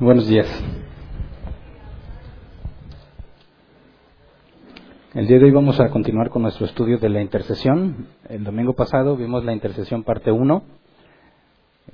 Buenos 0.00 0.28
días. 0.28 0.46
El 5.12 5.26
día 5.26 5.40
de 5.40 5.46
hoy 5.46 5.50
vamos 5.50 5.80
a 5.80 5.90
continuar 5.90 6.30
con 6.30 6.42
nuestro 6.42 6.66
estudio 6.66 6.98
de 6.98 7.08
la 7.08 7.20
intercesión. 7.20 8.06
El 8.28 8.44
domingo 8.44 8.74
pasado 8.74 9.16
vimos 9.16 9.44
la 9.44 9.52
intercesión 9.52 10.04
parte 10.04 10.30
1. 10.30 10.62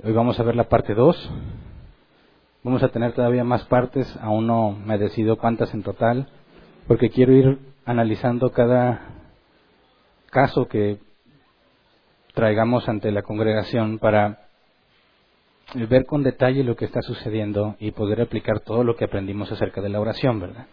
Hoy 0.03 0.13
vamos 0.13 0.39
a 0.39 0.43
ver 0.43 0.55
la 0.55 0.69
parte 0.69 0.93
2. 0.93 1.31
Vamos 2.61 2.83
a 2.83 2.89
tener 2.89 3.13
todavía 3.13 3.43
más 3.43 3.63
partes, 3.63 4.15
aún 4.21 4.45
no 4.45 4.69
me 4.69 4.99
decido 4.99 5.37
cuántas 5.39 5.73
en 5.73 5.81
total, 5.81 6.27
porque 6.87 7.09
quiero 7.09 7.33
ir 7.33 7.57
analizando 7.85 8.51
cada 8.51 9.01
caso 10.29 10.67
que 10.67 10.99
traigamos 12.35 12.87
ante 12.87 13.11
la 13.11 13.23
congregación 13.23 13.97
para 13.97 14.45
ver 15.73 16.05
con 16.05 16.23
detalle 16.23 16.63
lo 16.63 16.75
que 16.75 16.85
está 16.85 17.01
sucediendo 17.01 17.75
y 17.79 17.91
poder 17.91 18.21
aplicar 18.21 18.59
todo 18.59 18.83
lo 18.83 18.95
que 18.95 19.05
aprendimos 19.05 19.51
acerca 19.51 19.81
de 19.81 19.89
la 19.89 19.99
oración, 19.99 20.39
¿verdad? 20.39 20.67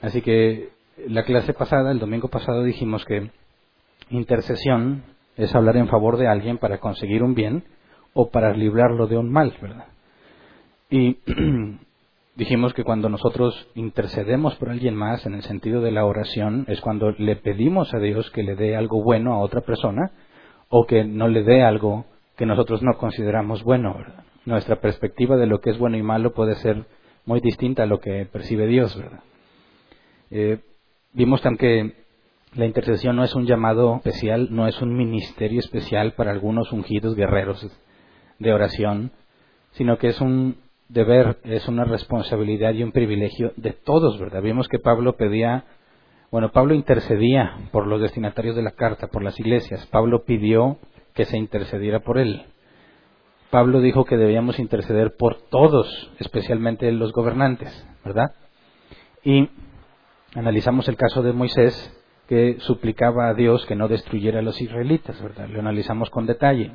Así 0.00 0.22
que 0.22 0.70
la 1.06 1.24
clase 1.24 1.52
pasada, 1.52 1.90
el 1.92 1.98
domingo 1.98 2.28
pasado, 2.28 2.64
dijimos 2.64 3.04
que 3.04 3.30
intercesión 4.10 5.04
es 5.36 5.54
hablar 5.54 5.76
en 5.76 5.88
favor 5.88 6.16
de 6.16 6.28
alguien 6.28 6.58
para 6.58 6.78
conseguir 6.78 7.22
un 7.22 7.34
bien 7.34 7.64
o 8.12 8.30
para 8.30 8.52
librarlo 8.54 9.06
de 9.06 9.16
un 9.16 9.30
mal, 9.30 9.54
¿verdad? 9.60 9.86
Y 10.90 11.18
dijimos 12.36 12.74
que 12.74 12.84
cuando 12.84 13.08
nosotros 13.08 13.68
intercedemos 13.74 14.56
por 14.56 14.70
alguien 14.70 14.96
más 14.96 15.24
en 15.26 15.34
el 15.34 15.42
sentido 15.42 15.80
de 15.80 15.92
la 15.92 16.04
oración 16.04 16.64
es 16.68 16.80
cuando 16.80 17.12
le 17.12 17.36
pedimos 17.36 17.94
a 17.94 17.98
Dios 17.98 18.30
que 18.30 18.42
le 18.42 18.56
dé 18.56 18.76
algo 18.76 19.02
bueno 19.02 19.34
a 19.34 19.38
otra 19.38 19.60
persona 19.60 20.10
o 20.68 20.86
que 20.86 21.04
no 21.04 21.28
le 21.28 21.42
dé 21.42 21.62
algo 21.62 22.06
que 22.40 22.46
nosotros 22.46 22.82
no 22.82 22.94
consideramos 22.96 23.62
bueno. 23.62 23.92
¿verdad? 23.98 24.24
Nuestra 24.46 24.80
perspectiva 24.80 25.36
de 25.36 25.46
lo 25.46 25.60
que 25.60 25.68
es 25.68 25.78
bueno 25.78 25.98
y 25.98 26.02
malo 26.02 26.32
puede 26.32 26.54
ser 26.54 26.86
muy 27.26 27.40
distinta 27.40 27.82
a 27.82 27.86
lo 27.86 28.00
que 28.00 28.26
percibe 28.32 28.66
Dios. 28.66 28.96
¿verdad? 28.96 29.20
Eh, 30.30 30.60
vimos 31.12 31.42
también 31.42 31.90
que 31.90 32.58
la 32.58 32.64
intercesión 32.64 33.14
no 33.14 33.24
es 33.24 33.34
un 33.34 33.44
llamado 33.44 33.96
especial, 33.96 34.48
no 34.52 34.66
es 34.66 34.80
un 34.80 34.96
ministerio 34.96 35.60
especial 35.60 36.14
para 36.14 36.30
algunos 36.30 36.72
ungidos 36.72 37.14
guerreros 37.14 37.70
de 38.38 38.52
oración, 38.54 39.12
sino 39.72 39.98
que 39.98 40.08
es 40.08 40.18
un 40.22 40.56
deber, 40.88 41.40
es 41.44 41.68
una 41.68 41.84
responsabilidad 41.84 42.72
y 42.72 42.82
un 42.82 42.92
privilegio 42.92 43.52
de 43.56 43.74
todos, 43.74 44.18
¿verdad? 44.18 44.40
Vimos 44.40 44.66
que 44.66 44.78
Pablo 44.78 45.14
pedía, 45.18 45.66
bueno, 46.30 46.52
Pablo 46.52 46.72
intercedía 46.72 47.68
por 47.70 47.86
los 47.86 48.00
destinatarios 48.00 48.56
de 48.56 48.62
la 48.62 48.70
carta, 48.70 49.08
por 49.08 49.22
las 49.22 49.38
iglesias. 49.38 49.84
Pablo 49.88 50.24
pidió 50.24 50.78
que 51.20 51.26
se 51.26 51.36
intercediera 51.36 52.00
por 52.00 52.16
él. 52.16 52.46
Pablo 53.50 53.82
dijo 53.82 54.06
que 54.06 54.16
debíamos 54.16 54.58
interceder 54.58 55.16
por 55.18 55.36
todos, 55.50 56.10
especialmente 56.18 56.90
los 56.92 57.12
gobernantes, 57.12 57.86
¿verdad? 58.02 58.34
Y 59.22 59.50
analizamos 60.34 60.88
el 60.88 60.96
caso 60.96 61.22
de 61.22 61.34
Moisés, 61.34 61.94
que 62.26 62.56
suplicaba 62.60 63.28
a 63.28 63.34
Dios 63.34 63.66
que 63.66 63.76
no 63.76 63.86
destruyera 63.86 64.38
a 64.38 64.42
los 64.42 64.62
israelitas, 64.62 65.22
¿verdad? 65.22 65.46
Lo 65.50 65.60
analizamos 65.60 66.08
con 66.08 66.24
detalle. 66.24 66.72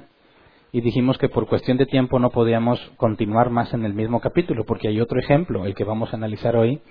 Y 0.71 0.81
dijimos 0.81 1.17
que 1.17 1.27
por 1.29 1.47
cuestión 1.47 1.77
de 1.77 1.87
tiempo 1.87 2.19
no 2.19 2.29
podíamos 2.29 2.79
continuar 2.97 3.49
más 3.49 3.73
en 3.73 3.83
el 3.83 3.95
mismo 3.95 4.21
capítulo, 4.21 4.63
porque 4.63 4.89
hay 4.89 5.01
otro 5.01 5.19
ejemplo, 5.19 5.65
el 5.65 5.73
que 5.73 5.85
vamos 5.85 6.13
a 6.13 6.17
analizar 6.17 6.55
hoy, 6.55 6.83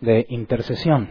de 0.00 0.24
intercesión. 0.30 1.10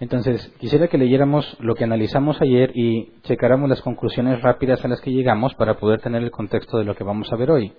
Entonces, 0.00 0.54
quisiera 0.58 0.86
que 0.86 0.96
leyéramos 0.96 1.56
lo 1.58 1.74
que 1.74 1.82
analizamos 1.82 2.40
ayer 2.40 2.70
y 2.74 3.12
checáramos 3.22 3.68
las 3.68 3.82
conclusiones 3.82 4.40
rápidas 4.42 4.84
a 4.84 4.88
las 4.88 5.00
que 5.00 5.10
llegamos 5.10 5.54
para 5.54 5.78
poder 5.78 6.00
tener 6.00 6.22
el 6.22 6.30
contexto 6.30 6.78
de 6.78 6.84
lo 6.84 6.94
que 6.94 7.02
vamos 7.02 7.32
a 7.32 7.36
ver 7.36 7.50
hoy. 7.50 7.72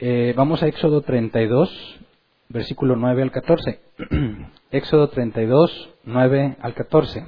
Eh, 0.00 0.34
vamos 0.36 0.62
a 0.62 0.66
Éxodo 0.66 1.02
32, 1.02 2.00
versículo 2.48 2.96
9 2.96 3.22
al 3.22 3.30
14. 3.30 3.80
Éxodo 4.72 5.08
32, 5.10 5.94
9 6.04 6.56
al 6.60 6.74
14. 6.74 7.24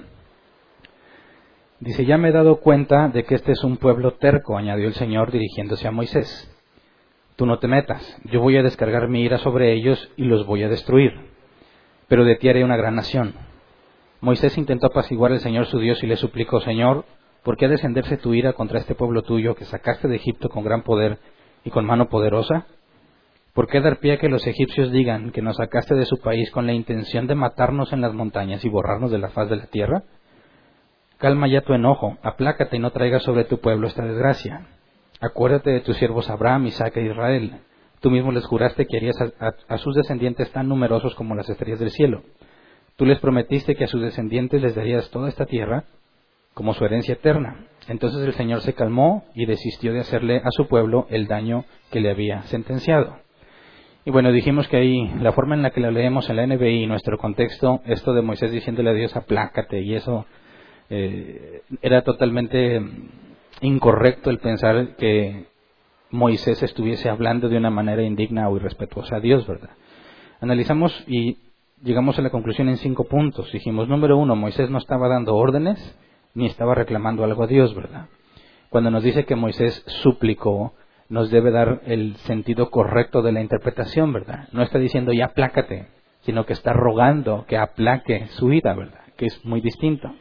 Dice, 1.78 2.04
ya 2.04 2.18
me 2.18 2.30
he 2.30 2.32
dado 2.32 2.56
cuenta 2.56 3.08
de 3.08 3.24
que 3.24 3.36
este 3.36 3.52
es 3.52 3.62
un 3.62 3.76
pueblo 3.76 4.14
terco, 4.14 4.58
añadió 4.58 4.88
el 4.88 4.94
Señor 4.94 5.30
dirigiéndose 5.30 5.86
a 5.86 5.92
Moisés. 5.92 6.50
Tú 7.36 7.46
no 7.46 7.60
te 7.60 7.68
metas, 7.68 8.20
yo 8.24 8.40
voy 8.40 8.56
a 8.56 8.62
descargar 8.62 9.08
mi 9.08 9.22
ira 9.22 9.38
sobre 9.38 9.72
ellos 9.72 10.10
y 10.16 10.24
los 10.24 10.44
voy 10.46 10.64
a 10.64 10.68
destruir 10.68 11.29
pero 12.10 12.24
de 12.24 12.34
ti 12.34 12.48
haré 12.48 12.64
una 12.64 12.76
gran 12.76 12.96
nación. 12.96 13.34
Moisés 14.20 14.58
intentó 14.58 14.88
apaciguar 14.88 15.30
al 15.30 15.38
Señor 15.38 15.66
su 15.66 15.78
Dios 15.78 16.02
y 16.02 16.08
le 16.08 16.16
suplicó, 16.16 16.60
Señor, 16.60 17.04
¿por 17.44 17.56
qué 17.56 17.66
ha 17.66 17.68
descenderse 17.68 18.16
tu 18.16 18.34
ira 18.34 18.52
contra 18.52 18.80
este 18.80 18.96
pueblo 18.96 19.22
tuyo 19.22 19.54
que 19.54 19.64
sacaste 19.64 20.08
de 20.08 20.16
Egipto 20.16 20.48
con 20.48 20.64
gran 20.64 20.82
poder 20.82 21.20
y 21.64 21.70
con 21.70 21.86
mano 21.86 22.08
poderosa? 22.08 22.66
¿Por 23.54 23.68
qué 23.68 23.80
dar 23.80 24.00
pie 24.00 24.14
a 24.14 24.18
que 24.18 24.28
los 24.28 24.44
egipcios 24.44 24.90
digan 24.90 25.30
que 25.30 25.40
nos 25.40 25.58
sacaste 25.58 25.94
de 25.94 26.04
su 26.04 26.18
país 26.20 26.50
con 26.50 26.66
la 26.66 26.72
intención 26.72 27.28
de 27.28 27.36
matarnos 27.36 27.92
en 27.92 28.00
las 28.00 28.12
montañas 28.12 28.64
y 28.64 28.68
borrarnos 28.68 29.12
de 29.12 29.18
la 29.18 29.28
faz 29.28 29.48
de 29.48 29.56
la 29.56 29.66
tierra? 29.66 30.02
Calma 31.18 31.46
ya 31.46 31.60
tu 31.60 31.74
enojo, 31.74 32.18
aplácate 32.24 32.76
y 32.76 32.80
no 32.80 32.90
traigas 32.90 33.22
sobre 33.22 33.44
tu 33.44 33.60
pueblo 33.60 33.86
esta 33.86 34.04
desgracia. 34.04 34.66
Acuérdate 35.20 35.70
de 35.70 35.80
tus 35.80 35.96
siervos 35.96 36.28
Abraham, 36.28 36.66
Isaac 36.66 36.96
e 36.96 37.02
Israel, 37.02 37.60
Tú 38.00 38.10
mismo 38.10 38.32
les 38.32 38.46
juraste 38.46 38.86
que 38.86 38.96
harías 38.96 39.16
a, 39.68 39.78
sus 39.78 39.94
descendientes 39.94 40.50
tan 40.52 40.68
numerosos 40.68 41.14
como 41.14 41.34
las 41.34 41.48
estrellas 41.48 41.78
del 41.78 41.90
cielo. 41.90 42.22
Tú 42.96 43.04
les 43.04 43.18
prometiste 43.20 43.74
que 43.74 43.84
a 43.84 43.88
sus 43.88 44.00
descendientes 44.00 44.60
les 44.60 44.74
darías 44.74 45.10
toda 45.10 45.28
esta 45.28 45.46
tierra 45.46 45.84
como 46.54 46.72
su 46.72 46.84
herencia 46.84 47.14
eterna. 47.14 47.66
Entonces 47.88 48.22
el 48.26 48.32
Señor 48.34 48.62
se 48.62 48.72
calmó 48.72 49.24
y 49.34 49.46
desistió 49.46 49.92
de 49.92 50.00
hacerle 50.00 50.38
a 50.38 50.50
su 50.50 50.66
pueblo 50.66 51.06
el 51.10 51.26
daño 51.26 51.64
que 51.90 52.00
le 52.00 52.10
había 52.10 52.42
sentenciado. 52.44 53.18
Y 54.04 54.10
bueno, 54.10 54.32
dijimos 54.32 54.66
que 54.68 54.78
ahí 54.78 55.12
la 55.20 55.32
forma 55.32 55.54
en 55.54 55.62
la 55.62 55.70
que 55.70 55.80
la 55.80 55.90
leemos 55.90 56.28
en 56.30 56.36
la 56.36 56.46
NBI, 56.46 56.86
nuestro 56.86 57.18
contexto, 57.18 57.82
esto 57.84 58.14
de 58.14 58.22
Moisés 58.22 58.50
diciéndole 58.50 58.90
a 58.90 58.94
Dios 58.94 59.14
aplácate 59.14 59.82
y 59.82 59.94
eso 59.94 60.24
eh, 60.88 61.62
era 61.82 62.02
totalmente 62.02 62.80
incorrecto 63.60 64.30
el 64.30 64.38
pensar 64.38 64.96
que 64.96 65.49
Moisés 66.10 66.62
estuviese 66.62 67.08
hablando 67.08 67.48
de 67.48 67.56
una 67.56 67.70
manera 67.70 68.02
indigna 68.02 68.48
o 68.48 68.56
irrespetuosa 68.56 69.16
a 69.16 69.20
Dios, 69.20 69.46
¿verdad? 69.46 69.70
Analizamos 70.40 71.04
y 71.06 71.38
llegamos 71.82 72.18
a 72.18 72.22
la 72.22 72.30
conclusión 72.30 72.68
en 72.68 72.78
cinco 72.78 73.04
puntos. 73.04 73.50
Dijimos, 73.52 73.88
número 73.88 74.16
uno, 74.16 74.34
Moisés 74.34 74.70
no 74.70 74.78
estaba 74.78 75.08
dando 75.08 75.36
órdenes 75.36 75.78
ni 76.34 76.46
estaba 76.46 76.74
reclamando 76.74 77.24
algo 77.24 77.44
a 77.44 77.46
Dios, 77.46 77.74
¿verdad? 77.74 78.06
Cuando 78.70 78.90
nos 78.90 79.02
dice 79.02 79.24
que 79.24 79.36
Moisés 79.36 79.84
suplicó, 79.86 80.74
nos 81.08 81.30
debe 81.30 81.50
dar 81.50 81.82
el 81.86 82.16
sentido 82.18 82.70
correcto 82.70 83.22
de 83.22 83.32
la 83.32 83.40
interpretación, 83.40 84.12
¿verdad? 84.12 84.48
No 84.52 84.62
está 84.62 84.78
diciendo 84.78 85.12
ya 85.12 85.26
aplácate, 85.26 85.88
sino 86.20 86.46
que 86.46 86.52
está 86.52 86.72
rogando 86.72 87.44
que 87.46 87.56
aplaque 87.56 88.26
su 88.28 88.46
vida, 88.46 88.74
¿verdad? 88.74 89.00
Que 89.16 89.26
es 89.26 89.44
muy 89.44 89.60
distinto. 89.60 90.12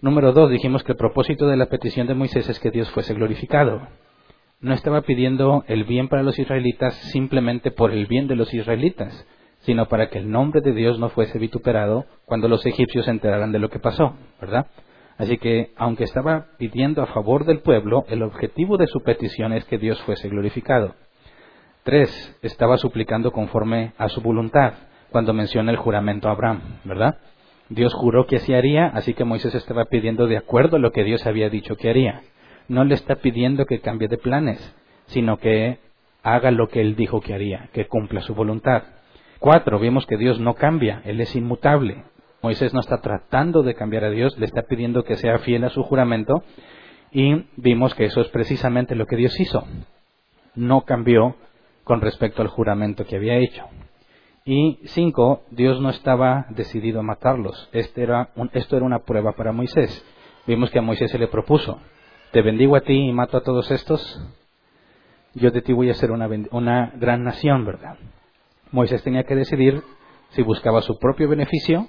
Número 0.00 0.32
dos, 0.32 0.50
dijimos 0.50 0.84
que 0.84 0.92
el 0.92 0.98
propósito 0.98 1.46
de 1.46 1.56
la 1.56 1.66
petición 1.66 2.06
de 2.06 2.14
Moisés 2.14 2.48
es 2.48 2.60
que 2.60 2.70
Dios 2.70 2.90
fuese 2.90 3.14
glorificado 3.14 3.88
no 4.60 4.74
estaba 4.74 5.02
pidiendo 5.02 5.64
el 5.66 5.84
bien 5.84 6.08
para 6.08 6.22
los 6.22 6.38
israelitas 6.38 6.94
simplemente 7.12 7.70
por 7.70 7.90
el 7.90 8.06
bien 8.06 8.26
de 8.28 8.36
los 8.36 8.52
israelitas, 8.54 9.26
sino 9.60 9.86
para 9.86 10.08
que 10.08 10.18
el 10.18 10.30
nombre 10.30 10.60
de 10.60 10.72
Dios 10.72 10.98
no 10.98 11.08
fuese 11.08 11.38
vituperado 11.38 12.06
cuando 12.24 12.48
los 12.48 12.64
egipcios 12.66 13.04
se 13.06 13.10
enteraran 13.10 13.52
de 13.52 13.58
lo 13.58 13.70
que 13.70 13.78
pasó, 13.78 14.16
¿verdad? 14.40 14.66
Así 15.16 15.38
que, 15.38 15.72
aunque 15.76 16.04
estaba 16.04 16.46
pidiendo 16.58 17.02
a 17.02 17.06
favor 17.06 17.44
del 17.44 17.60
pueblo, 17.60 18.04
el 18.08 18.22
objetivo 18.22 18.76
de 18.76 18.86
su 18.86 19.02
petición 19.02 19.52
es 19.52 19.64
que 19.64 19.78
Dios 19.78 20.00
fuese 20.02 20.28
glorificado. 20.28 20.94
Tres, 21.84 22.36
estaba 22.42 22.78
suplicando 22.78 23.30
conforme 23.30 23.92
a 23.96 24.08
su 24.08 24.20
voluntad, 24.22 24.72
cuando 25.10 25.32
menciona 25.32 25.70
el 25.70 25.76
juramento 25.76 26.28
a 26.28 26.32
Abraham, 26.32 26.60
¿verdad? 26.84 27.18
Dios 27.68 27.94
juró 27.94 28.26
que 28.26 28.36
así 28.36 28.52
haría, 28.52 28.86
así 28.88 29.14
que 29.14 29.24
Moisés 29.24 29.54
estaba 29.54 29.84
pidiendo 29.84 30.26
de 30.26 30.36
acuerdo 30.36 30.76
a 30.76 30.80
lo 30.80 30.90
que 30.90 31.04
Dios 31.04 31.24
había 31.26 31.48
dicho 31.48 31.76
que 31.76 31.88
haría 31.88 32.22
no 32.68 32.84
le 32.84 32.94
está 32.94 33.16
pidiendo 33.16 33.66
que 33.66 33.80
cambie 33.80 34.08
de 34.08 34.18
planes, 34.18 34.74
sino 35.06 35.38
que 35.38 35.78
haga 36.22 36.50
lo 36.50 36.68
que 36.68 36.80
él 36.80 36.96
dijo 36.96 37.20
que 37.20 37.34
haría, 37.34 37.68
que 37.72 37.86
cumpla 37.86 38.22
su 38.22 38.34
voluntad. 38.34 38.82
Cuatro, 39.38 39.78
vimos 39.78 40.06
que 40.06 40.16
Dios 40.16 40.40
no 40.40 40.54
cambia, 40.54 41.02
Él 41.04 41.20
es 41.20 41.36
inmutable. 41.36 42.04
Moisés 42.42 42.72
no 42.72 42.80
está 42.80 43.02
tratando 43.02 43.62
de 43.62 43.74
cambiar 43.74 44.04
a 44.04 44.10
Dios, 44.10 44.38
le 44.38 44.46
está 44.46 44.62
pidiendo 44.62 45.04
que 45.04 45.16
sea 45.16 45.38
fiel 45.38 45.64
a 45.64 45.68
su 45.68 45.82
juramento. 45.82 46.42
Y 47.12 47.44
vimos 47.56 47.94
que 47.94 48.06
eso 48.06 48.22
es 48.22 48.28
precisamente 48.28 48.94
lo 48.94 49.06
que 49.06 49.16
Dios 49.16 49.38
hizo. 49.38 49.66
No 50.54 50.82
cambió 50.86 51.36
con 51.84 52.00
respecto 52.00 52.40
al 52.40 52.48
juramento 52.48 53.04
que 53.04 53.16
había 53.16 53.36
hecho. 53.36 53.64
Y 54.46 54.78
cinco, 54.84 55.42
Dios 55.50 55.80
no 55.80 55.90
estaba 55.90 56.46
decidido 56.50 57.00
a 57.00 57.02
matarlos. 57.02 57.68
Este 57.72 58.02
era 58.02 58.30
esto 58.52 58.76
era 58.76 58.84
una 58.86 59.00
prueba 59.00 59.32
para 59.32 59.52
Moisés. 59.52 60.04
Vimos 60.46 60.70
que 60.70 60.78
a 60.78 60.82
Moisés 60.82 61.10
se 61.10 61.18
le 61.18 61.28
propuso, 61.28 61.80
te 62.34 62.42
bendigo 62.42 62.74
a 62.74 62.80
ti 62.80 62.94
y 62.94 63.12
mato 63.12 63.36
a 63.36 63.44
todos 63.44 63.70
estos, 63.70 64.20
yo 65.34 65.52
de 65.52 65.62
ti 65.62 65.72
voy 65.72 65.90
a 65.90 65.94
ser 65.94 66.10
una, 66.10 66.28
una 66.50 66.92
gran 66.96 67.22
nación, 67.22 67.64
¿verdad? 67.64 67.96
Moisés 68.72 69.04
tenía 69.04 69.22
que 69.22 69.36
decidir 69.36 69.84
si 70.30 70.42
buscaba 70.42 70.82
su 70.82 70.98
propio 70.98 71.28
beneficio 71.28 71.86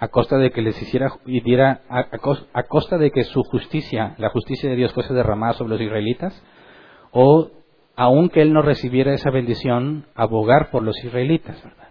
a 0.00 0.08
costa 0.08 0.38
de 0.38 0.50
que 0.50 0.60
les 0.60 0.82
hiciera 0.82 1.12
y 1.24 1.40
diera 1.40 1.82
a, 1.88 2.64
costa 2.64 2.98
de 2.98 3.12
que 3.12 3.22
su 3.22 3.44
justicia, 3.44 4.16
la 4.18 4.30
justicia 4.30 4.68
de 4.68 4.74
Dios 4.74 4.92
fuese 4.92 5.14
derramada 5.14 5.52
sobre 5.52 5.74
los 5.74 5.80
israelitas, 5.80 6.42
o 7.12 7.48
aunque 7.94 8.42
él 8.42 8.52
no 8.52 8.62
recibiera 8.62 9.14
esa 9.14 9.30
bendición, 9.30 10.06
abogar 10.16 10.72
por 10.72 10.82
los 10.82 10.96
israelitas, 11.04 11.62
¿verdad? 11.62 11.90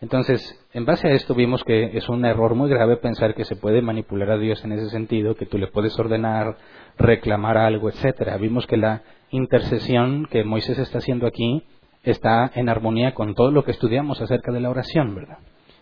Entonces, 0.00 0.60
en 0.74 0.84
base 0.84 1.08
a 1.08 1.12
esto 1.12 1.34
vimos 1.34 1.64
que 1.64 1.96
es 1.96 2.08
un 2.08 2.24
error 2.26 2.54
muy 2.54 2.68
grave 2.68 2.98
pensar 2.98 3.34
que 3.34 3.44
se 3.44 3.56
puede 3.56 3.80
manipular 3.80 4.30
a 4.30 4.38
Dios 4.38 4.62
en 4.64 4.72
ese 4.72 4.90
sentido, 4.90 5.36
que 5.36 5.46
tú 5.46 5.56
le 5.56 5.68
puedes 5.68 5.98
ordenar, 5.98 6.58
reclamar 6.98 7.56
algo, 7.56 7.88
etcétera. 7.88 8.36
Vimos 8.36 8.66
que 8.66 8.76
la 8.76 9.02
intercesión 9.30 10.26
que 10.30 10.44
Moisés 10.44 10.78
está 10.78 10.98
haciendo 10.98 11.26
aquí 11.26 11.64
está 12.02 12.50
en 12.54 12.68
armonía 12.68 13.14
con 13.14 13.34
todo 13.34 13.50
lo 13.50 13.64
que 13.64 13.70
estudiamos 13.70 14.20
acerca 14.20 14.52
de 14.52 14.60
la 14.60 14.70
oración, 14.70 15.14
¿verdad? 15.14 15.38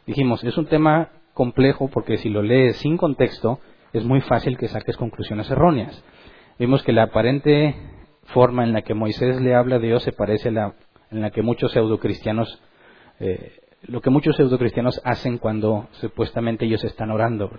Dijimos, 0.07 0.45
es 0.45 0.57
un 0.57 0.67
tema 0.67 1.11
complejo 1.35 1.89
porque 1.89 2.17
si 2.19 2.29
lo 2.29 2.43
lees 2.43 2.77
sin 2.77 2.97
contexto 2.97 3.59
es 3.93 4.05
muy 4.05 4.21
fácil 4.21 4.57
que 4.57 4.69
saques 4.69 4.97
conclusiones 4.97 5.51
erróneas. 5.51 6.05
Vimos 6.59 6.85
que 6.85 6.93
la 6.93 7.05
aparente 7.05 7.75
forma 8.27 8.63
en 8.63 8.73
la 8.73 8.83
que 8.83 8.95
Moisés 8.95 9.41
le 9.41 9.55
habla 9.55 9.77
a 9.77 9.81
Dios 9.81 10.05
se 10.05 10.13
parece 10.13 10.49
a 10.49 10.53
la 10.53 10.75
en 11.11 11.21
la 11.21 11.31
que 11.31 11.43
muchos 11.43 11.73
pseudocristianos 11.73 12.61
eh, 13.21 13.53
lo 13.87 14.01
que 14.01 14.11
muchos 14.11 14.37
pseudocristianos 14.37 15.01
hacen 15.05 15.39
cuando 15.39 15.89
supuestamente 15.93 16.65
ellos 16.65 16.85
están 16.85 17.11
orando. 17.11 17.51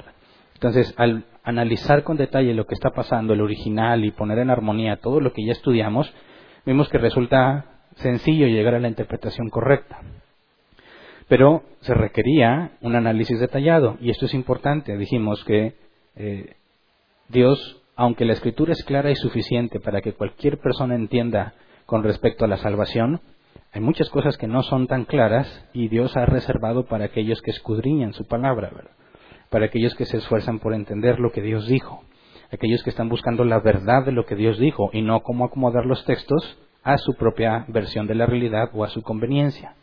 Entonces, 0.56 0.94
al 0.98 1.26
analizar 1.44 2.04
con 2.04 2.18
detalle 2.18 2.54
lo 2.54 2.66
que 2.66 2.74
está 2.74 2.92
pasando, 2.92 3.34
el 3.34 3.42
original, 3.42 4.04
y 4.06 4.12
poner 4.12 4.40
en 4.40 4.50
armonía 4.50 4.98
todo 4.98 5.20
lo 5.20 5.34
que 5.34 5.46
ya 5.46 5.52
estudiamos, 5.52 6.12
vemos 6.66 6.90
que 6.90 6.98
resulta 6.98 7.66
sencillo 7.96 8.48
llegar 8.48 8.76
a 8.76 8.80
la 8.80 8.88
interpretación 8.88 9.50
correcta. 9.50 10.00
Pero 11.28 11.64
se 11.82 11.94
requería 11.94 12.72
un 12.82 12.96
análisis 12.96 13.40
detallado, 13.40 13.98
y 14.00 14.10
esto 14.10 14.26
es 14.26 14.34
importante. 14.34 14.98
Dijimos 14.98 15.44
que 15.44 15.76
eh, 16.16 16.56
Dios, 17.30 17.82
aunque 17.96 18.26
la 18.26 18.34
escritura 18.34 18.74
es 18.74 18.84
clara 18.84 19.12
y 19.12 19.16
suficiente 19.16 19.80
para 19.80 20.02
que 20.02 20.14
cualquier 20.14 20.60
persona 20.60 20.96
entienda 20.96 21.54
con 21.86 22.04
respecto 22.04 22.46
a 22.46 22.48
la 22.48 22.58
salvación, 22.58 23.22
hay 23.72 23.82
muchas 23.82 24.10
cosas 24.10 24.38
que 24.38 24.48
no 24.48 24.64
son 24.64 24.88
tan 24.88 25.06
claras 25.06 25.66
y 25.74 25.90
Dios 25.90 26.16
ha 26.16 26.26
reservado 26.26 26.86
para 26.86 27.06
aquellos 27.06 27.42
que 27.42 27.52
escudriñan 27.52 28.14
su 28.14 28.26
palabra, 28.26 28.72
para 29.50 29.66
aquellos 29.66 29.96
que 29.96 30.06
se 30.06 30.18
esfuerzan 30.18 30.60
por 30.60 30.74
entender 30.74 31.20
lo 31.20 31.32
que 31.32 31.42
Dios 31.42 31.68
dijo, 31.68 32.04
aquellos 32.52 32.84
que 32.84 32.90
están 32.90 33.10
buscando 33.10 33.44
la 33.44 33.60
verdad 33.60 34.06
de 34.06 34.12
lo 34.12 34.26
que 34.26 34.36
Dios 34.36 34.58
dijo 34.60 34.90
y 34.94 35.02
no 35.02 35.22
cómo 35.22 35.46
acomodar 35.46 35.86
los 35.86 36.06
textos 36.06 36.58
a 36.84 36.98
su 36.98 37.16
propia 37.16 37.66
versión 37.68 38.08
de 38.08 38.16
la 38.16 38.26
realidad 38.26 38.70
o 38.74 38.84
a 38.84 38.90
su 38.90 39.02
conveniencia. 39.02 39.76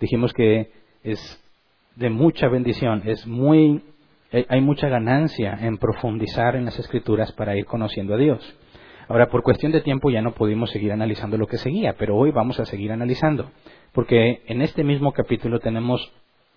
Dijimos 0.00 0.32
que 0.32 0.70
es 1.02 1.42
de 1.96 2.10
mucha 2.10 2.48
bendición, 2.48 3.02
es 3.06 3.26
muy 3.26 3.82
hay 4.48 4.60
mucha 4.60 4.88
ganancia 4.88 5.58
en 5.60 5.76
profundizar 5.78 6.54
en 6.54 6.64
las 6.64 6.78
escrituras 6.78 7.32
para 7.32 7.56
ir 7.56 7.64
conociendo 7.64 8.14
a 8.14 8.16
Dios. 8.16 8.56
Ahora, 9.10 9.28
por 9.28 9.42
cuestión 9.42 9.72
de 9.72 9.80
tiempo 9.80 10.08
ya 10.08 10.22
no 10.22 10.34
pudimos 10.34 10.70
seguir 10.70 10.92
analizando 10.92 11.36
lo 11.36 11.48
que 11.48 11.56
seguía, 11.56 11.96
pero 11.98 12.16
hoy 12.16 12.30
vamos 12.30 12.60
a 12.60 12.64
seguir 12.64 12.92
analizando, 12.92 13.50
porque 13.90 14.44
en 14.46 14.62
este 14.62 14.84
mismo 14.84 15.10
capítulo 15.10 15.58
tenemos 15.58 16.12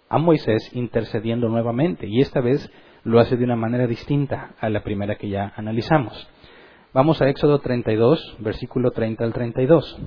a 0.08 0.20
Moisés 0.20 0.70
intercediendo 0.76 1.50
nuevamente, 1.50 2.06
y 2.06 2.22
esta 2.22 2.42
vez 2.42 2.72
lo 3.04 3.20
hace 3.20 3.38
de 3.38 3.44
una 3.44 3.56
manera 3.56 3.88
distinta 3.88 4.54
a 4.60 4.70
la 4.70 4.84
primera 4.84 5.16
que 5.16 5.30
ya 5.30 5.52
analizamos. 5.56 6.30
Vamos 6.94 7.24
a 7.24 7.28
Éxodo 7.28 7.58
32, 7.58 8.36
versículo 8.38 8.92
30 8.92 9.24
al 9.24 9.34
32. 9.34 9.98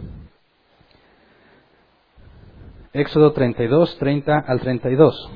Éxodo 2.93 3.33
32, 3.33 3.99
30 3.99 4.39
al 4.47 4.61
32. 4.61 5.33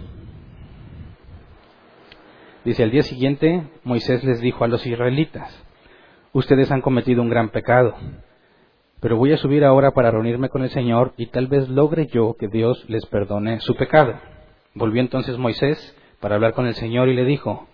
Dice, 2.65 2.85
al 2.85 2.93
día 2.93 3.03
siguiente 3.03 3.65
Moisés 3.83 4.23
les 4.23 4.41
dijo 4.41 4.63
a 4.63 4.69
los 4.69 4.87
israelitas, 4.87 5.67
ustedes 6.33 6.71
han 6.71 6.81
cometido 6.81 7.23
un 7.23 7.31
gran 7.31 7.51
pecado. 7.51 7.95
Pero 9.01 9.17
voy 9.17 9.33
a 9.33 9.39
subir 9.39 9.65
ahora 9.65 9.93
para 9.93 10.11
reunirme 10.11 10.49
con 10.49 10.63
el 10.63 10.71
Señor 10.71 11.13
y 11.17 11.27
tal 11.27 11.47
vez 11.47 11.69
logre 11.69 12.07
yo 12.07 12.37
que 12.39 12.49
Dios 12.49 12.85
les 12.89 13.07
perdone 13.07 13.61
su 13.61 13.75
pecado. 13.75 14.15
Volvió 14.75 15.01
entonces 15.01 15.39
Moisés 15.39 15.97
para 16.21 16.35
hablar 16.35 16.53
con 16.53 16.67
el 16.67 16.75
Señor 16.75 17.09
y 17.09 17.15
le 17.15 17.25
dijo, 17.25 17.67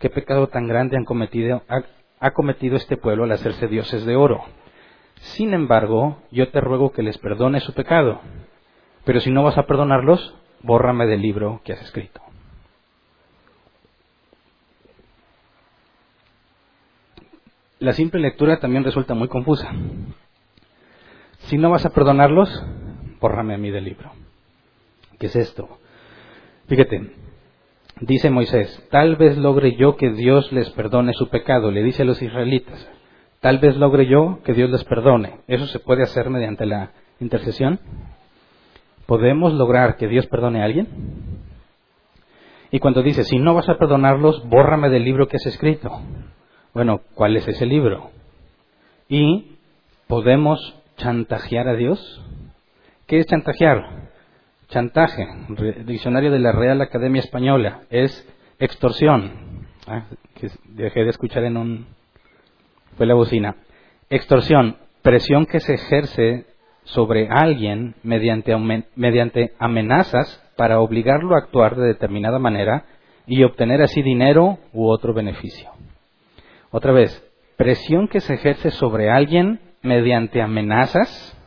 ¿qué 0.00 0.10
pecado 0.10 0.48
tan 0.48 0.66
grande 0.66 0.96
han 0.96 1.04
cometido, 1.04 1.62
ha, 1.68 1.82
ha 2.18 2.30
cometido 2.32 2.76
este 2.76 2.96
pueblo 2.96 3.24
al 3.24 3.32
hacerse 3.32 3.68
dioses 3.68 4.04
de 4.04 4.16
oro? 4.16 4.42
Sin 5.20 5.54
embargo, 5.54 6.18
yo 6.32 6.50
te 6.50 6.60
ruego 6.60 6.90
que 6.92 7.02
les 7.02 7.16
perdone 7.18 7.60
su 7.60 7.72
pecado. 7.74 8.20
Pero 9.04 9.20
si 9.20 9.30
no 9.30 9.44
vas 9.44 9.56
a 9.58 9.66
perdonarlos, 9.66 10.34
bórrame 10.62 11.06
del 11.06 11.22
libro 11.22 11.60
que 11.64 11.74
has 11.74 11.82
escrito. 11.82 12.21
La 17.82 17.92
simple 17.92 18.20
lectura 18.20 18.60
también 18.60 18.84
resulta 18.84 19.14
muy 19.14 19.26
confusa. 19.26 19.72
Si 21.46 21.58
no 21.58 21.70
vas 21.70 21.84
a 21.84 21.90
perdonarlos, 21.90 22.48
bórrame 23.20 23.54
a 23.54 23.58
mí 23.58 23.70
del 23.72 23.84
libro. 23.84 24.12
¿Qué 25.18 25.26
es 25.26 25.34
esto? 25.34 25.68
Fíjate, 26.68 27.10
dice 28.00 28.30
Moisés, 28.30 28.86
tal 28.92 29.16
vez 29.16 29.36
logre 29.36 29.74
yo 29.74 29.96
que 29.96 30.10
Dios 30.10 30.52
les 30.52 30.70
perdone 30.70 31.12
su 31.12 31.28
pecado, 31.28 31.72
le 31.72 31.82
dice 31.82 32.02
a 32.02 32.04
los 32.04 32.22
israelitas, 32.22 32.88
tal 33.40 33.58
vez 33.58 33.76
logre 33.76 34.06
yo 34.06 34.38
que 34.44 34.54
Dios 34.54 34.70
les 34.70 34.84
perdone. 34.84 35.40
¿Eso 35.48 35.66
se 35.66 35.80
puede 35.80 36.04
hacer 36.04 36.30
mediante 36.30 36.66
la 36.66 36.92
intercesión? 37.18 37.80
¿Podemos 39.06 39.54
lograr 39.54 39.96
que 39.96 40.06
Dios 40.06 40.28
perdone 40.28 40.62
a 40.62 40.66
alguien? 40.66 40.86
Y 42.70 42.78
cuando 42.78 43.02
dice, 43.02 43.24
si 43.24 43.38
no 43.38 43.54
vas 43.54 43.68
a 43.68 43.76
perdonarlos, 43.76 44.48
bórrame 44.48 44.88
del 44.88 45.04
libro 45.04 45.26
que 45.26 45.36
has 45.36 45.46
escrito. 45.46 46.00
Bueno, 46.74 47.02
¿cuál 47.14 47.36
es 47.36 47.46
ese 47.46 47.66
libro? 47.66 48.10
Y 49.06 49.58
podemos 50.06 50.74
chantajear 50.96 51.68
a 51.68 51.74
Dios. 51.74 52.24
¿Qué 53.06 53.18
es 53.18 53.26
chantajear? 53.26 54.08
Chantaje, 54.68 55.28
diccionario 55.84 56.30
de 56.30 56.38
la 56.38 56.52
Real 56.52 56.80
Academia 56.80 57.20
Española, 57.20 57.82
es 57.90 58.26
extorsión. 58.58 59.66
Ah, 59.86 60.04
dejé 60.64 61.04
de 61.04 61.10
escuchar 61.10 61.44
en 61.44 61.58
un... 61.58 61.86
fue 62.96 63.04
la 63.04 63.14
bocina. 63.14 63.56
Extorsión, 64.08 64.78
presión 65.02 65.44
que 65.44 65.60
se 65.60 65.74
ejerce 65.74 66.46
sobre 66.84 67.28
alguien 67.28 67.96
mediante, 68.02 68.56
mediante 68.96 69.52
amenazas 69.58 70.42
para 70.56 70.80
obligarlo 70.80 71.34
a 71.34 71.40
actuar 71.40 71.76
de 71.76 71.88
determinada 71.88 72.38
manera 72.38 72.86
y 73.26 73.44
obtener 73.44 73.82
así 73.82 74.00
dinero 74.00 74.58
u 74.72 74.88
otro 74.88 75.12
beneficio. 75.12 75.70
Otra 76.72 76.92
vez, 76.92 77.22
presión 77.56 78.08
que 78.08 78.20
se 78.20 78.34
ejerce 78.34 78.70
sobre 78.70 79.10
alguien 79.10 79.60
mediante 79.82 80.40
amenazas 80.40 81.38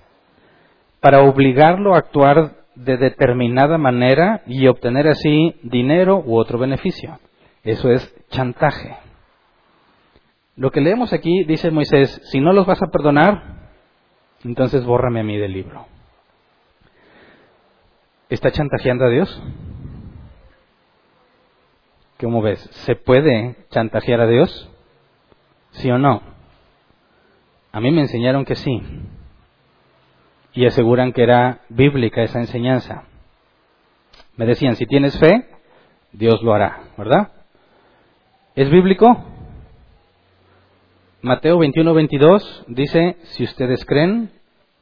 para 1.01 1.22
obligarlo 1.22 1.96
a 1.96 1.98
actuar 1.98 2.65
de 2.75 2.98
determinada 2.98 3.77
manera 3.79 4.44
y 4.46 4.67
obtener 4.67 5.08
así 5.08 5.55
dinero 5.63 6.22
u 6.24 6.38
otro 6.38 6.60
beneficio. 6.60 7.20
Eso 7.63 7.89
es 7.89 8.15
chantaje. 8.29 8.96
Lo 10.55 10.70
que 10.70 10.82
leemos 10.82 11.12
aquí 11.12 11.44
dice 11.46 11.72
Moisés, 11.72 12.22
si 12.25 12.39
no 12.39 12.53
los 12.53 12.67
vas 12.67 12.82
a 12.84 12.88
perdonar, 12.88 13.72
entonces 14.44 14.86
bórrame 14.86 15.22
a 15.22 15.24
mí 15.24 15.38
del 15.38 15.53
libro. 15.53 15.88
¿Está 18.29 18.51
chantajeando 18.51 19.05
a 19.05 19.10
Dios? 19.10 19.44
¿Cómo 22.20 22.44
ves? 22.44 22.60
¿Se 22.86 22.96
puede 22.96 23.55
chantajear 23.72 24.22
a 24.22 24.27
Dios? 24.27 24.72
¿Sí 25.75 25.89
o 25.89 25.98
no? 25.98 26.22
A 27.72 27.82
mí 27.82 27.91
me 27.91 28.01
enseñaron 28.01 28.46
que 28.46 28.55
sí. 28.55 28.82
Y 30.53 30.65
aseguran 30.65 31.12
que 31.12 31.24
era 31.24 31.62
bíblica 31.70 32.24
esa 32.24 32.39
enseñanza. 32.39 33.03
Me 34.38 34.46
decían, 34.46 34.75
si 34.75 34.86
tienes 34.86 35.17
fe, 35.20 35.48
Dios 36.13 36.41
lo 36.41 36.53
hará, 36.53 36.84
¿verdad? 36.98 37.32
¿Es 38.55 38.70
bíblico? 38.70 39.25
Mateo 41.22 41.58
21, 41.58 41.94
22 41.94 42.65
dice, 42.67 43.17
si 43.24 43.44
ustedes 43.44 43.84
creen, 43.86 44.32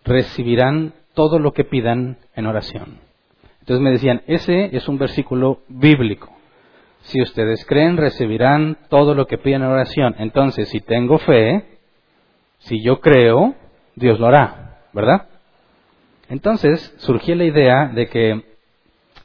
recibirán 0.04 0.94
todo 1.14 1.40
lo 1.40 1.54
que 1.54 1.64
pidan 1.64 2.18
en 2.36 2.46
oración. 2.46 3.00
Entonces 3.62 3.82
me 3.82 3.92
decían, 3.92 4.22
ese 4.28 4.76
es 4.76 4.88
un 4.88 4.98
versículo 4.98 5.62
bíblico. 5.70 6.33
Si 7.04 7.22
ustedes 7.22 7.66
creen, 7.66 7.98
recibirán 7.98 8.78
todo 8.90 9.14
lo 9.14 9.28
que 9.28 9.38
piden 9.38 9.62
en 9.62 9.70
oración. 9.70 10.16
Entonces, 10.20 10.70
si 10.70 10.80
tengo 10.80 11.18
fe, 11.20 11.80
si 12.60 12.82
yo 12.82 13.00
creo, 13.02 13.56
Dios 13.96 14.20
lo 14.20 14.28
hará, 14.28 14.80
¿verdad? 14.94 15.28
Entonces, 16.30 16.94
surgió 16.98 17.36
la 17.36 17.44
idea 17.44 17.92
de 17.94 18.08
que 18.08 18.44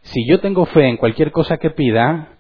si 0.02 0.26
yo 0.28 0.40
tengo 0.40 0.66
fe 0.66 0.88
en 0.88 0.96
cualquier 0.96 1.30
cosa 1.30 1.58
que 1.58 1.70
pida, 1.70 2.30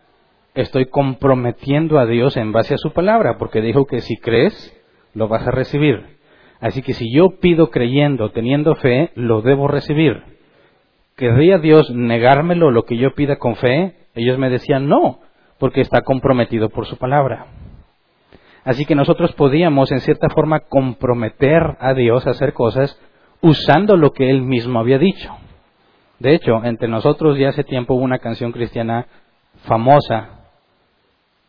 estoy 0.54 0.86
comprometiendo 0.86 1.98
a 1.98 2.06
Dios 2.06 2.36
en 2.36 2.50
base 2.52 2.74
a 2.74 2.78
su 2.78 2.92
palabra, 2.92 3.38
porque 3.38 3.60
dijo 3.60 3.86
que 3.86 4.00
si 4.00 4.16
crees, 4.16 4.76
lo 5.14 5.28
vas 5.28 5.46
a 5.46 5.52
recibir. 5.52 6.18
Así 6.60 6.82
que 6.82 6.94
si 6.94 7.12
yo 7.14 7.38
pido 7.38 7.70
creyendo, 7.70 8.30
teniendo 8.30 8.74
fe, 8.74 9.10
lo 9.14 9.42
debo 9.42 9.68
recibir. 9.68 10.20
¿Querría 11.16 11.58
Dios 11.58 11.90
negármelo 11.90 12.72
lo 12.72 12.84
que 12.84 12.96
yo 12.96 13.14
pida 13.14 13.36
con 13.36 13.54
fe? 13.54 13.94
Ellos 14.14 14.38
me 14.38 14.50
decían 14.50 14.88
no, 14.88 15.20
porque 15.58 15.80
está 15.80 16.02
comprometido 16.02 16.68
por 16.68 16.86
su 16.86 16.96
palabra. 16.96 17.46
Así 18.64 18.84
que 18.84 18.94
nosotros 18.94 19.32
podíamos, 19.32 19.90
en 19.92 20.00
cierta 20.00 20.28
forma, 20.28 20.60
comprometer 20.60 21.76
a 21.80 21.94
Dios 21.94 22.26
a 22.26 22.30
hacer 22.30 22.52
cosas 22.52 23.00
usando 23.40 23.96
lo 23.96 24.12
que 24.12 24.30
Él 24.30 24.42
mismo 24.42 24.78
había 24.80 24.98
dicho. 24.98 25.34
De 26.18 26.34
hecho, 26.34 26.62
entre 26.64 26.88
nosotros 26.88 27.38
ya 27.38 27.50
hace 27.50 27.64
tiempo 27.64 27.94
hubo 27.94 28.02
una 28.02 28.18
canción 28.18 28.52
cristiana 28.52 29.06
famosa 29.62 30.38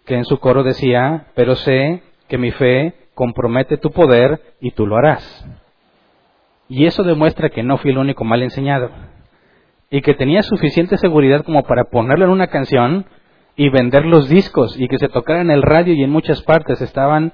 que 0.06 0.16
en 0.16 0.26
su 0.26 0.40
coro 0.40 0.64
decía, 0.64 1.28
pero 1.36 1.56
sé 1.56 2.04
que 2.28 2.38
mi 2.38 2.52
fe 2.52 2.94
compromete 3.16 3.78
tu 3.78 3.92
poder 3.92 4.56
y 4.62 4.72
tú 4.72 4.88
lo 4.88 4.96
harás. 4.96 5.46
Y 6.68 6.86
eso 6.86 7.04
demuestra 7.04 7.50
que 7.50 7.64
no 7.64 7.78
fui 7.78 7.92
el 7.92 7.98
único 7.98 8.24
mal 8.24 8.42
enseñado 8.44 8.92
y 9.90 10.02
que 10.02 10.14
tenía 10.14 10.44
suficiente 10.44 10.98
seguridad 10.98 11.44
como 11.44 11.64
para 11.64 11.86
ponerlo 11.86 12.26
en 12.26 12.32
una 12.32 12.48
canción 12.48 13.08
y 13.60 13.68
vender 13.68 14.06
los 14.06 14.30
discos 14.30 14.80
y 14.80 14.88
que 14.88 14.98
se 15.00 15.10
tocara 15.10 15.42
en 15.42 15.52
el 15.52 15.62
radio 15.62 15.94
y 15.94 16.02
en 16.02 16.10
muchas 16.10 16.42
partes 16.44 16.80
estaban 16.80 17.34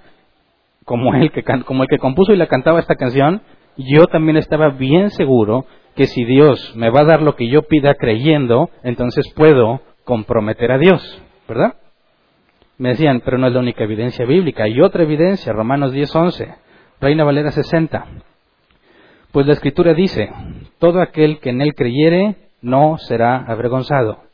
como 0.83 1.13
el 1.13 1.31
que, 1.31 1.43
como 1.43 1.83
el 1.83 1.87
que 1.87 1.99
compuso 1.99 2.33
y 2.33 2.35
la 2.35 2.47
cantaba 2.47 2.79
esta 2.79 2.95
canción, 2.95 3.43
yo 3.77 4.07
también 4.07 4.35
estaba 4.35 4.69
bien 4.69 5.11
seguro 5.11 5.67
que 5.95 6.07
si 6.07 6.25
Dios 6.25 6.73
me 6.75 6.89
va 6.89 7.01
a 7.01 7.05
dar 7.05 7.21
lo 7.21 7.35
que 7.35 7.47
yo 7.47 7.61
pida 7.61 7.93
creyendo, 7.93 8.71
entonces 8.81 9.31
puedo 9.35 9.81
comprometer 10.03 10.71
a 10.71 10.79
Dios, 10.79 11.21
¿verdad? 11.47 11.75
Me 12.79 12.89
decían, 12.89 13.21
pero 13.23 13.37
no 13.37 13.45
es 13.45 13.53
la 13.53 13.59
única 13.59 13.83
evidencia 13.83 14.25
bíblica. 14.25 14.63
Hay 14.63 14.81
otra 14.81 15.03
evidencia, 15.03 15.53
Romanos 15.53 15.93
10:11, 15.93 16.55
Reina 17.01 17.23
Valera 17.23 17.51
60. 17.51 18.03
Pues 19.31 19.45
la 19.45 19.53
Escritura 19.53 19.93
dice, 19.93 20.31
todo 20.79 21.01
aquel 21.01 21.37
que 21.39 21.51
en 21.51 21.61
él 21.61 21.75
creyere 21.75 22.49
no 22.63 22.97
será 22.97 23.45
avergonzado. 23.45 24.24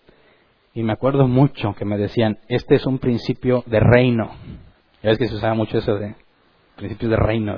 Y 0.73 0.83
me 0.83 0.93
acuerdo 0.93 1.27
mucho 1.27 1.73
que 1.73 1.85
me 1.85 1.97
decían, 1.97 2.39
este 2.47 2.75
es 2.75 2.85
un 2.85 2.99
principio 2.99 3.63
de 3.65 3.79
reino. 3.79 4.31
Ya 5.03 5.09
ves 5.09 5.17
que 5.17 5.27
se 5.27 5.35
usaba 5.35 5.53
mucho 5.53 5.77
eso 5.77 5.95
de 5.95 6.15
principios 6.77 7.11
de 7.11 7.17
reino. 7.17 7.57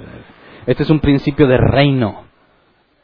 Este 0.66 0.84
es 0.84 0.90
un 0.90 1.00
principio 1.00 1.48
de 1.48 1.58
reino. 1.58 2.24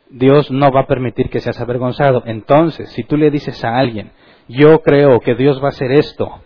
Dios 0.09 0.49
no 0.49 0.71
va 0.71 0.81
a 0.81 0.87
permitir 0.87 1.29
que 1.29 1.39
seas 1.39 1.59
avergonzado. 1.61 2.23
Entonces, 2.25 2.89
si 2.93 3.03
tú 3.03 3.17
le 3.17 3.29
dices 3.29 3.63
a 3.63 3.77
alguien, 3.77 4.11
yo 4.47 4.81
creo 4.81 5.19
que 5.19 5.35
Dios 5.35 5.61
va 5.61 5.67
a 5.67 5.69
hacer 5.69 5.91
esto, 5.91 6.41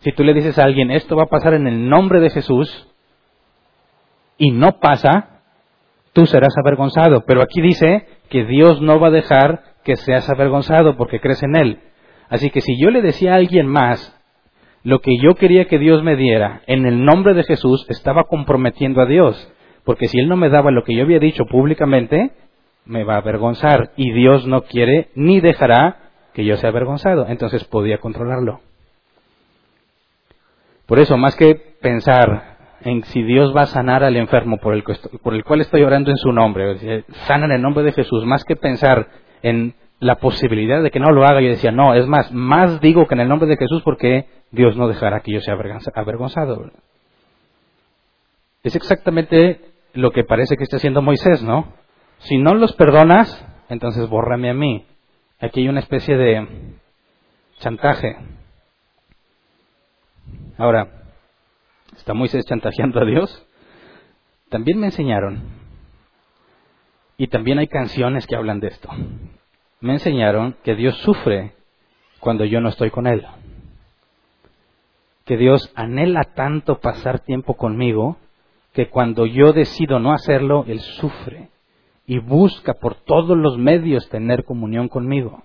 si 0.00 0.12
tú 0.12 0.22
le 0.22 0.34
dices 0.34 0.58
a 0.58 0.64
alguien, 0.64 0.90
esto 0.90 1.16
va 1.16 1.22
a 1.22 1.28
pasar 1.28 1.54
en 1.54 1.66
el 1.66 1.88
nombre 1.88 2.20
de 2.20 2.28
Jesús, 2.28 2.86
y 4.36 4.50
no 4.50 4.78
pasa, 4.80 5.40
tú 6.12 6.26
serás 6.26 6.54
avergonzado. 6.58 7.24
Pero 7.26 7.42
aquí 7.42 7.60
dice 7.60 8.06
que 8.28 8.44
Dios 8.44 8.80
no 8.82 8.98
va 9.00 9.08
a 9.08 9.12
dejar 9.12 9.62
que 9.84 9.96
seas 9.96 10.28
avergonzado 10.28 10.96
porque 10.96 11.20
crees 11.20 11.42
en 11.42 11.56
Él. 11.56 11.80
Así 12.34 12.50
que 12.50 12.62
si 12.62 12.76
yo 12.76 12.90
le 12.90 13.00
decía 13.00 13.30
a 13.30 13.36
alguien 13.36 13.68
más 13.68 14.12
lo 14.82 14.98
que 14.98 15.12
yo 15.22 15.36
quería 15.36 15.66
que 15.66 15.78
Dios 15.78 16.02
me 16.02 16.16
diera 16.16 16.62
en 16.66 16.84
el 16.84 17.04
nombre 17.04 17.32
de 17.32 17.44
Jesús, 17.44 17.86
estaba 17.88 18.24
comprometiendo 18.24 19.00
a 19.00 19.06
Dios. 19.06 19.52
Porque 19.84 20.08
si 20.08 20.18
Él 20.18 20.28
no 20.28 20.36
me 20.36 20.48
daba 20.48 20.72
lo 20.72 20.82
que 20.82 20.96
yo 20.96 21.04
había 21.04 21.20
dicho 21.20 21.44
públicamente, 21.44 22.32
me 22.86 23.04
va 23.04 23.14
a 23.14 23.18
avergonzar. 23.18 23.92
Y 23.96 24.10
Dios 24.10 24.48
no 24.48 24.62
quiere 24.62 25.10
ni 25.14 25.38
dejará 25.38 26.10
que 26.32 26.44
yo 26.44 26.56
sea 26.56 26.70
avergonzado. 26.70 27.28
Entonces 27.28 27.62
podía 27.62 27.98
controlarlo. 27.98 28.58
Por 30.86 30.98
eso, 30.98 31.16
más 31.16 31.36
que 31.36 31.54
pensar 31.54 32.56
en 32.80 33.04
si 33.04 33.22
Dios 33.22 33.54
va 33.56 33.62
a 33.62 33.66
sanar 33.66 34.02
al 34.02 34.16
enfermo 34.16 34.58
por 34.58 34.74
el, 34.74 34.82
por 35.22 35.34
el 35.34 35.44
cual 35.44 35.60
estoy 35.60 35.84
orando 35.84 36.10
en 36.10 36.16
su 36.16 36.32
nombre, 36.32 37.04
sana 37.28 37.44
en 37.44 37.52
el 37.52 37.62
nombre 37.62 37.84
de 37.84 37.92
Jesús, 37.92 38.24
más 38.26 38.42
que 38.42 38.56
pensar 38.56 39.06
en 39.40 39.76
la 40.00 40.16
posibilidad 40.16 40.82
de 40.82 40.90
que 40.90 41.00
no 41.00 41.10
lo 41.10 41.24
haga, 41.24 41.40
yo 41.40 41.48
decía, 41.48 41.70
no, 41.70 41.94
es 41.94 42.06
más, 42.06 42.32
más 42.32 42.80
digo 42.80 43.06
que 43.06 43.14
en 43.14 43.20
el 43.20 43.28
nombre 43.28 43.48
de 43.48 43.56
Jesús 43.56 43.82
porque 43.82 44.26
Dios 44.50 44.76
no 44.76 44.88
dejará 44.88 45.20
que 45.20 45.32
yo 45.32 45.40
sea 45.40 45.54
avergonzado. 45.94 46.70
Es 48.62 48.76
exactamente 48.76 49.60
lo 49.92 50.10
que 50.10 50.24
parece 50.24 50.56
que 50.56 50.64
está 50.64 50.76
haciendo 50.76 51.02
Moisés, 51.02 51.42
¿no? 51.42 51.72
Si 52.18 52.38
no 52.38 52.54
los 52.54 52.74
perdonas, 52.74 53.46
entonces 53.68 54.08
bórrame 54.08 54.50
a 54.50 54.54
mí. 54.54 54.86
Aquí 55.40 55.60
hay 55.60 55.68
una 55.68 55.80
especie 55.80 56.16
de 56.16 56.48
chantaje. 57.58 58.16
Ahora, 60.58 60.88
¿está 61.96 62.14
Moisés 62.14 62.44
chantajeando 62.46 63.00
a 63.00 63.04
Dios? 63.04 63.46
También 64.50 64.78
me 64.78 64.86
enseñaron, 64.86 65.42
y 67.16 67.28
también 67.28 67.58
hay 67.58 67.68
canciones 67.68 68.26
que 68.26 68.36
hablan 68.36 68.60
de 68.60 68.68
esto 68.68 68.88
me 69.84 69.92
enseñaron 69.92 70.56
que 70.64 70.74
Dios 70.74 70.96
sufre 70.98 71.52
cuando 72.18 72.46
yo 72.46 72.60
no 72.60 72.70
estoy 72.70 72.90
con 72.90 73.06
Él. 73.06 73.26
Que 75.26 75.36
Dios 75.36 75.70
anhela 75.74 76.22
tanto 76.34 76.80
pasar 76.80 77.20
tiempo 77.20 77.54
conmigo 77.54 78.16
que 78.72 78.88
cuando 78.88 79.26
yo 79.26 79.52
decido 79.52 79.98
no 79.98 80.12
hacerlo, 80.12 80.64
Él 80.66 80.80
sufre 80.80 81.50
y 82.06 82.18
busca 82.18 82.72
por 82.74 82.94
todos 82.94 83.36
los 83.36 83.58
medios 83.58 84.08
tener 84.08 84.44
comunión 84.44 84.88
conmigo. 84.88 85.44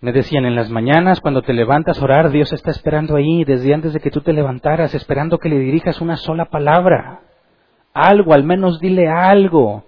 Me 0.00 0.10
decían 0.10 0.44
en 0.46 0.56
las 0.56 0.68
mañanas, 0.68 1.20
cuando 1.20 1.42
te 1.42 1.52
levantas 1.52 2.00
a 2.00 2.04
orar, 2.04 2.30
Dios 2.30 2.52
está 2.52 2.72
esperando 2.72 3.14
ahí, 3.14 3.44
desde 3.44 3.72
antes 3.72 3.92
de 3.92 4.00
que 4.00 4.10
tú 4.10 4.20
te 4.20 4.32
levantaras, 4.32 4.96
esperando 4.96 5.38
que 5.38 5.48
le 5.48 5.60
dirijas 5.60 6.00
una 6.00 6.16
sola 6.16 6.46
palabra. 6.46 7.20
Algo, 7.94 8.34
al 8.34 8.42
menos 8.42 8.80
dile 8.80 9.08
algo. 9.08 9.84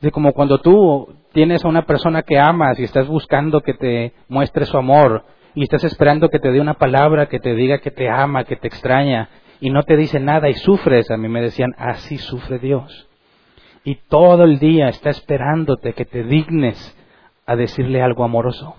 De 0.00 0.10
como 0.10 0.32
cuando 0.32 0.58
tú 0.58 1.08
tienes 1.32 1.64
a 1.64 1.68
una 1.68 1.86
persona 1.86 2.22
que 2.22 2.38
amas 2.38 2.78
y 2.78 2.84
estás 2.84 3.06
buscando 3.06 3.60
que 3.60 3.74
te 3.74 4.12
muestre 4.28 4.66
su 4.66 4.76
amor 4.76 5.24
y 5.54 5.62
estás 5.62 5.84
esperando 5.84 6.28
que 6.28 6.38
te 6.38 6.50
dé 6.50 6.60
una 6.60 6.74
palabra 6.74 7.26
que 7.26 7.40
te 7.40 7.54
diga 7.54 7.78
que 7.78 7.90
te 7.90 8.10
ama, 8.10 8.44
que 8.44 8.56
te 8.56 8.68
extraña 8.68 9.30
y 9.60 9.70
no 9.70 9.82
te 9.82 9.96
dice 9.96 10.20
nada 10.20 10.48
y 10.48 10.54
sufres. 10.54 11.10
A 11.10 11.16
mí 11.16 11.28
me 11.28 11.40
decían, 11.40 11.74
así 11.78 12.18
sufre 12.18 12.58
Dios. 12.58 13.08
Y 13.84 13.96
todo 14.08 14.44
el 14.44 14.58
día 14.58 14.88
está 14.88 15.10
esperándote 15.10 15.92
que 15.94 16.04
te 16.04 16.24
dignes 16.24 16.96
a 17.46 17.56
decirle 17.56 18.02
algo 18.02 18.24
amoroso. 18.24 18.76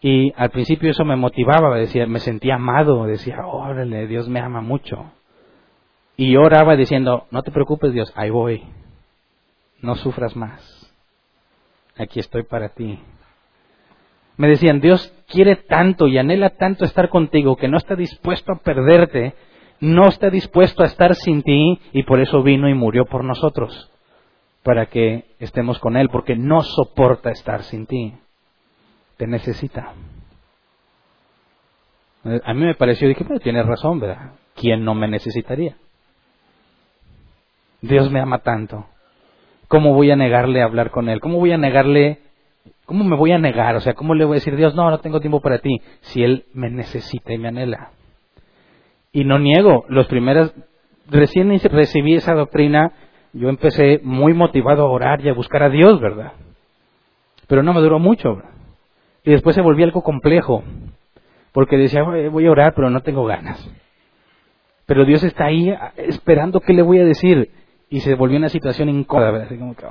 Y 0.00 0.32
al 0.36 0.50
principio 0.50 0.90
eso 0.90 1.04
me 1.04 1.16
motivaba, 1.16 1.76
decía, 1.76 2.06
me 2.06 2.20
sentía 2.20 2.56
amado, 2.56 3.04
decía, 3.06 3.46
órale, 3.46 4.06
Dios 4.06 4.28
me 4.28 4.40
ama 4.40 4.60
mucho. 4.60 5.12
Y 6.20 6.32
yo 6.32 6.42
oraba 6.42 6.74
diciendo, 6.74 7.28
no 7.30 7.44
te 7.44 7.52
preocupes 7.52 7.92
Dios, 7.92 8.12
ahí 8.16 8.28
voy, 8.28 8.64
no 9.80 9.94
sufras 9.94 10.34
más, 10.34 10.92
aquí 11.96 12.18
estoy 12.18 12.42
para 12.42 12.70
ti. 12.70 12.98
Me 14.36 14.48
decían, 14.48 14.80
Dios 14.80 15.14
quiere 15.28 15.54
tanto 15.54 16.08
y 16.08 16.18
anhela 16.18 16.50
tanto 16.50 16.84
estar 16.84 17.08
contigo 17.08 17.54
que 17.54 17.68
no 17.68 17.76
está 17.76 17.94
dispuesto 17.94 18.50
a 18.52 18.58
perderte, 18.58 19.34
no 19.78 20.08
está 20.08 20.28
dispuesto 20.28 20.82
a 20.82 20.86
estar 20.86 21.14
sin 21.14 21.44
ti 21.44 21.78
y 21.92 22.02
por 22.02 22.18
eso 22.18 22.42
vino 22.42 22.68
y 22.68 22.74
murió 22.74 23.04
por 23.04 23.22
nosotros, 23.22 23.88
para 24.64 24.86
que 24.86 25.36
estemos 25.38 25.78
con 25.78 25.96
Él, 25.96 26.08
porque 26.08 26.34
no 26.34 26.62
soporta 26.62 27.30
estar 27.30 27.62
sin 27.62 27.86
ti, 27.86 28.14
te 29.18 29.28
necesita. 29.28 29.92
A 32.44 32.54
mí 32.54 32.64
me 32.64 32.74
pareció, 32.74 33.06
dije, 33.06 33.24
pero 33.24 33.38
tienes 33.38 33.64
razón, 33.66 34.00
¿verdad? 34.00 34.32
¿Quién 34.56 34.84
no 34.84 34.96
me 34.96 35.06
necesitaría? 35.06 35.76
Dios 37.80 38.10
me 38.10 38.20
ama 38.20 38.38
tanto. 38.38 38.86
¿Cómo 39.68 39.94
voy 39.94 40.10
a 40.10 40.16
negarle 40.16 40.62
a 40.62 40.64
hablar 40.64 40.90
con 40.90 41.08
Él? 41.08 41.20
¿Cómo 41.20 41.38
voy 41.38 41.52
a 41.52 41.58
negarle? 41.58 42.20
¿Cómo 42.86 43.04
me 43.04 43.16
voy 43.16 43.32
a 43.32 43.38
negar? 43.38 43.76
O 43.76 43.80
sea, 43.80 43.94
¿cómo 43.94 44.14
le 44.14 44.24
voy 44.24 44.34
a 44.34 44.40
decir, 44.40 44.56
Dios, 44.56 44.74
no, 44.74 44.90
no 44.90 44.98
tengo 45.00 45.20
tiempo 45.20 45.40
para 45.40 45.58
ti, 45.58 45.80
si 46.00 46.22
Él 46.22 46.46
me 46.54 46.70
necesita 46.70 47.32
y 47.32 47.38
me 47.38 47.48
anhela? 47.48 47.90
Y 49.12 49.24
no 49.24 49.38
niego, 49.38 49.84
los 49.88 50.06
primeros, 50.06 50.54
recién 51.08 51.50
recibí 51.70 52.14
esa 52.14 52.34
doctrina, 52.34 52.92
yo 53.32 53.50
empecé 53.50 54.00
muy 54.02 54.32
motivado 54.32 54.86
a 54.86 54.90
orar 54.90 55.20
y 55.20 55.28
a 55.28 55.34
buscar 55.34 55.62
a 55.62 55.70
Dios, 55.70 56.00
¿verdad? 56.00 56.32
Pero 57.46 57.62
no 57.62 57.74
me 57.74 57.80
duró 57.80 57.98
mucho. 57.98 58.42
Y 59.22 59.32
después 59.32 59.54
se 59.54 59.62
volvió 59.62 59.84
algo 59.84 60.02
complejo, 60.02 60.64
porque 61.52 61.76
decía, 61.76 62.02
voy 62.02 62.46
a 62.46 62.50
orar, 62.50 62.72
pero 62.74 62.88
no 62.88 63.00
tengo 63.00 63.26
ganas. 63.26 63.70
Pero 64.86 65.04
Dios 65.04 65.22
está 65.22 65.44
ahí 65.46 65.74
esperando 65.96 66.60
qué 66.60 66.72
le 66.72 66.80
voy 66.80 67.00
a 67.00 67.04
decir 67.04 67.50
y 67.90 68.00
se 68.00 68.14
volvió 68.14 68.38
una 68.38 68.48
situación 68.48 68.88
incómoda, 68.88 69.44
Así 69.44 69.56
como 69.56 69.74
que, 69.74 69.86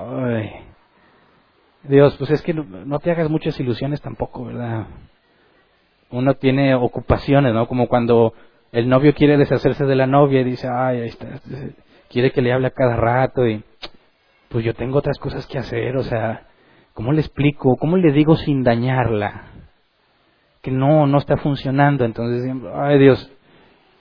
Dios, 1.83 2.15
pues 2.17 2.31
es 2.31 2.41
que 2.41 2.53
no, 2.53 2.99
te 2.99 3.11
hagas 3.11 3.29
muchas 3.29 3.59
ilusiones 3.59 4.01
tampoco, 4.01 4.45
¿verdad? 4.45 4.87
Uno 6.09 6.33
tiene 6.35 6.75
ocupaciones, 6.75 7.53
¿no? 7.53 7.67
Como 7.67 7.87
cuando 7.87 8.33
el 8.71 8.89
novio 8.89 9.13
quiere 9.13 9.37
deshacerse 9.37 9.85
de 9.85 9.95
la 9.95 10.07
novia 10.07 10.41
y 10.41 10.45
dice, 10.45 10.67
ay, 10.67 11.01
ahí 11.01 11.07
está, 11.07 11.27
quiere 12.09 12.31
que 12.31 12.41
le 12.41 12.53
hable 12.53 12.67
a 12.67 12.71
cada 12.71 12.95
rato 12.95 13.47
y 13.47 13.63
pues 14.49 14.63
yo 14.63 14.73
tengo 14.73 14.97
otras 14.97 15.17
cosas 15.17 15.45
que 15.47 15.57
hacer, 15.57 15.97
o 15.97 16.03
sea, 16.03 16.47
¿cómo 16.93 17.11
le 17.11 17.21
explico? 17.21 17.75
¿Cómo 17.77 17.97
le 17.97 18.11
digo 18.11 18.35
sin 18.35 18.63
dañarla? 18.63 19.51
Que 20.61 20.71
no, 20.71 21.07
no 21.07 21.17
está 21.17 21.37
funcionando, 21.37 22.05
entonces, 22.05 22.49
ay 22.73 22.99
Dios, 22.99 23.31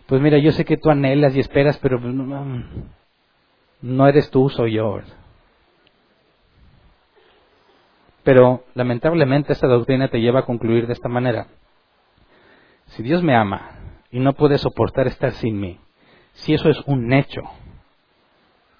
pues 0.06 0.20
mira, 0.20 0.38
yo 0.38 0.52
sé 0.52 0.64
que 0.64 0.76
tú 0.76 0.90
anhelas 0.90 1.34
y 1.36 1.40
esperas, 1.40 1.78
pero 1.78 2.00
pues, 2.00 2.14
no, 2.14 2.64
no 3.80 4.08
eres 4.08 4.30
tú, 4.30 4.48
soy 4.48 4.74
yo. 4.74 5.00
Pero 8.22 8.64
lamentablemente 8.74 9.52
esta 9.52 9.68
doctrina 9.68 10.08
te 10.08 10.20
lleva 10.20 10.40
a 10.40 10.44
concluir 10.44 10.86
de 10.86 10.94
esta 10.94 11.08
manera. 11.08 11.46
Si 12.86 13.02
Dios 13.02 13.22
me 13.22 13.36
ama 13.36 13.70
y 14.10 14.18
no 14.18 14.32
puede 14.32 14.58
soportar 14.58 15.06
estar 15.06 15.32
sin 15.32 15.60
mí, 15.60 15.78
si 16.32 16.54
eso 16.54 16.68
es 16.68 16.80
un 16.86 17.12
hecho, 17.12 17.42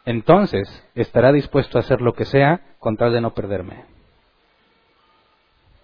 entonces 0.05 0.85
estará 0.95 1.33
dispuesto 1.33 1.79
a 1.79 1.81
hacer 1.81 2.01
lo 2.01 2.15
que 2.15 2.25
sea 2.25 2.61
con 2.79 2.97
tal 2.97 3.13
de 3.13 3.21
no 3.21 3.35
perderme. 3.35 3.85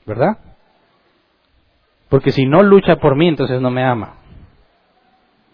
¿Verdad? 0.07 0.39
Porque 2.09 2.31
si 2.31 2.47
no 2.47 2.63
lucha 2.63 2.97
por 2.97 3.17
mí, 3.17 3.29
entonces 3.29 3.61
no 3.61 3.71
me 3.71 3.85
ama. 3.85 4.22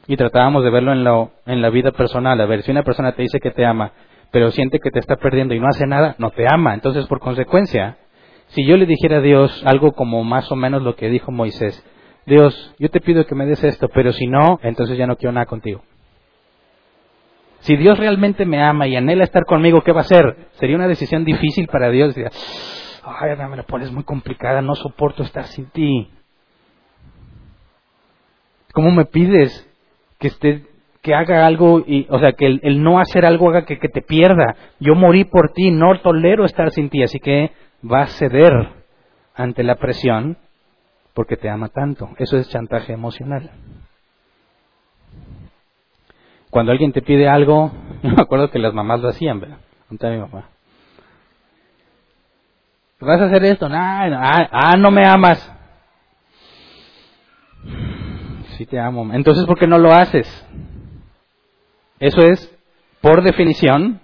Y 0.09 0.17
tratábamos 0.17 0.65
de 0.65 0.71
verlo 0.71 0.93
en, 0.93 1.05
lo, 1.05 1.31
en 1.47 1.62
la 1.62 1.71
vida 1.71 1.93
personal. 1.93 2.41
A 2.41 2.47
ver, 2.47 2.62
si 2.62 2.73
una 2.73 2.83
persona 2.83 3.12
te 3.12 3.23
dice 3.23 3.38
que 3.38 3.53
te 3.53 3.65
ama, 3.65 3.93
pero 4.33 4.50
siente 4.50 4.81
que 4.81 4.91
te 4.91 4.99
está 4.99 5.17
perdiendo 5.17 5.55
y 5.55 5.61
no 5.61 5.69
hace 5.69 5.87
nada, 5.87 6.17
no 6.19 6.31
te 6.31 6.47
ama. 6.50 6.75
Entonces, 6.75 7.07
por 7.07 7.21
consecuencia, 7.21 7.99
si 8.49 8.67
yo 8.67 8.77
le 8.77 8.87
dijera 8.87 9.19
a 9.19 9.21
Dios 9.21 9.62
algo 9.67 9.93
como 9.93 10.25
más 10.25 10.50
o 10.50 10.57
menos 10.57 10.83
lo 10.83 10.97
que 10.97 11.11
dijo 11.11 11.31
Moisés, 11.31 11.85
Dios, 12.27 12.75
yo 12.79 12.91
te 12.91 13.00
pido 13.00 13.27
que 13.27 13.35
me 13.35 13.47
des 13.47 13.62
esto, 13.62 13.88
pero 13.88 14.12
si 14.12 14.27
no, 14.27 14.59
entonces 14.62 14.99
ya 14.99 15.07
no 15.07 15.17
quiero 15.17 15.33
nada 15.33 15.47
contigo. 15.47 15.83
Si 17.61 17.77
Dios 17.77 17.99
realmente 17.99 18.47
me 18.47 18.62
ama 18.62 18.87
y 18.87 18.97
anhela 18.97 19.25
estar 19.25 19.45
conmigo, 19.45 19.83
¿qué 19.83 19.93
va 19.93 20.00
a 20.00 20.03
hacer? 20.03 20.49
Sería 20.53 20.77
una 20.77 20.88
decisión 20.88 21.25
difícil 21.25 21.67
para 21.67 21.91
Dios. 21.91 22.15
Ay, 23.05 23.37
me 23.49 23.57
la 23.57 23.62
pones 23.65 23.91
muy 23.91 24.05
complicada, 24.05 24.62
no 24.62 24.75
soporto 24.75 25.23
estar 25.23 25.45
sin 25.45 25.67
ti. 25.67 26.11
¿Cómo 28.73 28.91
me 28.91 29.07
pides 29.07 29.67
que 30.18 30.28
que 31.02 31.14
haga 31.14 31.46
algo 31.46 31.80
y, 31.87 32.06
o 32.10 32.18
sea, 32.18 32.32
que 32.32 32.46
el, 32.46 32.82
no 32.82 32.98
hacer 32.98 33.25
algo 33.25 33.48
haga 33.48 33.64
que, 33.64 33.76
te 33.76 34.02
pierda. 34.02 34.56
Yo 34.80 34.94
morí 34.94 35.25
por 35.25 35.52
ti, 35.52 35.70
no 35.70 35.98
tolero 36.00 36.44
estar 36.44 36.70
sin 36.70 36.90
ti, 36.90 37.02
así 37.02 37.18
que 37.20 37.52
va 37.82 38.02
a 38.02 38.06
ceder 38.08 38.52
ante 39.34 39.62
la 39.62 39.76
presión 39.76 40.37
porque 41.14 41.37
te 41.37 41.48
ama 41.48 41.68
tanto. 41.68 42.10
Eso 42.18 42.37
es 42.37 42.48
chantaje 42.48 42.92
emocional. 42.92 43.50
Cuando 46.50 46.72
alguien 46.72 46.92
te 46.92 47.02
pide 47.02 47.28
algo, 47.28 47.70
me 48.02 48.20
acuerdo 48.20 48.50
que 48.50 48.58
las 48.58 48.75
mamás 48.75 49.00
lo 49.00 49.08
hacían, 49.08 49.40
¿verdad? 49.40 49.58
mi 49.90 50.18
mamá. 50.18 50.48
¿Vas 53.00 53.20
a 53.20 53.26
hacer 53.26 53.44
esto? 53.44 53.68
ah, 53.70 54.48
ah, 54.50 54.76
no 54.76 54.90
me 54.90 55.06
amas. 55.06 55.58
Sí 58.59 58.67
te 58.67 58.81
amo. 58.81 59.15
Entonces, 59.15 59.47
¿por 59.47 59.57
qué 59.57 59.69
no 59.69 59.79
lo 59.79 59.93
haces? 59.93 60.27
Eso 62.00 62.23
es, 62.23 62.53
por 63.00 63.23
definición, 63.23 64.00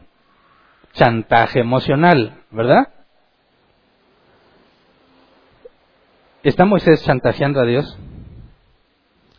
chantaje 0.92 1.58
emocional, 1.58 2.40
¿verdad? 2.52 2.88
¿Está 6.44 6.66
Moisés 6.66 7.02
chantajeando 7.02 7.60
a 7.60 7.64
Dios? 7.64 7.98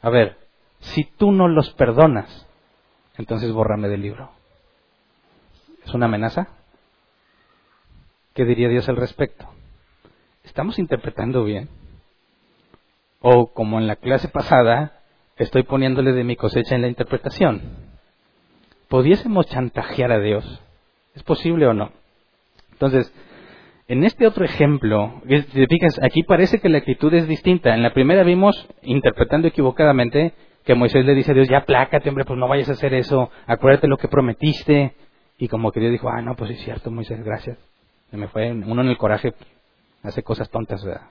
A 0.02 0.10
ver, 0.10 0.38
si 0.82 1.06
tú 1.06 1.32
no 1.32 1.48
los 1.48 1.70
perdonas, 1.76 2.46
entonces 3.18 3.54
bórrame 3.54 3.88
del 3.88 4.02
libro. 4.02 4.32
¿Es 5.86 5.94
una 5.94 6.08
amenaza? 6.08 6.50
¿Qué 8.34 8.44
diría 8.44 8.68
Dios 8.68 8.90
al 8.90 8.98
respecto? 8.98 9.48
¿Estamos 10.44 10.78
interpretando 10.78 11.46
bien? 11.46 11.70
O 13.22 13.54
como 13.54 13.80
en 13.80 13.88
la 13.88 13.96
clase 13.96 14.28
pasada, 14.28 15.04
estoy 15.38 15.64
poniéndole 15.64 16.14
de 16.14 16.24
mi 16.24 16.36
cosecha 16.36 16.76
en 16.76 16.82
la 16.82 16.88
interpretación. 16.88 17.62
¿Pudiésemos 18.88 19.48
chantajear 19.48 20.12
a 20.12 20.20
Dios? 20.20 20.62
¿Es 21.16 21.24
posible 21.24 21.68
o 21.68 21.74
no? 21.74 21.92
Entonces, 22.72 23.12
en 23.88 24.04
este 24.04 24.28
otro 24.28 24.46
ejemplo, 24.46 25.22
aquí 26.02 26.24
parece 26.24 26.60
que 26.60 26.70
la 26.70 26.80
actitud 26.80 27.14
es 27.14 27.28
distinta. 27.28 27.74
En 27.74 27.84
la 27.84 27.94
primera 27.94 28.24
vimos, 28.24 28.68
interpretando 28.82 29.48
equivocadamente, 29.48 30.34
que 30.66 30.76
Moisés 30.76 31.06
le 31.06 31.14
dice 31.14 31.32
a 31.32 31.36
Dios, 31.36 31.48
ya 31.48 31.66
plácate, 31.66 32.10
hombre, 32.10 32.26
pues 32.26 32.40
no 32.40 32.48
vayas 32.48 32.70
a 32.70 32.74
hacer 32.74 32.94
eso, 32.94 33.30
acuérdate 33.46 33.88
lo 33.88 33.98
que 33.98 34.08
prometiste. 34.08 34.96
Y 35.38 35.48
como 35.48 35.72
que 35.72 35.80
Dios 35.80 35.92
dijo, 35.92 36.10
ah, 36.10 36.22
no, 36.22 36.36
pues 36.36 36.52
es 36.52 36.60
cierto, 36.62 36.90
Moisés, 36.90 37.24
gracias. 37.24 37.58
Se 38.10 38.18
me 38.18 38.28
fue, 38.28 38.52
uno 38.52 38.82
en 38.82 38.88
el 38.88 38.98
coraje 38.98 39.34
hace 40.02 40.24
cosas 40.24 40.50
tontas, 40.50 40.84
¿verdad? 40.84 41.10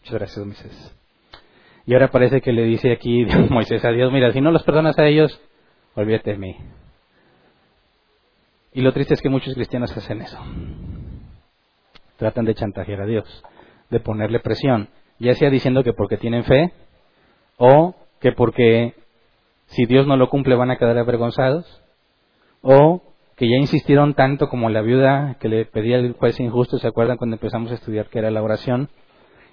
Muchas 0.00 0.14
gracias, 0.14 0.46
Moisés. 0.46 0.96
Y 1.86 1.94
ahora 1.94 2.10
parece 2.10 2.40
que 2.40 2.52
le 2.52 2.64
dice 2.64 2.92
aquí 2.92 3.24
Moisés 3.50 3.84
a 3.84 3.90
Dios, 3.90 4.12
mira, 4.12 4.32
si 4.32 4.40
no 4.40 4.50
los 4.50 4.64
perdonas 4.64 4.98
a 4.98 5.06
ellos, 5.06 5.40
olvídate 5.94 6.32
de 6.32 6.38
mí. 6.38 6.56
Y 8.72 8.82
lo 8.82 8.92
triste 8.92 9.14
es 9.14 9.22
que 9.22 9.30
muchos 9.30 9.54
cristianos 9.54 9.96
hacen 9.96 10.20
eso 10.20 10.38
tratan 12.16 12.44
de 12.44 12.54
chantajear 12.54 13.02
a 13.02 13.06
Dios, 13.06 13.44
de 13.90 14.00
ponerle 14.00 14.40
presión, 14.40 14.88
ya 15.18 15.34
sea 15.34 15.50
diciendo 15.50 15.82
que 15.82 15.92
porque 15.92 16.16
tienen 16.16 16.44
fe 16.44 16.72
o 17.56 17.94
que 18.20 18.32
porque 18.32 18.94
si 19.66 19.86
Dios 19.86 20.06
no 20.06 20.16
lo 20.16 20.28
cumple 20.28 20.56
van 20.56 20.70
a 20.70 20.78
quedar 20.78 20.98
avergonzados 20.98 21.82
o 22.62 23.02
que 23.36 23.48
ya 23.48 23.56
insistieron 23.56 24.14
tanto 24.14 24.48
como 24.48 24.70
la 24.70 24.80
viuda 24.80 25.36
que 25.40 25.48
le 25.48 25.66
pedía 25.66 25.96
el 25.96 26.14
juez 26.14 26.40
injusto, 26.40 26.78
¿se 26.78 26.88
acuerdan 26.88 27.18
cuando 27.18 27.36
empezamos 27.36 27.70
a 27.70 27.74
estudiar 27.74 28.06
que 28.06 28.18
era 28.18 28.30
la 28.30 28.42
oración? 28.42 28.88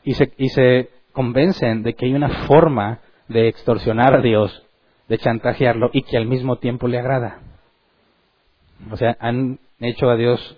Y 0.05 0.13
se, 0.13 0.31
y 0.37 0.49
se 0.49 0.89
convencen 1.13 1.83
de 1.83 1.93
que 1.93 2.07
hay 2.07 2.13
una 2.13 2.45
forma 2.47 2.99
de 3.29 3.47
extorsionar 3.47 4.15
a 4.15 4.21
Dios, 4.21 4.65
de 5.07 5.17
chantajearlo 5.17 5.89
y 5.93 6.01
que 6.03 6.17
al 6.17 6.25
mismo 6.25 6.57
tiempo 6.57 6.87
le 6.87 6.99
agrada. 6.99 7.39
O 8.91 8.97
sea, 8.97 9.15
han 9.19 9.59
hecho 9.79 10.09
a 10.09 10.15
Dios 10.15 10.57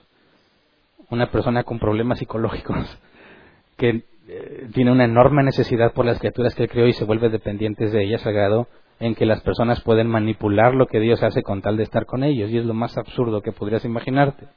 una 1.10 1.30
persona 1.30 1.64
con 1.64 1.80
problemas 1.80 2.20
psicológicos 2.20 2.98
que 3.78 4.04
eh, 4.28 4.70
tiene 4.74 4.92
una 4.92 5.06
enorme 5.06 5.44
necesidad 5.44 5.94
por 5.94 6.06
las 6.06 6.20
criaturas 6.20 6.56
que 6.56 6.68
creó 6.68 6.88
y 6.88 6.94
se 6.94 7.06
vuelve 7.06 7.30
dependiente 7.30 7.88
de 7.90 8.04
ellas, 8.04 8.22
sagrado, 8.22 8.68
en 9.00 9.14
que 9.14 9.26
las 9.26 9.42
personas 9.42 9.82
pueden 9.82 10.08
manipular 10.08 10.74
lo 10.74 10.88
que 10.88 11.00
Dios 11.00 11.22
hace 11.22 11.44
con 11.44 11.62
tal 11.62 11.78
de 11.78 11.84
estar 11.84 12.06
con 12.06 12.24
ellos. 12.24 12.50
Y 12.50 12.58
es 12.58 12.66
lo 12.66 12.74
más 12.74 12.98
absurdo 12.98 13.42
que 13.42 13.52
podrías 13.52 13.86
imaginarte. 13.86 14.48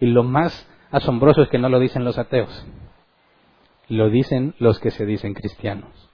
Y 0.00 0.06
lo 0.06 0.24
más 0.24 0.68
asombroso 0.90 1.42
es 1.42 1.48
que 1.48 1.58
no 1.58 1.68
lo 1.68 1.80
dicen 1.80 2.04
los 2.04 2.18
ateos, 2.18 2.66
lo 3.88 4.10
dicen 4.10 4.54
los 4.58 4.80
que 4.80 4.90
se 4.90 5.06
dicen 5.06 5.34
cristianos. 5.34 6.10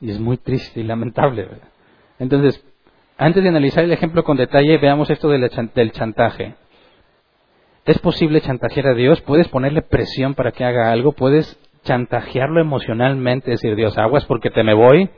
Y 0.00 0.10
es 0.10 0.20
muy 0.20 0.36
triste 0.36 0.80
y 0.80 0.84
lamentable. 0.84 1.48
Entonces, 2.18 2.64
antes 3.16 3.42
de 3.42 3.48
analizar 3.48 3.84
el 3.84 3.92
ejemplo 3.92 4.24
con 4.24 4.36
detalle, 4.36 4.78
veamos 4.78 5.08
esto 5.10 5.28
del 5.28 5.92
chantaje. 5.92 6.56
¿Es 7.84 7.98
posible 7.98 8.40
chantajear 8.40 8.88
a 8.88 8.94
Dios? 8.94 9.20
¿Puedes 9.20 9.48
ponerle 9.48 9.82
presión 9.82 10.34
para 10.34 10.52
que 10.52 10.64
haga 10.64 10.90
algo? 10.90 11.12
¿Puedes 11.12 11.58
chantajearlo 11.84 12.60
emocionalmente? 12.60 13.50
Decir, 13.50 13.76
Dios, 13.76 13.96
aguas 13.98 14.24
porque 14.24 14.50
te 14.50 14.64
me 14.64 14.74
voy. 14.74 15.10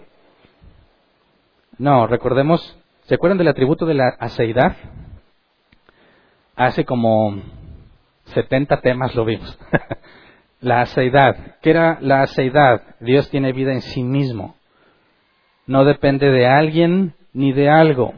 No, 1.78 2.06
recordemos, 2.06 2.76
¿se 3.04 3.14
acuerdan 3.14 3.38
del 3.38 3.48
atributo 3.48 3.86
de 3.86 3.94
la 3.94 4.08
aceidad? 4.18 4.76
Hace 6.56 6.84
como 6.84 7.40
70 8.26 8.80
temas 8.80 9.14
lo 9.14 9.24
vimos. 9.24 9.58
la 10.60 10.80
aceidad. 10.80 11.56
¿Qué 11.62 11.70
era 11.70 11.98
la 12.00 12.22
aceidad? 12.22 12.82
Dios 13.00 13.30
tiene 13.30 13.52
vida 13.52 13.72
en 13.72 13.82
sí 13.82 14.02
mismo. 14.02 14.56
No 15.66 15.84
depende 15.84 16.30
de 16.30 16.46
alguien 16.46 17.14
ni 17.32 17.52
de 17.52 17.68
algo. 17.68 18.14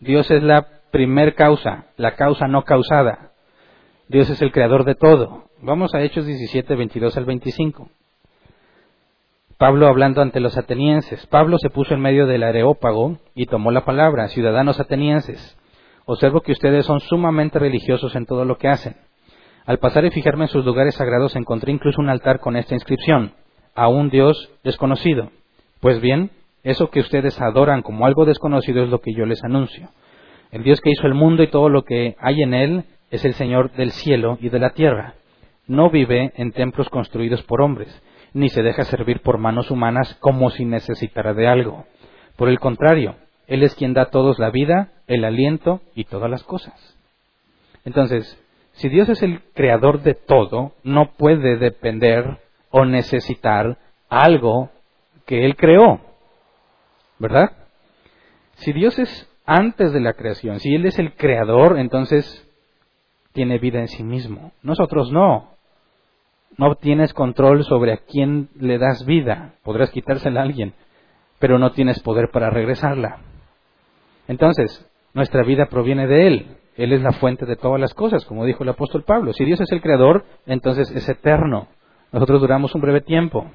Dios 0.00 0.30
es 0.30 0.42
la 0.42 0.66
primer 0.90 1.34
causa, 1.34 1.86
la 1.96 2.14
causa 2.14 2.48
no 2.48 2.64
causada. 2.64 3.32
Dios 4.08 4.28
es 4.28 4.42
el 4.42 4.52
creador 4.52 4.84
de 4.84 4.94
todo. 4.94 5.44
Vamos 5.62 5.94
a 5.94 6.02
Hechos 6.02 6.26
17, 6.26 6.74
22 6.74 7.16
al 7.16 7.24
25. 7.24 7.88
Pablo 9.58 9.88
hablando 9.88 10.22
ante 10.22 10.40
los 10.40 10.56
atenienses. 10.56 11.26
Pablo 11.26 11.58
se 11.58 11.68
puso 11.68 11.94
en 11.94 12.00
medio 12.00 12.26
del 12.26 12.42
areópago 12.42 13.18
y 13.34 13.46
tomó 13.46 13.70
la 13.70 13.84
palabra. 13.84 14.28
Ciudadanos 14.28 14.80
atenienses, 14.80 15.58
observo 16.06 16.40
que 16.40 16.52
ustedes 16.52 16.86
son 16.86 17.00
sumamente 17.00 17.58
religiosos 17.58 18.16
en 18.16 18.24
todo 18.24 18.46
lo 18.46 18.56
que 18.56 18.68
hacen. 18.68 18.96
Al 19.70 19.78
pasar 19.78 20.04
y 20.04 20.10
fijarme 20.10 20.46
en 20.46 20.48
sus 20.48 20.64
lugares 20.64 20.96
sagrados 20.96 21.36
encontré 21.36 21.70
incluso 21.70 22.00
un 22.00 22.08
altar 22.08 22.40
con 22.40 22.56
esta 22.56 22.74
inscripción, 22.74 23.34
a 23.76 23.86
un 23.86 24.10
Dios 24.10 24.50
desconocido. 24.64 25.30
Pues 25.78 26.00
bien, 26.00 26.32
eso 26.64 26.90
que 26.90 26.98
ustedes 26.98 27.40
adoran 27.40 27.82
como 27.82 28.04
algo 28.04 28.24
desconocido 28.24 28.82
es 28.82 28.90
lo 28.90 29.00
que 29.00 29.14
yo 29.14 29.26
les 29.26 29.44
anuncio. 29.44 29.90
El 30.50 30.64
Dios 30.64 30.80
que 30.80 30.90
hizo 30.90 31.06
el 31.06 31.14
mundo 31.14 31.44
y 31.44 31.50
todo 31.50 31.68
lo 31.68 31.84
que 31.84 32.16
hay 32.18 32.42
en 32.42 32.52
él 32.52 32.84
es 33.12 33.24
el 33.24 33.34
Señor 33.34 33.70
del 33.74 33.92
cielo 33.92 34.38
y 34.40 34.48
de 34.48 34.58
la 34.58 34.70
tierra. 34.70 35.14
no 35.68 35.88
vive 35.88 36.32
en 36.34 36.50
templos 36.50 36.88
construidos 36.88 37.44
por 37.44 37.62
hombres, 37.62 38.02
ni 38.34 38.48
se 38.48 38.64
deja 38.64 38.82
servir 38.82 39.20
por 39.20 39.38
manos 39.38 39.70
humanas 39.70 40.16
como 40.18 40.50
si 40.50 40.64
necesitara 40.64 41.32
de 41.32 41.46
algo. 41.46 41.84
Por 42.34 42.48
el 42.48 42.58
contrario, 42.58 43.14
Él 43.46 43.62
es 43.62 43.76
quien 43.76 43.94
da 43.94 44.02
a 44.02 44.10
todos 44.10 44.40
la 44.40 44.50
vida, 44.50 44.90
el 45.06 45.24
aliento 45.24 45.80
y 45.94 46.06
todas 46.06 46.28
las 46.28 46.42
cosas. 46.42 46.74
Entonces, 47.84 48.36
si 48.80 48.88
Dios 48.88 49.10
es 49.10 49.22
el 49.22 49.42
creador 49.52 50.00
de 50.00 50.14
todo, 50.14 50.72
no 50.84 51.12
puede 51.12 51.58
depender 51.58 52.38
o 52.70 52.86
necesitar 52.86 53.76
algo 54.08 54.70
que 55.26 55.44
Él 55.44 55.54
creó. 55.54 56.00
¿Verdad? 57.18 57.52
Si 58.54 58.72
Dios 58.72 58.98
es 58.98 59.30
antes 59.44 59.92
de 59.92 60.00
la 60.00 60.14
creación, 60.14 60.60
si 60.60 60.74
Él 60.74 60.86
es 60.86 60.98
el 60.98 61.12
creador, 61.12 61.78
entonces 61.78 62.24
tiene 63.34 63.58
vida 63.58 63.80
en 63.80 63.88
sí 63.88 64.02
mismo. 64.02 64.52
Nosotros 64.62 65.12
no. 65.12 65.50
No 66.56 66.74
tienes 66.76 67.12
control 67.12 67.64
sobre 67.64 67.92
a 67.92 67.98
quién 67.98 68.48
le 68.58 68.78
das 68.78 69.04
vida. 69.04 69.56
Podrás 69.62 69.90
quitársela 69.90 70.40
a 70.40 70.44
alguien, 70.44 70.72
pero 71.38 71.58
no 71.58 71.72
tienes 71.72 72.00
poder 72.00 72.30
para 72.32 72.48
regresarla. 72.48 73.18
Entonces, 74.26 74.90
nuestra 75.12 75.42
vida 75.42 75.66
proviene 75.66 76.06
de 76.06 76.26
Él. 76.26 76.56
Él 76.76 76.92
es 76.92 77.02
la 77.02 77.12
fuente 77.12 77.46
de 77.46 77.56
todas 77.56 77.80
las 77.80 77.94
cosas, 77.94 78.24
como 78.24 78.44
dijo 78.44 78.62
el 78.62 78.70
apóstol 78.70 79.04
Pablo. 79.04 79.32
Si 79.32 79.44
Dios 79.44 79.60
es 79.60 79.70
el 79.72 79.82
creador, 79.82 80.24
entonces 80.46 80.90
es 80.90 81.08
eterno. 81.08 81.68
Nosotros 82.12 82.40
duramos 82.40 82.74
un 82.74 82.80
breve 82.80 83.00
tiempo. 83.00 83.50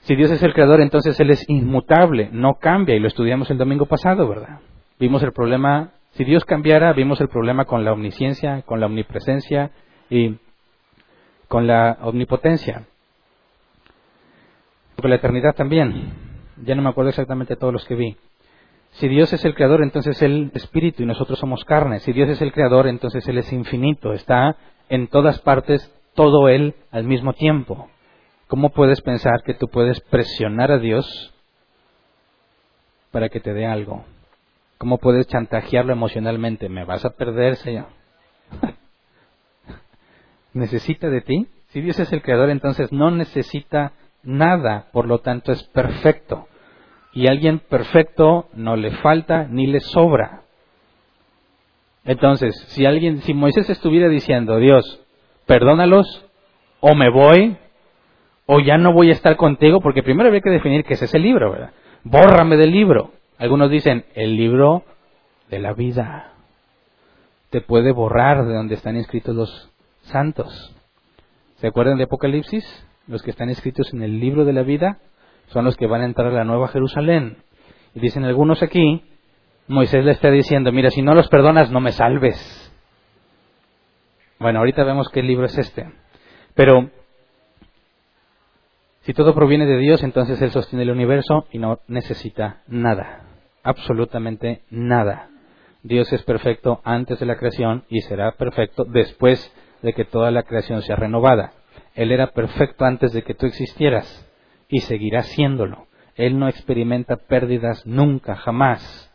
Si 0.00 0.14
Dios 0.16 0.30
es 0.30 0.42
el 0.42 0.52
creador, 0.52 0.80
entonces 0.80 1.18
Él 1.18 1.30
es 1.30 1.48
inmutable, 1.48 2.28
no 2.30 2.54
cambia, 2.54 2.94
y 2.94 3.00
lo 3.00 3.08
estudiamos 3.08 3.50
el 3.50 3.56
domingo 3.56 3.86
pasado, 3.86 4.28
¿verdad? 4.28 4.60
Vimos 4.98 5.22
el 5.22 5.32
problema, 5.32 5.92
si 6.10 6.24
Dios 6.24 6.44
cambiara, 6.44 6.92
vimos 6.92 7.20
el 7.20 7.28
problema 7.28 7.64
con 7.64 7.84
la 7.84 7.92
omnisciencia, 7.92 8.62
con 8.62 8.80
la 8.80 8.86
omnipresencia 8.86 9.70
y 10.10 10.36
con 11.48 11.66
la 11.66 11.98
omnipotencia. 12.02 12.84
Con 15.00 15.10
la 15.10 15.16
eternidad 15.16 15.54
también. 15.54 16.12
Ya 16.64 16.74
no 16.74 16.82
me 16.82 16.90
acuerdo 16.90 17.10
exactamente 17.10 17.56
todos 17.56 17.72
los 17.72 17.84
que 17.86 17.94
vi. 17.94 18.16
Si 18.94 19.08
Dios 19.08 19.32
es 19.32 19.44
el 19.44 19.54
creador, 19.54 19.82
entonces 19.82 20.20
Él 20.22 20.52
es 20.54 20.62
espíritu 20.62 21.02
y 21.02 21.06
nosotros 21.06 21.38
somos 21.38 21.64
carne. 21.64 21.98
Si 22.00 22.12
Dios 22.12 22.28
es 22.28 22.40
el 22.40 22.52
creador, 22.52 22.86
entonces 22.86 23.26
Él 23.26 23.38
es 23.38 23.52
infinito. 23.52 24.12
Está 24.12 24.56
en 24.88 25.08
todas 25.08 25.40
partes, 25.40 25.92
todo 26.14 26.48
Él 26.48 26.74
al 26.92 27.02
mismo 27.02 27.32
tiempo. 27.32 27.88
¿Cómo 28.46 28.70
puedes 28.70 29.00
pensar 29.00 29.42
que 29.44 29.54
tú 29.54 29.66
puedes 29.66 30.00
presionar 30.00 30.70
a 30.70 30.78
Dios 30.78 31.34
para 33.10 33.30
que 33.30 33.40
te 33.40 33.52
dé 33.52 33.66
algo? 33.66 34.04
¿Cómo 34.78 34.98
puedes 34.98 35.26
chantajearlo 35.26 35.92
emocionalmente? 35.92 36.68
¿Me 36.68 36.84
vas 36.84 37.04
a 37.04 37.10
perder, 37.10 37.56
Señor? 37.56 37.86
¿Necesita 40.52 41.08
de 41.08 41.20
ti? 41.20 41.48
Si 41.68 41.80
Dios 41.80 41.98
es 41.98 42.12
el 42.12 42.22
creador, 42.22 42.50
entonces 42.50 42.92
no 42.92 43.10
necesita 43.10 43.92
nada, 44.22 44.86
por 44.92 45.08
lo 45.08 45.18
tanto 45.18 45.50
es 45.50 45.64
perfecto. 45.64 46.46
Y 47.14 47.28
alguien 47.28 47.60
perfecto 47.60 48.48
no 48.54 48.76
le 48.76 48.90
falta 48.90 49.46
ni 49.48 49.66
le 49.66 49.80
sobra. 49.80 50.42
Entonces, 52.04 52.54
si 52.68 52.84
alguien, 52.84 53.22
si 53.22 53.32
Moisés 53.32 53.70
estuviera 53.70 54.08
diciendo, 54.08 54.58
Dios, 54.58 55.00
perdónalos, 55.46 56.26
o 56.80 56.94
me 56.94 57.08
voy, 57.08 57.56
o 58.46 58.60
ya 58.60 58.76
no 58.76 58.92
voy 58.92 59.10
a 59.10 59.12
estar 59.12 59.36
contigo, 59.36 59.80
porque 59.80 60.02
primero 60.02 60.26
habría 60.26 60.42
que 60.42 60.50
definir 60.50 60.84
qué 60.84 60.94
es 60.94 61.02
ese 61.02 61.18
libro, 61.18 61.52
¿verdad? 61.52 61.70
Bórrame 62.02 62.56
del 62.56 62.72
libro. 62.72 63.12
Algunos 63.38 63.70
dicen, 63.70 64.04
el 64.14 64.36
libro 64.36 64.82
de 65.48 65.60
la 65.60 65.72
vida. 65.72 66.32
Te 67.48 67.60
puede 67.60 67.92
borrar 67.92 68.44
de 68.44 68.54
donde 68.54 68.74
están 68.74 68.96
inscritos 68.96 69.34
los 69.34 69.70
santos. 70.02 70.74
¿Se 71.56 71.68
acuerdan 71.68 71.96
de 71.96 72.04
Apocalipsis? 72.04 72.64
Los 73.06 73.22
que 73.22 73.30
están 73.30 73.48
escritos 73.48 73.94
en 73.94 74.02
el 74.02 74.18
libro 74.20 74.44
de 74.44 74.52
la 74.52 74.62
vida 74.62 74.98
son 75.48 75.64
los 75.64 75.76
que 75.76 75.86
van 75.86 76.02
a 76.02 76.06
entrar 76.06 76.28
a 76.28 76.36
la 76.38 76.44
Nueva 76.44 76.68
Jerusalén. 76.68 77.38
Y 77.94 78.00
dicen 78.00 78.24
algunos 78.24 78.62
aquí, 78.62 79.04
Moisés 79.68 80.04
le 80.04 80.12
está 80.12 80.30
diciendo, 80.30 80.72
mira, 80.72 80.90
si 80.90 81.02
no 81.02 81.14
los 81.14 81.28
perdonas, 81.28 81.70
no 81.70 81.80
me 81.80 81.92
salves. 81.92 82.60
Bueno, 84.38 84.58
ahorita 84.58 84.84
vemos 84.84 85.08
qué 85.08 85.22
libro 85.22 85.46
es 85.46 85.56
este. 85.56 85.90
Pero 86.54 86.90
si 89.02 89.12
todo 89.12 89.34
proviene 89.34 89.66
de 89.66 89.78
Dios, 89.78 90.02
entonces 90.02 90.40
Él 90.42 90.50
sostiene 90.50 90.82
el 90.82 90.90
universo 90.90 91.46
y 91.52 91.58
no 91.58 91.80
necesita 91.88 92.62
nada, 92.66 93.22
absolutamente 93.62 94.62
nada. 94.70 95.28
Dios 95.82 96.10
es 96.12 96.22
perfecto 96.22 96.80
antes 96.84 97.20
de 97.20 97.26
la 97.26 97.36
creación 97.36 97.84
y 97.90 98.00
será 98.00 98.32
perfecto 98.32 98.84
después 98.84 99.54
de 99.82 99.92
que 99.92 100.06
toda 100.06 100.30
la 100.30 100.44
creación 100.44 100.80
sea 100.80 100.96
renovada. 100.96 101.52
Él 101.94 102.10
era 102.10 102.28
perfecto 102.28 102.86
antes 102.86 103.12
de 103.12 103.22
que 103.22 103.34
tú 103.34 103.44
existieras 103.44 104.26
y 104.68 104.80
seguirá 104.80 105.22
siéndolo. 105.22 105.86
Él 106.14 106.38
no 106.38 106.48
experimenta 106.48 107.16
pérdidas 107.16 107.86
nunca, 107.86 108.36
jamás. 108.36 109.10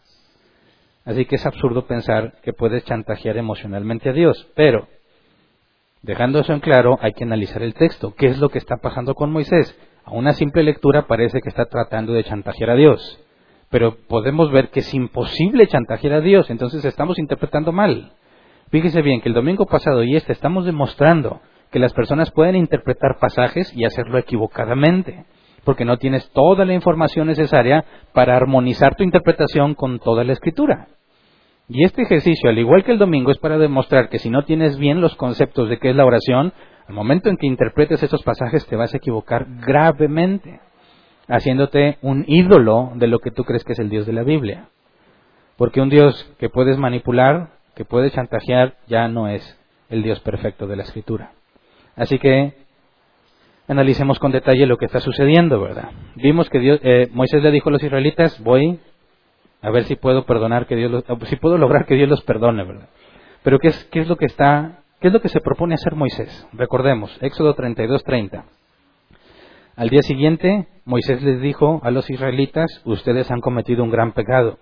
Así 1.05 1.25
que 1.25 1.35
es 1.35 1.45
absurdo 1.45 1.88
pensar 1.88 2.35
que 2.43 2.53
puedes 2.53 2.83
chantajear 2.85 3.38
emocionalmente 3.38 4.09
a 4.09 4.13
Dios. 4.13 4.47
Pero 4.55 4.88
Dejando 6.01 6.39
eso 6.39 6.53
en 6.53 6.62
claro, 6.62 6.97
hay 7.01 7.12
que 7.12 7.25
analizar 7.25 7.62
el 7.62 7.73
texto. 7.73 8.13
¿Qué 8.15 8.27
es 8.27 8.39
lo 8.39 8.49
que 8.49 8.57
está 8.57 8.77
pasando 8.77 9.15
con 9.15 9.31
Moisés? 9.31 9.77
A 10.05 10.12
una 10.12 10.31
simple 10.31 10.63
lectura 10.63 11.07
parece 11.07 11.41
que 11.41 11.49
está 11.49 11.65
tratando 11.65 12.13
de 12.13 12.23
chantajear 12.23 12.69
a 12.69 12.75
Dios. 12.75 13.19
Pero 13.69 13.97
podemos 14.07 14.49
ver 14.49 14.69
que 14.69 14.79
es 14.79 14.93
imposible 14.93 15.67
chantajear 15.67 16.13
a 16.13 16.21
Dios, 16.21 16.49
entonces 16.49 16.85
estamos 16.85 17.19
interpretando 17.19 17.71
mal. 17.71 18.13
Fíjese 18.71 19.01
bien 19.01 19.21
que 19.21 19.27
el 19.29 19.35
domingo 19.35 19.65
pasado 19.65 20.03
y 20.03 20.15
este 20.15 20.31
estamos 20.31 20.65
demostrando 20.65 21.41
que 21.69 21.79
las 21.79 21.93
personas 21.93 22.31
pueden 22.31 22.55
interpretar 22.55 23.17
pasajes 23.19 23.75
y 23.75 23.83
hacerlo 23.83 24.17
equivocadamente, 24.17 25.25
porque 25.69 25.86
no 25.86 25.97
tienes 25.97 26.27
toda 26.32 26.65
la 26.65 26.73
información 26.73 27.27
necesaria 27.27 27.86
para 28.12 28.36
armonizar 28.36 28.95
tu 28.95 29.03
interpretación 29.03 29.75
con 29.75 29.99
toda 29.99 30.23
la 30.23 30.34
escritura. 30.34 30.88
Y 31.67 31.84
este 31.84 32.01
ejercicio, 32.01 32.49
al 32.49 32.58
igual 32.58 32.84
que 32.84 32.91
el 32.91 32.97
domingo, 32.97 33.29
es 33.29 33.38
para 33.38 33.60
demostrar 33.60 34.10
que 34.10 34.17
si 34.17 34.32
no 34.32 34.45
tienes 34.45 34.79
bien 34.79 34.99
los 34.99 35.15
conceptos 35.15 35.69
de 35.69 35.77
qué 35.77 35.91
es 35.91 35.95
la 35.95 36.08
oración, 36.08 36.53
al 36.88 36.95
momento 36.95 37.29
en 37.29 37.38
que 37.38 37.45
interpretes 37.45 38.01
estos 38.01 38.23
pasajes 38.23 38.65
te 38.65 38.75
vas 38.75 38.95
a 38.95 38.97
equivocar 38.97 39.45
gravemente, 39.60 40.60
haciéndote 41.27 41.99
un 42.01 42.25
ídolo 42.27 42.93
de 42.95 43.05
lo 43.05 43.19
que 43.19 43.29
tú 43.29 43.43
crees 43.43 43.63
que 43.63 43.73
es 43.73 43.79
el 43.79 43.91
Dios 43.91 44.08
de 44.08 44.13
la 44.13 44.23
Biblia. 44.23 44.69
Porque 45.55 45.82
un 45.82 45.89
Dios 45.89 46.34
que 46.39 46.49
puedes 46.49 46.79
manipular, 46.79 47.49
que 47.75 47.86
puedes 47.86 48.12
chantajear, 48.13 48.73
ya 48.88 49.08
no 49.08 49.27
es 49.27 49.43
el 49.89 50.01
Dios 50.01 50.19
perfecto 50.21 50.65
de 50.65 50.77
la 50.77 50.82
Escritura. 50.82 51.34
Así 51.95 52.17
que 52.17 52.55
analicemos 53.69 54.17
con 54.19 54.32
detalle 54.32 54.65
lo 54.65 54.77
que 54.77 54.86
está 54.86 54.99
sucediendo, 54.99 55.62
¿verdad? 55.62 55.91
Vimos 56.15 56.49
que 56.49 56.60
Dios, 56.60 56.79
eh, 56.84 57.08
Moisés 57.13 57.43
le 57.43 57.51
dijo 57.51 57.69
a 57.69 57.71
los 57.71 57.84
israelitas, 57.84 58.41
voy 58.43 58.79
a 59.62 59.69
ver 59.69 59.84
si 59.84 59.95
puedo 59.95 60.25
perdonar 60.25 60.65
que 60.65 60.75
Dios 60.75 60.91
los, 60.91 61.03
si 61.29 61.36
puedo 61.36 61.58
lograr 61.58 61.86
que 61.86 61.95
Dios 61.95 62.10
los 62.10 62.23
perdone, 62.23 62.63
¿verdad? 62.63 62.89
Pero 63.43 63.60
¿qué 63.60 63.67
es, 63.67 64.08
lo 64.08 64.17
que 64.17 64.25
lo 65.12 65.21
que 65.21 65.29
se 65.29 65.39
propone 65.39 65.75
hacer 65.75 65.95
Moisés? 65.95 66.47
Recordemos, 66.51 67.15
Éxodo 67.21 67.55
32:30. 67.55 68.43
Al 69.75 69.89
día 69.89 70.01
siguiente, 70.01 70.67
Moisés 70.84 71.21
les 71.21 71.39
dijo 71.39 71.79
a 71.84 71.91
los 71.91 72.10
israelitas, 72.10 72.82
ustedes 72.86 73.29
han 73.32 73.39
cometido 73.39 73.84
un 73.84 73.91
gran 73.91 74.13
pecado, 74.13 74.58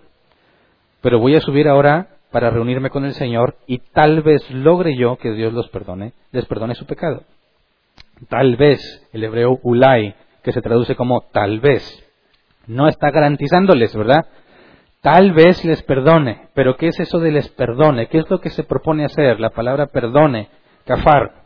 pero 1.00 1.18
voy 1.18 1.34
a 1.34 1.40
subir 1.40 1.66
ahora 1.66 2.18
para 2.30 2.50
reunirme 2.50 2.90
con 2.90 3.06
el 3.06 3.14
Señor 3.14 3.56
y 3.66 3.78
tal 3.78 4.22
vez 4.22 4.48
logre 4.50 4.96
yo 4.96 5.16
que 5.16 5.32
Dios 5.32 5.54
los 5.54 5.68
perdone, 5.70 6.12
les 6.30 6.44
perdone 6.44 6.74
su 6.74 6.84
pecado. 6.84 7.22
Tal 8.28 8.56
vez, 8.56 8.80
el 9.12 9.24
hebreo 9.24 9.60
ulai, 9.62 10.14
que 10.42 10.52
se 10.52 10.62
traduce 10.62 10.96
como 10.96 11.22
tal 11.32 11.60
vez, 11.60 12.04
no 12.66 12.88
está 12.88 13.10
garantizándoles, 13.10 13.94
¿verdad? 13.94 14.26
Tal 15.00 15.32
vez 15.32 15.64
les 15.64 15.82
perdone, 15.82 16.48
pero 16.54 16.76
¿qué 16.76 16.88
es 16.88 16.98
eso 16.98 17.20
de 17.20 17.30
les 17.30 17.48
perdone? 17.48 18.08
¿Qué 18.08 18.18
es 18.18 18.28
lo 18.28 18.40
que 18.40 18.50
se 18.50 18.64
propone 18.64 19.04
hacer? 19.04 19.38
La 19.38 19.50
palabra 19.50 19.86
perdone, 19.86 20.48
kafar, 20.84 21.44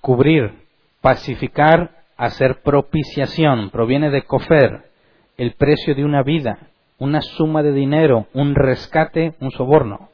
cubrir, 0.00 0.52
pacificar, 1.00 1.90
hacer 2.16 2.60
propiciación, 2.62 3.70
proviene 3.70 4.10
de 4.10 4.22
kofer, 4.22 4.90
el 5.38 5.52
precio 5.52 5.94
de 5.94 6.04
una 6.04 6.22
vida, 6.22 6.58
una 6.98 7.20
suma 7.22 7.62
de 7.62 7.72
dinero, 7.72 8.26
un 8.32 8.54
rescate, 8.54 9.34
un 9.40 9.50
soborno. 9.50 10.10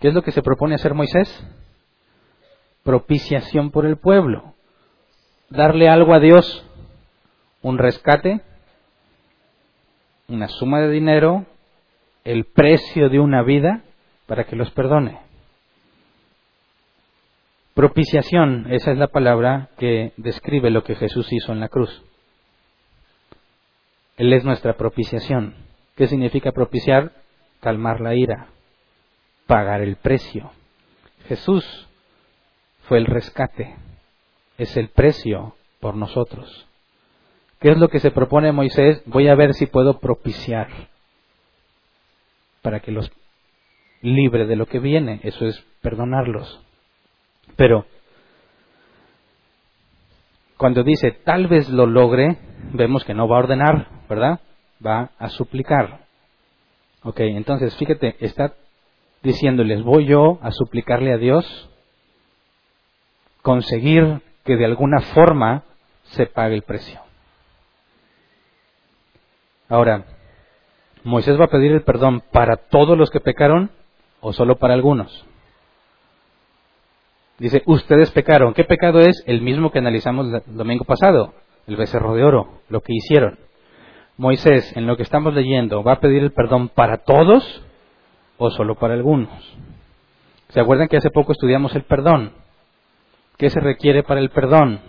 ¿Qué 0.00 0.08
es 0.08 0.14
lo 0.14 0.22
que 0.22 0.32
se 0.32 0.42
propone 0.42 0.74
hacer 0.74 0.94
Moisés? 0.94 1.28
Propiciación 2.86 3.72
por 3.72 3.84
el 3.84 3.96
pueblo. 3.96 4.54
Darle 5.50 5.88
algo 5.88 6.14
a 6.14 6.20
Dios, 6.20 6.64
un 7.60 7.78
rescate, 7.78 8.42
una 10.28 10.46
suma 10.46 10.78
de 10.78 10.90
dinero, 10.90 11.46
el 12.22 12.44
precio 12.44 13.08
de 13.08 13.18
una 13.18 13.42
vida 13.42 13.82
para 14.26 14.44
que 14.44 14.54
los 14.54 14.70
perdone. 14.70 15.18
Propiciación, 17.74 18.72
esa 18.72 18.92
es 18.92 18.98
la 18.98 19.08
palabra 19.08 19.68
que 19.78 20.12
describe 20.16 20.70
lo 20.70 20.84
que 20.84 20.94
Jesús 20.94 21.26
hizo 21.32 21.50
en 21.50 21.58
la 21.58 21.68
cruz. 21.68 22.04
Él 24.16 24.32
es 24.32 24.44
nuestra 24.44 24.76
propiciación. 24.76 25.56
¿Qué 25.96 26.06
significa 26.06 26.52
propiciar? 26.52 27.10
Calmar 27.58 28.00
la 28.00 28.14
ira, 28.14 28.46
pagar 29.48 29.80
el 29.80 29.96
precio. 29.96 30.52
Jesús 31.26 31.85
fue 32.88 32.98
el 32.98 33.06
rescate, 33.06 33.76
es 34.58 34.76
el 34.76 34.88
precio 34.88 35.54
por 35.80 35.94
nosotros. 35.94 36.66
¿Qué 37.60 37.70
es 37.70 37.78
lo 37.78 37.88
que 37.88 38.00
se 38.00 38.10
propone 38.10 38.52
Moisés? 38.52 39.02
Voy 39.06 39.28
a 39.28 39.34
ver 39.34 39.54
si 39.54 39.66
puedo 39.66 39.98
propiciar 39.98 40.68
para 42.62 42.80
que 42.80 42.92
los 42.92 43.10
libre 44.02 44.46
de 44.46 44.56
lo 44.56 44.66
que 44.66 44.78
viene. 44.78 45.20
Eso 45.22 45.46
es 45.46 45.64
perdonarlos. 45.80 46.60
Pero 47.56 47.86
cuando 50.56 50.82
dice 50.82 51.12
tal 51.12 51.48
vez 51.48 51.68
lo 51.68 51.86
logre, 51.86 52.36
vemos 52.72 53.04
que 53.04 53.14
no 53.14 53.28
va 53.28 53.36
a 53.36 53.40
ordenar, 53.40 53.88
¿verdad? 54.08 54.40
Va 54.84 55.10
a 55.18 55.28
suplicar. 55.28 56.00
Ok, 57.02 57.20
entonces 57.20 57.76
fíjate, 57.76 58.16
está 58.20 58.54
diciéndoles, 59.22 59.82
voy 59.82 60.06
yo 60.06 60.38
a 60.42 60.50
suplicarle 60.50 61.12
a 61.12 61.18
Dios, 61.18 61.70
conseguir 63.46 64.22
que 64.44 64.56
de 64.56 64.64
alguna 64.64 64.98
forma 65.14 65.62
se 66.02 66.26
pague 66.26 66.56
el 66.56 66.62
precio. 66.62 66.98
Ahora, 69.68 70.04
Moisés 71.04 71.38
va 71.38 71.44
a 71.44 71.50
pedir 71.50 71.70
el 71.70 71.84
perdón 71.84 72.24
para 72.32 72.56
todos 72.56 72.98
los 72.98 73.08
que 73.08 73.20
pecaron 73.20 73.70
o 74.20 74.32
solo 74.32 74.56
para 74.56 74.74
algunos. 74.74 75.24
Dice, 77.38 77.62
ustedes 77.66 78.10
pecaron. 78.10 78.52
¿Qué 78.52 78.64
pecado 78.64 78.98
es? 78.98 79.22
El 79.28 79.42
mismo 79.42 79.70
que 79.70 79.78
analizamos 79.78 80.26
el 80.26 80.56
domingo 80.56 80.84
pasado, 80.84 81.32
el 81.68 81.76
becerro 81.76 82.16
de 82.16 82.24
oro, 82.24 82.62
lo 82.68 82.80
que 82.80 82.94
hicieron. 82.94 83.38
Moisés, 84.16 84.76
en 84.76 84.88
lo 84.88 84.96
que 84.96 85.04
estamos 85.04 85.34
leyendo, 85.34 85.84
¿va 85.84 85.92
a 85.92 86.00
pedir 86.00 86.24
el 86.24 86.32
perdón 86.32 86.68
para 86.68 87.04
todos 87.04 87.62
o 88.38 88.50
solo 88.50 88.74
para 88.74 88.94
algunos? 88.94 89.56
¿Se 90.48 90.58
acuerdan 90.58 90.88
que 90.88 90.96
hace 90.96 91.10
poco 91.10 91.30
estudiamos 91.30 91.76
el 91.76 91.84
perdón? 91.84 92.32
¿Qué 93.38 93.50
se 93.50 93.60
requiere 93.60 94.02
para 94.02 94.20
el 94.20 94.30
perdón? 94.30 94.80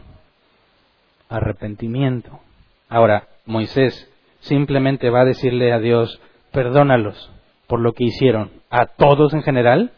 Arrepentimiento. 1.29 2.39
Ahora, 2.87 3.27
Moisés 3.45 4.09
simplemente 4.39 5.09
va 5.09 5.21
a 5.21 5.25
decirle 5.25 5.73
a 5.73 5.79
Dios, 5.79 6.21
perdónalos 6.51 7.31
por 7.67 7.81
lo 7.81 7.91
que 7.91 8.05
hicieron, 8.05 8.51
a 8.69 8.85
todos 8.85 9.33
en 9.33 9.43
general 9.43 9.91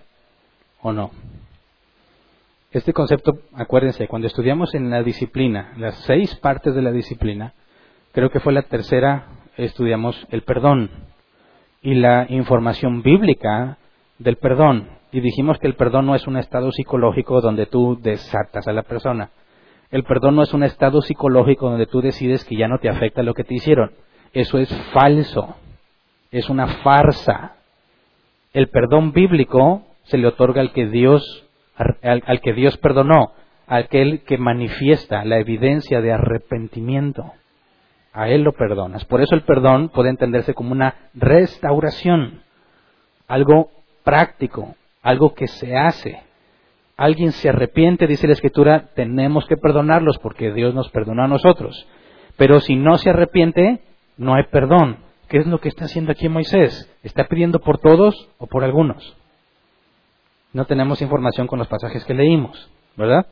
o 0.81 0.91
no. 0.91 1.12
Este 2.71 2.93
concepto, 2.93 3.39
acuérdense, 3.53 4.07
cuando 4.07 4.27
estudiamos 4.27 4.73
en 4.73 4.89
la 4.89 5.03
disciplina, 5.03 5.73
las 5.77 5.95
seis 6.05 6.35
partes 6.35 6.73
de 6.73 6.81
la 6.81 6.91
disciplina, 6.91 7.53
creo 8.12 8.31
que 8.31 8.39
fue 8.39 8.53
la 8.53 8.63
tercera, 8.63 9.27
estudiamos 9.57 10.27
el 10.31 10.41
perdón 10.41 10.89
y 11.81 11.95
la 11.95 12.25
información 12.29 13.03
bíblica 13.03 13.77
del 14.17 14.38
perdón. 14.38 14.98
Y 15.12 15.22
dijimos 15.22 15.58
que 15.60 15.67
el 15.67 15.76
perdón 15.76 16.06
no 16.06 16.15
es 16.15 16.28
un 16.28 16.38
estado 16.38 16.72
psicológico 16.72 17.41
donde 17.41 17.65
tú 17.65 18.00
desatas 18.02 18.67
a 18.67 18.74
la 18.74 18.84
persona. 18.84 19.32
El 19.91 20.04
perdón 20.04 20.36
no 20.36 20.43
es 20.43 20.54
un 20.54 20.63
estado 20.63 21.02
psicológico 21.02 21.69
donde 21.69 21.88
tú 21.88 22.02
decides 22.02 22.45
que 22.45 22.56
ya 22.56 22.67
no 22.67 22.78
te 22.78 22.89
afecta 22.89 23.24
lo 23.24 23.34
que 23.34 23.43
te 23.43 23.56
hicieron. 23.56 23.91
Eso 24.34 24.60
es 24.60 24.69
falso. 24.93 25.56
Es 26.32 26.50
una 26.50 26.67
farsa. 26.84 27.56
El 28.54 28.69
perdón 28.69 29.12
bíblico 29.13 29.84
se 30.04 30.17
le 30.17 30.28
otorga 30.28 30.62
al 30.62 30.74
que 30.74 30.88
Dios 30.88 31.50
al, 32.02 32.41
que 32.41 32.54
Dios 32.54 32.78
perdonó, 32.78 33.32
aquel 33.67 34.22
que 34.24 34.38
manifiesta 34.38 35.24
la 35.26 35.38
evidencia 35.38 36.02
de 36.02 36.12
arrepentimiento. 36.12 37.32
A 38.12 38.30
Él 38.30 38.41
lo 38.41 38.54
perdonas. 38.54 39.06
Por 39.06 39.22
eso 39.22 39.36
el 39.36 39.43
perdón 39.43 39.89
puede 39.89 40.10
entenderse 40.10 40.54
como 40.54 40.72
una 40.72 40.95
restauración, 41.13 42.41
algo 43.28 43.69
práctico, 44.04 44.76
algo 45.01 45.33
que 45.33 45.47
se 45.47 45.77
hace. 45.77 46.21
Alguien 46.97 47.31
se 47.31 47.49
arrepiente, 47.49 48.07
dice 48.07 48.27
la 48.27 48.33
Escritura, 48.33 48.89
tenemos 48.95 49.45
que 49.45 49.55
perdonarlos 49.55 50.17
porque 50.19 50.51
Dios 50.51 50.73
nos 50.73 50.89
perdonó 50.89 51.23
a 51.23 51.27
nosotros. 51.27 51.88
Pero 52.35 52.59
si 52.59 52.75
no 52.75 52.97
se 52.97 53.09
arrepiente, 53.09 53.81
no 54.17 54.35
hay 54.35 54.43
perdón. 54.51 54.97
¿Qué 55.29 55.38
es 55.38 55.47
lo 55.47 55.59
que 55.59 55.69
está 55.69 55.85
haciendo 55.85 56.12
aquí 56.12 56.27
Moisés? 56.27 56.91
¿Está 57.03 57.27
pidiendo 57.27 57.59
por 57.59 57.77
todos 57.77 58.29
o 58.38 58.47
por 58.47 58.63
algunos? 58.63 59.15
No 60.51 60.65
tenemos 60.65 61.01
información 61.01 61.47
con 61.47 61.59
los 61.59 61.67
pasajes 61.67 62.03
que 62.03 62.15
leímos, 62.15 62.69
¿verdad? 62.97 63.27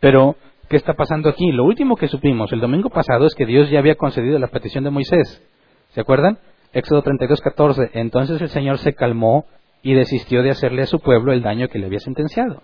Pero, 0.00 0.36
¿qué 0.68 0.76
está 0.76 0.94
pasando 0.94 1.28
aquí? 1.28 1.50
Lo 1.50 1.64
último 1.64 1.96
que 1.96 2.08
supimos 2.08 2.52
el 2.52 2.60
domingo 2.60 2.88
pasado 2.88 3.26
es 3.26 3.34
que 3.34 3.46
Dios 3.46 3.68
ya 3.70 3.80
había 3.80 3.96
concedido 3.96 4.38
la 4.38 4.46
petición 4.46 4.84
de 4.84 4.90
Moisés. 4.90 5.42
¿Se 5.90 6.00
acuerdan? 6.00 6.38
Éxodo 6.72 7.02
32, 7.02 7.40
14. 7.40 7.90
Entonces 7.94 8.40
el 8.40 8.48
Señor 8.48 8.78
se 8.78 8.94
calmó 8.94 9.46
y 9.82 9.94
desistió 9.94 10.42
de 10.42 10.50
hacerle 10.50 10.82
a 10.82 10.86
su 10.86 11.00
pueblo 11.00 11.32
el 11.32 11.42
daño 11.42 11.68
que 11.68 11.78
le 11.78 11.86
había 11.86 12.00
sentenciado. 12.00 12.62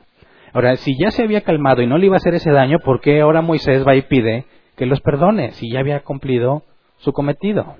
Ahora, 0.52 0.76
si 0.76 0.96
ya 0.98 1.10
se 1.10 1.22
había 1.22 1.42
calmado 1.42 1.82
y 1.82 1.86
no 1.86 1.98
le 1.98 2.06
iba 2.06 2.16
a 2.16 2.18
hacer 2.18 2.34
ese 2.34 2.50
daño, 2.50 2.78
¿por 2.78 3.00
qué 3.00 3.20
ahora 3.20 3.42
Moisés 3.42 3.86
va 3.86 3.96
y 3.96 4.02
pide 4.02 4.46
que 4.76 4.86
los 4.86 5.00
perdone 5.00 5.52
si 5.52 5.70
ya 5.70 5.80
había 5.80 6.00
cumplido 6.00 6.62
su 6.98 7.12
cometido? 7.12 7.76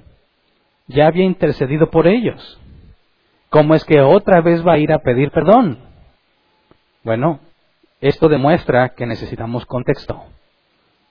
Ya 0.87 1.07
había 1.07 1.24
intercedido 1.24 1.90
por 1.90 2.07
ellos. 2.07 2.59
¿cómo 3.51 3.74
es 3.74 3.85
que 3.85 4.01
otra 4.01 4.40
vez 4.40 4.66
va 4.66 4.74
a 4.74 4.79
ir 4.79 4.92
a 4.92 4.98
pedir 4.98 5.31
perdón? 5.31 5.79
Bueno, 7.05 7.40
esto 8.01 8.29
demuestra 8.29 8.90
que 8.90 9.07
necesitamos 9.07 9.66
contexto. 9.66 10.24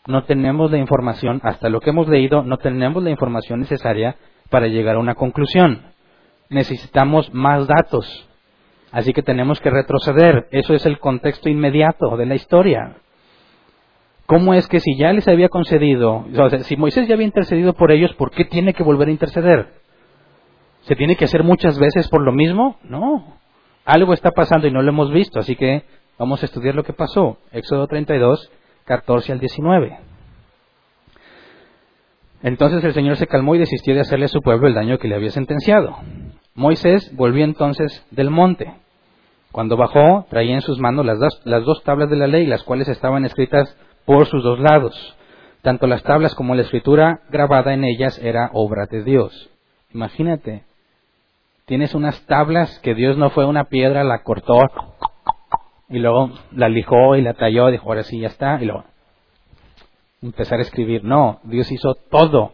No 0.06 0.24
tenemos 0.24 0.72
la 0.72 0.78
información, 0.78 1.42
hasta 1.44 1.70
lo 1.70 1.82
que 1.82 1.90
hemos 1.90 2.08
leído, 2.08 2.44
no 2.44 2.58
tenemos 2.58 3.04
la 3.04 3.10
información 3.10 3.60
necesaria 3.60 4.16
para 4.50 4.68
llegar 4.68 4.96
a 4.96 5.00
una 5.00 5.16
conclusión. 5.16 5.82
Necesitamos 6.50 7.34
más 7.34 7.68
datos. 7.68 8.28
Así 8.92 9.14
que 9.14 9.22
tenemos 9.22 9.60
que 9.60 9.70
retroceder. 9.70 10.48
Eso 10.52 10.74
es 10.74 10.86
el 10.86 11.00
contexto 11.00 11.50
inmediato 11.50 12.16
de 12.18 12.26
la 12.26 12.36
historia. 12.36 12.98
¿Cómo 14.26 14.54
es 14.54 14.68
que 14.68 14.80
si 14.80 14.98
ya 14.98 15.14
les 15.14 15.28
había 15.28 15.48
concedido, 15.48 16.26
o 16.38 16.50
sea, 16.50 16.60
si 16.60 16.76
Moisés 16.76 17.08
ya 17.08 17.14
había 17.14 17.26
intercedido 17.26 17.74
por 17.74 17.92
ellos, 17.92 18.14
¿por 18.16 18.32
qué 18.32 18.44
tiene 18.44 18.74
que 18.74 18.84
volver 18.84 19.08
a 19.08 19.12
interceder? 19.12 19.74
¿Se 20.82 20.96
tiene 20.96 21.16
que 21.16 21.26
hacer 21.26 21.44
muchas 21.44 21.80
veces 21.80 22.10
por 22.10 22.22
lo 22.22 22.34
mismo? 22.34 22.78
No. 22.84 23.38
Algo 23.86 24.14
está 24.14 24.32
pasando 24.32 24.68
y 24.68 24.72
no 24.72 24.82
lo 24.82 24.90
hemos 24.90 25.12
visto, 25.14 25.40
así 25.40 25.56
que 25.56 25.84
vamos 26.18 26.42
a 26.42 26.46
estudiar 26.46 26.76
lo 26.76 26.84
que 26.84 26.92
pasó. 26.92 27.38
Éxodo 27.54 27.88
32, 27.88 28.52
14 28.84 29.32
al 29.32 29.40
19. 29.40 29.98
Entonces 32.44 32.84
el 32.84 32.94
Señor 32.94 33.16
se 33.16 33.28
calmó 33.28 33.56
y 33.56 33.60
desistió 33.60 33.96
de 33.96 34.02
hacerle 34.02 34.26
a 34.26 34.30
su 34.30 34.42
pueblo 34.42 34.68
el 34.68 34.74
daño 34.74 34.98
que 34.98 35.08
le 35.08 35.16
había 35.16 35.32
sentenciado. 35.32 35.98
Moisés 36.58 37.16
volvió 37.16 37.46
entonces 37.46 38.06
del 38.12 38.30
monte. 38.30 38.74
Cuando 39.54 39.78
bajó, 39.78 40.26
traía 40.30 40.56
en 40.56 40.62
sus 40.62 40.78
manos 40.80 41.06
las 41.06 41.20
dos, 41.20 41.42
las 41.46 41.64
dos 41.64 41.82
tablas 41.84 42.10
de 42.10 42.18
la 42.18 42.28
ley, 42.28 42.46
las 42.46 42.64
cuales 42.64 42.90
estaban 42.90 43.24
escritas 43.24 43.78
por 44.04 44.26
sus 44.26 44.44
dos 44.44 44.60
lados. 44.60 45.16
Tanto 45.62 45.88
las 45.88 46.04
tablas 46.04 46.36
como 46.36 46.54
la 46.54 46.64
escritura 46.64 47.22
grabada 47.30 47.74
en 47.74 47.86
ellas 47.86 48.20
era 48.20 48.50
obra 48.54 48.88
de 48.88 49.04
Dios. 49.04 49.50
Imagínate, 49.94 50.66
Tienes 51.68 51.94
unas 51.94 52.26
tablas 52.28 52.80
que 52.80 52.96
Dios 52.96 53.18
no 53.18 53.30
fue 53.30 53.46
una 53.46 53.66
piedra, 53.66 54.06
la 54.06 54.24
cortó 54.24 54.62
y 55.90 56.00
luego 56.00 56.32
la 56.54 56.70
lijó 56.70 57.18
y 57.18 57.22
la 57.22 57.34
talló, 57.34 57.68
dijo, 57.68 57.90
ahora 57.90 58.04
sí 58.04 58.22
ya 58.22 58.28
está, 58.28 58.58
y 58.62 58.66
luego 58.68 58.86
empezar 60.22 60.60
a 60.60 60.62
escribir. 60.62 61.04
No, 61.04 61.42
Dios 61.44 61.70
hizo 61.70 61.94
todo. 62.10 62.54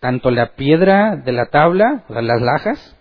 Tanto 0.00 0.30
la 0.30 0.54
piedra 0.54 1.16
de 1.16 1.32
la 1.32 1.46
tabla, 1.46 2.04
las 2.08 2.40
lajas, 2.40 2.96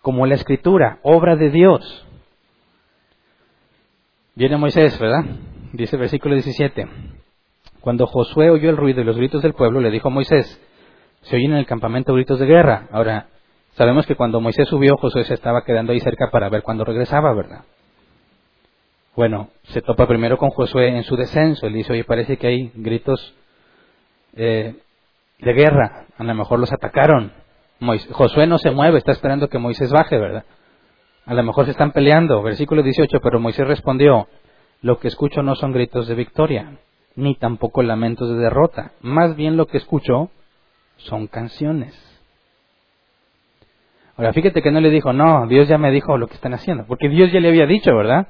como 0.00 0.26
la 0.26 0.34
escritura, 0.34 0.98
obra 1.02 1.36
de 1.36 1.50
Dios. 1.50 2.06
Viene 4.34 4.56
Moisés, 4.56 4.98
¿verdad? 4.98 5.24
Dice 5.72 5.96
versículo 5.96 6.34
17. 6.34 6.86
Cuando 7.80 8.06
Josué 8.06 8.50
oyó 8.50 8.70
el 8.70 8.76
ruido 8.76 9.00
y 9.00 9.04
los 9.04 9.16
gritos 9.16 9.42
del 9.42 9.54
pueblo, 9.54 9.80
le 9.80 9.90
dijo 9.90 10.08
a 10.08 10.12
Moisés, 10.12 10.60
se 11.22 11.36
oyen 11.36 11.52
en 11.52 11.58
el 11.58 11.66
campamento 11.66 12.14
gritos 12.14 12.38
de 12.38 12.46
guerra. 12.46 12.88
Ahora, 12.92 13.28
Sabemos 13.76 14.06
que 14.06 14.14
cuando 14.14 14.40
Moisés 14.40 14.66
subió, 14.68 14.96
Josué 14.96 15.24
se 15.24 15.34
estaba 15.34 15.62
quedando 15.62 15.92
ahí 15.92 16.00
cerca 16.00 16.30
para 16.30 16.48
ver 16.48 16.62
cuándo 16.62 16.82
regresaba, 16.82 17.34
¿verdad? 17.34 17.64
Bueno, 19.14 19.50
se 19.64 19.82
topa 19.82 20.06
primero 20.06 20.38
con 20.38 20.48
Josué 20.48 20.96
en 20.96 21.02
su 21.02 21.14
descenso. 21.14 21.68
Le 21.68 21.78
dice, 21.78 21.92
oye, 21.92 22.04
parece 22.04 22.38
que 22.38 22.46
hay 22.46 22.72
gritos 22.74 23.34
eh, 24.34 24.76
de 25.38 25.52
guerra. 25.52 26.06
A 26.18 26.24
lo 26.24 26.34
mejor 26.34 26.58
los 26.58 26.72
atacaron. 26.72 27.32
Josué 28.12 28.46
no 28.46 28.58
se 28.58 28.70
mueve, 28.70 28.98
está 28.98 29.12
esperando 29.12 29.48
que 29.48 29.58
Moisés 29.58 29.90
baje, 29.90 30.18
¿verdad? 30.18 30.44
A 31.26 31.34
lo 31.34 31.42
mejor 31.42 31.64
se 31.64 31.72
están 31.72 31.92
peleando. 31.92 32.42
Versículo 32.42 32.82
18, 32.82 33.20
pero 33.20 33.40
Moisés 33.40 33.66
respondió, 33.66 34.28
lo 34.82 34.98
que 34.98 35.08
escucho 35.08 35.42
no 35.42 35.54
son 35.54 35.72
gritos 35.72 36.06
de 36.06 36.14
victoria, 36.14 36.78
ni 37.16 37.34
tampoco 37.34 37.82
lamentos 37.82 38.28
de 38.30 38.36
derrota. 38.36 38.92
Más 39.00 39.36
bien 39.36 39.56
lo 39.56 39.66
que 39.66 39.78
escucho 39.78 40.30
son 40.96 41.26
canciones. 41.26 41.94
Ahora, 44.16 44.32
fíjate 44.32 44.62
que 44.62 44.70
no 44.70 44.80
le 44.80 44.88
dijo, 44.88 45.12
no, 45.12 45.46
Dios 45.46 45.68
ya 45.68 45.76
me 45.76 45.90
dijo 45.90 46.16
lo 46.16 46.28
que 46.28 46.34
están 46.34 46.54
haciendo, 46.54 46.86
porque 46.86 47.08
Dios 47.08 47.30
ya 47.32 47.40
le 47.40 47.48
había 47.48 47.66
dicho, 47.66 47.94
¿verdad? 47.94 48.28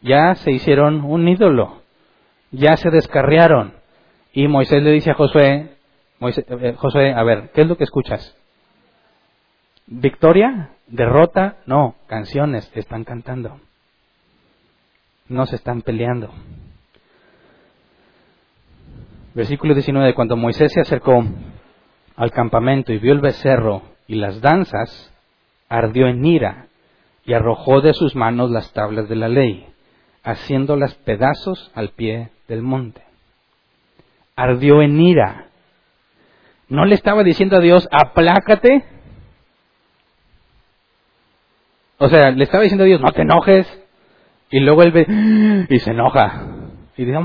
Ya 0.00 0.36
se 0.36 0.52
hicieron 0.52 1.04
un 1.04 1.26
ídolo, 1.26 1.82
ya 2.52 2.76
se 2.76 2.90
descarriaron. 2.90 3.72
Y 4.32 4.46
Moisés 4.46 4.80
le 4.82 4.92
dice 4.92 5.10
a 5.10 5.14
Josué, 5.14 5.77
eh, 6.20 6.74
Josué, 6.76 7.12
a 7.12 7.22
ver, 7.22 7.50
¿qué 7.52 7.62
es 7.62 7.66
lo 7.66 7.76
que 7.76 7.84
escuchas? 7.84 8.36
¿Victoria? 9.86 10.70
¿Derrota? 10.86 11.56
No, 11.66 11.94
canciones, 12.06 12.70
están 12.74 13.04
cantando. 13.04 13.60
no 15.28 15.46
se 15.46 15.56
están 15.56 15.82
peleando. 15.82 16.30
Versículo 19.34 19.74
19, 19.74 20.14
cuando 20.14 20.36
Moisés 20.36 20.72
se 20.72 20.80
acercó 20.80 21.22
al 22.16 22.30
campamento 22.32 22.92
y 22.92 22.98
vio 22.98 23.12
el 23.12 23.20
becerro 23.20 23.82
y 24.06 24.16
las 24.16 24.40
danzas, 24.40 25.12
ardió 25.68 26.08
en 26.08 26.24
ira 26.24 26.66
y 27.24 27.34
arrojó 27.34 27.80
de 27.80 27.92
sus 27.92 28.16
manos 28.16 28.50
las 28.50 28.72
tablas 28.72 29.08
de 29.08 29.16
la 29.16 29.28
ley, 29.28 29.66
haciéndolas 30.24 30.94
pedazos 30.94 31.70
al 31.74 31.90
pie 31.90 32.30
del 32.48 32.62
monte. 32.62 33.02
Ardió 34.34 34.82
en 34.82 34.98
ira. 35.00 35.47
¿No 36.68 36.84
le 36.84 36.94
estaba 36.94 37.22
diciendo 37.22 37.56
a 37.56 37.60
Dios, 37.60 37.88
aplácate? 37.90 38.84
O 41.98 42.08
sea, 42.08 42.30
le 42.30 42.44
estaba 42.44 42.62
diciendo 42.62 42.84
a 42.84 42.86
Dios, 42.86 43.00
no 43.00 43.12
te 43.12 43.22
enojes. 43.22 43.66
Y 44.50 44.60
luego 44.60 44.82
él 44.82 44.92
ve 44.92 45.06
y 45.68 45.78
se 45.78 45.90
enoja. 45.90 46.42
Y 46.96 47.04
dice, 47.04 47.18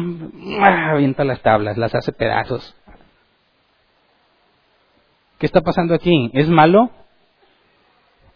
avienta 0.62 1.24
las 1.24 1.42
tablas, 1.42 1.78
las 1.78 1.94
hace 1.96 2.12
pedazos. 2.12 2.76
¿Qué 5.40 5.46
está 5.46 5.62
pasando 5.62 5.94
aquí? 5.94 6.32
¿Es 6.34 6.48
malo 6.48 6.92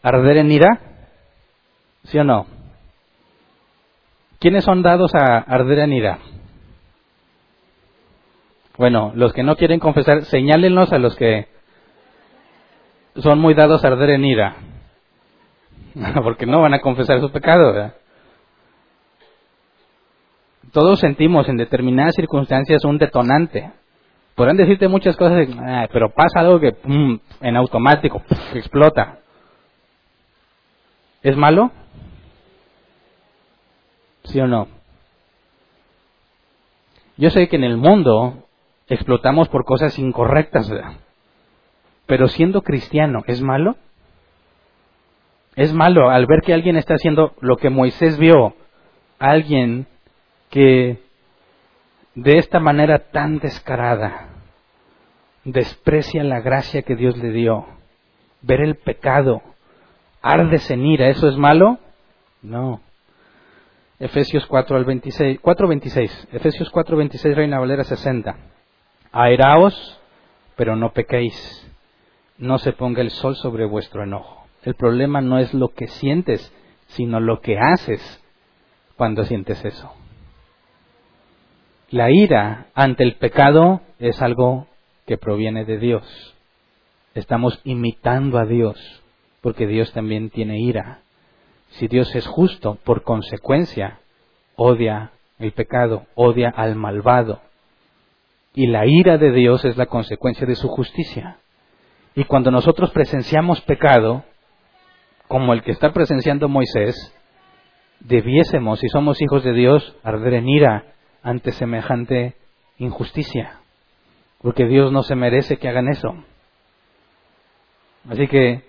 arder 0.01 0.37
en 0.37 0.51
ira? 0.51 0.79
¿Sí 2.05 2.17
o 2.17 2.23
no? 2.23 2.47
¿Quiénes 4.39 4.63
son 4.63 4.81
dados 4.81 5.13
a 5.15 5.37
arder 5.37 5.79
en 5.79 5.93
ira? 5.93 6.19
Bueno, 8.77 9.11
los 9.15 9.33
que 9.33 9.43
no 9.43 9.55
quieren 9.55 9.79
confesar, 9.79 10.25
señálenlos 10.25 10.93
a 10.93 10.99
los 10.99 11.15
que 11.15 11.47
son 13.15 13.39
muy 13.39 13.55
dados 13.55 13.83
a 13.83 13.87
arder 13.87 14.11
en 14.11 14.25
ira. 14.25 14.55
Porque 16.23 16.45
no 16.45 16.61
van 16.61 16.75
a 16.75 16.81
confesar 16.81 17.19
su 17.19 17.31
pecado. 17.31 17.91
Todos 20.71 20.99
sentimos 20.99 21.49
en 21.49 21.57
determinadas 21.57 22.15
circunstancias 22.15 22.85
un 22.85 22.99
detonante. 22.99 23.71
Podrán 24.35 24.57
decirte 24.57 24.87
muchas 24.87 25.17
cosas, 25.17 25.47
pero 25.91 26.13
pasa 26.13 26.41
algo 26.41 26.59
que 26.59 26.75
en 27.41 27.57
automático 27.57 28.21
explota. 28.53 29.17
¿Es 31.23 31.35
malo? 31.35 31.71
¿Sí 34.25 34.39
o 34.39 34.45
no? 34.45 34.67
Yo 37.17 37.31
sé 37.31 37.47
que 37.49 37.55
en 37.55 37.63
el 37.63 37.77
mundo 37.77 38.46
explotamos 38.87 39.49
por 39.49 39.65
cosas 39.65 39.97
incorrectas. 39.99 40.71
Pero 42.05 42.27
siendo 42.27 42.61
cristiano, 42.61 43.23
¿es 43.27 43.41
malo? 43.41 43.75
Es 45.55 45.73
malo 45.73 46.09
al 46.09 46.25
ver 46.27 46.41
que 46.41 46.53
alguien 46.53 46.77
está 46.77 46.93
haciendo 46.93 47.33
lo 47.41 47.57
que 47.57 47.69
Moisés 47.69 48.17
vio, 48.17 48.53
alguien 49.19 49.87
que 50.49 50.99
de 52.15 52.37
esta 52.37 52.59
manera 52.59 52.99
tan 53.11 53.39
descarada 53.39 54.29
desprecia 55.43 56.23
la 56.23 56.41
gracia 56.41 56.83
que 56.83 56.95
Dios 56.95 57.17
le 57.17 57.31
dio, 57.31 57.65
ver 58.41 58.61
el 58.61 58.75
pecado, 58.75 59.41
ardes 60.21 60.69
en 60.69 60.85
ira, 60.85 61.09
¿eso 61.09 61.27
es 61.27 61.37
malo? 61.37 61.79
No. 62.41 62.81
Efesios 63.99 64.45
4 64.45 64.77
al 64.77 64.85
26, 64.85 65.39
4:26, 65.41 66.27
Efesios 66.33 66.71
4:26 66.71 67.35
Reina 67.35 67.59
Valera 67.59 67.83
60. 67.83 68.35
Airaos, 69.19 69.99
pero 70.55 70.75
no 70.75 70.93
pequéis. 70.93 71.35
No 72.37 72.59
se 72.59 72.71
ponga 72.71 73.01
el 73.01 73.09
sol 73.09 73.35
sobre 73.35 73.65
vuestro 73.65 74.03
enojo. 74.03 74.45
El 74.63 74.75
problema 74.75 75.21
no 75.21 75.39
es 75.39 75.53
lo 75.53 75.69
que 75.69 75.87
sientes, 75.87 76.53
sino 76.87 77.19
lo 77.19 77.41
que 77.41 77.57
haces 77.57 78.23
cuando 78.95 79.23
sientes 79.23 79.63
eso. 79.65 79.91
La 81.89 82.11
ira 82.11 82.67
ante 82.75 83.03
el 83.03 83.15
pecado 83.15 83.81
es 83.97 84.21
algo 84.21 84.67
que 85.07 85.17
proviene 85.17 85.65
de 85.65 85.79
Dios. 85.79 86.35
Estamos 87.15 87.59
imitando 87.63 88.37
a 88.37 88.45
Dios, 88.45 89.01
porque 89.41 89.65
Dios 89.65 89.93
también 89.93 90.29
tiene 90.29 90.59
ira. 90.59 90.99
Si 91.69 91.87
Dios 91.87 92.13
es 92.15 92.27
justo, 92.27 92.77
por 92.83 93.01
consecuencia, 93.01 93.99
odia 94.55 95.11
el 95.39 95.53
pecado, 95.53 96.05
odia 96.13 96.49
al 96.49 96.75
malvado. 96.75 97.41
Y 98.57 98.65
la 98.65 98.87
ira 98.87 99.19
de 99.19 99.31
Dios 99.31 99.63
es 99.65 99.77
la 99.77 99.85
consecuencia 99.85 100.47
de 100.47 100.55
su 100.55 100.67
justicia. 100.67 101.37
Y 102.15 102.23
cuando 102.23 102.49
nosotros 102.49 102.89
presenciamos 102.89 103.61
pecado, 103.61 104.23
como 105.27 105.53
el 105.53 105.61
que 105.61 105.69
está 105.69 105.93
presenciando 105.93 106.49
Moisés, 106.49 106.95
debiésemos, 107.99 108.79
si 108.79 108.89
somos 108.89 109.21
hijos 109.21 109.43
de 109.43 109.53
Dios, 109.53 109.95
arder 110.01 110.33
en 110.33 110.49
ira 110.49 110.85
ante 111.21 111.51
semejante 111.51 112.33
injusticia. 112.79 113.59
Porque 114.41 114.65
Dios 114.65 114.91
no 114.91 115.03
se 115.03 115.13
merece 115.13 115.57
que 115.57 115.69
hagan 115.69 115.89
eso. 115.89 116.15
Así 118.09 118.27
que 118.27 118.63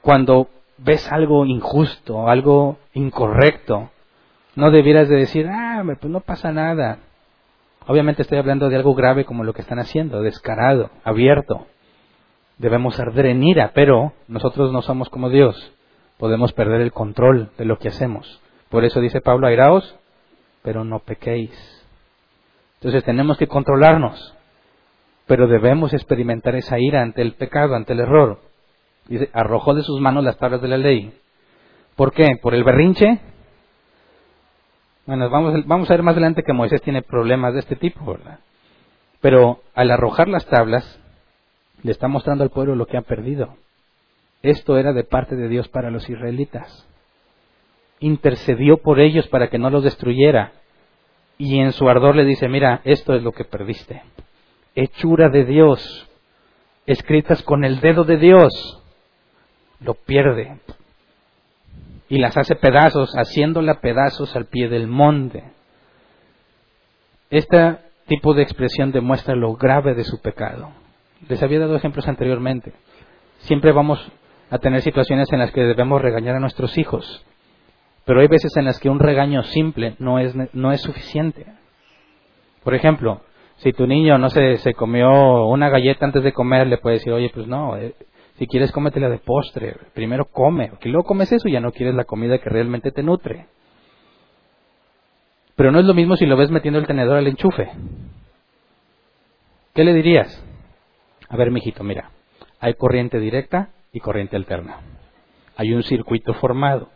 cuando 0.00 0.48
ves 0.78 1.12
algo 1.12 1.44
injusto, 1.44 2.26
algo 2.26 2.78
incorrecto, 2.94 3.90
no 4.56 4.70
debieras 4.70 5.10
de 5.10 5.16
decir, 5.16 5.46
ah, 5.46 5.82
pues 5.84 6.10
no 6.10 6.20
pasa 6.20 6.52
nada. 6.52 7.00
Obviamente 7.88 8.20
estoy 8.20 8.36
hablando 8.36 8.68
de 8.68 8.76
algo 8.76 8.94
grave 8.94 9.24
como 9.24 9.44
lo 9.44 9.54
que 9.54 9.62
están 9.62 9.78
haciendo, 9.78 10.20
descarado, 10.20 10.90
abierto. 11.04 11.66
Debemos 12.58 13.00
arder 13.00 13.24
en 13.24 13.42
ira, 13.42 13.72
pero 13.74 14.12
nosotros 14.28 14.70
no 14.74 14.82
somos 14.82 15.08
como 15.08 15.30
Dios. 15.30 15.72
Podemos 16.18 16.52
perder 16.52 16.82
el 16.82 16.92
control 16.92 17.48
de 17.56 17.64
lo 17.64 17.78
que 17.78 17.88
hacemos. 17.88 18.42
Por 18.68 18.84
eso 18.84 19.00
dice 19.00 19.22
Pablo, 19.22 19.46
airaos, 19.46 19.96
pero 20.62 20.84
no 20.84 20.98
pequéis. 20.98 21.50
Entonces 22.74 23.04
tenemos 23.04 23.38
que 23.38 23.46
controlarnos, 23.46 24.34
pero 25.26 25.46
debemos 25.46 25.94
experimentar 25.94 26.56
esa 26.56 26.78
ira 26.78 27.00
ante 27.00 27.22
el 27.22 27.36
pecado, 27.36 27.74
ante 27.74 27.94
el 27.94 28.00
error. 28.00 28.42
Arrojó 29.32 29.72
de 29.72 29.82
sus 29.82 29.98
manos 29.98 30.24
las 30.24 30.36
tablas 30.36 30.60
de 30.60 30.68
la 30.68 30.76
ley. 30.76 31.18
¿Por 31.96 32.12
qué? 32.12 32.36
¿Por 32.42 32.54
el 32.54 32.64
berrinche? 32.64 33.18
Bueno, 35.08 35.30
vamos, 35.30 35.88
a 35.90 35.94
ver 35.94 36.02
más 36.02 36.12
adelante 36.12 36.42
que 36.42 36.52
Moisés 36.52 36.82
tiene 36.82 37.00
problemas 37.00 37.54
de 37.54 37.60
este 37.60 37.76
tipo, 37.76 38.04
¿verdad? 38.04 38.40
Pero 39.22 39.62
al 39.74 39.90
arrojar 39.90 40.28
las 40.28 40.44
tablas, 40.44 41.00
le 41.82 41.92
está 41.92 42.08
mostrando 42.08 42.44
al 42.44 42.50
pueblo 42.50 42.74
lo 42.74 42.84
que 42.84 42.98
ha 42.98 43.00
perdido. 43.00 43.56
Esto 44.42 44.76
era 44.76 44.92
de 44.92 45.04
parte 45.04 45.34
de 45.34 45.48
Dios 45.48 45.66
para 45.68 45.90
los 45.90 46.10
israelitas. 46.10 46.86
Intercedió 48.00 48.82
por 48.82 49.00
ellos 49.00 49.26
para 49.28 49.48
que 49.48 49.58
no 49.58 49.70
los 49.70 49.82
destruyera. 49.82 50.52
Y 51.38 51.58
en 51.58 51.72
su 51.72 51.88
ardor 51.88 52.14
le 52.14 52.26
dice, 52.26 52.46
mira, 52.46 52.82
esto 52.84 53.14
es 53.14 53.22
lo 53.22 53.32
que 53.32 53.44
perdiste. 53.44 54.02
Hechura 54.74 55.30
de 55.30 55.46
Dios, 55.46 56.06
escritas 56.84 57.42
con 57.44 57.64
el 57.64 57.80
dedo 57.80 58.04
de 58.04 58.18
Dios 58.18 58.82
lo 59.80 59.94
pierde 59.94 60.58
y 62.08 62.18
las 62.18 62.36
hace 62.36 62.54
pedazos, 62.56 63.12
haciéndola 63.14 63.80
pedazos 63.80 64.34
al 64.34 64.46
pie 64.46 64.68
del 64.68 64.86
monte. 64.86 65.44
Este 67.30 67.78
tipo 68.06 68.34
de 68.34 68.42
expresión 68.42 68.90
demuestra 68.92 69.34
lo 69.34 69.54
grave 69.54 69.94
de 69.94 70.04
su 70.04 70.20
pecado. 70.20 70.70
Les 71.28 71.42
había 71.42 71.60
dado 71.60 71.76
ejemplos 71.76 72.08
anteriormente. 72.08 72.72
Siempre 73.40 73.72
vamos 73.72 74.00
a 74.50 74.58
tener 74.58 74.80
situaciones 74.80 75.30
en 75.32 75.38
las 75.38 75.52
que 75.52 75.60
debemos 75.60 76.00
regañar 76.00 76.36
a 76.36 76.40
nuestros 76.40 76.78
hijos, 76.78 77.24
pero 78.06 78.20
hay 78.20 78.28
veces 78.28 78.56
en 78.56 78.64
las 78.64 78.78
que 78.78 78.88
un 78.88 78.98
regaño 78.98 79.42
simple 79.42 79.94
no 79.98 80.18
es, 80.18 80.34
no 80.54 80.72
es 80.72 80.80
suficiente. 80.80 81.44
Por 82.64 82.74
ejemplo, 82.74 83.20
si 83.58 83.72
tu 83.72 83.86
niño, 83.86 84.18
no 84.18 84.30
sé, 84.30 84.56
se 84.58 84.72
comió 84.72 85.46
una 85.46 85.68
galleta 85.68 86.06
antes 86.06 86.22
de 86.22 86.32
comer, 86.32 86.66
le 86.66 86.78
puedes 86.78 87.00
decir, 87.00 87.12
oye, 87.12 87.30
pues 87.34 87.46
no, 87.46 87.76
eh, 87.76 87.94
si 88.38 88.46
quieres, 88.46 88.70
cómetela 88.70 89.08
de 89.08 89.18
postre. 89.18 89.76
Primero 89.94 90.26
come, 90.26 90.68
porque 90.68 90.88
luego 90.88 91.06
comes 91.06 91.32
eso 91.32 91.48
y 91.48 91.52
ya 91.52 91.60
no 91.60 91.72
quieres 91.72 91.94
la 91.94 92.04
comida 92.04 92.38
que 92.38 92.48
realmente 92.48 92.92
te 92.92 93.02
nutre. 93.02 93.46
Pero 95.56 95.72
no 95.72 95.80
es 95.80 95.86
lo 95.86 95.94
mismo 95.94 96.16
si 96.16 96.24
lo 96.24 96.36
ves 96.36 96.50
metiendo 96.50 96.78
el 96.78 96.86
tenedor 96.86 97.16
al 97.16 97.26
enchufe. 97.26 97.68
¿Qué 99.74 99.82
le 99.82 99.92
dirías? 99.92 100.44
A 101.28 101.36
ver, 101.36 101.50
mijito, 101.50 101.82
mira, 101.82 102.12
hay 102.60 102.74
corriente 102.74 103.18
directa 103.18 103.70
y 103.92 103.98
corriente 103.98 104.36
alterna. 104.36 104.80
Hay 105.56 105.72
un 105.72 105.82
circuito 105.82 106.32
formado. 106.34 106.90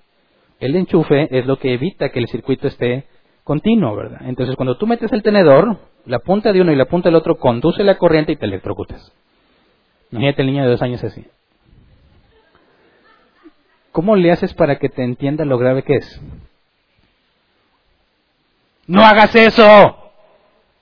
El 0.61 0.77
enchufe 0.77 1.27
es 1.37 1.45
lo 1.45 1.59
que 1.59 1.75
evita 1.75 2.11
que 2.11 2.21
el 2.21 2.29
circuito 2.29 2.69
esté 2.69 3.07
continuo, 3.43 3.97
¿verdad? 3.97 4.21
Entonces, 4.27 4.55
cuando 4.55 4.77
tú 4.77 4.87
metes 4.87 5.13
el 5.13 5.25
tenedor, 5.25 5.79
la 6.07 6.21
punta 6.21 6.53
de 6.53 6.61
uno 6.61 6.71
y 6.71 6.77
la 6.77 6.87
punta 6.87 7.09
del 7.09 7.17
otro 7.17 7.37
conduce 7.39 7.83
la 7.83 7.99
corriente 7.99 8.31
y 8.31 8.37
te 8.37 8.47
electrocutas. 8.47 9.13
Imagínate 10.13 10.43
el 10.43 10.49
niño 10.49 10.63
de 10.63 10.71
dos 10.71 10.83
años 10.83 11.03
así. 11.03 11.27
¿Cómo 13.93 14.17
le 14.17 14.33
haces 14.33 14.55
para 14.55 14.79
que 14.79 14.89
te 14.89 15.05
entienda 15.05 15.45
lo 15.45 15.59
grave 15.59 15.83
que 15.83 15.97
es? 15.97 16.21
¡No 18.87 19.05
hagas 19.05 19.35
eso! 19.35 20.13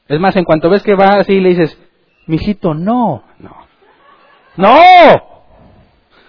Es 0.09 0.19
más, 0.19 0.35
en 0.37 0.45
cuanto 0.45 0.71
ves 0.71 0.83
que 0.83 0.95
va 0.95 1.19
así, 1.19 1.39
le 1.41 1.51
dices, 1.51 1.79
mijito, 2.27 2.75
no, 2.75 3.25
no, 3.39 3.57
no. 4.57 4.77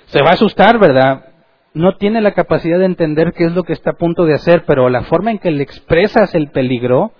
Se 0.07 0.21
va 0.21 0.31
a 0.31 0.33
asustar, 0.33 0.77
¿verdad? 0.77 1.31
no 1.73 1.95
tiene 1.95 2.21
la 2.21 2.33
capacidad 2.33 2.79
de 2.79 2.85
entender 2.85 3.33
qué 3.33 3.45
es 3.45 3.53
lo 3.53 3.63
que 3.63 3.73
está 3.73 3.91
a 3.91 3.97
punto 3.97 4.25
de 4.25 4.33
hacer, 4.33 4.65
pero 4.65 4.89
la 4.89 5.03
forma 5.03 5.31
en 5.31 5.39
que 5.39 5.51
le 5.51 5.63
expresas 5.63 6.35
el 6.35 6.49
peligro 6.49 7.11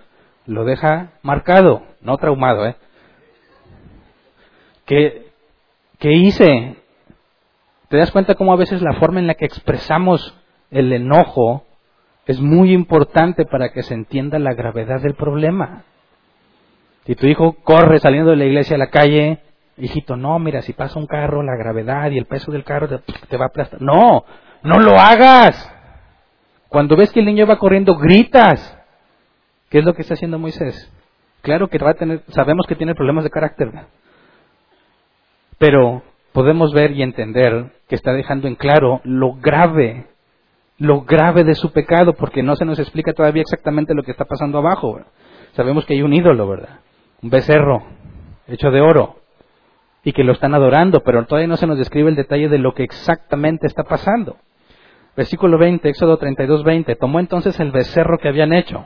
lo 0.46 0.66
deja 0.66 1.12
marcado, 1.22 1.84
no 2.02 2.18
traumado, 2.18 2.68
¿eh? 2.68 2.76
¿Qué, 4.86 5.28
¿Qué 6.00 6.12
hice? 6.12 6.76
¿Te 7.92 7.98
das 7.98 8.12
cuenta 8.12 8.36
cómo 8.36 8.54
a 8.54 8.56
veces 8.56 8.82
la 8.82 8.94
forma 8.94 9.20
en 9.20 9.28
la 9.28 9.34
que 9.34 9.44
expresamos 9.44 10.34
el 10.72 10.94
enojo 10.94 11.66
es 12.26 12.40
muy 12.40 12.72
importante 12.72 13.44
para 13.44 13.74
que 13.74 13.84
se 13.84 13.94
entienda 13.94 14.40
la 14.40 14.54
gravedad 14.54 15.02
del 15.02 15.14
problema? 15.14 15.84
Si 17.06 17.16
tu 17.16 17.28
hijo 17.28 17.58
corre 17.64 18.00
saliendo 18.00 18.32
de 18.32 18.38
la 18.38 18.46
iglesia 18.46 18.78
a 18.78 18.80
la 18.80 18.88
calle, 18.88 19.40
hijito, 19.76 20.16
no, 20.16 20.40
mira, 20.40 20.62
si 20.62 20.72
pasa 20.72 20.98
un 20.98 21.06
carro, 21.06 21.44
la 21.44 21.58
gravedad 21.58 22.10
y 22.12 22.18
el 22.18 22.28
peso 22.28 22.50
del 22.50 22.64
carro 22.64 22.88
te, 22.88 23.38
va 23.38 23.44
a 23.44 23.48
aplastar. 23.50 23.82
No, 23.82 24.24
no 24.64 24.80
lo 24.80 24.98
hagas. 24.98 25.70
Cuando 26.70 26.96
ves 26.96 27.12
que 27.12 27.20
el 27.20 27.26
niño 27.26 27.46
va 27.46 27.60
corriendo, 27.60 27.98
gritas. 27.98 28.80
¿Qué 29.70 29.80
es 29.80 29.84
lo 29.84 29.94
que 29.96 30.04
está 30.04 30.14
haciendo 30.14 30.40
Moisés? 30.40 30.90
Claro 31.42 31.68
que 31.68 31.78
va 31.78 31.90
a 31.90 31.96
tener, 31.96 32.24
sabemos 32.30 32.66
que 32.68 32.76
tiene 32.76 32.96
problemas 32.96 33.26
de 33.26 33.32
carácter, 33.32 33.70
pero 35.58 36.04
podemos 36.34 36.74
ver 36.74 36.92
y 36.92 37.04
entender 37.04 37.72
que 37.88 37.96
está 37.96 38.14
dejando 38.14 38.48
en 38.48 38.56
claro 38.56 39.02
lo 39.04 39.34
grave, 39.34 40.08
lo 40.78 41.02
grave 41.02 41.44
de 41.44 41.56
su 41.56 41.72
pecado, 41.72 42.14
porque 42.14 42.44
no 42.44 42.56
se 42.56 42.66
nos 42.66 42.80
explica 42.80 43.14
todavía 43.14 43.42
exactamente 43.42 43.94
lo 43.94 44.04
que 44.04 44.12
está 44.12 44.26
pasando 44.26 44.58
abajo. 44.58 45.02
Sabemos 45.54 45.86
que 45.86 45.94
hay 45.94 46.02
un 46.02 46.14
ídolo, 46.14 46.48
¿verdad? 46.48 46.80
Un 47.22 47.30
becerro 47.30 47.84
hecho 48.48 48.72
de 48.72 48.82
oro 48.82 49.18
y 50.04 50.14
que 50.14 50.24
lo 50.24 50.34
están 50.34 50.56
adorando, 50.56 51.02
pero 51.04 51.26
todavía 51.26 51.48
no 51.48 51.58
se 51.58 51.68
nos 51.68 51.78
describe 51.78 52.10
el 52.10 52.16
detalle 52.16 52.50
de 52.50 52.58
lo 52.58 52.74
que 52.74 52.84
exactamente 52.84 53.68
está 53.68 53.84
pasando. 53.84 54.38
Versículo 55.16 55.58
20, 55.58 55.88
Éxodo 55.90 56.18
32, 56.18 56.64
20. 56.64 56.96
Tomó 56.96 57.20
entonces 57.20 57.60
el 57.60 57.72
becerro 57.72 58.18
que 58.18 58.30
habían 58.30 58.54
hecho, 58.54 58.86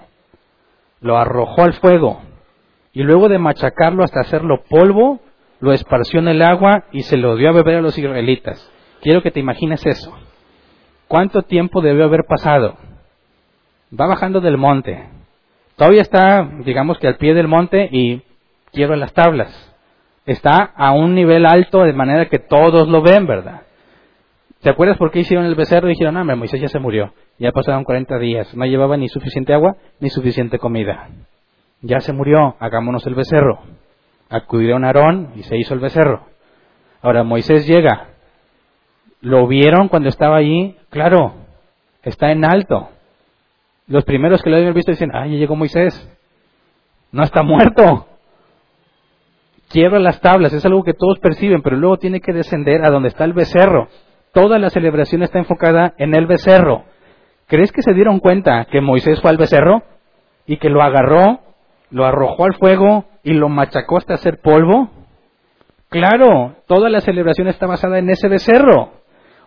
lo 0.99 1.17
arrojó 1.17 1.63
al 1.63 1.73
fuego, 1.73 2.21
y 2.91 3.03
luego 3.03 3.29
de 3.29 3.37
machacarlo 3.37 4.03
hasta 4.03 4.21
hacerlo 4.21 4.63
polvo, 4.69 5.19
lo 5.59 5.73
esparció 5.73 6.19
en 6.19 6.27
el 6.27 6.41
agua 6.41 6.85
y 6.91 7.03
se 7.03 7.17
lo 7.17 7.35
dio 7.35 7.49
a 7.49 7.53
beber 7.53 7.75
a 7.75 7.81
los 7.81 7.97
israelitas. 7.97 8.71
Quiero 9.01 9.21
que 9.21 9.31
te 9.31 9.39
imagines 9.39 9.85
eso. 9.85 10.15
¿Cuánto 11.07 11.43
tiempo 11.43 11.81
debió 11.81 12.05
haber 12.05 12.25
pasado? 12.27 12.77
Va 13.97 14.07
bajando 14.07 14.41
del 14.41 14.57
monte. 14.57 15.09
Todavía 15.75 16.01
está, 16.01 16.49
digamos 16.63 16.97
que 16.99 17.07
al 17.07 17.17
pie 17.17 17.33
del 17.33 17.47
monte 17.47 17.89
y 17.91 18.23
quiero 18.71 18.95
las 18.95 19.13
tablas 19.13 19.75
está 20.25 20.71
a 20.75 20.91
un 20.91 21.13
nivel 21.13 21.45
alto 21.45 21.83
de 21.83 21.93
manera 21.93 22.27
que 22.27 22.39
todos 22.39 22.87
lo 22.87 23.01
ven, 23.01 23.27
¿verdad? 23.27 23.61
¿Te 24.61 24.69
acuerdas 24.71 24.97
por 24.97 25.11
qué 25.11 25.19
hicieron 25.19 25.45
el 25.45 25.55
becerro? 25.55 25.87
Y 25.87 25.91
dijeron, 25.91 26.17
ah, 26.17 26.23
Moisés 26.35 26.59
ya 26.59 26.69
se 26.69 26.79
murió. 26.79 27.13
Ya 27.37 27.51
pasaron 27.51 27.83
40 27.83 28.17
días. 28.17 28.55
No 28.55 28.65
llevaba 28.65 28.97
ni 28.97 29.07
suficiente 29.09 29.53
agua 29.53 29.75
ni 29.99 30.09
suficiente 30.09 30.57
comida. 30.57 31.09
Ya 31.81 31.99
se 31.99 32.13
murió. 32.13 32.55
Hagámonos 32.59 33.05
el 33.05 33.13
becerro. 33.13 33.59
Acudieron 34.29 34.83
a 34.83 34.87
Aarón 34.87 35.33
y 35.35 35.43
se 35.43 35.57
hizo 35.57 35.73
el 35.73 35.79
becerro. 35.79 36.25
Ahora 37.01 37.23
Moisés 37.23 37.67
llega. 37.67 38.07
¿Lo 39.21 39.47
vieron 39.47 39.87
cuando 39.87 40.09
estaba 40.09 40.37
allí? 40.37 40.75
Claro. 40.89 41.33
Está 42.03 42.31
en 42.31 42.45
alto. 42.45 42.89
Los 43.87 44.03
primeros 44.03 44.41
que 44.41 44.49
lo 44.49 44.57
habían 44.57 44.73
visto 44.73 44.91
dicen, 44.91 45.11
ya 45.13 45.25
llegó 45.25 45.55
Moisés. 45.55 46.09
No 47.11 47.23
está 47.23 47.43
muerto 47.43 48.07
quiebra 49.69 49.99
las 49.99 50.21
tablas, 50.21 50.53
es 50.53 50.65
algo 50.65 50.83
que 50.83 50.93
todos 50.93 51.19
perciben, 51.19 51.61
pero 51.61 51.75
luego 51.75 51.97
tiene 51.97 52.21
que 52.21 52.33
descender 52.33 52.85
a 52.85 52.89
donde 52.89 53.09
está 53.09 53.25
el 53.25 53.33
becerro. 53.33 53.87
Toda 54.33 54.59
la 54.59 54.69
celebración 54.69 55.23
está 55.23 55.39
enfocada 55.39 55.93
en 55.97 56.15
el 56.15 56.27
becerro. 56.27 56.83
¿Crees 57.47 57.71
que 57.71 57.81
se 57.81 57.93
dieron 57.93 58.19
cuenta 58.19 58.65
que 58.71 58.81
Moisés 58.81 59.21
fue 59.21 59.31
al 59.31 59.37
becerro 59.37 59.83
y 60.45 60.57
que 60.57 60.69
lo 60.69 60.81
agarró, 60.81 61.39
lo 61.89 62.05
arrojó 62.05 62.45
al 62.45 62.55
fuego 62.55 63.05
y 63.25 63.33
lo 63.33 63.49
machacó 63.49 63.97
hasta 63.97 64.13
hacer 64.13 64.39
polvo? 64.39 64.89
Claro, 65.89 66.55
toda 66.67 66.89
la 66.89 67.01
celebración 67.01 67.47
está 67.47 67.65
basada 67.65 67.97
en 67.97 68.09
ese 68.09 68.27
becerro. 68.27 68.91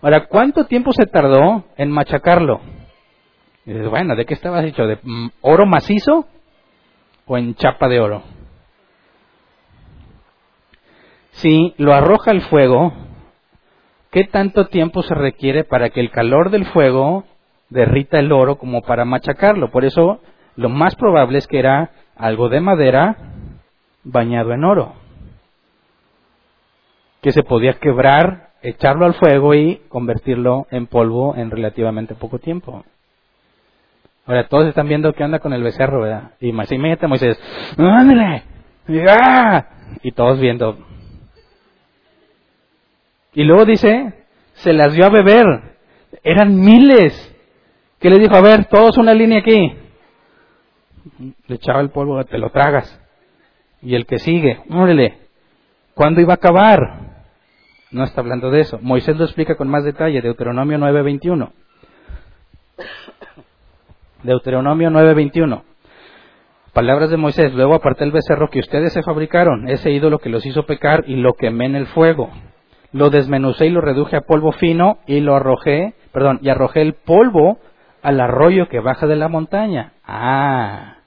Ahora, 0.03 0.27
¿cuánto 0.27 0.67
tiempo 0.67 0.93
se 0.93 1.07
tardó 1.07 1.65
en 1.77 1.91
machacarlo? 1.91 2.61
dices, 3.65 3.89
bueno, 3.89 4.17
¿de 4.17 4.25
qué 4.25 4.35
estabas 4.35 4.65
hecho? 4.65 4.87
¿De 4.87 4.99
mm, 5.03 5.29
oro 5.43 5.65
macizo 5.67 6.27
o 7.27 7.39
en 7.39 7.55
chapa 7.55 7.87
de 7.89 8.01
oro? 8.01 8.23
Si 11.33 11.75
lo 11.77 11.93
arroja 11.93 12.33
al 12.33 12.41
fuego, 12.43 12.93
¿qué 14.11 14.25
tanto 14.25 14.67
tiempo 14.67 15.03
se 15.03 15.15
requiere 15.15 15.63
para 15.63 15.91
que 15.91 16.01
el 16.01 16.11
calor 16.11 16.51
del 16.51 16.67
fuego 16.67 17.25
derrita 17.69 18.19
el 18.19 18.33
oro 18.33 18.57
como 18.57 18.83
para 18.83 19.05
machacarlo? 19.05 19.71
Por 19.71 19.85
eso 19.85 20.21
lo 20.57 20.69
más 20.69 20.97
probable 20.97 21.39
es 21.39 21.47
que 21.47 21.61
era 21.61 21.93
algo 22.17 22.49
de 22.49 22.61
madera 22.61 23.38
bañado 24.05 24.53
en 24.53 24.65
oro, 24.65 24.95
que 27.21 27.33
se 27.33 27.43
podía 27.43 27.75
quebrar, 27.75 28.51
echarlo 28.63 29.07
al 29.07 29.15
fuego 29.15 29.55
y 29.55 29.83
convertirlo 29.89 30.67
en 30.71 30.87
polvo 30.87 31.35
en 31.37 31.51
relativamente 31.51 32.15
poco 32.15 32.39
tiempo. 32.39 32.85
Ahora 34.27 34.49
todos 34.49 34.67
están 34.67 34.89
viendo 34.89 35.13
qué 35.13 35.25
onda 35.25 35.39
con 35.39 35.53
el 35.53 35.63
becerro, 35.63 36.03
¿verdad? 36.03 36.33
Y 36.41 36.49
imagínate 36.49 37.07
Moisés, 37.07 37.41
¡ándale! 37.77 38.43
Y 40.03 40.13
todos 40.13 40.39
viendo, 40.39 40.77
y 43.39 43.45
luego 43.45 43.65
dice, 43.65 44.15
se 44.55 44.73
las 44.73 44.93
dio 44.95 45.07
a 45.07 45.11
beber. 45.11 45.47
Eran 46.25 46.59
miles. 46.59 47.37
¿Qué 48.01 48.11
le 48.11 48.19
dijo? 48.19 48.35
A 48.35 48.41
ver, 48.41 48.65
todos 48.67 48.99
una 48.99 49.15
línea 49.15 49.39
aquí. 49.39 49.75
Le 51.47 51.55
echaba 51.55 51.81
el 51.81 51.91
polvo, 51.91 52.23
te 52.25 52.37
lo 52.37 52.51
tragas. 52.51 53.01
Y 53.83 53.95
el 53.95 54.07
que 54.07 54.19
sigue, 54.19 54.61
órale, 54.71 55.19
¿cuándo 55.95 56.21
iba 56.21 56.35
a 56.35 56.37
acabar? 56.37 57.25
No 57.91 58.05
está 58.05 58.21
hablando 58.21 58.51
de 58.51 58.61
eso. 58.61 58.79
Moisés 58.83 59.17
lo 59.17 59.25
explica 59.25 59.57
con 59.57 59.69
más 59.69 59.85
detalle, 59.85 60.21
Deuteronomio 60.21 60.79
9:21. 60.79 61.53
Deuteronomio 64.23 64.91
9:21. 64.91 65.63
Palabras 66.73 67.11
de 67.11 67.17
Moisés, 67.17 67.53
luego 67.55 67.75
aparté 67.75 68.05
el 68.05 68.13
becerro 68.13 68.51
que 68.51 68.61
ustedes 68.61 68.93
se 68.93 69.03
fabricaron, 69.03 69.69
ese 69.69 69.91
ídolo 69.91 70.19
que 70.19 70.29
los 70.29 70.45
hizo 70.45 70.67
pecar 70.67 71.05
y 71.07 71.17
lo 71.17 71.35
quemé 71.35 71.67
en 71.67 71.77
el 71.77 71.87
fuego 71.87 72.31
lo 72.93 73.11
desmenucé 73.11 73.67
y 73.67 73.71
lo 73.71 73.81
reduje 73.81 74.17
a 74.17 74.23
polvo 74.23 74.53
fino 74.53 74.99
y 75.07 75.21
lo 75.21 75.37
arrojé, 75.37 75.95
perdón, 76.13 76.39
y 76.43 76.49
arrojé 76.49 76.83
el 76.83 76.95
polvo 76.95 77.59
al 78.03 78.21
arroyo 78.21 78.69
que 78.69 78.81
baja 78.81 79.07
de 79.07 79.17
la 79.17 79.29
montaña. 79.29 79.93
Ah, 80.05 80.98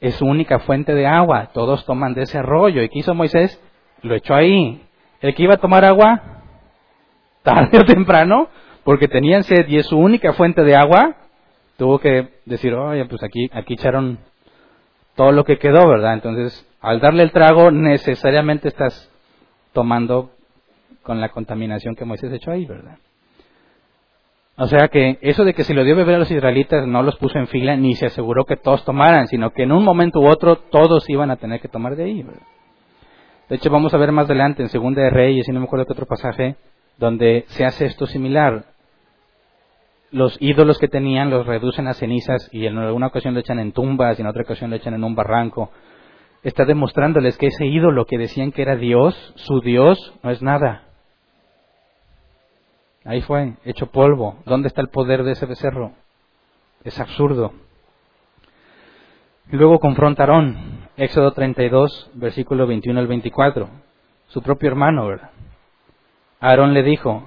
es 0.00 0.14
su 0.14 0.26
única 0.26 0.60
fuente 0.60 0.94
de 0.94 1.06
agua, 1.06 1.50
todos 1.52 1.84
toman 1.84 2.14
de 2.14 2.22
ese 2.22 2.38
arroyo. 2.38 2.82
¿Y 2.82 2.88
qué 2.88 3.00
hizo 3.00 3.14
Moisés? 3.14 3.60
Lo 4.02 4.14
echó 4.14 4.34
ahí. 4.34 4.82
El 5.20 5.34
que 5.34 5.42
iba 5.42 5.54
a 5.54 5.58
tomar 5.58 5.84
agua, 5.84 6.42
tarde 7.42 7.78
o 7.78 7.84
temprano, 7.84 8.48
porque 8.84 9.08
tenían 9.08 9.42
sed 9.42 9.66
y 9.68 9.78
es 9.78 9.86
su 9.86 9.98
única 9.98 10.32
fuente 10.32 10.62
de 10.62 10.76
agua, 10.76 11.16
tuvo 11.76 11.98
que 11.98 12.28
decir, 12.46 12.74
oye, 12.74 13.04
pues 13.06 13.22
aquí, 13.22 13.50
aquí 13.52 13.74
echaron 13.74 14.18
todo 15.16 15.32
lo 15.32 15.44
que 15.44 15.58
quedó, 15.58 15.88
¿verdad? 15.88 16.14
Entonces, 16.14 16.64
al 16.80 17.00
darle 17.00 17.24
el 17.24 17.32
trago, 17.32 17.70
necesariamente 17.72 18.68
estás 18.68 19.10
tomando 19.72 20.30
con 21.02 21.20
la 21.20 21.30
contaminación 21.30 21.96
que 21.96 22.04
Moisés 22.04 22.32
echó 22.32 22.52
ahí, 22.52 22.66
¿verdad? 22.66 22.98
O 24.60 24.66
sea 24.66 24.88
que 24.88 25.18
eso 25.20 25.44
de 25.44 25.54
que 25.54 25.62
si 25.62 25.72
lo 25.72 25.84
dio 25.84 25.94
beber 25.94 26.16
a 26.16 26.18
los 26.18 26.30
israelitas 26.32 26.84
no 26.84 27.04
los 27.04 27.16
puso 27.16 27.38
en 27.38 27.46
fila 27.46 27.76
ni 27.76 27.94
se 27.94 28.06
aseguró 28.06 28.44
que 28.44 28.56
todos 28.56 28.84
tomaran, 28.84 29.28
sino 29.28 29.50
que 29.50 29.62
en 29.62 29.70
un 29.70 29.84
momento 29.84 30.18
u 30.18 30.26
otro 30.26 30.56
todos 30.56 31.08
iban 31.08 31.30
a 31.30 31.36
tener 31.36 31.60
que 31.60 31.68
tomar 31.68 31.94
de 31.94 32.04
ahí. 32.04 32.26
De 33.48 33.56
hecho, 33.56 33.70
vamos 33.70 33.94
a 33.94 33.98
ver 33.98 34.10
más 34.10 34.26
adelante 34.26 34.62
en 34.62 34.68
Segunda 34.68 35.00
de 35.02 35.10
Reyes, 35.10 35.48
y 35.48 35.52
no 35.52 35.60
me 35.60 35.66
acuerdo 35.66 35.86
qué 35.86 35.92
otro 35.92 36.06
pasaje, 36.06 36.56
donde 36.98 37.44
se 37.48 37.64
hace 37.64 37.86
esto 37.86 38.06
similar. 38.06 38.64
Los 40.10 40.36
ídolos 40.40 40.78
que 40.78 40.88
tenían 40.88 41.30
los 41.30 41.46
reducen 41.46 41.86
a 41.86 41.94
cenizas 41.94 42.48
y 42.50 42.66
en 42.66 42.78
alguna 42.78 43.06
ocasión 43.06 43.34
lo 43.34 43.40
echan 43.40 43.60
en 43.60 43.70
tumbas 43.70 44.18
y 44.18 44.22
en 44.22 44.28
otra 44.28 44.42
ocasión 44.42 44.70
lo 44.70 44.76
echan 44.76 44.94
en 44.94 45.04
un 45.04 45.14
barranco. 45.14 45.70
Está 46.42 46.64
demostrándoles 46.64 47.38
que 47.38 47.46
ese 47.46 47.66
ídolo 47.66 48.06
que 48.06 48.18
decían 48.18 48.50
que 48.50 48.62
era 48.62 48.74
Dios, 48.74 49.14
su 49.36 49.60
Dios, 49.60 50.14
no 50.24 50.30
es 50.30 50.42
nada. 50.42 50.87
Ahí 53.08 53.22
fue, 53.22 53.54
hecho 53.64 53.86
polvo. 53.86 54.36
¿Dónde 54.44 54.68
está 54.68 54.82
el 54.82 54.90
poder 54.90 55.22
de 55.22 55.32
ese 55.32 55.46
becerro? 55.46 55.92
Es 56.84 57.00
absurdo. 57.00 57.54
Luego 59.50 59.78
confrontaron, 59.78 60.86
Éxodo 60.98 61.32
32, 61.32 62.10
versículo 62.12 62.66
21 62.66 63.00
al 63.00 63.06
24, 63.06 63.66
su 64.26 64.42
propio 64.42 64.68
hermano, 64.68 65.06
¿verdad? 65.06 65.30
Aarón 66.38 66.74
le 66.74 66.82
dijo, 66.82 67.24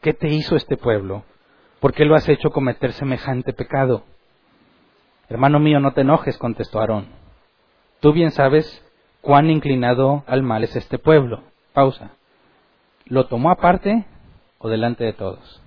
¿qué 0.00 0.14
te 0.14 0.28
hizo 0.28 0.56
este 0.56 0.78
pueblo? 0.78 1.24
¿Por 1.78 1.92
qué 1.92 2.06
lo 2.06 2.14
has 2.14 2.26
hecho 2.26 2.48
cometer 2.48 2.94
semejante 2.94 3.52
pecado? 3.52 4.04
Hermano 5.28 5.60
mío, 5.60 5.78
no 5.78 5.92
te 5.92 6.00
enojes, 6.00 6.38
contestó 6.38 6.80
Aarón. 6.80 7.06
Tú 8.00 8.14
bien 8.14 8.30
sabes 8.30 8.82
cuán 9.20 9.50
inclinado 9.50 10.24
al 10.26 10.42
mal 10.42 10.64
es 10.64 10.74
este 10.74 10.98
pueblo. 10.98 11.42
Pausa. 11.74 12.12
Lo 13.04 13.26
tomó 13.26 13.50
aparte 13.50 14.06
o 14.58 14.68
delante 14.68 15.04
de 15.04 15.12
todos? 15.12 15.62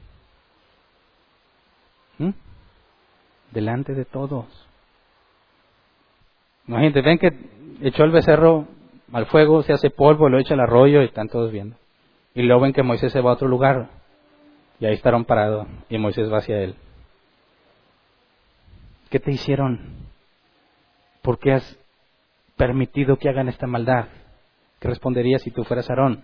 delante 3.52 3.94
de 3.94 4.06
todos. 4.06 4.46
Imagínate, 6.68 7.02
ven 7.02 7.18
que 7.18 7.32
echó 7.82 8.04
el 8.04 8.12
becerro 8.12 8.68
al 9.12 9.26
fuego, 9.26 9.62
se 9.64 9.74
hace 9.74 9.90
polvo, 9.90 10.30
lo 10.30 10.40
echa 10.40 10.54
al 10.54 10.62
arroyo 10.62 11.02
y 11.02 11.06
están 11.06 11.28
todos 11.28 11.52
viendo. 11.52 11.76
Y 12.34 12.44
luego 12.44 12.62
ven 12.62 12.74
que 12.74 12.84
Moisés 12.84 13.12
se 13.12 13.22
va 13.22 13.32
a 13.32 13.34
otro 13.34 13.48
lugar. 13.48 13.90
Y 14.80 14.86
ahí 14.86 14.94
estarán 14.94 15.26
parados 15.26 15.68
y 15.90 15.98
Moisés 15.98 16.32
va 16.32 16.38
hacia 16.38 16.60
él. 16.60 16.76
¿Qué 19.10 19.20
te 19.20 19.32
hicieron? 19.32 19.80
¿Por 21.22 21.38
qué 21.38 21.54
has 21.54 21.78
permitido 22.56 23.18
que 23.18 23.30
hagan 23.30 23.50
esta 23.50 23.68
maldad? 23.68 24.08
¿Qué 24.80 24.88
responderías 24.88 25.42
si 25.42 25.52
tú 25.52 25.64
fueras 25.66 25.90
Aarón? 25.90 26.24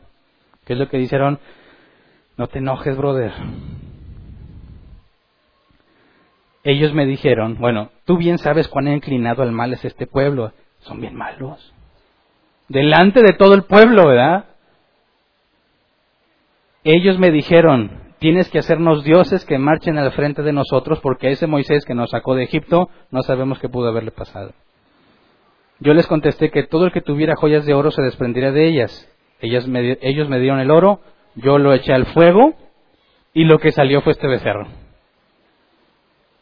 ¿Qué 0.65 0.73
es 0.73 0.79
lo 0.79 0.87
que 0.87 0.97
dice? 0.97 1.17
No 2.37 2.47
te 2.47 2.59
enojes, 2.59 2.95
brother. 2.95 3.33
Ellos 6.63 6.93
me 6.93 7.05
dijeron, 7.05 7.57
bueno, 7.59 7.89
tú 8.05 8.17
bien 8.17 8.37
sabes 8.37 8.67
cuán 8.67 8.87
inclinado 8.87 9.41
al 9.41 9.51
mal 9.51 9.73
es 9.73 9.83
este 9.83 10.05
pueblo. 10.05 10.51
Son 10.79 11.01
bien 11.01 11.15
malos. 11.15 11.73
Delante 12.67 13.21
de 13.21 13.33
todo 13.33 13.55
el 13.55 13.63
pueblo, 13.63 14.07
¿verdad? 14.07 14.45
Ellos 16.83 17.17
me 17.17 17.31
dijeron, 17.31 18.13
tienes 18.19 18.49
que 18.49 18.59
hacernos 18.59 19.03
dioses 19.03 19.45
que 19.45 19.57
marchen 19.57 19.97
al 19.97 20.11
frente 20.11 20.43
de 20.43 20.53
nosotros 20.53 20.99
porque 20.99 21.31
ese 21.31 21.47
Moisés 21.47 21.85
que 21.85 21.95
nos 21.95 22.11
sacó 22.11 22.35
de 22.35 22.43
Egipto 22.43 22.89
no 23.11 23.23
sabemos 23.23 23.59
qué 23.59 23.69
pudo 23.69 23.87
haberle 23.87 24.11
pasado. 24.11 24.53
Yo 25.79 25.93
les 25.93 26.05
contesté 26.07 26.51
que 26.51 26.63
todo 26.63 26.85
el 26.85 26.91
que 26.91 27.01
tuviera 27.01 27.35
joyas 27.35 27.65
de 27.65 27.73
oro 27.73 27.91
se 27.91 28.01
desprendería 28.01 28.51
de 28.51 28.67
ellas. 28.67 29.09
ellos 29.39 29.67
me 29.67 30.39
dieron 30.39 30.59
el 30.59 30.71
oro, 30.71 31.01
yo 31.37 31.57
lo 31.57 31.73
eché 31.73 31.93
al 31.93 32.07
fuego 32.07 32.55
y 33.33 33.45
lo 33.45 33.59
que 33.59 33.71
salió 33.71 34.01
fue 34.01 34.13
este 34.13 34.27
becerro. 34.27 34.67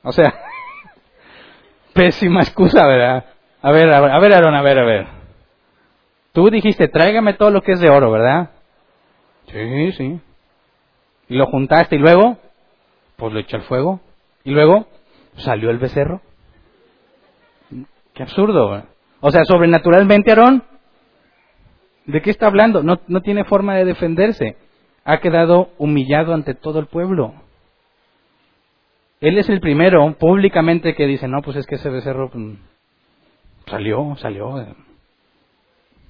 O 0.03 0.11
sea, 0.11 0.33
pésima 1.93 2.41
excusa, 2.41 2.87
¿verdad? 2.87 3.25
A 3.61 3.71
ver, 3.71 3.93
a 3.93 3.99
ver, 3.99 4.11
a 4.11 4.19
ver, 4.19 4.33
Aaron, 4.33 4.55
a 4.55 4.61
ver, 4.61 4.79
a 4.79 4.85
ver. 4.85 5.07
Tú 6.31 6.49
dijiste, 6.49 6.87
tráigame 6.87 7.33
todo 7.33 7.51
lo 7.51 7.61
que 7.61 7.73
es 7.73 7.79
de 7.79 7.89
oro, 7.89 8.11
¿verdad? 8.11 8.51
Sí, 9.47 9.91
sí. 9.93 10.19
Y 11.27 11.35
lo 11.35 11.47
juntaste 11.47 11.95
y 11.95 11.99
luego, 11.99 12.37
pues 13.15 13.33
lo 13.33 13.39
eché 13.39 13.57
al 13.57 13.63
fuego. 13.63 13.99
Y 14.43 14.51
luego 14.51 14.87
salió 15.37 15.69
el 15.71 15.79
becerro. 15.79 16.21
Qué 18.13 18.23
absurdo. 18.23 18.83
O 19.19 19.31
sea, 19.31 19.43
sobrenaturalmente, 19.43 20.31
Aarón, 20.31 20.63
¿de 22.05 22.21
qué 22.21 22.29
está 22.29 22.47
hablando? 22.47 22.83
No, 22.83 23.01
no 23.07 23.21
tiene 23.21 23.43
forma 23.43 23.75
de 23.75 23.85
defenderse. 23.85 24.55
Ha 25.06 25.20
quedado 25.20 25.70
humillado 25.78 26.34
ante 26.34 26.56
todo 26.56 26.80
el 26.80 26.88
pueblo. 26.88 27.34
Él 29.22 29.38
es 29.38 29.47
el 29.49 29.62
primero 29.62 30.14
públicamente 30.20 30.95
que 30.95 31.08
dice, 31.08 31.28
no, 31.28 31.41
pues 31.41 31.58
es 31.58 31.66
que 31.66 31.76
ese 31.76 31.89
becerro 31.89 32.30
pues, 32.30 32.58
salió, 33.68 34.16
salió. 34.18 34.76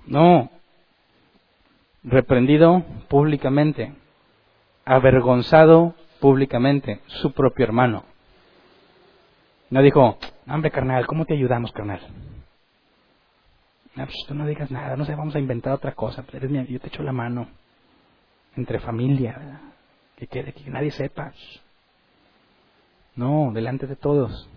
No, 0.08 0.50
reprendido 2.04 2.84
públicamente 3.08 3.94
avergonzado 4.86 5.96
públicamente, 6.20 7.02
su 7.08 7.34
propio 7.34 7.66
hermano. 7.66 8.04
No 9.70 9.82
dijo, 9.82 10.18
hombre 10.48 10.72
carnal, 10.72 11.08
¿cómo 11.08 11.26
te 11.26 11.34
ayudamos, 11.34 11.72
carnal? 11.72 12.00
No, 13.96 14.06
pues 14.06 14.18
tú 14.28 14.36
no 14.36 14.46
digas 14.46 14.70
nada, 14.72 14.96
no 14.96 15.06
sé, 15.06 15.16
vamos 15.16 15.36
a 15.36 15.40
inventar 15.40 15.74
otra 15.74 15.94
cosa. 15.94 16.24
Yo 16.32 16.80
te 16.80 16.88
echo 16.88 17.04
la 17.04 17.12
mano. 17.12 17.48
Entre 18.56 18.80
familia, 18.80 19.62
Que 20.16 20.28
quede, 20.28 20.54
que 20.54 20.70
nadie 20.70 20.92
sepa. 20.92 21.34
No, 23.16 23.52
delante 23.54 23.86
de 23.86 23.96
todos. 23.96 24.50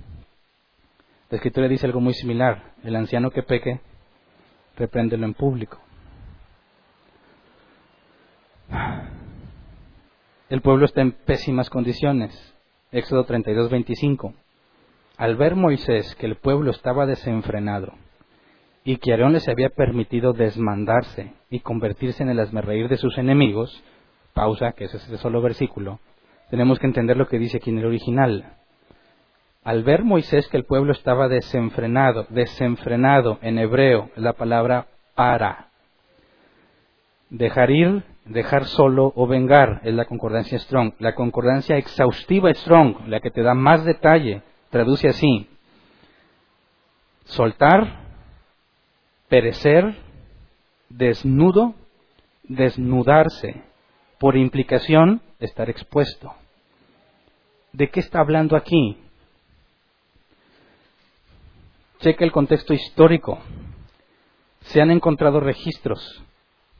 La 1.31 1.37
escritura 1.37 1.69
dice 1.69 1.87
algo 1.87 2.01
muy 2.01 2.15
similar. 2.15 2.75
El 2.85 2.95
anciano 2.97 3.31
que 3.31 3.43
peque, 3.43 3.81
repréndelo 4.77 5.25
en 5.27 5.35
público. 5.35 5.81
El 10.49 10.63
pueblo 10.63 10.87
está 10.87 11.03
en 11.03 11.13
pésimas 11.13 11.69
condiciones. 11.69 12.55
Éxodo 12.93 13.25
32, 13.25 13.71
25. 13.71 14.33
Al 15.17 15.37
ver 15.37 15.57
Moisés 15.57 16.15
que 16.15 16.27
el 16.27 16.37
pueblo 16.37 16.71
estaba 16.71 17.05
desenfrenado 17.05 17.93
y 18.85 18.97
que 18.97 19.13
Aarón 19.13 19.33
les 19.33 19.49
había 19.49 19.69
permitido 19.71 20.33
desmandarse 20.33 21.33
y 21.51 21.61
convertirse 21.61 22.23
en 22.23 22.31
el 22.31 22.41
asmerreír 22.41 22.89
de 22.89 22.97
sus 22.97 23.19
enemigos, 23.19 23.83
pausa, 24.35 24.73
que 24.73 24.85
es 24.85 24.95
ese 24.95 25.17
solo 25.19 25.43
versículo, 25.43 26.01
tenemos 26.51 26.79
que 26.79 26.87
entender 26.87 27.17
lo 27.17 27.29
que 27.29 27.39
dice 27.39 27.59
aquí 27.59 27.71
en 27.71 27.79
el 27.79 27.87
original. 27.87 28.57
Al 29.65 29.83
ver 29.83 30.03
Moisés 30.03 30.49
que 30.49 30.57
el 30.57 30.65
pueblo 30.65 30.93
estaba 30.93 31.29
desenfrenado, 31.29 32.27
desenfrenado 32.31 33.39
en 33.43 33.59
hebreo, 33.59 34.11
la 34.17 34.33
palabra 34.33 34.87
para. 35.15 35.69
Dejar 37.29 37.71
ir 37.71 38.03
dejar 38.29 38.67
solo 38.67 39.13
o 39.17 39.27
vengar, 39.27 39.81
es 39.85 39.95
la 39.95 40.05
concordancia 40.05 40.59
Strong. 40.59 40.95
La 40.99 41.15
concordancia 41.15 41.77
exhaustiva 41.77 42.53
Strong, 42.53 43.09
la 43.09 43.21
que 43.21 43.31
te 43.31 43.43
da 43.43 43.55
más 43.55 43.85
detalle, 43.85 44.43
traduce 44.71 45.09
así. 45.09 45.49
Soltar, 47.25 48.08
perecer, 49.29 49.97
desnudo, 50.89 51.75
desnudarse. 52.45 53.63
Por 54.19 54.37
implicación, 54.37 55.23
estar 55.39 55.71
expuesto. 55.71 56.35
¿De 57.73 57.89
qué 57.89 58.01
está 58.01 58.21
hablando 58.21 58.57
aquí? 58.57 58.97
Checa 62.01 62.25
el 62.25 62.33
contexto 62.33 62.75
histórico. 62.75 63.39
Se 64.63 64.81
han 64.81 64.91
encontrado 64.91 65.41
registros 65.41 66.23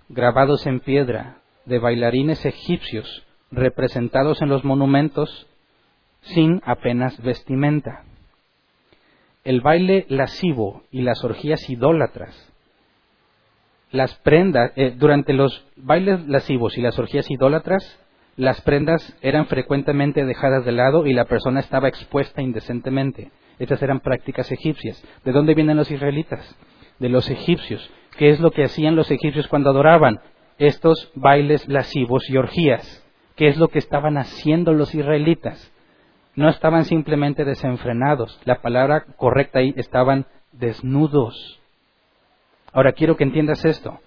grabados 0.09 0.67
en 0.67 0.81
piedra 0.81 1.39
de 1.65 1.79
bailarines 1.79 2.45
egipcios 2.45 3.25
representados 3.51 4.43
en 4.43 4.49
los 4.49 4.65
monumentos 4.65 5.47
sin 6.21 6.61
apenas 6.65 7.21
vestimenta. 7.23 8.05
El 9.49 9.63
baile 9.63 10.05
lascivo 10.11 10.83
y 10.91 11.01
las 11.01 11.25
orgías 11.25 11.71
idólatras, 11.71 12.53
las 13.91 14.15
prendas, 14.17 14.73
eh, 14.77 14.93
durante 14.95 15.33
los 15.33 15.65
bailes 15.75 16.29
lascivos 16.29 16.77
y 16.77 16.83
las 16.83 16.99
orgías 16.99 17.31
idólatras, 17.31 17.99
las 18.37 18.61
prendas 18.61 19.17
eran 19.23 19.47
frecuentemente 19.47 20.27
dejadas 20.27 20.67
de 20.67 20.73
lado 20.73 21.07
y 21.07 21.15
la 21.15 21.25
persona 21.25 21.61
estaba 21.61 21.89
expuesta 21.89 22.43
indecentemente. 22.43 23.31
Estas 23.59 23.81
eran 23.81 24.01
prácticas 24.01 24.53
egipcias. 24.53 25.03
¿De 25.25 25.33
dónde 25.33 25.55
vienen 25.55 25.79
los 25.79 25.91
israelitas? 25.91 26.55
De 26.99 27.09
los 27.09 27.31
egipcios. 27.31 27.91
¿Qué 28.19 28.29
es 28.29 28.41
lo 28.41 28.51
que 28.51 28.65
hacían 28.65 28.97
los 28.97 29.11
egipcios 29.11 29.49
cuando 29.49 29.71
adoraban? 29.71 30.21
Estos 30.59 31.11
bailes 31.15 31.67
lascivos 31.69 32.29
y 32.29 32.37
orgías. 32.37 33.03
¿Qué 33.35 33.49
es 33.49 33.57
lo 33.57 33.69
que 33.69 33.79
estaban 33.79 34.19
haciendo 34.19 34.75
los 34.75 34.95
israelitas? 34.95 35.73
No 36.39 36.49
estaban 36.49 36.85
simplemente 36.85 37.45
desenfrenados. 37.45 38.41
La 38.45 38.63
palabra 38.63 39.05
correcta 39.17 39.59
ahí 39.59 39.75
estaban 39.77 40.27
desnudos. 40.53 41.61
Ahora 42.73 42.93
quiero 42.93 43.17
que 43.17 43.25
entiendas 43.25 43.65
esto. 43.65 43.99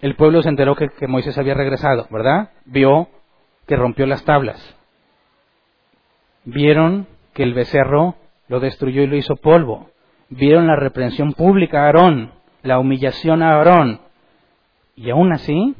El 0.00 0.16
pueblo 0.16 0.40
se 0.40 0.48
enteró 0.48 0.76
que, 0.76 0.88
Moisés 1.06 1.36
había 1.36 1.52
regresado, 1.52 2.06
¿verdad? 2.10 2.52
Vio 2.64 3.10
que 3.66 3.76
rompió 3.76 4.06
las 4.06 4.24
tablas. 4.24 4.58
Vieron 6.46 7.06
que 7.34 7.42
el 7.42 7.52
becerro 7.52 8.14
lo 8.48 8.58
destruyó 8.58 9.02
y 9.02 9.06
lo 9.06 9.16
hizo 9.16 9.36
polvo. 9.36 9.90
Vieron 10.30 10.66
la 10.66 10.76
reprensión 10.76 11.34
pública 11.34 11.82
a 11.82 11.84
Aarón 11.88 12.32
la 12.62 12.78
humillación 12.78 13.42
a 13.42 13.50
Aarón. 13.50 14.00
Y 14.94 15.10
aún 15.10 15.34
así, 15.34 15.74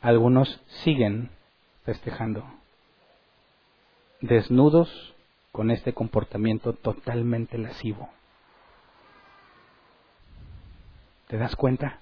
algunos 0.00 0.60
siguen 0.82 1.30
festejando, 1.84 2.57
desnudos 4.20 5.14
con 5.52 5.70
este 5.70 5.92
comportamiento 5.92 6.72
totalmente 6.72 7.58
lascivo. 7.58 8.08
¿Te 11.28 11.36
das 11.36 11.56
cuenta? 11.56 12.00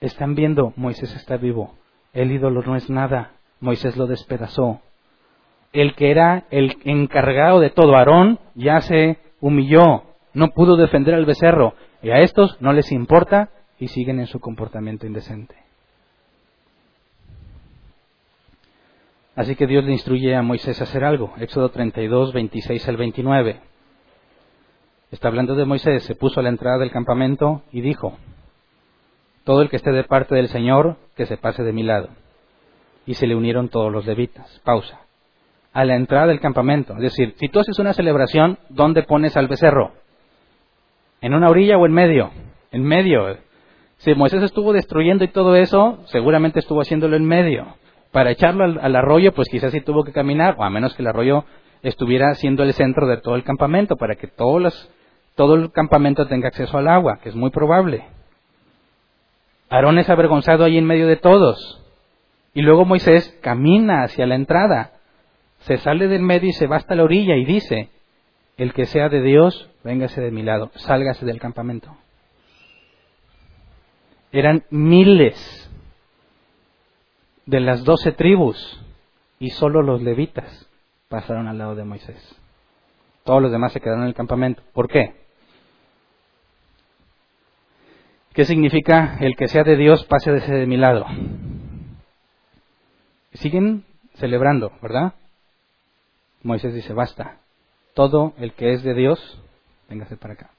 Están 0.00 0.34
viendo, 0.34 0.72
Moisés 0.76 1.14
está 1.14 1.36
vivo, 1.36 1.74
el 2.12 2.30
ídolo 2.32 2.62
no 2.62 2.76
es 2.76 2.90
nada, 2.90 3.32
Moisés 3.60 3.96
lo 3.96 4.06
despedazó. 4.06 4.80
El 5.72 5.94
que 5.94 6.10
era 6.10 6.44
el 6.50 6.76
encargado 6.84 7.60
de 7.60 7.70
todo, 7.70 7.96
Aarón, 7.96 8.38
ya 8.54 8.80
se 8.80 9.18
humilló, 9.40 10.04
no 10.34 10.48
pudo 10.48 10.76
defender 10.76 11.14
al 11.14 11.24
becerro, 11.24 11.74
y 12.02 12.10
a 12.10 12.20
estos 12.20 12.60
no 12.60 12.72
les 12.72 12.92
importa 12.92 13.50
y 13.78 13.88
siguen 13.88 14.20
en 14.20 14.26
su 14.26 14.38
comportamiento 14.38 15.06
indecente. 15.06 15.65
Así 19.36 19.54
que 19.54 19.66
Dios 19.66 19.84
le 19.84 19.92
instruye 19.92 20.34
a 20.34 20.40
Moisés 20.40 20.80
a 20.80 20.84
hacer 20.84 21.04
algo. 21.04 21.34
Éxodo 21.38 21.68
32, 21.68 22.32
26 22.32 22.88
al 22.88 22.96
29. 22.96 23.60
Está 25.10 25.28
hablando 25.28 25.54
de 25.54 25.66
Moisés, 25.66 26.02
se 26.04 26.14
puso 26.14 26.40
a 26.40 26.42
la 26.42 26.48
entrada 26.48 26.78
del 26.78 26.90
campamento 26.90 27.62
y 27.70 27.82
dijo, 27.82 28.16
todo 29.44 29.62
el 29.62 29.68
que 29.68 29.76
esté 29.76 29.92
de 29.92 30.04
parte 30.04 30.34
del 30.34 30.48
Señor, 30.48 30.96
que 31.14 31.26
se 31.26 31.36
pase 31.36 31.62
de 31.62 31.72
mi 31.72 31.82
lado. 31.82 32.08
Y 33.06 33.14
se 33.14 33.26
le 33.26 33.36
unieron 33.36 33.68
todos 33.68 33.92
los 33.92 34.06
levitas. 34.06 34.60
Pausa. 34.64 35.00
a 35.72 35.84
la 35.84 35.94
entrada 35.94 36.28
del 36.28 36.40
campamento. 36.40 36.94
Es 36.94 37.02
decir, 37.02 37.34
si 37.38 37.48
tú 37.48 37.60
haces 37.60 37.78
una 37.78 37.92
celebración, 37.92 38.58
¿dónde 38.70 39.02
pones 39.02 39.36
al 39.36 39.46
becerro? 39.46 39.92
¿En 41.20 41.34
una 41.34 41.50
orilla 41.50 41.76
o 41.76 41.84
en 41.84 41.92
medio? 41.92 42.30
En 42.72 42.82
medio. 42.82 43.36
Si 43.98 44.14
Moisés 44.14 44.42
estuvo 44.42 44.72
destruyendo 44.72 45.24
y 45.24 45.28
todo 45.28 45.54
eso, 45.54 45.98
seguramente 46.06 46.60
estuvo 46.60 46.80
haciéndolo 46.80 47.16
en 47.16 47.26
medio. 47.26 47.76
Para 48.12 48.30
echarlo 48.30 48.64
al, 48.64 48.96
arroyo, 48.96 49.32
pues 49.32 49.48
quizás 49.48 49.72
sí 49.72 49.80
tuvo 49.80 50.04
que 50.04 50.12
caminar, 50.12 50.56
o 50.58 50.64
a 50.64 50.70
menos 50.70 50.94
que 50.94 51.02
el 51.02 51.08
arroyo 51.08 51.44
estuviera 51.82 52.34
siendo 52.34 52.62
el 52.62 52.72
centro 52.72 53.06
de 53.06 53.18
todo 53.18 53.34
el 53.34 53.44
campamento, 53.44 53.96
para 53.96 54.16
que 54.16 54.26
todos 54.26 54.90
todo 55.34 55.54
el 55.54 55.70
campamento 55.70 56.26
tenga 56.26 56.48
acceso 56.48 56.78
al 56.78 56.88
agua, 56.88 57.18
que 57.22 57.28
es 57.28 57.36
muy 57.36 57.50
probable. 57.50 58.04
Aarón 59.68 59.98
es 59.98 60.08
avergonzado 60.08 60.64
ahí 60.64 60.78
en 60.78 60.86
medio 60.86 61.06
de 61.06 61.16
todos. 61.16 61.82
Y 62.54 62.62
luego 62.62 62.86
Moisés 62.86 63.38
camina 63.42 64.02
hacia 64.02 64.26
la 64.26 64.34
entrada, 64.34 64.92
se 65.60 65.76
sale 65.76 66.08
del 66.08 66.22
medio 66.22 66.48
y 66.48 66.52
se 66.52 66.66
va 66.66 66.76
hasta 66.76 66.94
la 66.94 67.04
orilla 67.04 67.36
y 67.36 67.44
dice, 67.44 67.90
el 68.56 68.72
que 68.72 68.86
sea 68.86 69.10
de 69.10 69.20
Dios, 69.20 69.68
véngase 69.84 70.22
de 70.22 70.30
mi 70.30 70.42
lado, 70.42 70.70
sálgase 70.76 71.26
del 71.26 71.38
campamento. 71.38 71.94
Eran 74.32 74.64
miles 74.70 75.65
de 77.46 77.60
las 77.60 77.84
doce 77.84 78.12
tribus 78.12 78.80
y 79.38 79.50
solo 79.50 79.82
los 79.82 80.02
levitas 80.02 80.68
pasaron 81.08 81.48
al 81.48 81.58
lado 81.58 81.74
de 81.74 81.84
Moisés. 81.84 82.36
Todos 83.24 83.42
los 83.42 83.52
demás 83.52 83.72
se 83.72 83.80
quedaron 83.80 84.02
en 84.02 84.08
el 84.08 84.14
campamento. 84.14 84.62
¿Por 84.72 84.88
qué? 84.88 85.14
¿Qué 88.32 88.44
significa 88.44 89.16
el 89.20 89.34
que 89.36 89.48
sea 89.48 89.64
de 89.64 89.76
Dios 89.76 90.04
pase 90.04 90.30
de 90.30 90.40
ser 90.40 90.56
de 90.56 90.66
mi 90.66 90.76
lado? 90.76 91.06
Siguen 93.32 93.84
celebrando, 94.14 94.72
¿verdad? 94.82 95.14
Moisés 96.42 96.74
dice, 96.74 96.92
basta, 96.92 97.38
todo 97.94 98.34
el 98.38 98.52
que 98.52 98.72
es 98.72 98.82
de 98.82 98.94
Dios, 98.94 99.40
véngase 99.88 100.16
para 100.16 100.34
acá. 100.34 100.50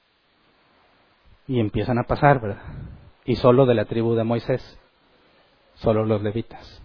Y 1.46 1.60
empiezan 1.60 1.98
a 1.98 2.04
pasar, 2.04 2.40
¿verdad? 2.40 2.62
Y 3.24 3.36
solo 3.36 3.64
de 3.64 3.74
la 3.74 3.84
tribu 3.84 4.14
de 4.14 4.24
Moisés, 4.24 4.78
solo 5.78 6.04
los 6.04 6.22
levitas. 6.22 6.82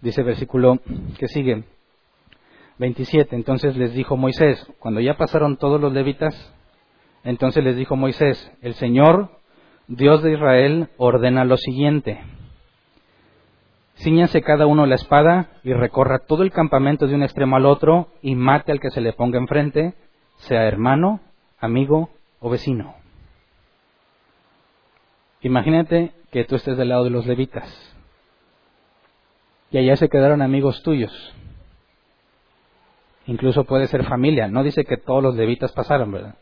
Dice 0.00 0.20
el 0.20 0.26
versículo 0.26 0.80
que 1.18 1.28
sigue, 1.28 1.64
27, 2.78 3.36
entonces 3.36 3.76
les 3.76 3.94
dijo 3.94 4.16
Moisés, 4.16 4.66
cuando 4.78 5.00
ya 5.00 5.16
pasaron 5.16 5.56
todos 5.56 5.80
los 5.80 5.92
levitas, 5.92 6.52
entonces 7.22 7.64
les 7.64 7.76
dijo 7.76 7.96
Moisés, 7.96 8.52
el 8.60 8.74
Señor 8.74 9.30
Dios 9.86 10.22
de 10.22 10.32
Israel 10.32 10.88
ordena 10.96 11.44
lo 11.44 11.56
siguiente. 11.56 12.20
Cíñanse 13.96 14.42
cada 14.42 14.66
uno 14.66 14.86
la 14.86 14.96
espada 14.96 15.50
y 15.62 15.72
recorra 15.72 16.20
todo 16.26 16.42
el 16.42 16.50
campamento 16.50 17.06
de 17.06 17.14
un 17.14 17.22
extremo 17.22 17.56
al 17.56 17.66
otro 17.66 18.08
y 18.22 18.34
mate 18.34 18.72
al 18.72 18.80
que 18.80 18.90
se 18.90 19.00
le 19.00 19.12
ponga 19.12 19.38
enfrente, 19.38 19.94
sea 20.36 20.66
hermano, 20.66 21.20
amigo 21.58 22.10
o 22.40 22.50
vecino. 22.50 23.03
Imagínate 25.44 26.14
que 26.32 26.44
tú 26.44 26.56
estés 26.56 26.78
del 26.78 26.88
lado 26.88 27.04
de 27.04 27.10
los 27.10 27.26
levitas 27.26 27.68
y 29.70 29.76
allá 29.76 29.94
se 29.96 30.08
quedaron 30.08 30.40
amigos 30.40 30.82
tuyos. 30.82 31.12
Incluso 33.26 33.64
puede 33.64 33.86
ser 33.88 34.06
familia. 34.06 34.48
No 34.48 34.62
dice 34.62 34.86
que 34.86 34.96
todos 34.96 35.22
los 35.22 35.34
levitas 35.34 35.70
pasaron, 35.72 36.12
¿verdad? 36.12 36.36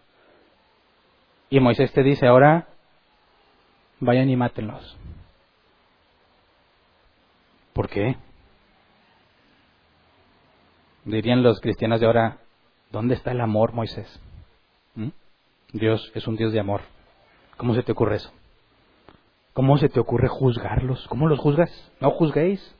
Y 1.50 1.58
Moisés 1.58 1.92
te 1.92 2.04
dice, 2.04 2.28
ahora 2.28 2.68
vayan 3.98 4.30
y 4.30 4.36
mátenlos. 4.36 4.96
¿Por 7.72 7.88
qué? 7.88 8.16
Dirían 11.04 11.42
los 11.42 11.60
cristianos 11.60 11.98
de 11.98 12.06
ahora, 12.06 12.38
¿dónde 12.92 13.14
está 13.14 13.32
el 13.32 13.40
amor, 13.40 13.72
Moisés? 13.72 14.20
¿Mm? 14.94 15.08
Dios 15.72 16.12
es 16.14 16.28
un 16.28 16.36
Dios 16.36 16.52
de 16.52 16.60
amor. 16.60 16.82
¿Cómo 17.56 17.74
se 17.74 17.82
te 17.82 17.90
ocurre 17.90 18.16
eso? 18.16 18.32
¿Cómo 19.52 19.76
se 19.76 19.88
te 19.88 20.00
ocurre 20.00 20.28
juzgarlos? 20.28 21.06
¿Cómo 21.08 21.28
los 21.28 21.38
juzgas? 21.38 21.70
No 22.00 22.10
juzguéis. 22.10 22.74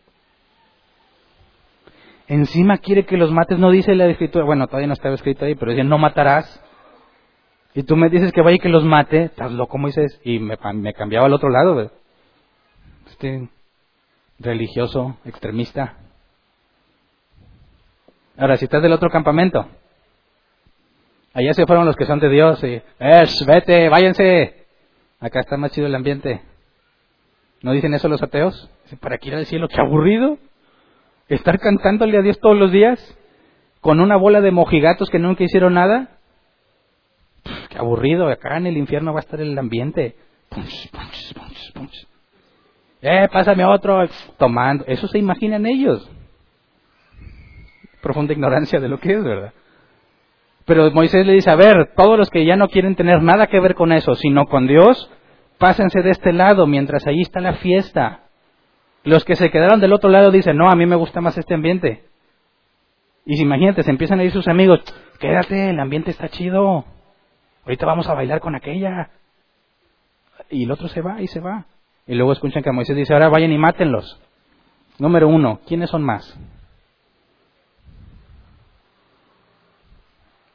Encima 2.29 2.79
quiere 2.79 3.05
que 3.05 3.17
los 3.17 3.31
mates, 3.31 3.59
no 3.59 3.71
dice 3.71 3.95
la 3.95 4.07
escritura, 4.07 4.45
bueno, 4.45 4.67
todavía 4.67 4.87
no 4.87 4.95
estaba 4.95 5.15
escrito 5.15 5.45
ahí, 5.45 5.55
pero 5.55 5.73
dice, 5.73 5.85
no 5.85 5.99
matarás. 5.99 6.63
Y 7.75 7.83
tú 7.83 7.97
me 7.97 8.09
dices 8.09 8.33
que 8.33 8.43
vaya 8.43 8.57
y 8.57 8.61
que 8.61 8.69
los 8.69 8.85
mate, 8.85 9.25
estás 9.25 9.53
loco, 9.53 9.77
Moisés. 9.77 10.21
Y 10.25 10.39
me, 10.39 10.57
cambiaba 10.57 11.27
al 11.27 11.33
otro 11.35 11.51
lado. 11.51 11.91
Este 13.07 13.49
religioso, 14.39 15.17
extremista. 15.25 15.97
Ahora, 18.37 18.57
si 18.57 18.65
estás 18.65 18.83
del 18.83 18.93
otro 18.93 19.11
campamento, 19.11 19.67
allá 21.35 21.53
se 21.53 21.67
fueron 21.67 21.87
los 21.87 21.97
que 21.97 22.07
son 22.07 22.19
de 22.19 22.29
Dios 22.29 22.63
y, 22.65 22.83
¡es, 22.99 23.45
vete, 23.47 23.89
váyanse! 23.89 24.67
Acá 25.21 25.41
está 25.41 25.57
más 25.57 25.73
chido 25.73 25.87
el 25.87 25.95
ambiente. 25.95 26.43
¿No 27.63 27.73
dicen 27.73 27.95
eso 27.95 28.09
los 28.09 28.23
ateos? 28.23 28.71
¿Para 29.01 29.19
qué 29.19 29.29
ir 29.29 29.35
al 29.35 29.47
cielo? 29.47 29.69
¡Qué 29.69 29.81
aburrido! 29.81 30.39
Estar 31.29 31.59
cantándole 31.59 32.19
a 32.19 32.23
Dios 32.23 32.39
todos 32.41 32.57
los 32.57 32.73
días 32.73 33.19
con 33.81 34.01
una 34.01 34.17
bola 34.17 34.41
de 34.41 34.51
mojigatos 34.51 35.11
que 35.11 35.19
nunca 35.19 35.45
hicieron 35.45 35.75
nada 35.75 36.19
qué 37.69 37.79
aburrido, 37.79 38.29
acá 38.29 38.57
en 38.57 38.67
el 38.67 38.77
infierno 38.77 39.13
va 39.13 39.21
a 39.21 39.23
estar 39.23 39.41
el 39.41 39.59
ambiente. 39.59 40.17
Eh, 43.01 43.29
pásame 43.33 43.65
otro, 43.65 44.05
tomando. 44.39 44.85
Eso 44.87 45.09
se 45.09 45.19
imaginan 45.19 45.67
ellos. 45.67 46.09
Profunda 48.01 48.33
ignorancia 48.33 48.81
de 48.81 48.89
lo 48.89 48.99
que 48.99 49.13
es, 49.13 49.25
¿verdad? 49.25 49.53
Pero 50.65 50.91
Moisés 50.93 51.27
le 51.27 51.33
dice, 51.33 51.51
a 51.51 51.57
ver, 51.57 51.93
todos 51.97 52.17
los 52.17 52.31
que 52.31 52.45
ya 52.45 52.57
no 52.57 52.69
quieren 52.69 52.95
tener 52.95 53.23
nada 53.23 53.49
que 53.49 53.59
ver 53.59 53.75
con 53.75 53.93
eso, 53.93 54.15
sino 54.15 54.47
con 54.47 54.69
Dios, 54.69 55.11
pásense 55.63 56.03
de 56.03 56.11
este 56.11 56.33
lado 56.33 56.67
mientras 56.67 57.07
allí 57.07 57.21
está 57.21 57.39
la 57.39 57.55
fiesta. 57.55 58.23
Los 59.05 59.25
que 59.25 59.37
se 59.37 59.49
quedaron 59.49 59.81
del 59.81 59.93
otro 59.93 60.11
lado 60.11 60.33
dicen, 60.33 60.57
no, 60.57 60.69
a 60.69 60.75
mí 60.75 60.87
me 60.87 60.97
gusta 60.97 61.21
más 61.21 61.39
este 61.39 61.55
ambiente. 61.55 62.03
Y 63.25 63.37
si 63.37 63.43
imagínate, 63.43 63.85
se 63.85 63.91
empiezan 63.93 64.19
a 64.19 64.25
ir 64.25 64.33
sus 64.33 64.49
amigos, 64.49 64.81
quédate, 65.21 65.71
el 65.71 65.79
ambiente 65.79 66.11
está 66.11 66.29
chido. 66.29 66.85
Ahorita 67.65 67.87
vamos 67.87 68.09
a 68.09 68.15
bailar 68.15 68.41
con 68.41 68.57
aquella. 68.57 69.11
Y 70.51 70.65
el 70.65 70.73
otro 70.73 70.89
se 70.89 71.01
va 71.01 71.23
y 71.23 71.29
se 71.29 71.39
va. 71.39 71.67
Y 72.09 72.17
luego 72.17 72.33
escuchan 72.33 72.65
que 72.65 72.73
Moisés 72.73 72.97
dice, 72.97 73.13
ahora 73.15 73.29
vayan 73.29 73.53
y 73.53 73.59
mátenlos. 73.59 74.21
Número 74.99 75.29
uno, 75.29 75.61
¿quiénes 75.65 75.91
son 75.91 76.03
más? 76.03 76.37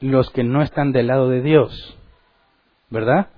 Los 0.02 0.30
que 0.32 0.44
no 0.44 0.62
están 0.62 0.92
del 0.92 1.08
lado 1.08 1.30
de 1.30 1.42
Dios. 1.42 1.98
¿Verdad? 2.90 3.30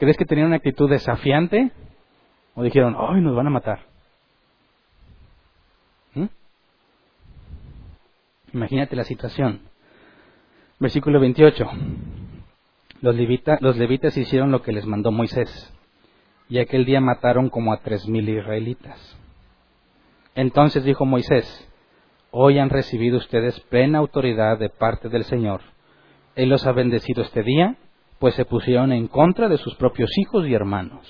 ¿Crees 0.00 0.16
que 0.16 0.24
tenían 0.24 0.46
una 0.46 0.56
actitud 0.56 0.88
desafiante? 0.88 1.72
¿O 2.54 2.62
dijeron, 2.62 2.96
ay, 2.98 3.20
nos 3.20 3.36
van 3.36 3.48
a 3.48 3.50
matar? 3.50 3.80
¿Mm? 6.14 6.24
Imagínate 8.54 8.96
la 8.96 9.04
situación. 9.04 9.60
Versículo 10.78 11.20
28. 11.20 11.68
Los, 13.02 13.14
los 13.60 13.76
levitas 13.76 14.16
hicieron 14.16 14.50
lo 14.50 14.62
que 14.62 14.72
les 14.72 14.86
mandó 14.86 15.12
Moisés, 15.12 15.70
y 16.48 16.60
aquel 16.60 16.86
día 16.86 17.02
mataron 17.02 17.50
como 17.50 17.74
a 17.74 17.82
tres 17.82 18.08
mil 18.08 18.26
israelitas. 18.26 19.18
Entonces 20.34 20.82
dijo 20.82 21.04
Moisés, 21.04 21.68
hoy 22.30 22.58
han 22.58 22.70
recibido 22.70 23.18
ustedes 23.18 23.60
plena 23.68 23.98
autoridad 23.98 24.58
de 24.58 24.70
parte 24.70 25.10
del 25.10 25.24
Señor. 25.24 25.60
Él 26.36 26.48
los 26.48 26.66
ha 26.66 26.72
bendecido 26.72 27.20
este 27.22 27.42
día, 27.42 27.76
pues 28.20 28.34
se 28.34 28.44
pusieron 28.44 28.92
en 28.92 29.08
contra 29.08 29.48
de 29.48 29.56
sus 29.56 29.74
propios 29.76 30.10
hijos 30.18 30.46
y 30.46 30.52
hermanos. 30.52 31.08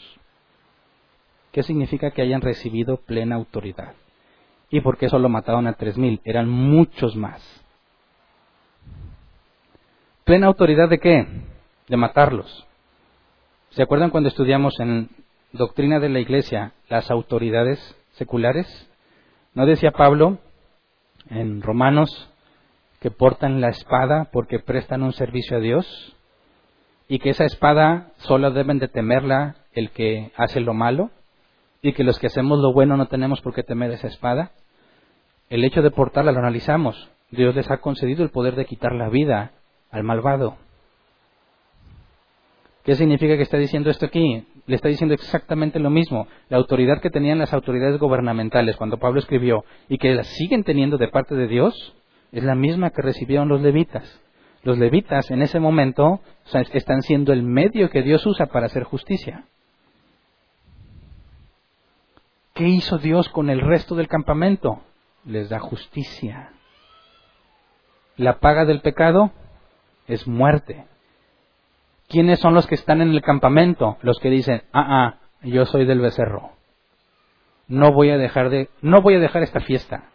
¿Qué 1.51 1.65
significa 1.65 2.13
que 2.13 2.23
hayan 2.23 2.41
recibido 2.41 2.99
plena 2.99 3.35
autoridad? 3.35 3.95
¿Y 4.71 4.81
por 4.81 4.97
qué 4.97 5.09
solo 5.09 5.29
mataron 5.29 5.67
a 5.67 5.73
tres 5.73 5.99
mil? 5.99 6.21
Eran 6.25 6.49
muchos 6.49 7.17
más. 7.17 7.43
¿Plena 10.23 10.47
autoridad 10.47 10.89
de 10.89 11.01
qué? 11.01 11.27
De 11.89 11.97
matarlos. 11.97 12.65
¿Se 13.71 13.83
acuerdan 13.83 14.11
cuando 14.11 14.29
estudiamos 14.29 14.79
en 14.79 15.11
Doctrina 15.53 15.99
de 15.99 16.11
la 16.11 16.21
Iglesia 16.21 16.75
las 16.89 17.11
autoridades 17.11 17.81
seculares? 18.13 18.89
¿No 19.55 19.67
decía 19.67 19.91
Pablo 19.91 20.39
en 21.29 21.61
Romanos 21.61 22.31
que 23.01 23.11
portan 23.11 23.61
la 23.61 23.71
espada 23.71 24.29
porque 24.33 24.61
prestan 24.61 25.03
un 25.03 25.13
servicio 25.13 25.57
a 25.57 25.61
Dios? 25.61 26.15
Y 27.11 27.19
que 27.19 27.31
esa 27.31 27.45
espada 27.45 28.13
solo 28.19 28.53
deben 28.53 28.79
de 28.79 28.87
temerla 28.87 29.57
el 29.73 29.91
que 29.91 30.31
hace 30.37 30.61
lo 30.61 30.75
malo 30.75 31.11
y 31.83 31.93
que 31.93 32.05
los 32.05 32.21
que 32.21 32.29
hacemos 32.29 32.61
lo 32.61 32.73
bueno 32.73 32.97
no 32.97 33.07
tenemos 33.07 33.41
por 33.41 33.53
qué 33.53 33.65
temer 33.65 33.91
esa 33.91 34.07
espada. 34.07 34.53
El 35.49 35.65
hecho 35.65 35.83
de 35.83 35.91
portarla 35.91 36.31
lo 36.31 36.39
analizamos. 36.39 37.11
Dios 37.33 37.53
les 37.57 37.69
ha 37.69 37.79
concedido 37.79 38.23
el 38.23 38.31
poder 38.31 38.55
de 38.55 38.65
quitar 38.65 38.93
la 38.93 39.09
vida 39.09 39.51
al 39.91 40.05
malvado. 40.05 40.57
¿Qué 42.85 42.95
significa 42.95 43.37
que 43.37 43.43
está 43.43 43.57
diciendo 43.57 43.91
esto 43.91 44.07
aquí? 44.07 44.47
Le 44.67 44.77
está 44.77 44.87
diciendo 44.87 45.13
exactamente 45.13 45.81
lo 45.81 45.91
mismo. 45.91 46.29
La 46.49 46.59
autoridad 46.59 47.01
que 47.01 47.11
tenían 47.11 47.41
las 47.41 47.53
autoridades 47.53 47.99
gubernamentales 47.99 48.77
cuando 48.77 48.99
Pablo 48.99 49.19
escribió 49.19 49.65
y 49.89 49.99
que 49.99 50.15
la 50.15 50.23
siguen 50.23 50.63
teniendo 50.63 50.97
de 50.97 51.09
parte 51.09 51.35
de 51.35 51.49
Dios 51.49 51.75
es 52.31 52.45
la 52.45 52.55
misma 52.55 52.91
que 52.91 53.03
recibieron 53.03 53.49
los 53.49 53.63
levitas. 53.63 54.21
Los 54.63 54.79
levitas 54.79 55.31
en 55.31 55.43
ese 55.43 55.59
momento 55.59 56.21
están 56.73 57.03
siendo 57.03 57.33
el 57.33 57.43
medio 57.43 57.91
que 57.91 58.03
Dios 58.03 58.27
usa 58.27 58.47
para 58.47 58.67
hacer 58.67 58.85
justicia. 58.85 59.45
¿Qué 62.55 62.69
hizo 62.69 62.99
Dios 62.99 63.29
con 63.31 63.49
el 63.49 63.61
resto 63.61 63.95
del 63.95 64.09
campamento? 64.09 64.83
Les 65.25 65.49
da 65.49 65.59
justicia. 65.59 66.53
La 68.17 68.39
paga 68.39 68.67
del 68.67 68.83
pecado 68.83 69.33
es 70.07 70.27
muerte. 70.27 70.85
¿Quiénes 72.09 72.41
son 72.41 72.55
los 72.55 72.67
que 72.67 72.75
están 72.75 73.01
en 73.01 73.11
el 73.11 73.23
campamento? 73.23 73.97
Los 74.03 74.19
que 74.19 74.29
dicen, 74.29 74.63
ah, 74.73 74.85
ah, 74.89 75.19
yo 75.43 75.65
soy 75.65 75.87
del 75.87 76.01
becerro. 76.01 76.51
No 77.67 77.93
voy 77.93 78.11
a 78.11 78.19
dejar 78.19 78.51
de, 78.51 78.69
no 78.83 79.01
voy 79.01 79.15
a 79.15 79.21
dejar 79.21 79.43
esta 79.43 79.61
fiesta. 79.61 80.11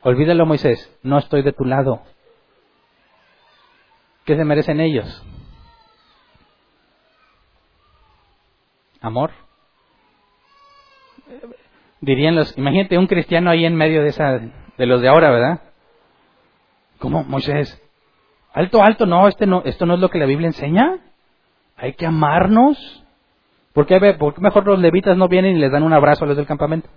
Olvídalo, 0.00 0.46
Moisés, 0.46 0.92
no 1.02 1.18
estoy 1.18 1.42
de 1.42 1.52
tu 1.52 1.64
lado. 1.64 2.02
¿Qué 4.28 4.36
se 4.36 4.44
merecen 4.44 4.78
ellos? 4.78 5.24
Amor. 9.00 9.30
Dirían 12.02 12.36
los, 12.36 12.58
imagínate 12.58 12.98
un 12.98 13.06
cristiano 13.06 13.48
ahí 13.48 13.64
en 13.64 13.74
medio 13.74 14.02
de 14.02 14.08
esa, 14.08 14.38
de 14.76 14.86
los 14.86 15.00
de 15.00 15.08
ahora, 15.08 15.30
¿verdad? 15.30 15.60
¿Cómo, 16.98 17.24
Moisés? 17.24 17.82
Alto, 18.52 18.82
alto, 18.82 19.06
no, 19.06 19.28
este 19.28 19.46
no, 19.46 19.62
esto 19.64 19.86
no 19.86 19.94
es 19.94 20.00
lo 20.00 20.10
que 20.10 20.18
la 20.18 20.26
Biblia 20.26 20.48
enseña. 20.48 20.98
Hay 21.78 21.94
que 21.94 22.04
amarnos. 22.04 23.02
¿Por 23.72 23.86
qué, 23.86 23.98
mejor 23.98 24.66
los 24.66 24.78
levitas 24.78 25.16
no 25.16 25.28
vienen 25.28 25.56
y 25.56 25.60
les 25.60 25.72
dan 25.72 25.84
un 25.84 25.94
abrazo 25.94 26.26
a 26.26 26.28
los 26.28 26.36
del 26.36 26.46
campamento? 26.46 26.90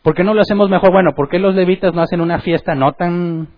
¿Por 0.00 0.14
qué 0.14 0.24
no 0.24 0.32
lo 0.32 0.40
hacemos 0.40 0.70
mejor? 0.70 0.90
Bueno, 0.90 1.10
¿por 1.14 1.28
qué 1.28 1.38
los 1.38 1.54
levitas 1.54 1.92
no 1.92 2.00
hacen 2.00 2.22
una 2.22 2.38
fiesta 2.38 2.74
no 2.74 2.94
tan, 2.94 3.48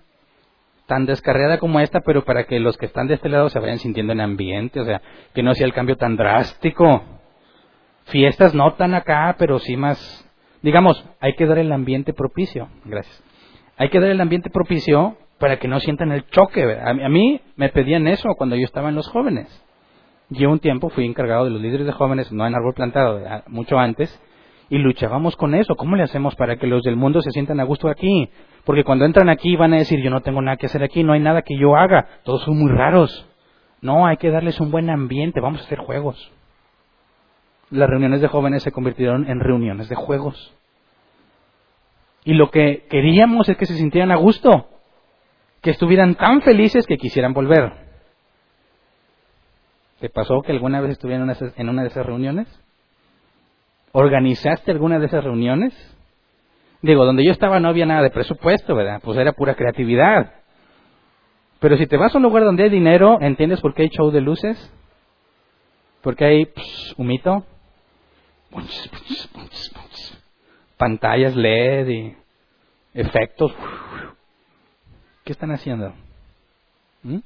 tan 0.87 1.07
descarriada 1.07 1.59
como 1.59 1.81
esta, 1.81 2.01
pero 2.01 2.25
para 2.25 2.45
que 2.45 2.61
los 2.61 2.77
que 2.77 2.87
están 2.87 3.07
de 3.07 3.15
este 3.15 3.29
lado 3.29 3.49
se 3.49 3.59
vayan 3.59 3.79
sintiendo 3.79 4.13
en 4.13 4.21
ambiente? 4.21 4.81
O 4.81 4.85
sea, 4.85 5.01
que 5.35 5.43
no 5.43 5.55
sea 5.55 5.67
el 5.67 5.73
cambio 5.73 5.97
tan 5.97 6.17
drástico. 6.17 7.03
Fiestas 8.07 8.55
no 8.55 8.75
tan 8.75 8.95
acá, 8.95 9.37
pero 9.39 9.59
sí 9.59 9.77
más, 9.77 10.31
digamos, 10.63 11.05
hay 11.21 11.35
que 11.35 11.47
dar 11.47 11.59
el 11.59 11.73
ambiente 11.73 12.13
propicio. 12.13 12.69
Gracias. 12.85 13.23
Hay 13.77 13.89
que 13.89 13.99
dar 13.99 14.11
el 14.11 14.21
ambiente 14.21 14.51
propicio 14.51 15.17
para 15.39 15.59
que 15.59 15.69
no 15.69 15.81
sientan 15.81 16.13
el 16.13 16.27
choque. 16.27 16.79
A 16.81 17.09
mí 17.09 17.41
me 17.57 17.71
pedían 17.71 18.07
eso 18.07 18.29
cuando 18.37 18.57
yo 18.57 18.65
estaba 18.65 18.91
en 18.91 18.95
los 18.95 19.09
jóvenes. 19.09 19.49
Yo 20.31 20.51
un 20.51 20.59
tiempo 20.59 20.91
fui 20.91 21.05
encargado 21.07 21.45
de 21.45 21.51
los 21.51 21.61
líderes 21.61 21.87
de 21.87 21.93
jóvenes, 21.93 22.33
no 22.33 22.47
en 22.47 22.55
árbol 22.55 22.75
plantado, 22.75 23.23
mucho 23.47 23.79
antes, 23.79 24.21
y 24.75 24.79
luchábamos 24.79 25.37
con 25.37 25.55
eso. 25.55 25.77
¿Cómo 25.77 25.95
le 25.95 26.03
hacemos 26.03 26.35
para 26.35 26.57
que 26.57 26.67
los 26.67 26.83
del 26.83 26.97
mundo 26.97 27.23
se 27.23 27.31
sientan 27.31 27.61
a 27.61 27.65
gusto 27.65 27.89
aquí? 27.89 28.29
Porque 28.65 28.83
cuando 28.83 29.05
entran 29.05 29.29
aquí 29.29 29.55
van 29.55 29.73
a 29.73 29.77
decir, 29.77 30.03
yo 30.03 30.11
no 30.11 30.21
tengo 30.21 30.43
nada 30.43 30.57
que 30.57 30.67
hacer 30.67 30.83
aquí, 30.83 31.05
no 31.05 31.13
hay 31.13 31.21
nada 31.21 31.43
que 31.43 31.57
yo 31.57 31.77
haga, 31.77 32.09
todos 32.25 32.43
son 32.43 32.59
muy 32.59 32.73
raros. 32.73 33.25
No, 33.81 34.05
hay 34.05 34.17
que 34.17 34.31
darles 34.31 34.59
un 34.59 34.73
buen 34.73 34.91
ambiente, 34.91 35.39
vamos 35.39 35.61
a 35.61 35.65
hacer 35.65 35.79
juegos. 35.79 36.33
Las 37.71 37.89
reuniones 37.89 38.21
de 38.21 38.27
jóvenes 38.27 38.65
se 38.65 38.73
convirtieron 38.73 39.31
en 39.31 39.39
reuniones 39.39 39.89
de 39.89 39.95
juegos. 39.95 40.57
Y 42.25 42.35
lo 42.35 42.51
que 42.51 42.89
queríamos 42.91 43.49
es 43.49 43.57
que 43.57 43.67
se 43.67 43.77
sintieran 43.77 44.11
a 44.11 44.17
gusto 44.17 44.71
que 45.63 45.71
estuvieran 45.71 46.17
tan 46.17 46.43
felices 46.43 46.85
que 46.89 46.97
quisieran 46.97 47.33
volver. 47.33 47.73
¿Te 50.01 50.11
pasó 50.11 50.43
que 50.43 50.51
alguna 50.51 50.81
vez 50.81 50.91
estuvieran 50.91 51.33
en 51.57 51.69
una 51.69 51.83
de 51.83 51.89
esas 51.89 52.05
reuniones? 52.05 52.64
¿Organizaste 53.97 54.73
alguna 54.73 54.99
de 54.99 55.07
esas 55.07 55.23
reuniones? 55.23 55.73
Digo, 56.83 57.05
donde 57.05 57.25
yo 57.25 57.31
estaba 57.31 57.61
no 57.61 57.69
había 57.69 57.87
nada 57.87 58.03
de 58.03 58.11
presupuesto, 58.11 58.75
¿verdad? 58.75 59.01
Pues 59.01 59.17
era 59.17 59.35
pura 59.35 59.55
creatividad. 59.55 60.33
Pero 61.61 61.77
si 61.77 61.87
te 61.87 61.97
vas 61.97 62.13
a 62.13 62.19
un 62.19 62.25
lugar 62.25 62.43
donde 62.43 62.65
hay 62.65 62.71
dinero, 62.71 63.19
¿entiendes 63.21 63.61
por 63.61 63.73
qué 63.73 63.83
hay 63.83 63.91
show 63.91 64.11
de 64.11 64.21
luces? 64.21 64.75
Porque 66.03 66.25
hay 66.25 66.53
humito, 66.97 67.47
pantallas 70.77 71.37
LED 71.37 71.89
y 71.89 72.17
efectos. 72.95 73.55
¿Qué 75.23 75.31
están 75.31 75.53
haciendo? 75.53 75.95
¿Mm? 77.05 77.21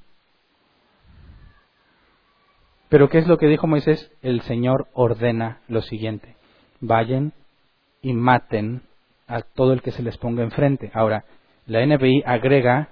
Pero 2.90 3.08
¿qué 3.08 3.16
es 3.16 3.26
lo 3.26 3.38
que 3.38 3.46
dijo 3.46 3.66
Moisés? 3.66 4.12
El 4.20 4.42
Señor 4.42 4.88
ordena 4.92 5.62
lo 5.66 5.80
siguiente. 5.80 6.37
Vayan 6.80 7.32
y 8.02 8.12
maten 8.12 8.82
a 9.26 9.42
todo 9.42 9.72
el 9.72 9.82
que 9.82 9.90
se 9.90 10.02
les 10.02 10.16
ponga 10.18 10.42
enfrente. 10.42 10.90
Ahora, 10.94 11.24
la 11.66 11.84
NBI 11.84 12.22
agrega 12.24 12.88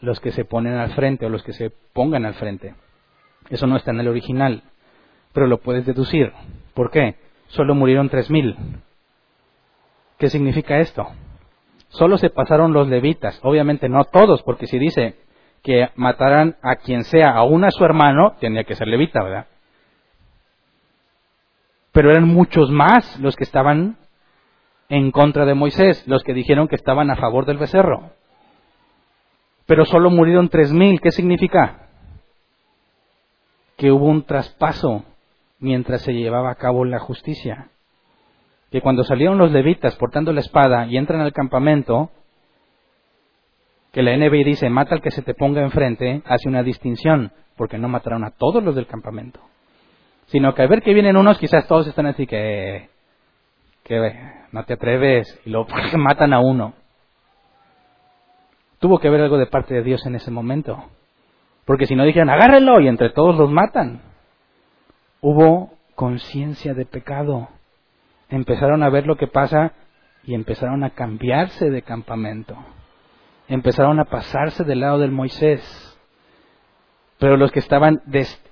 los 0.00 0.20
que 0.20 0.32
se 0.32 0.44
ponen 0.44 0.74
al 0.74 0.92
frente 0.94 1.26
o 1.26 1.28
los 1.28 1.42
que 1.42 1.52
se 1.52 1.70
pongan 1.92 2.24
al 2.24 2.34
frente. 2.34 2.74
Eso 3.50 3.66
no 3.66 3.76
está 3.76 3.90
en 3.90 4.00
el 4.00 4.08
original, 4.08 4.62
pero 5.32 5.46
lo 5.46 5.58
puedes 5.58 5.86
deducir. 5.86 6.32
¿Por 6.74 6.90
qué? 6.90 7.16
Solo 7.48 7.74
murieron 7.74 8.08
tres 8.08 8.30
mil. 8.30 8.56
¿Qué 10.18 10.28
significa 10.28 10.78
esto? 10.78 11.08
solo 11.94 12.18
se 12.18 12.30
pasaron 12.30 12.72
los 12.72 12.88
levitas, 12.88 13.38
obviamente 13.42 13.88
no 13.88 14.04
todos, 14.04 14.42
porque 14.42 14.66
si 14.66 14.78
dice 14.78 15.16
que 15.62 15.88
mataran 15.94 16.56
a 16.62 16.76
quien 16.76 17.04
sea, 17.04 17.30
aún 17.30 17.64
a 17.64 17.70
su 17.70 17.84
hermano, 17.84 18.34
tendría 18.40 18.64
que 18.64 18.74
ser 18.74 18.88
levita, 18.88 19.22
¿verdad? 19.22 19.46
Pero 21.94 22.10
eran 22.10 22.28
muchos 22.28 22.70
más 22.70 23.18
los 23.20 23.36
que 23.36 23.44
estaban 23.44 23.96
en 24.90 25.10
contra 25.12 25.46
de 25.46 25.54
Moisés, 25.54 26.06
los 26.06 26.22
que 26.22 26.34
dijeron 26.34 26.68
que 26.68 26.76
estaban 26.76 27.10
a 27.10 27.16
favor 27.16 27.46
del 27.46 27.56
becerro. 27.56 28.10
Pero 29.64 29.86
solo 29.86 30.10
murieron 30.10 30.50
tres 30.50 30.70
mil, 30.70 31.00
¿qué 31.00 31.10
significa? 31.10 31.88
Que 33.78 33.90
hubo 33.90 34.04
un 34.04 34.24
traspaso 34.24 35.04
mientras 35.58 36.02
se 36.02 36.12
llevaba 36.12 36.50
a 36.50 36.56
cabo 36.56 36.84
la 36.84 36.98
justicia 36.98 37.70
que 38.74 38.80
cuando 38.80 39.04
salieron 39.04 39.38
los 39.38 39.52
levitas 39.52 39.94
portando 39.94 40.32
la 40.32 40.40
espada 40.40 40.86
y 40.86 40.96
entran 40.96 41.20
al 41.20 41.32
campamento, 41.32 42.10
que 43.92 44.02
la 44.02 44.16
NBI 44.16 44.42
dice, 44.42 44.68
mata 44.68 44.96
al 44.96 45.00
que 45.00 45.12
se 45.12 45.22
te 45.22 45.32
ponga 45.32 45.62
enfrente, 45.62 46.22
hace 46.26 46.48
una 46.48 46.64
distinción, 46.64 47.30
porque 47.56 47.78
no 47.78 47.86
mataron 47.86 48.24
a 48.24 48.32
todos 48.32 48.64
los 48.64 48.74
del 48.74 48.88
campamento. 48.88 49.38
Sino 50.26 50.54
que 50.54 50.62
al 50.62 50.68
ver 50.68 50.82
que 50.82 50.94
vienen 50.94 51.16
unos, 51.16 51.38
quizás 51.38 51.66
todos 51.66 51.86
están 51.86 52.06
así 52.06 52.26
que, 52.26 52.88
que 53.82 54.20
no 54.52 54.64
te 54.64 54.74
atreves, 54.74 55.40
y 55.44 55.50
luego 55.50 55.68
matan 55.98 56.32
a 56.32 56.40
uno. 56.40 56.74
Tuvo 58.78 58.98
que 58.98 59.08
haber 59.08 59.22
algo 59.22 59.38
de 59.38 59.46
parte 59.46 59.74
de 59.74 59.82
Dios 59.82 60.04
en 60.06 60.14
ese 60.14 60.30
momento. 60.30 60.84
Porque 61.64 61.86
si 61.86 61.94
no 61.94 62.04
dijeron, 62.04 62.30
agárrenlo, 62.30 62.80
y 62.80 62.88
entre 62.88 63.10
todos 63.10 63.36
los 63.36 63.50
matan. 63.50 64.02
Hubo 65.20 65.72
conciencia 65.94 66.74
de 66.74 66.84
pecado 66.84 67.48
empezaron 68.28 68.82
a 68.82 68.90
ver 68.90 69.06
lo 69.06 69.16
que 69.16 69.26
pasa 69.26 69.72
y 70.24 70.34
empezaron 70.34 70.84
a 70.84 70.90
cambiarse 70.90 71.70
de 71.70 71.82
campamento. 71.82 72.56
Empezaron 73.48 74.00
a 74.00 74.04
pasarse 74.04 74.64
del 74.64 74.80
lado 74.80 74.98
del 74.98 75.12
Moisés. 75.12 75.62
Pero 77.18 77.36
los 77.36 77.52
que 77.52 77.58
estaban 77.58 78.02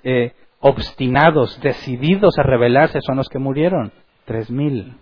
eh, 0.05 0.33
obstinados, 0.63 1.61
decididos 1.61 2.39
a 2.39 2.45
rebelarse, 2.45 3.01
son 3.03 3.17
los 3.17 3.29
que 3.29 3.39
murieron. 3.39 3.93
Tres 4.25 4.51
mil. 4.51 4.97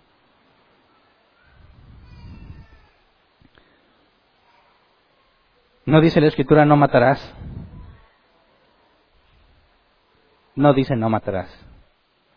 No 5.85 6.01
dice 6.01 6.19
la 6.19 6.27
escritura 6.27 6.65
no 6.65 6.75
matarás. 6.75 7.35
No 10.55 10.73
dice 10.73 10.95
no 10.95 11.09
matarás. 11.09 11.49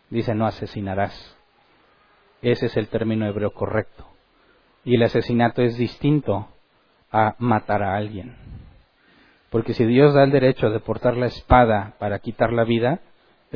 Dice 0.09 0.35
no 0.35 0.45
asesinarás. 0.45 1.35
Ese 2.43 2.67
es 2.67 2.77
el 2.77 2.89
término 2.89 3.25
hebreo 3.25 3.53
correcto. 3.53 4.05
Y 4.83 4.95
el 4.95 5.03
asesinato 5.03 5.63
es 5.63 5.77
distinto 5.77 6.47
a 7.11 7.35
matar 7.39 7.81
a 7.81 7.95
alguien. 7.95 8.35
Porque 9.49 9.73
si 9.73 9.83
Dios 9.85 10.13
da 10.13 10.23
el 10.23 10.31
derecho 10.31 10.69
de 10.69 10.79
portar 10.79 11.17
la 11.17 11.25
espada 11.25 11.95
para 11.97 12.19
quitar 12.19 12.53
la 12.53 12.65
vida, 12.65 12.99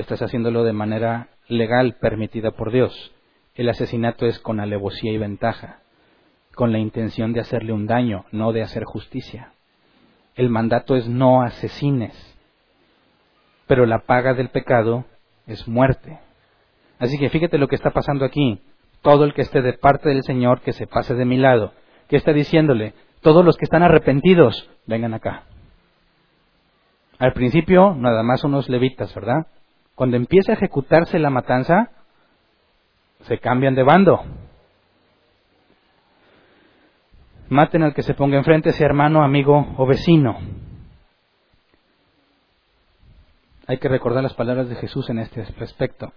estás 0.02 0.22
haciéndolo 0.22 0.64
de 0.64 0.74
manera 0.74 1.30
legal 1.48 1.98
permitida 2.00 2.52
por 2.52 2.72
Dios. 2.72 3.14
El 3.56 3.70
asesinato 3.70 4.26
es 4.26 4.40
con 4.40 4.60
alevosía 4.60 5.12
y 5.12 5.18
ventaja, 5.18 5.80
con 6.56 6.72
la 6.72 6.80
intención 6.80 7.34
de 7.34 7.42
hacerle 7.42 7.74
un 7.74 7.88
daño, 7.88 8.26
no 8.32 8.52
de 8.54 8.62
hacer 8.62 8.84
justicia. 8.84 9.54
El 10.36 10.50
mandato 10.50 10.96
es 10.96 11.08
no 11.08 11.42
asesines, 11.42 12.14
pero 13.68 13.86
la 13.86 14.00
paga 14.00 14.34
del 14.34 14.50
pecado 14.50 15.06
es 15.48 15.68
muerte. 15.68 16.20
Así 17.00 17.18
que 17.18 17.30
fíjate 17.30 17.58
lo 17.58 17.68
que 17.68 17.76
está 17.76 17.92
pasando 17.92 18.26
aquí 18.26 18.62
todo 19.02 19.24
el 19.24 19.34
que 19.34 19.42
esté 19.42 19.62
de 19.62 19.74
parte 19.74 20.10
del 20.10 20.24
Señor, 20.24 20.62
que 20.62 20.74
se 20.74 20.88
pase 20.88 21.16
de 21.16 21.26
mi 21.26 21.38
lado. 21.38 21.74
¿Qué 22.08 22.18
está 22.18 22.34
diciéndole? 22.34 22.94
Todos 23.22 23.46
los 23.46 23.58
que 23.58 23.66
están 23.66 23.84
arrepentidos, 23.84 24.70
vengan 24.86 25.14
acá. 25.14 25.44
Al 27.18 27.34
principio, 27.34 27.96
nada 27.96 28.24
más 28.24 28.44
unos 28.44 28.70
levitas, 28.70 29.14
¿verdad? 29.14 29.48
Cuando 30.00 30.16
empieza 30.16 30.54
a 30.54 30.56
ejecutarse 30.56 31.20
la 31.20 31.30
matanza, 31.30 31.92
se 33.24 33.38
cambian 33.38 33.76
de 33.76 33.84
bando. 33.84 34.24
Maten 37.50 37.84
al 37.84 37.94
que 37.94 38.04
se 38.04 38.14
ponga 38.14 38.38
enfrente, 38.38 38.72
sea 38.72 38.86
hermano, 38.86 39.24
amigo 39.24 39.76
o 39.76 39.86
vecino. 39.86 40.40
Hay 43.68 43.78
que 43.80 43.90
recordar 43.90 44.24
las 44.24 44.36
palabras 44.36 44.70
de 44.70 44.76
Jesús 44.76 45.10
en 45.10 45.20
este 45.20 45.44
respecto. 45.58 46.14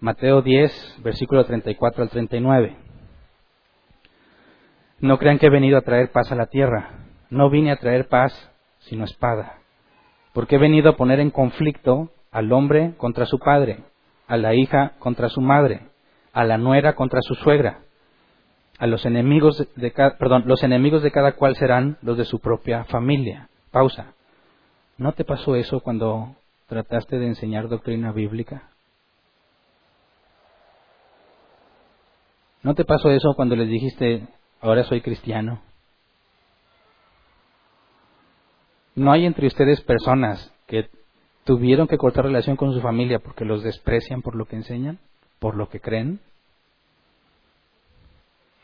Mateo 0.00 0.42
10, 0.42 1.02
versículo 1.04 1.44
34 1.44 2.02
al 2.02 2.10
39. 2.10 2.76
No 4.98 5.18
crean 5.18 5.38
que 5.38 5.46
he 5.46 5.50
venido 5.50 5.78
a 5.78 5.82
traer 5.82 6.10
paz 6.10 6.32
a 6.32 6.34
la 6.34 6.46
tierra. 6.46 6.98
No 7.30 7.48
vine 7.48 7.70
a 7.70 7.78
traer 7.78 8.08
paz, 8.08 8.32
sino 8.80 9.04
espada. 9.04 9.60
Porque 10.32 10.56
he 10.56 10.58
venido 10.58 10.90
a 10.90 10.96
poner 10.96 11.20
en 11.20 11.30
conflicto 11.30 12.10
al 12.36 12.52
hombre 12.52 12.92
contra 12.98 13.24
su 13.24 13.38
padre, 13.38 13.78
a 14.26 14.36
la 14.36 14.54
hija 14.54 14.92
contra 14.98 15.30
su 15.30 15.40
madre, 15.40 15.88
a 16.34 16.44
la 16.44 16.58
nuera 16.58 16.94
contra 16.94 17.22
su 17.22 17.34
suegra. 17.34 17.78
A 18.78 18.86
los 18.86 19.06
enemigos 19.06 19.66
de 19.74 19.92
cada, 19.92 20.18
perdón, 20.18 20.42
los 20.44 20.62
enemigos 20.62 21.02
de 21.02 21.10
cada 21.10 21.32
cual 21.32 21.56
serán 21.56 21.96
los 22.02 22.18
de 22.18 22.26
su 22.26 22.38
propia 22.38 22.84
familia. 22.84 23.48
Pausa. 23.70 24.12
¿No 24.98 25.12
te 25.12 25.24
pasó 25.24 25.56
eso 25.56 25.80
cuando 25.80 26.36
trataste 26.66 27.18
de 27.18 27.26
enseñar 27.26 27.68
doctrina 27.68 28.12
bíblica? 28.12 28.68
¿No 32.62 32.74
te 32.74 32.84
pasó 32.84 33.10
eso 33.10 33.32
cuando 33.34 33.56
les 33.56 33.70
dijiste, 33.70 34.28
ahora 34.60 34.84
soy 34.84 35.00
cristiano? 35.00 35.62
¿No 38.94 39.10
hay 39.10 39.24
entre 39.24 39.46
ustedes 39.46 39.80
personas 39.80 40.52
que 40.66 40.90
tuvieron 41.46 41.86
que 41.86 41.96
cortar 41.96 42.24
relación 42.24 42.56
con 42.56 42.74
su 42.74 42.80
familia 42.80 43.20
porque 43.20 43.44
los 43.44 43.62
desprecian 43.62 44.20
por 44.20 44.34
lo 44.34 44.46
que 44.46 44.56
enseñan, 44.56 44.98
por 45.38 45.56
lo 45.56 45.68
que 45.68 45.80
creen? 45.80 46.18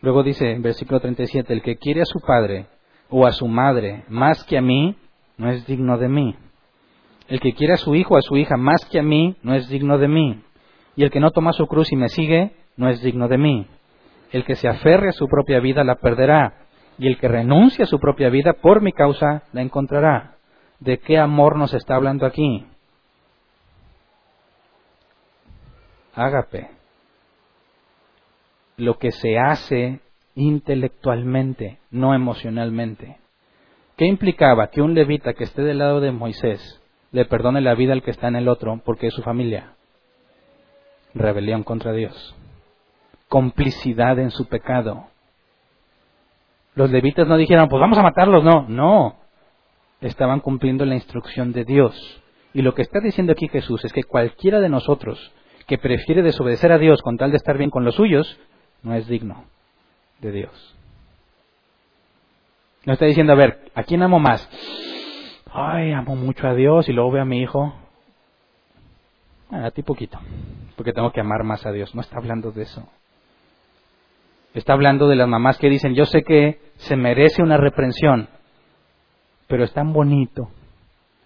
Luego 0.00 0.24
dice 0.24 0.50
en 0.50 0.62
versículo 0.62 0.98
37, 0.98 1.52
el 1.52 1.62
que 1.62 1.76
quiere 1.76 2.02
a 2.02 2.06
su 2.06 2.20
padre 2.20 2.66
o 3.08 3.24
a 3.24 3.30
su 3.30 3.46
madre 3.46 4.04
más 4.08 4.42
que 4.44 4.58
a 4.58 4.60
mí, 4.60 4.96
no 5.38 5.48
es 5.48 5.64
digno 5.64 5.96
de 5.96 6.08
mí. 6.08 6.36
El 7.28 7.38
que 7.40 7.54
quiere 7.54 7.74
a 7.74 7.76
su 7.76 7.94
hijo 7.94 8.14
o 8.14 8.18
a 8.18 8.22
su 8.22 8.36
hija 8.36 8.56
más 8.56 8.84
que 8.86 8.98
a 8.98 9.02
mí, 9.02 9.36
no 9.44 9.54
es 9.54 9.68
digno 9.68 9.96
de 9.98 10.08
mí. 10.08 10.42
Y 10.96 11.04
el 11.04 11.10
que 11.12 11.20
no 11.20 11.30
toma 11.30 11.52
su 11.52 11.68
cruz 11.68 11.92
y 11.92 11.96
me 11.96 12.08
sigue, 12.08 12.50
no 12.76 12.88
es 12.88 13.00
digno 13.00 13.28
de 13.28 13.38
mí. 13.38 13.66
El 14.32 14.44
que 14.44 14.56
se 14.56 14.68
aferre 14.68 15.10
a 15.10 15.12
su 15.12 15.28
propia 15.28 15.60
vida 15.60 15.84
la 15.84 15.94
perderá, 15.94 16.66
y 16.98 17.06
el 17.06 17.16
que 17.18 17.28
renuncie 17.28 17.84
a 17.84 17.86
su 17.86 18.00
propia 18.00 18.28
vida 18.28 18.54
por 18.54 18.82
mi 18.82 18.92
causa 18.92 19.44
la 19.52 19.62
encontrará. 19.62 20.36
¿De 20.80 20.98
qué 20.98 21.16
amor 21.16 21.56
nos 21.56 21.74
está 21.74 21.94
hablando 21.94 22.26
aquí? 22.26 22.66
Ágape. 26.14 26.70
Lo 28.76 28.98
que 28.98 29.12
se 29.12 29.38
hace 29.38 30.00
intelectualmente, 30.34 31.78
no 31.90 32.14
emocionalmente. 32.14 33.18
¿Qué 33.96 34.06
implicaba 34.06 34.68
que 34.68 34.82
un 34.82 34.94
levita 34.94 35.34
que 35.34 35.44
esté 35.44 35.62
del 35.62 35.78
lado 35.78 36.00
de 36.00 36.12
Moisés 36.12 36.80
le 37.12 37.24
perdone 37.26 37.60
la 37.60 37.74
vida 37.74 37.92
al 37.92 38.02
que 38.02 38.10
está 38.10 38.28
en 38.28 38.36
el 38.36 38.48
otro 38.48 38.80
porque 38.84 39.08
es 39.08 39.14
su 39.14 39.22
familia? 39.22 39.74
Rebelión 41.14 41.62
contra 41.62 41.92
Dios. 41.92 42.34
Complicidad 43.28 44.18
en 44.18 44.30
su 44.30 44.48
pecado. 44.48 45.08
Los 46.74 46.90
levitas 46.90 47.28
no 47.28 47.36
dijeron, 47.36 47.68
pues 47.68 47.80
vamos 47.80 47.98
a 47.98 48.02
matarlos, 48.02 48.42
no, 48.42 48.66
no. 48.68 49.16
Estaban 50.00 50.40
cumpliendo 50.40 50.86
la 50.86 50.94
instrucción 50.94 51.52
de 51.52 51.64
Dios. 51.64 52.22
Y 52.54 52.62
lo 52.62 52.74
que 52.74 52.82
está 52.82 53.00
diciendo 53.00 53.32
aquí 53.32 53.48
Jesús 53.48 53.84
es 53.84 53.92
que 53.92 54.04
cualquiera 54.04 54.60
de 54.60 54.68
nosotros 54.68 55.32
que 55.66 55.78
prefiere 55.78 56.22
desobedecer 56.22 56.72
a 56.72 56.78
Dios 56.78 57.02
con 57.02 57.16
tal 57.16 57.30
de 57.30 57.36
estar 57.36 57.58
bien 57.58 57.70
con 57.70 57.84
los 57.84 57.94
suyos, 57.94 58.38
no 58.82 58.94
es 58.94 59.06
digno 59.06 59.44
de 60.20 60.32
Dios. 60.32 60.76
No 62.84 62.94
está 62.94 63.06
diciendo, 63.06 63.32
a 63.32 63.36
ver, 63.36 63.70
¿a 63.74 63.84
quién 63.84 64.02
amo 64.02 64.18
más? 64.18 64.48
Ay, 65.52 65.92
amo 65.92 66.16
mucho 66.16 66.46
a 66.48 66.54
Dios 66.54 66.88
y 66.88 66.92
luego 66.92 67.12
veo 67.12 67.22
a 67.22 67.26
mi 67.26 67.40
hijo. 67.40 67.74
a 69.50 69.70
ti 69.70 69.82
poquito, 69.82 70.18
porque 70.76 70.92
tengo 70.92 71.12
que 71.12 71.20
amar 71.20 71.44
más 71.44 71.64
a 71.66 71.72
Dios. 71.72 71.94
No 71.94 72.00
está 72.00 72.16
hablando 72.16 72.50
de 72.50 72.62
eso. 72.62 72.88
Está 74.54 74.72
hablando 74.72 75.08
de 75.08 75.16
las 75.16 75.28
mamás 75.28 75.58
que 75.58 75.68
dicen, 75.68 75.94
yo 75.94 76.04
sé 76.04 76.22
que 76.22 76.60
se 76.76 76.96
merece 76.96 77.42
una 77.42 77.56
reprensión, 77.56 78.28
pero 79.46 79.64
es 79.64 79.72
tan 79.72 79.92
bonito. 79.92 80.48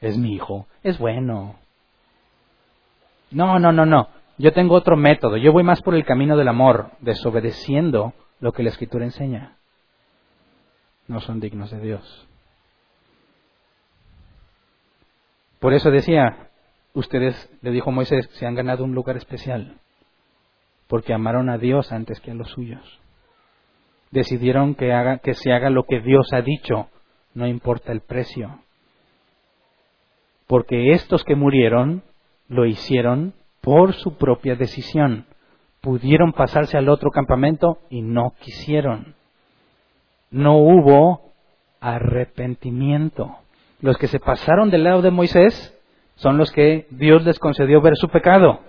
Es 0.00 0.18
mi 0.18 0.34
hijo, 0.34 0.66
es 0.82 0.98
bueno. 0.98 1.56
No, 3.30 3.58
no, 3.58 3.72
no, 3.72 3.86
no. 3.86 4.08
Yo 4.38 4.52
tengo 4.52 4.74
otro 4.74 4.96
método. 4.96 5.36
Yo 5.36 5.52
voy 5.52 5.62
más 5.62 5.82
por 5.82 5.94
el 5.94 6.04
camino 6.04 6.36
del 6.36 6.48
amor, 6.48 6.90
desobedeciendo 7.00 8.12
lo 8.40 8.52
que 8.52 8.62
la 8.62 8.70
Escritura 8.70 9.04
enseña. 9.04 9.56
No 11.08 11.20
son 11.20 11.40
dignos 11.40 11.70
de 11.70 11.80
Dios. 11.80 12.28
Por 15.58 15.72
eso 15.72 15.90
decía, 15.90 16.50
ustedes, 16.92 17.50
le 17.62 17.70
dijo 17.70 17.90
Moisés, 17.90 18.28
se 18.32 18.46
han 18.46 18.54
ganado 18.54 18.84
un 18.84 18.94
lugar 18.94 19.16
especial, 19.16 19.78
porque 20.86 21.14
amaron 21.14 21.48
a 21.48 21.58
Dios 21.58 21.92
antes 21.92 22.20
que 22.20 22.30
a 22.30 22.34
los 22.34 22.50
suyos 22.50 23.00
decidieron 24.10 24.74
que, 24.74 24.92
haga, 24.92 25.18
que 25.18 25.34
se 25.34 25.52
haga 25.52 25.70
lo 25.70 25.84
que 25.84 26.00
Dios 26.00 26.32
ha 26.32 26.42
dicho, 26.42 26.88
no 27.34 27.46
importa 27.46 27.92
el 27.92 28.00
precio. 28.00 28.60
Porque 30.46 30.92
estos 30.92 31.24
que 31.24 31.34
murieron 31.34 32.02
lo 32.48 32.66
hicieron 32.66 33.34
por 33.66 33.94
su 33.94 34.16
propia 34.16 34.54
decisión. 34.54 35.26
Pudieron 35.80 36.32
pasarse 36.32 36.78
al 36.78 36.88
otro 36.88 37.10
campamento 37.10 37.80
y 37.90 38.00
no 38.00 38.32
quisieron. 38.38 39.16
No 40.30 40.58
hubo 40.58 41.32
arrepentimiento. 41.80 43.38
Los 43.80 43.98
que 43.98 44.06
se 44.06 44.20
pasaron 44.20 44.70
del 44.70 44.84
lado 44.84 45.02
de 45.02 45.10
Moisés 45.10 45.76
son 46.14 46.38
los 46.38 46.52
que 46.52 46.86
Dios 46.90 47.24
les 47.24 47.40
concedió 47.40 47.80
ver 47.80 47.96
su 47.96 48.08
pecado. 48.08 48.60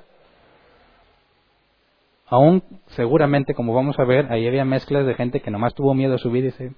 Aún 2.25 2.63
seguramente, 2.87 3.53
como 3.53 3.75
vamos 3.75 3.99
a 3.99 4.03
ver, 4.03 4.31
ahí 4.31 4.47
había 4.47 4.65
mezclas 4.65 5.05
de 5.05 5.13
gente 5.13 5.41
que 5.41 5.51
nomás 5.51 5.75
tuvo 5.75 5.93
miedo 5.93 6.15
a 6.15 6.17
subir 6.17 6.43
y 6.43 6.51
se 6.51 6.71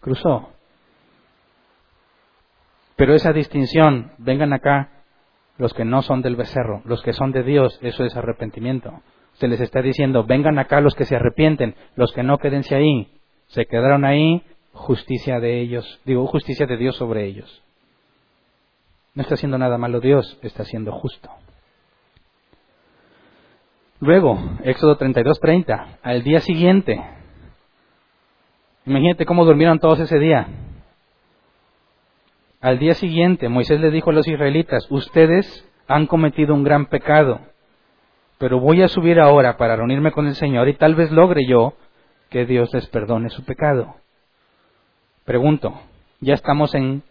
cruzó. 0.00 0.48
Pero 2.96 3.14
esa 3.14 3.32
distinción, 3.32 4.10
vengan 4.18 4.52
acá 4.52 4.99
los 5.60 5.74
que 5.74 5.84
no 5.84 6.00
son 6.00 6.22
del 6.22 6.36
becerro, 6.36 6.80
los 6.86 7.02
que 7.02 7.12
son 7.12 7.32
de 7.32 7.42
Dios, 7.42 7.78
eso 7.82 8.02
es 8.02 8.16
arrepentimiento. 8.16 9.02
Se 9.34 9.46
les 9.46 9.60
está 9.60 9.82
diciendo, 9.82 10.24
vengan 10.24 10.58
acá 10.58 10.80
los 10.80 10.94
que 10.94 11.04
se 11.04 11.16
arrepienten, 11.16 11.74
los 11.96 12.12
que 12.12 12.22
no 12.22 12.38
quédense 12.38 12.74
ahí. 12.74 13.12
Se 13.48 13.66
quedaron 13.66 14.06
ahí, 14.06 14.42
justicia 14.72 15.38
de 15.38 15.60
ellos, 15.60 16.00
digo, 16.06 16.26
justicia 16.26 16.66
de 16.66 16.78
Dios 16.78 16.96
sobre 16.96 17.26
ellos. 17.26 17.62
No 19.14 19.20
está 19.20 19.34
haciendo 19.34 19.58
nada 19.58 19.76
malo 19.76 20.00
Dios, 20.00 20.38
está 20.40 20.64
siendo 20.64 20.92
justo. 20.92 21.28
Luego, 24.00 24.38
Éxodo 24.64 24.96
32:30, 24.96 25.98
al 26.02 26.22
día 26.22 26.40
siguiente. 26.40 26.98
Imagínate 28.86 29.26
cómo 29.26 29.44
durmieron 29.44 29.78
todos 29.78 30.00
ese 30.00 30.18
día. 30.18 30.48
Al 32.60 32.78
día 32.78 32.94
siguiente, 32.94 33.48
Moisés 33.48 33.80
le 33.80 33.90
dijo 33.90 34.10
a 34.10 34.12
los 34.12 34.28
israelitas, 34.28 34.86
ustedes 34.90 35.66
han 35.88 36.06
cometido 36.06 36.54
un 36.54 36.62
gran 36.62 36.86
pecado, 36.86 37.40
pero 38.38 38.60
voy 38.60 38.82
a 38.82 38.88
subir 38.88 39.18
ahora 39.18 39.56
para 39.56 39.76
reunirme 39.76 40.12
con 40.12 40.26
el 40.26 40.34
Señor 40.34 40.68
y 40.68 40.74
tal 40.74 40.94
vez 40.94 41.10
logre 41.10 41.46
yo 41.46 41.74
que 42.28 42.46
Dios 42.46 42.72
les 42.72 42.86
perdone 42.88 43.30
su 43.30 43.44
pecado. 43.44 43.96
Pregunto, 45.24 45.80
ya 46.20 46.34
estamos 46.34 46.74
en 46.74 47.02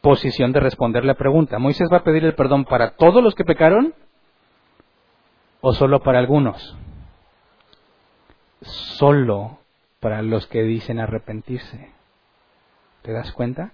posición 0.00 0.52
de 0.52 0.60
responder 0.60 1.04
la 1.04 1.14
pregunta. 1.14 1.58
¿Moisés 1.58 1.88
va 1.92 1.98
a 1.98 2.04
pedir 2.04 2.24
el 2.24 2.34
perdón 2.34 2.64
para 2.64 2.90
todos 2.96 3.22
los 3.22 3.34
que 3.34 3.44
pecaron? 3.44 3.94
o 5.68 5.72
solo 5.72 6.00
para 6.00 6.20
algunos? 6.20 6.76
Solo 8.62 9.58
para 9.98 10.22
los 10.22 10.46
que 10.46 10.62
dicen 10.62 11.00
arrepentirse. 11.00 11.90
¿Te 13.02 13.12
das 13.12 13.32
cuenta? 13.32 13.72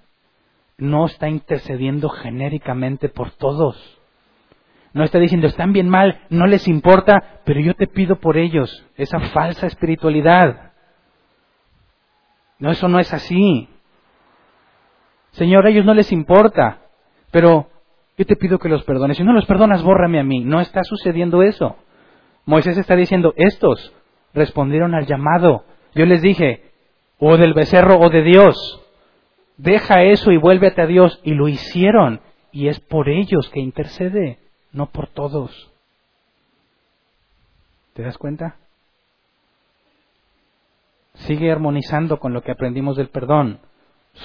No 0.82 1.06
está 1.06 1.28
intercediendo 1.28 2.08
genéricamente 2.08 3.08
por 3.08 3.30
todos. 3.30 4.00
No 4.92 5.04
está 5.04 5.20
diciendo, 5.20 5.46
están 5.46 5.72
bien 5.72 5.88
mal, 5.88 6.22
no 6.28 6.48
les 6.48 6.66
importa, 6.66 7.40
pero 7.44 7.60
yo 7.60 7.74
te 7.74 7.86
pido 7.86 8.16
por 8.16 8.36
ellos. 8.36 8.84
Esa 8.96 9.20
falsa 9.20 9.68
espiritualidad. 9.68 10.72
No, 12.58 12.72
eso 12.72 12.88
no 12.88 12.98
es 12.98 13.14
así. 13.14 13.68
Señor, 15.30 15.66
a 15.66 15.70
ellos 15.70 15.84
no 15.84 15.94
les 15.94 16.10
importa, 16.10 16.80
pero 17.30 17.70
yo 18.18 18.26
te 18.26 18.34
pido 18.34 18.58
que 18.58 18.68
los 18.68 18.82
perdones. 18.82 19.18
Si 19.18 19.22
no 19.22 19.32
los 19.32 19.46
perdonas, 19.46 19.84
bórrame 19.84 20.18
a 20.18 20.24
mí. 20.24 20.40
No 20.40 20.60
está 20.60 20.82
sucediendo 20.82 21.44
eso. 21.44 21.76
Moisés 22.44 22.76
está 22.76 22.96
diciendo, 22.96 23.34
estos 23.36 23.94
respondieron 24.34 24.96
al 24.96 25.06
llamado. 25.06 25.64
Yo 25.94 26.06
les 26.06 26.22
dije, 26.22 26.72
o 27.20 27.36
del 27.36 27.54
becerro 27.54 28.00
o 28.00 28.10
de 28.10 28.22
Dios. 28.24 28.81
Deja 29.62 30.02
eso 30.02 30.32
y 30.32 30.38
vuélvete 30.38 30.82
a 30.82 30.86
Dios. 30.86 31.20
Y 31.22 31.34
lo 31.34 31.46
hicieron. 31.46 32.20
Y 32.50 32.66
es 32.66 32.80
por 32.80 33.08
ellos 33.08 33.48
que 33.50 33.60
intercede, 33.60 34.38
no 34.72 34.86
por 34.86 35.06
todos. 35.06 35.70
¿Te 37.94 38.02
das 38.02 38.18
cuenta? 38.18 38.56
Sigue 41.14 41.52
armonizando 41.52 42.18
con 42.18 42.32
lo 42.32 42.42
que 42.42 42.50
aprendimos 42.50 42.96
del 42.96 43.08
perdón. 43.08 43.60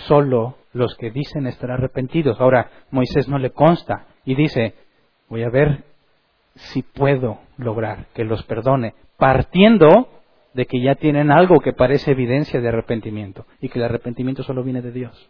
Solo 0.08 0.58
los 0.74 0.96
que 0.96 1.12
dicen 1.12 1.46
estar 1.46 1.70
arrepentidos. 1.70 2.42
Ahora, 2.42 2.72
Moisés 2.90 3.28
no 3.28 3.38
le 3.38 3.52
consta 3.52 4.08
y 4.26 4.34
dice, 4.34 4.74
voy 5.30 5.44
a 5.44 5.50
ver 5.50 5.84
si 6.56 6.82
puedo 6.82 7.40
lograr 7.58 8.08
que 8.16 8.24
los 8.24 8.44
perdone, 8.44 8.96
partiendo 9.18 10.10
de 10.58 10.66
que 10.66 10.82
ya 10.82 10.96
tienen 10.96 11.30
algo 11.30 11.60
que 11.60 11.72
parece 11.72 12.10
evidencia 12.10 12.60
de 12.60 12.68
arrepentimiento 12.68 13.46
y 13.62 13.70
que 13.70 13.78
el 13.78 13.86
arrepentimiento 13.86 14.42
solo 14.42 14.64
viene 14.64 14.82
de 14.82 14.92
Dios. 14.92 15.30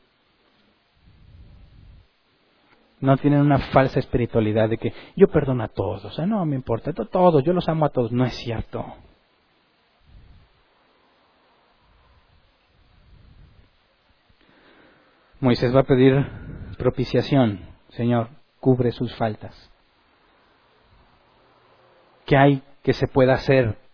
No 3.01 3.17
tienen 3.17 3.41
una 3.41 3.59
falsa 3.59 3.99
espiritualidad 3.99 4.69
de 4.69 4.77
que 4.77 4.93
yo 5.17 5.27
perdono 5.27 5.65
a 5.65 5.67
todos, 5.67 6.15
sea, 6.15 6.25
no 6.25 6.45
me 6.45 6.55
importa, 6.55 6.93
todos, 6.93 7.43
yo 7.43 7.51
los 7.51 7.67
amo 7.67 7.85
a 7.85 7.89
todos. 7.89 8.13
No 8.13 8.23
es 8.23 8.35
cierto. 8.35 8.85
Moisés 15.41 15.75
va 15.75 15.81
a 15.81 15.83
pedir 15.83 16.25
propiciación. 16.77 17.59
Señor, 17.89 18.29
cubre 18.61 18.93
sus 18.93 19.13
faltas. 19.17 19.69
¿Qué 22.25 22.37
hay 22.37 22.63
que 22.81 22.93
se 22.93 23.07
pueda 23.07 23.33
hacer 23.33 23.86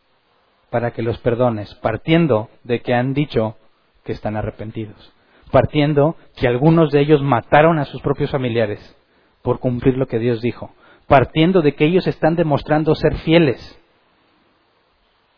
para 0.74 0.90
que 0.90 1.04
los 1.04 1.20
perdones? 1.20 1.72
Partiendo 1.76 2.50
de 2.64 2.82
que 2.82 2.96
han 2.96 3.14
dicho 3.14 3.58
que 4.04 4.12
están 4.12 4.36
arrepentidos. 4.36 5.14
Partiendo 5.52 6.16
que 6.36 6.48
algunos 6.48 6.90
de 6.92 7.00
ellos 7.00 7.22
mataron 7.22 7.78
a 7.78 7.86
sus 7.86 8.02
propios 8.02 8.32
familiares 8.32 8.98
por 9.44 9.60
cumplir 9.60 10.00
lo 10.00 10.08
que 10.08 10.18
Dios 10.18 10.42
dijo. 10.42 10.72
Partiendo 11.06 11.62
de 11.62 11.76
que 11.76 11.86
ellos 11.86 12.08
están 12.08 12.36
demostrando 12.36 12.96
ser 12.96 13.18
fieles. 13.18 13.80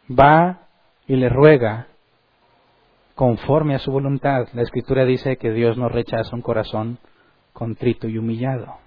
Va 0.10 0.70
y 1.06 1.18
le 1.18 1.28
ruega 1.28 1.88
conforme 3.14 3.76
a 3.76 3.80
su 3.80 3.92
voluntad. 3.92 4.48
La 4.54 4.62
escritura 4.62 5.04
dice 5.04 5.36
que 5.36 5.52
Dios 5.52 5.78
no 5.78 5.90
rechaza 5.90 6.34
un 6.34 6.44
corazón 6.44 6.98
contrito 7.52 8.08
y 8.08 8.18
humillado. 8.18 8.85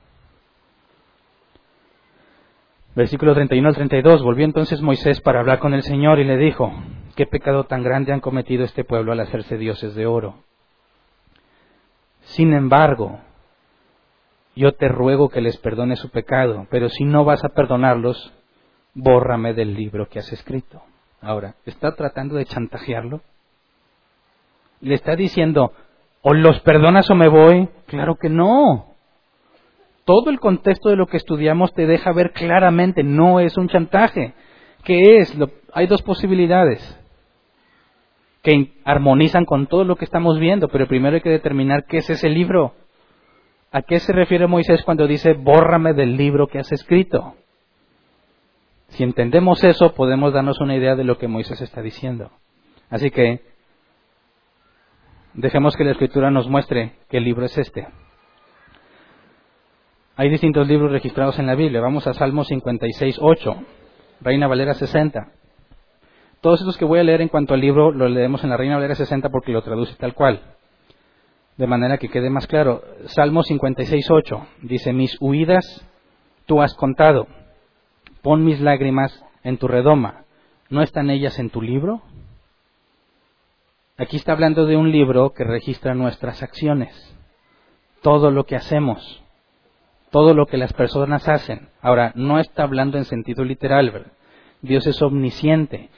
Versículo 2.94 3.34
31 3.34 3.68
al 3.68 3.74
32. 3.74 4.22
Volvió 4.22 4.44
entonces 4.44 4.80
Moisés 4.80 5.20
para 5.20 5.40
hablar 5.40 5.58
con 5.58 5.74
el 5.74 5.82
Señor 5.82 6.18
y 6.18 6.24
le 6.24 6.36
dijo, 6.36 6.72
¿qué 7.16 7.26
pecado 7.26 7.64
tan 7.64 7.82
grande 7.82 8.12
han 8.12 8.20
cometido 8.20 8.64
este 8.64 8.84
pueblo 8.84 9.12
al 9.12 9.20
hacerse 9.20 9.56
dioses 9.56 9.94
de 9.94 10.06
oro? 10.06 10.36
Sin 12.22 12.52
embargo, 12.52 13.20
yo 14.56 14.72
te 14.72 14.88
ruego 14.88 15.28
que 15.28 15.40
les 15.40 15.56
perdone 15.58 15.96
su 15.96 16.10
pecado, 16.10 16.66
pero 16.70 16.88
si 16.88 17.04
no 17.04 17.24
vas 17.24 17.44
a 17.44 17.50
perdonarlos, 17.50 18.32
bórrame 18.94 19.54
del 19.54 19.74
libro 19.74 20.08
que 20.08 20.18
has 20.18 20.32
escrito. 20.32 20.82
Ahora, 21.20 21.54
¿está 21.64 21.94
tratando 21.94 22.36
de 22.36 22.44
chantajearlo? 22.44 23.20
le 24.80 24.94
está 24.94 25.16
diciendo, 25.16 25.72
o 26.22 26.34
los 26.34 26.60
perdonas 26.60 27.08
o 27.10 27.14
me 27.14 27.28
voy. 27.28 27.68
Claro 27.86 28.16
que 28.16 28.28
no. 28.28 28.94
Todo 30.08 30.30
el 30.30 30.40
contexto 30.40 30.88
de 30.88 30.96
lo 30.96 31.06
que 31.06 31.18
estudiamos 31.18 31.74
te 31.74 31.86
deja 31.86 32.14
ver 32.14 32.32
claramente, 32.32 33.02
no 33.02 33.40
es 33.40 33.58
un 33.58 33.68
chantaje. 33.68 34.32
¿Qué 34.82 35.18
es? 35.18 35.36
hay 35.74 35.86
dos 35.86 36.00
posibilidades 36.00 36.80
que 38.42 38.72
armonizan 38.84 39.44
con 39.44 39.66
todo 39.66 39.84
lo 39.84 39.96
que 39.96 40.06
estamos 40.06 40.38
viendo, 40.38 40.68
pero 40.68 40.88
primero 40.88 41.16
hay 41.16 41.20
que 41.20 41.28
determinar 41.28 41.84
qué 41.84 41.98
es 41.98 42.08
ese 42.08 42.30
libro. 42.30 42.72
¿A 43.70 43.82
qué 43.82 43.98
se 43.98 44.14
refiere 44.14 44.46
Moisés 44.46 44.82
cuando 44.82 45.06
dice, 45.06 45.34
bórrame 45.34 45.92
del 45.92 46.16
libro 46.16 46.46
que 46.46 46.58
has 46.58 46.72
escrito? 46.72 47.34
Si 48.86 49.04
entendemos 49.04 49.62
eso, 49.62 49.92
podemos 49.92 50.32
darnos 50.32 50.58
una 50.60 50.74
idea 50.74 50.96
de 50.96 51.04
lo 51.04 51.18
que 51.18 51.28
Moisés 51.28 51.60
está 51.60 51.82
diciendo. 51.82 52.30
Así 52.88 53.10
que 53.10 53.42
Dejemos 55.34 55.76
que 55.76 55.84
la 55.84 55.92
escritura 55.92 56.30
nos 56.30 56.48
muestre 56.48 56.94
qué 57.10 57.20
libro 57.20 57.44
es 57.44 57.56
este. 57.58 57.86
Hay 60.20 60.30
distintos 60.30 60.66
libros 60.66 60.90
registrados 60.90 61.38
en 61.38 61.46
la 61.46 61.54
Biblia. 61.54 61.80
Vamos 61.80 62.04
a 62.08 62.12
Salmo 62.12 62.42
56, 62.42 63.18
8, 63.20 63.56
Reina 64.20 64.48
Valera 64.48 64.74
60. 64.74 65.28
Todos 66.40 66.58
estos 66.58 66.76
que 66.76 66.84
voy 66.84 66.98
a 66.98 67.04
leer 67.04 67.20
en 67.20 67.28
cuanto 67.28 67.54
al 67.54 67.60
libro 67.60 67.92
lo 67.92 68.08
leemos 68.08 68.42
en 68.42 68.50
la 68.50 68.56
Reina 68.56 68.74
Valera 68.74 68.96
60 68.96 69.28
porque 69.28 69.52
lo 69.52 69.62
traduce 69.62 69.94
tal 69.94 70.14
cual. 70.14 70.42
De 71.56 71.68
manera 71.68 71.98
que 71.98 72.08
quede 72.08 72.30
más 72.30 72.48
claro. 72.48 72.82
Salmo 73.06 73.44
56, 73.44 74.10
8 74.10 74.46
dice, 74.62 74.92
mis 74.92 75.16
huidas 75.20 75.86
tú 76.46 76.62
has 76.62 76.74
contado. 76.74 77.28
Pon 78.20 78.44
mis 78.44 78.60
lágrimas 78.60 79.24
en 79.44 79.56
tu 79.56 79.68
redoma. 79.68 80.24
¿No 80.68 80.82
están 80.82 81.10
ellas 81.10 81.38
en 81.38 81.50
tu 81.50 81.62
libro? 81.62 82.02
Aquí 83.96 84.16
está 84.16 84.32
hablando 84.32 84.66
de 84.66 84.76
un 84.76 84.90
libro 84.90 85.30
que 85.30 85.44
registra 85.44 85.94
nuestras 85.94 86.42
acciones, 86.42 87.16
todo 88.02 88.32
lo 88.32 88.46
que 88.46 88.56
hacemos, 88.56 89.22
todo 90.10 90.34
lo 90.34 90.46
que 90.46 90.56
las 90.56 90.72
personas 90.72 91.28
hacen. 91.28 91.68
Ahora, 91.80 92.12
no 92.14 92.38
está 92.38 92.62
hablando 92.62 92.98
en 92.98 93.04
sentido 93.04 93.44
literal, 93.44 93.90
¿verdad? 93.90 94.12
Dios 94.62 94.86
es 94.86 95.00
omnisciente. 95.02 95.90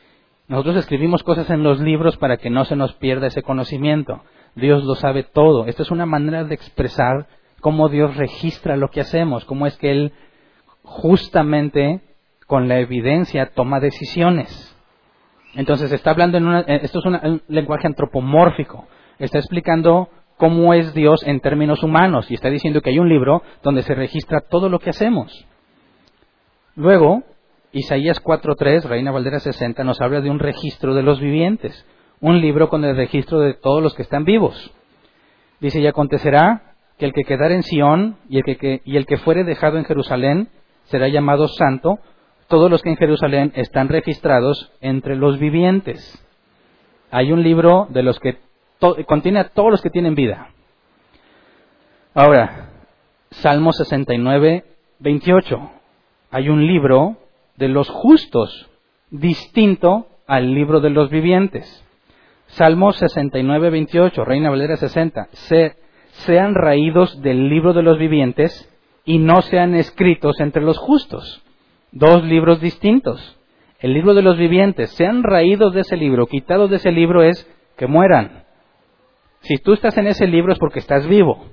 Nosotros 0.49 0.77
escribimos 0.77 1.23
cosas 1.23 1.49
en 1.51 1.63
los 1.63 1.81
libros 1.81 2.17
para 2.17 2.37
que 2.37 2.51
no 2.51 2.65
se 2.65 2.77
nos 2.77 2.95
pierda 2.95 3.29
ese 3.29 3.43
conocimiento. 3.43 4.23
Dios 4.55 4.85
lo 4.85 4.97
sabe 4.97 5.23
todo. 5.23 5.67
Esta 5.67 5.83
es 5.83 5.91
una 5.91 6.07
manera 6.07 6.45
de 6.45 6.55
expresar 6.55 7.27
cómo 7.61 7.89
Dios 7.89 8.17
registra 8.17 8.77
lo 8.77 8.89
que 8.89 9.01
hacemos, 9.01 9.45
cómo 9.45 9.67
es 9.67 9.77
que 9.77 9.93
Él 9.93 10.13
justamente 10.83 12.01
con 12.47 12.69
la 12.69 12.81
evidencia 12.81 13.51
toma 13.55 13.79
decisiones. 13.79 14.77
Entonces 15.55 15.93
está 15.93 16.11
hablando 16.11 16.39
en 16.39 16.47
una, 16.47 16.61
eh, 16.61 16.81
esto 16.83 16.99
es 16.99 17.05
un 17.05 17.43
lenguaje 17.49 17.87
antropomórfico. 17.87 18.87
Está 19.19 19.39
explicando 19.39 20.09
cómo 20.41 20.73
es 20.73 20.95
Dios 20.95 21.23
en 21.27 21.41
términos 21.41 21.83
humanos 21.83 22.31
y 22.31 22.35
está 22.35 22.49
diciendo 22.49 22.81
que 22.81 22.89
hay 22.89 22.99
un 22.99 23.11
libro 23.11 23.43
donde 23.63 23.83
se 23.83 23.95
registra 23.95 24.41
todo 24.41 24.71
lo 24.71 24.79
que 24.79 24.89
hacemos. 24.89 25.47
Luego, 26.75 27.25
Isaías 27.73 28.25
4.3, 28.25 28.85
Reina 28.85 29.11
Valdera 29.11 29.39
60, 29.39 29.85
nos 29.85 30.01
habla 30.01 30.23
de 30.23 30.31
un 30.31 30.39
registro 30.39 30.95
de 30.95 31.03
los 31.03 31.21
vivientes, 31.21 31.85
un 32.21 32.41
libro 32.41 32.71
con 32.71 32.83
el 32.87 32.97
registro 32.97 33.41
de 33.41 33.53
todos 33.53 33.83
los 33.83 33.93
que 33.95 34.01
están 34.01 34.25
vivos. 34.25 34.73
Dice, 35.61 35.79
y 35.79 35.87
acontecerá 35.87 36.73
que 36.97 37.05
el 37.05 37.13
que 37.13 37.25
quedare 37.25 37.55
en 37.55 37.63
Sión 37.63 38.17
y 38.31 38.39
el 38.39 38.45
que, 38.45 38.81
y 38.83 38.97
el 38.97 39.05
que 39.05 39.19
fuere 39.19 39.45
dejado 39.45 39.77
en 39.77 39.85
Jerusalén 39.85 40.49
será 40.85 41.09
llamado 41.09 41.49
santo, 41.49 41.99
todos 42.49 42.71
los 42.71 42.81
que 42.81 42.89
en 42.89 42.97
Jerusalén 42.97 43.53
están 43.57 43.91
registrados 43.91 44.73
entre 44.81 45.17
los 45.17 45.39
vivientes. 45.39 46.27
Hay 47.11 47.31
un 47.31 47.43
libro 47.43 47.89
de 47.91 48.03
los 48.03 48.19
que 48.21 48.39
contiene 49.07 49.41
a 49.41 49.49
todos 49.49 49.71
los 49.71 49.83
que 49.83 49.91
tienen 49.91 50.15
vida. 50.15 50.49
Ahora, 52.15 52.71
Salmo 53.31 53.73
69, 53.73 54.65
28. 54.99 55.71
Hay 56.31 56.49
un 56.49 56.67
libro 56.67 57.17
de 57.57 57.69
los 57.69 57.89
justos, 57.89 58.69
distinto 59.11 60.07
al 60.27 60.55
libro 60.55 60.81
de 60.81 60.91
los 60.91 61.11
vivientes. 61.11 61.85
Salmo 62.47 62.93
69, 62.93 63.71
28, 63.71 64.25
Reina 64.25 64.51
Valera 64.51 64.77
60. 64.77 65.29
sean 66.11 66.55
raídos 66.55 67.21
del 67.23 67.49
libro 67.49 67.73
de 67.73 67.83
los 67.83 67.99
vivientes 67.99 68.69
y 69.05 69.19
no 69.19 69.43
sean 69.43 69.75
escritos 69.75 70.41
entre 70.41 70.63
los 70.63 70.79
justos 70.79 71.43
dos 71.93 72.25
libros 72.25 72.61
distintos. 72.61 73.37
El 73.79 73.95
libro 73.95 74.15
de 74.15 74.23
los 74.23 74.37
vivientes, 74.37 74.91
sean 74.91 75.23
raídos 75.23 75.73
de 75.73 75.81
ese 75.81 75.97
libro, 75.97 76.27
quitados 76.27 76.71
de 76.71 76.77
ese 76.77 76.93
libro 76.93 77.23
es 77.23 77.49
que 77.77 77.87
mueran. 77.87 78.40
Si 79.41 79.57
tú 79.57 79.73
estás 79.73 79.97
en 79.99 80.07
ese 80.07 80.27
libro 80.27 80.53
es 80.53 80.59
porque 80.59 80.79
estás 80.79 81.07
vivo. 81.07 81.47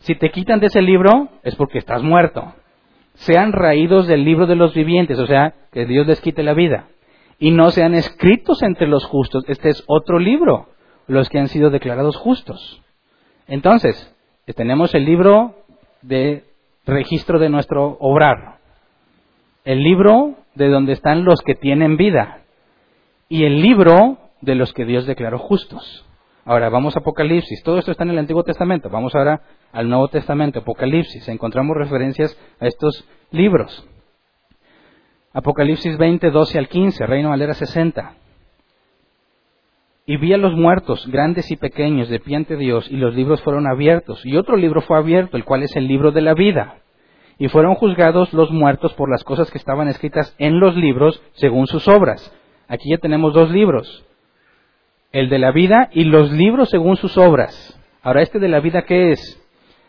Si 0.00 0.14
te 0.14 0.30
quitan 0.30 0.60
de 0.60 0.66
ese 0.66 0.82
libro 0.82 1.28
es 1.42 1.54
porque 1.56 1.78
estás 1.78 2.02
muerto. 2.02 2.54
Sean 3.14 3.52
raídos 3.52 4.06
del 4.06 4.24
libro 4.24 4.46
de 4.46 4.56
los 4.56 4.74
vivientes, 4.74 5.18
o 5.18 5.26
sea, 5.26 5.54
que 5.72 5.86
Dios 5.86 6.06
les 6.06 6.20
quite 6.20 6.42
la 6.42 6.54
vida. 6.54 6.88
Y 7.38 7.50
no 7.50 7.70
sean 7.70 7.94
escritos 7.94 8.62
entre 8.62 8.86
los 8.86 9.04
justos. 9.04 9.44
Este 9.48 9.70
es 9.70 9.84
otro 9.86 10.18
libro, 10.18 10.68
los 11.06 11.28
que 11.28 11.38
han 11.38 11.48
sido 11.48 11.70
declarados 11.70 12.16
justos. 12.16 12.82
Entonces, 13.46 14.14
tenemos 14.54 14.94
el 14.94 15.04
libro 15.04 15.54
de 16.02 16.44
registro 16.86 17.38
de 17.38 17.48
nuestro 17.48 17.96
obrar, 18.00 18.58
el 19.64 19.82
libro 19.82 20.34
de 20.54 20.68
donde 20.68 20.92
están 20.92 21.24
los 21.24 21.40
que 21.42 21.54
tienen 21.54 21.96
vida 21.96 22.42
y 23.28 23.44
el 23.44 23.60
libro 23.60 24.18
de 24.40 24.54
los 24.54 24.72
que 24.72 24.84
Dios 24.84 25.06
declaró 25.06 25.38
justos. 25.38 26.04
Ahora 26.44 26.70
vamos 26.70 26.96
a 26.96 27.00
Apocalipsis, 27.00 27.62
todo 27.62 27.78
esto 27.78 27.90
está 27.90 28.04
en 28.04 28.10
el 28.10 28.18
Antiguo 28.18 28.42
Testamento, 28.42 28.88
vamos 28.88 29.14
ahora 29.14 29.42
al 29.72 29.88
Nuevo 29.88 30.08
Testamento, 30.08 30.60
Apocalipsis, 30.60 31.28
encontramos 31.28 31.76
referencias 31.76 32.36
a 32.58 32.66
estos 32.66 33.06
libros. 33.30 33.86
Apocalipsis 35.32 35.98
20, 35.98 36.30
12 36.30 36.58
al 36.58 36.68
15, 36.68 37.06
Reino 37.06 37.28
Valera 37.28 37.54
60. 37.54 38.14
Y 40.06 40.16
vi 40.16 40.32
a 40.32 40.38
los 40.38 40.54
muertos, 40.54 41.06
grandes 41.06 41.50
y 41.52 41.56
pequeños, 41.56 42.08
de 42.08 42.18
pie 42.18 42.36
ante 42.36 42.56
Dios, 42.56 42.90
y 42.90 42.96
los 42.96 43.14
libros 43.14 43.42
fueron 43.42 43.68
abiertos. 43.68 44.24
Y 44.26 44.36
otro 44.36 44.56
libro 44.56 44.80
fue 44.80 44.98
abierto, 44.98 45.36
el 45.36 45.44
cual 45.44 45.62
es 45.62 45.76
el 45.76 45.86
libro 45.86 46.10
de 46.10 46.22
la 46.22 46.34
vida. 46.34 46.78
Y 47.38 47.46
fueron 47.48 47.76
juzgados 47.76 48.32
los 48.32 48.50
muertos 48.50 48.92
por 48.94 49.08
las 49.08 49.22
cosas 49.22 49.50
que 49.52 49.58
estaban 49.58 49.86
escritas 49.86 50.34
en 50.38 50.58
los 50.58 50.74
libros 50.74 51.22
según 51.34 51.68
sus 51.68 51.86
obras. 51.86 52.34
Aquí 52.66 52.90
ya 52.90 52.98
tenemos 52.98 53.34
dos 53.34 53.50
libros. 53.50 54.04
El 55.12 55.28
de 55.28 55.40
la 55.40 55.50
vida 55.50 55.88
y 55.92 56.04
los 56.04 56.30
libros 56.30 56.70
según 56.70 56.96
sus 56.96 57.18
obras. 57.18 57.76
Ahora, 58.00 58.22
este 58.22 58.38
de 58.38 58.48
la 58.48 58.60
vida, 58.60 58.82
¿qué 58.82 59.10
es? 59.10 59.42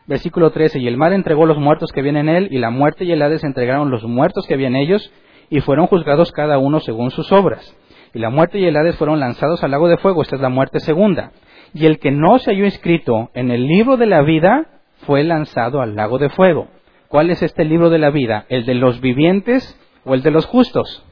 Versículo 0.08 0.50
13. 0.50 0.80
Y 0.80 0.88
el 0.88 0.98
mar 0.98 1.14
entregó 1.14 1.46
los 1.46 1.60
muertos 1.60 1.92
que 1.92 2.00
habían 2.00 2.18
en 2.18 2.28
él, 2.28 2.48
y 2.50 2.58
la 2.58 2.72
muerte 2.72 3.06
y 3.06 3.12
el 3.12 3.22
Hades 3.22 3.44
entregaron 3.44 3.92
los 3.92 4.04
muertos 4.04 4.48
que 4.48 4.56
había 4.56 4.66
en 4.66 4.76
ellos, 4.76 5.14
y 5.52 5.60
fueron 5.60 5.86
juzgados 5.86 6.32
cada 6.32 6.58
uno 6.58 6.80
según 6.80 7.12
sus 7.12 7.32
obras. 7.32 7.78
Y 8.16 8.20
la 8.20 8.32
muerte 8.32 8.58
y 8.58 8.66
el 8.66 8.76
Hades 8.76 8.96
fueron 8.98 9.20
lanzados 9.20 9.64
al 9.64 9.70
lago 9.70 9.90
de 9.90 9.98
fuego, 9.98 10.24
esta 10.24 10.38
es 10.38 10.42
la 10.42 10.50
muerte 10.50 10.80
segunda. 10.80 11.34
Y 11.72 11.86
el 11.86 12.00
que 12.00 12.10
no 12.10 12.40
se 12.40 12.50
halló 12.52 12.66
inscrito 12.66 13.30
en 13.36 13.52
el 13.52 13.68
libro 13.68 13.98
de 13.98 14.08
la 14.08 14.24
vida 14.24 14.82
fue 15.06 15.24
lanzado 15.24 15.82
al 15.82 15.96
lago 15.96 16.18
de 16.18 16.30
fuego. 16.30 16.68
¿Cuál 17.10 17.30
es 17.30 17.44
este 17.44 17.64
libro 17.64 17.92
de 17.92 18.00
la 18.00 18.10
vida? 18.10 18.46
¿El 18.50 18.66
de 18.66 18.74
los 18.74 19.02
vivientes 19.02 19.80
o 20.04 20.16
el 20.16 20.24
de 20.24 20.32
los 20.32 20.48
justos? 20.48 21.06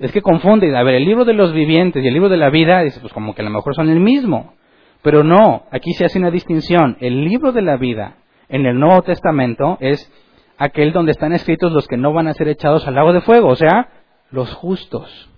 Es 0.00 0.12
que 0.12 0.22
confunde, 0.22 0.74
a 0.74 0.82
ver, 0.82 0.94
el 0.94 1.04
libro 1.04 1.26
de 1.26 1.34
los 1.34 1.52
vivientes 1.52 2.02
y 2.02 2.08
el 2.08 2.14
libro 2.14 2.30
de 2.30 2.38
la 2.38 2.48
vida, 2.48 2.82
dice, 2.82 3.00
pues 3.00 3.12
como 3.12 3.34
que 3.34 3.42
a 3.42 3.44
lo 3.44 3.50
mejor 3.50 3.74
son 3.74 3.90
el 3.90 4.00
mismo. 4.00 4.54
Pero 5.02 5.22
no, 5.22 5.64
aquí 5.70 5.92
se 5.92 6.06
hace 6.06 6.18
una 6.18 6.30
distinción. 6.30 6.96
El 7.00 7.24
libro 7.24 7.52
de 7.52 7.60
la 7.60 7.76
vida 7.76 8.16
en 8.48 8.64
el 8.64 8.80
Nuevo 8.80 9.02
Testamento 9.02 9.76
es 9.80 10.10
aquel 10.56 10.92
donde 10.92 11.12
están 11.12 11.34
escritos 11.34 11.72
los 11.72 11.86
que 11.86 11.98
no 11.98 12.14
van 12.14 12.28
a 12.28 12.34
ser 12.34 12.48
echados 12.48 12.86
al 12.88 12.94
lago 12.94 13.12
de 13.12 13.20
fuego, 13.20 13.48
o 13.48 13.56
sea, 13.56 13.90
los 14.30 14.52
justos. 14.54 15.30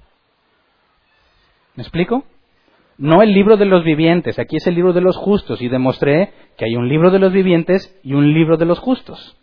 ¿Me 1.74 1.82
explico? 1.82 2.24
No 2.98 3.22
el 3.22 3.32
libro 3.32 3.56
de 3.56 3.64
los 3.64 3.82
vivientes, 3.82 4.38
aquí 4.38 4.56
es 4.56 4.66
el 4.66 4.76
libro 4.76 4.92
de 4.92 5.00
los 5.00 5.16
justos 5.16 5.60
y 5.60 5.68
demostré 5.68 6.32
que 6.56 6.66
hay 6.66 6.76
un 6.76 6.88
libro 6.88 7.10
de 7.10 7.18
los 7.18 7.32
vivientes 7.32 7.98
y 8.04 8.14
un 8.14 8.32
libro 8.32 8.56
de 8.56 8.66
los 8.66 8.78
justos. 8.78 9.36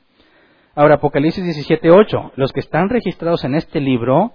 Ahora, 0.76 0.96
Apocalipsis 0.96 1.44
17:8, 1.44 2.32
los 2.36 2.54
que 2.54 2.62
están 2.62 2.88
registrados 2.90 3.44
en 3.44 3.56
este 3.56 3.82
libro 3.82 4.34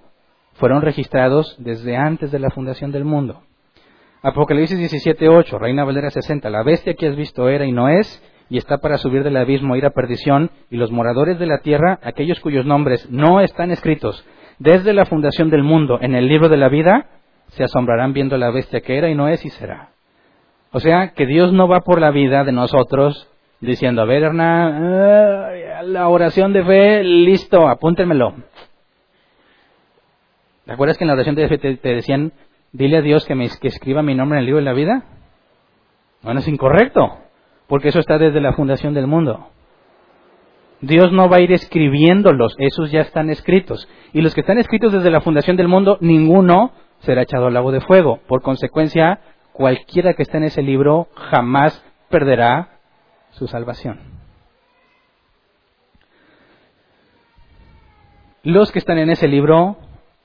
fueron 0.55 0.83
registrados 0.83 1.57
desde 1.59 1.97
antes 1.97 2.31
de 2.33 2.39
la 2.39 2.51
fundación 2.51 2.93
del 2.93 3.05
mundo. 3.05 3.43
Apocalipsis 4.23 4.79
17:8, 4.79 5.59
Reina 5.59 5.85
Valera 5.85 6.11
60, 6.11 6.49
la 6.51 6.63
bestia 6.63 6.95
que 6.95 7.09
has 7.09 7.17
visto 7.17 7.49
era 7.49 7.67
y 7.67 7.73
no 7.73 7.89
es, 7.89 8.23
y 8.49 8.59
está 8.59 8.79
para 8.79 8.99
subir 8.99 9.23
del 9.23 9.37
abismo, 9.37 9.77
ir 9.77 9.87
a 9.87 9.91
perdición, 9.91 10.51
y 10.71 10.77
los 10.77 10.91
moradores 10.91 11.39
de 11.39 11.47
la 11.47 11.59
tierra, 11.59 11.99
aquellos 12.03 12.41
cuyos 12.41 12.65
nombres 12.65 13.11
no 13.11 13.41
están 13.41 13.71
escritos 13.71 14.25
desde 14.59 14.93
la 14.93 15.05
fundación 15.05 15.51
del 15.51 15.63
mundo 15.63 15.99
en 16.01 16.15
el 16.15 16.29
libro 16.29 16.49
de 16.49 16.57
la 16.57 16.69
vida, 16.69 17.07
se 17.49 17.65
asombrarán 17.65 18.13
viendo 18.13 18.37
la 18.37 18.51
bestia 18.51 18.81
que 18.81 18.97
era 18.97 19.09
y 19.09 19.15
no 19.15 19.29
es 19.29 19.45
y 19.45 19.51
será. 19.51 19.91
O 20.73 20.81
sea, 20.81 21.13
que 21.13 21.27
Dios 21.27 21.53
no 21.53 21.69
va 21.69 21.81
por 21.81 22.01
la 22.01 22.11
vida 22.11 22.45
de 22.45 22.53
nosotros 22.53 23.29
diciendo, 23.61 24.03
a 24.03 24.05
ver, 24.05 24.23
Hernán, 24.25 25.93
la 25.93 26.09
oración 26.09 26.53
de 26.53 26.65
fe, 26.65 27.05
listo, 27.05 27.69
apúntenmelo. 27.69 28.35
¿Te 30.67 30.73
acuerdas 30.73 30.97
que 30.97 31.05
en 31.05 31.09
la 31.09 31.15
oración 31.15 31.35
de 31.35 31.49
fe 31.49 31.59
te, 31.59 31.89
decían, 31.89 32.33
dile 32.73 32.99
a 32.99 33.03
Dios 33.03 33.27
que, 33.27 33.35
me, 33.35 33.49
que 33.61 33.69
escriba 33.69 34.03
mi 34.03 34.15
nombre 34.15 34.39
en 34.39 34.41
el 34.41 34.47
libro 34.47 34.61
de 34.61 34.65
la 34.65 34.73
vida? 34.73 35.05
Bueno, 36.23 36.41
es 36.41 36.49
incorrecto 36.49 37.19
porque 37.67 37.89
eso 37.89 37.99
está 37.99 38.19
desde 38.19 38.41
la 38.41 38.53
fundación 38.53 38.95
del 38.95 39.07
mundo. 39.07 39.49
Dios 40.81 41.13
no 41.13 41.29
va 41.29 41.39
a 41.39 41.41
ir 41.41 41.53
escribiéndolos, 41.53 42.55
esos 42.59 42.91
ya 42.91 43.01
están 43.01 43.31
escritos. 43.31 43.89
Y 44.13 44.21
los 44.21 44.35
que 44.35 44.41
están 44.43 44.59
escritos 44.59 44.93
desde 44.93 45.11
la 45.11 45.23
fundación 45.23 45.57
del 45.57 45.69
mundo, 45.69 45.97
ninguno 46.01 46.73
será 47.01 47.23
echado 47.23 47.47
al 47.47 47.55
lago 47.55 47.73
de 47.73 47.81
fuego. 47.81 48.21
Por 48.27 48.43
consecuencia, 48.43 49.21
cualquiera 49.53 50.15
que 50.15 50.23
esté 50.23 50.37
en 50.37 50.45
ese 50.45 50.63
libro 50.63 51.09
jamás 51.15 51.83
perderá 52.11 52.79
su 53.31 53.47
salvación. 53.47 54.01
Los 58.43 58.71
que 58.73 58.79
están 58.79 58.99
en 58.99 59.09
ese 59.09 59.27
libro 59.27 59.79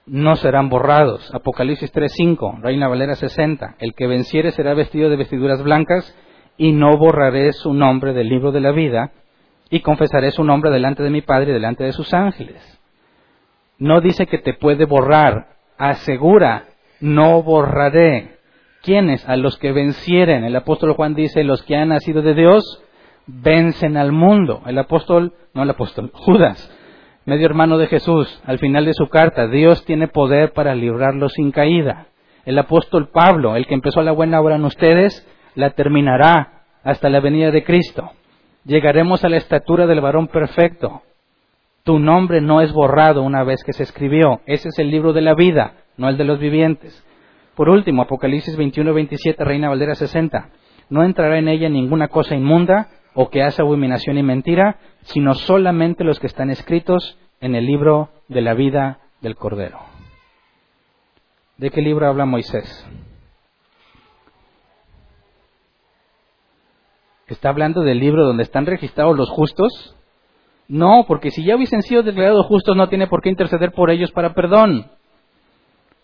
no 0.09 0.35
serán 0.35 0.69
borrados. 0.69 1.33
Apocalipsis 1.33 1.93
3.5, 1.93 2.61
Reina 2.61 2.87
Valera 2.87 3.15
60. 3.15 3.75
El 3.79 3.93
que 3.93 4.07
venciere 4.07 4.51
será 4.51 4.73
vestido 4.73 5.09
de 5.09 5.15
vestiduras 5.15 5.63
blancas 5.63 6.15
y 6.57 6.73
no 6.73 6.97
borraré 6.97 7.53
su 7.53 7.73
nombre 7.73 8.13
del 8.13 8.27
libro 8.27 8.51
de 8.51 8.59
la 8.59 8.71
vida, 8.71 9.13
y 9.69 9.79
confesaré 9.81 10.31
su 10.31 10.43
nombre 10.43 10.71
delante 10.71 11.03
de 11.03 11.09
mi 11.09 11.21
Padre 11.21 11.51
y 11.51 11.53
delante 11.53 11.83
de 11.83 11.93
sus 11.93 12.13
ángeles. 12.13 12.79
No 13.77 14.01
dice 14.01 14.25
que 14.25 14.39
te 14.39 14.53
puede 14.53 14.85
borrar, 14.85 15.55
asegura, 15.77 16.65
no 16.99 17.41
borraré. 17.43 18.39
¿Quiénes? 18.81 19.27
A 19.27 19.35
los 19.35 19.57
que 19.57 19.71
vencieren. 19.71 20.43
El 20.43 20.55
apóstol 20.55 20.93
Juan 20.93 21.13
dice, 21.13 21.43
los 21.43 21.63
que 21.63 21.75
han 21.75 21.89
nacido 21.89 22.21
de 22.21 22.33
Dios, 22.33 22.83
vencen 23.27 23.95
al 23.95 24.11
mundo. 24.11 24.63
El 24.65 24.77
apóstol, 24.79 25.33
no 25.53 25.63
el 25.63 25.69
apóstol, 25.69 26.11
Judas, 26.13 26.69
medio 27.29 27.45
hermano 27.45 27.77
de 27.77 27.87
Jesús, 27.87 28.41
al 28.45 28.59
final 28.59 28.85
de 28.85 28.93
su 28.93 29.07
carta, 29.07 29.47
Dios 29.47 29.85
tiene 29.85 30.07
poder 30.07 30.51
para 30.51 30.75
librarlos 30.75 31.33
sin 31.33 31.51
caída. 31.51 32.07
El 32.45 32.57
apóstol 32.57 33.09
Pablo, 33.13 33.55
el 33.55 33.67
que 33.67 33.75
empezó 33.75 34.01
la 34.01 34.11
buena 34.11 34.41
obra 34.41 34.55
en 34.55 34.65
ustedes, 34.65 35.25
la 35.55 35.69
terminará 35.69 36.63
hasta 36.83 37.09
la 37.09 37.19
venida 37.19 37.51
de 37.51 37.63
Cristo. 37.63 38.11
Llegaremos 38.65 39.23
a 39.23 39.29
la 39.29 39.37
estatura 39.37 39.85
del 39.85 40.01
varón 40.01 40.27
perfecto. 40.27 41.03
Tu 41.83 41.99
nombre 41.99 42.41
no 42.41 42.61
es 42.61 42.73
borrado 42.73 43.21
una 43.21 43.43
vez 43.43 43.63
que 43.63 43.73
se 43.73 43.83
escribió. 43.83 44.41
Ese 44.45 44.69
es 44.69 44.79
el 44.79 44.89
libro 44.89 45.13
de 45.13 45.21
la 45.21 45.35
vida, 45.35 45.73
no 45.97 46.09
el 46.09 46.17
de 46.17 46.23
los 46.23 46.39
vivientes. 46.39 47.05
Por 47.55 47.69
último, 47.69 48.01
Apocalipsis 48.01 48.57
21-27, 48.57 49.37
Reina 49.37 49.69
Valdera 49.69 49.95
60. 49.95 50.49
No 50.89 51.03
entrará 51.03 51.37
en 51.37 51.47
ella 51.47 51.69
ninguna 51.69 52.07
cosa 52.07 52.35
inmunda 52.35 52.87
o 53.21 53.29
que 53.29 53.43
hace 53.43 53.61
abominación 53.61 54.17
y 54.17 54.23
mentira, 54.23 54.79
sino 55.01 55.33
solamente 55.33 56.05
los 56.05 56.21
que 56.21 56.27
están 56.27 56.49
escritos 56.49 57.17
en 57.41 57.53
el 57.53 57.65
libro 57.65 58.11
de 58.29 58.39
la 58.39 58.53
vida 58.53 58.99
del 59.19 59.35
Cordero. 59.35 59.77
¿De 61.57 61.69
qué 61.69 61.81
libro 61.81 62.07
habla 62.07 62.23
Moisés? 62.23 62.87
¿Está 67.27 67.49
hablando 67.49 67.81
del 67.81 67.99
libro 67.99 68.25
donde 68.25 68.43
están 68.43 68.65
registrados 68.65 69.17
los 69.17 69.29
justos? 69.29 69.97
No, 70.69 71.03
porque 71.05 71.31
si 71.31 71.43
ya 71.43 71.57
hubiesen 71.57 71.81
sido 71.81 72.03
declarados 72.03 72.45
justos 72.45 72.77
no 72.77 72.87
tiene 72.87 73.07
por 73.07 73.21
qué 73.21 73.27
interceder 73.27 73.73
por 73.73 73.89
ellos 73.89 74.13
para 74.13 74.33
perdón. 74.33 74.91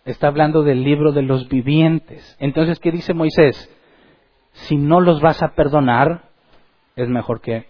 Está 0.04 0.28
hablando 0.28 0.64
del 0.64 0.84
libro 0.84 1.14
de 1.14 1.22
los 1.22 1.48
vivientes. 1.48 2.36
Entonces, 2.42 2.78
¿qué 2.82 2.92
dice 2.92 3.14
Moisés? 3.14 3.74
Si 4.52 4.76
no 4.76 5.00
los 5.00 5.22
vas 5.22 5.42
a 5.42 5.56
perdonar, 5.56 6.35
es 6.96 7.08
mejor 7.10 7.42
que 7.42 7.70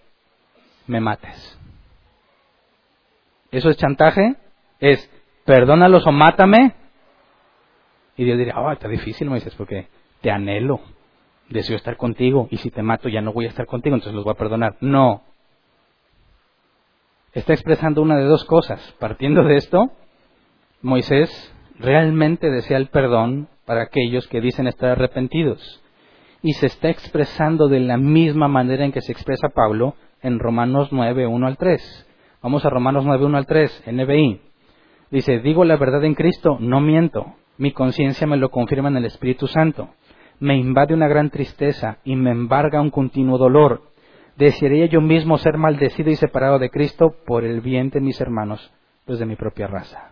me 0.86 1.00
mates. 1.00 1.58
¿Eso 3.50 3.70
es 3.70 3.76
chantaje? 3.76 4.36
Es, 4.80 5.10
perdónalos 5.44 6.06
o 6.06 6.12
mátame. 6.12 6.74
Y 8.16 8.24
Dios 8.24 8.38
dirá, 8.38 8.54
ah, 8.56 8.72
está 8.72 8.88
difícil, 8.88 9.28
Moisés, 9.28 9.54
porque 9.54 9.88
te 10.20 10.30
anhelo 10.30 10.80
deseo 11.48 11.76
estar 11.76 11.96
contigo 11.96 12.48
y 12.50 12.56
si 12.58 12.70
te 12.70 12.82
mato 12.82 13.08
ya 13.08 13.20
no 13.20 13.32
voy 13.32 13.46
a 13.46 13.50
estar 13.50 13.66
contigo, 13.66 13.94
entonces 13.94 14.14
los 14.14 14.24
voy 14.24 14.32
a 14.32 14.38
perdonar. 14.38 14.76
No. 14.80 15.22
Está 17.32 17.52
expresando 17.52 18.02
una 18.02 18.16
de 18.16 18.24
dos 18.24 18.44
cosas. 18.44 18.80
Partiendo 18.98 19.44
de 19.44 19.56
esto, 19.56 19.90
Moisés 20.82 21.54
realmente 21.78 22.50
desea 22.50 22.78
el 22.78 22.88
perdón 22.88 23.48
para 23.66 23.82
aquellos 23.82 24.26
que 24.28 24.40
dicen 24.40 24.66
estar 24.66 24.90
arrepentidos. 24.90 25.82
Y 26.42 26.52
se 26.52 26.66
está 26.66 26.88
expresando 26.88 27.68
de 27.68 27.80
la 27.80 27.96
misma 27.96 28.48
manera 28.48 28.84
en 28.84 28.92
que 28.92 29.00
se 29.00 29.12
expresa 29.12 29.48
Pablo 29.48 29.94
en 30.22 30.38
Romanos 30.38 30.88
9, 30.92 31.26
1 31.26 31.46
al 31.46 31.56
3. 31.56 32.06
Vamos 32.42 32.64
a 32.64 32.70
Romanos 32.70 33.04
9, 33.04 33.24
1 33.24 33.38
al 33.38 33.46
3, 33.46 33.84
NBI. 33.92 34.40
Dice, 35.10 35.40
digo 35.40 35.64
la 35.64 35.76
verdad 35.76 36.04
en 36.04 36.14
Cristo, 36.14 36.58
no 36.60 36.80
miento. 36.80 37.34
Mi 37.58 37.72
conciencia 37.72 38.26
me 38.26 38.36
lo 38.36 38.50
confirma 38.50 38.88
en 38.88 38.98
el 38.98 39.06
Espíritu 39.06 39.46
Santo 39.46 39.90
me 40.38 40.56
invade 40.56 40.94
una 40.94 41.08
gran 41.08 41.30
tristeza 41.30 41.98
y 42.04 42.16
me 42.16 42.30
embarga 42.30 42.80
un 42.80 42.90
continuo 42.90 43.38
dolor. 43.38 43.82
Desearía 44.36 44.86
yo 44.86 45.00
mismo 45.00 45.38
ser 45.38 45.56
maldecido 45.56 46.10
y 46.10 46.16
separado 46.16 46.58
de 46.58 46.70
Cristo 46.70 47.14
por 47.26 47.44
el 47.44 47.60
bien 47.60 47.90
de 47.90 48.00
mis 48.00 48.20
hermanos, 48.20 48.72
pues 49.06 49.18
de 49.18 49.26
mi 49.26 49.36
propia 49.36 49.66
raza. 49.66 50.10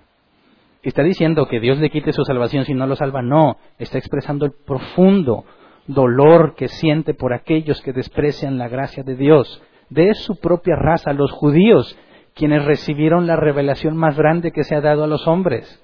¿Está 0.82 1.02
diciendo 1.02 1.46
que 1.46 1.60
Dios 1.60 1.78
le 1.78 1.90
quite 1.90 2.12
su 2.12 2.24
salvación 2.24 2.64
si 2.64 2.74
no 2.74 2.86
lo 2.86 2.96
salva? 2.96 3.22
No, 3.22 3.56
está 3.78 3.98
expresando 3.98 4.46
el 4.46 4.52
profundo 4.52 5.44
dolor 5.86 6.54
que 6.56 6.68
siente 6.68 7.14
por 7.14 7.32
aquellos 7.32 7.80
que 7.82 7.92
desprecian 7.92 8.58
la 8.58 8.68
gracia 8.68 9.02
de 9.02 9.16
Dios, 9.16 9.62
de 9.90 10.14
su 10.14 10.36
propia 10.36 10.76
raza, 10.76 11.12
los 11.12 11.30
judíos, 11.32 11.98
quienes 12.34 12.64
recibieron 12.64 13.26
la 13.26 13.36
revelación 13.36 13.96
más 13.96 14.16
grande 14.16 14.50
que 14.50 14.64
se 14.64 14.74
ha 14.74 14.80
dado 14.80 15.04
a 15.04 15.08
los 15.08 15.26
hombres 15.26 15.80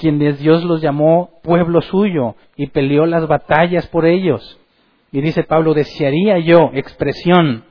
quienes 0.00 0.38
Dios 0.38 0.64
los 0.64 0.80
llamó 0.80 1.40
pueblo 1.42 1.82
suyo 1.82 2.34
y 2.56 2.68
peleó 2.68 3.04
las 3.04 3.28
batallas 3.28 3.86
por 3.88 4.06
ellos. 4.06 4.58
Y 5.12 5.20
dice 5.20 5.44
Pablo, 5.44 5.74
desearía 5.74 6.38
yo, 6.38 6.70
expresión, 6.72 7.64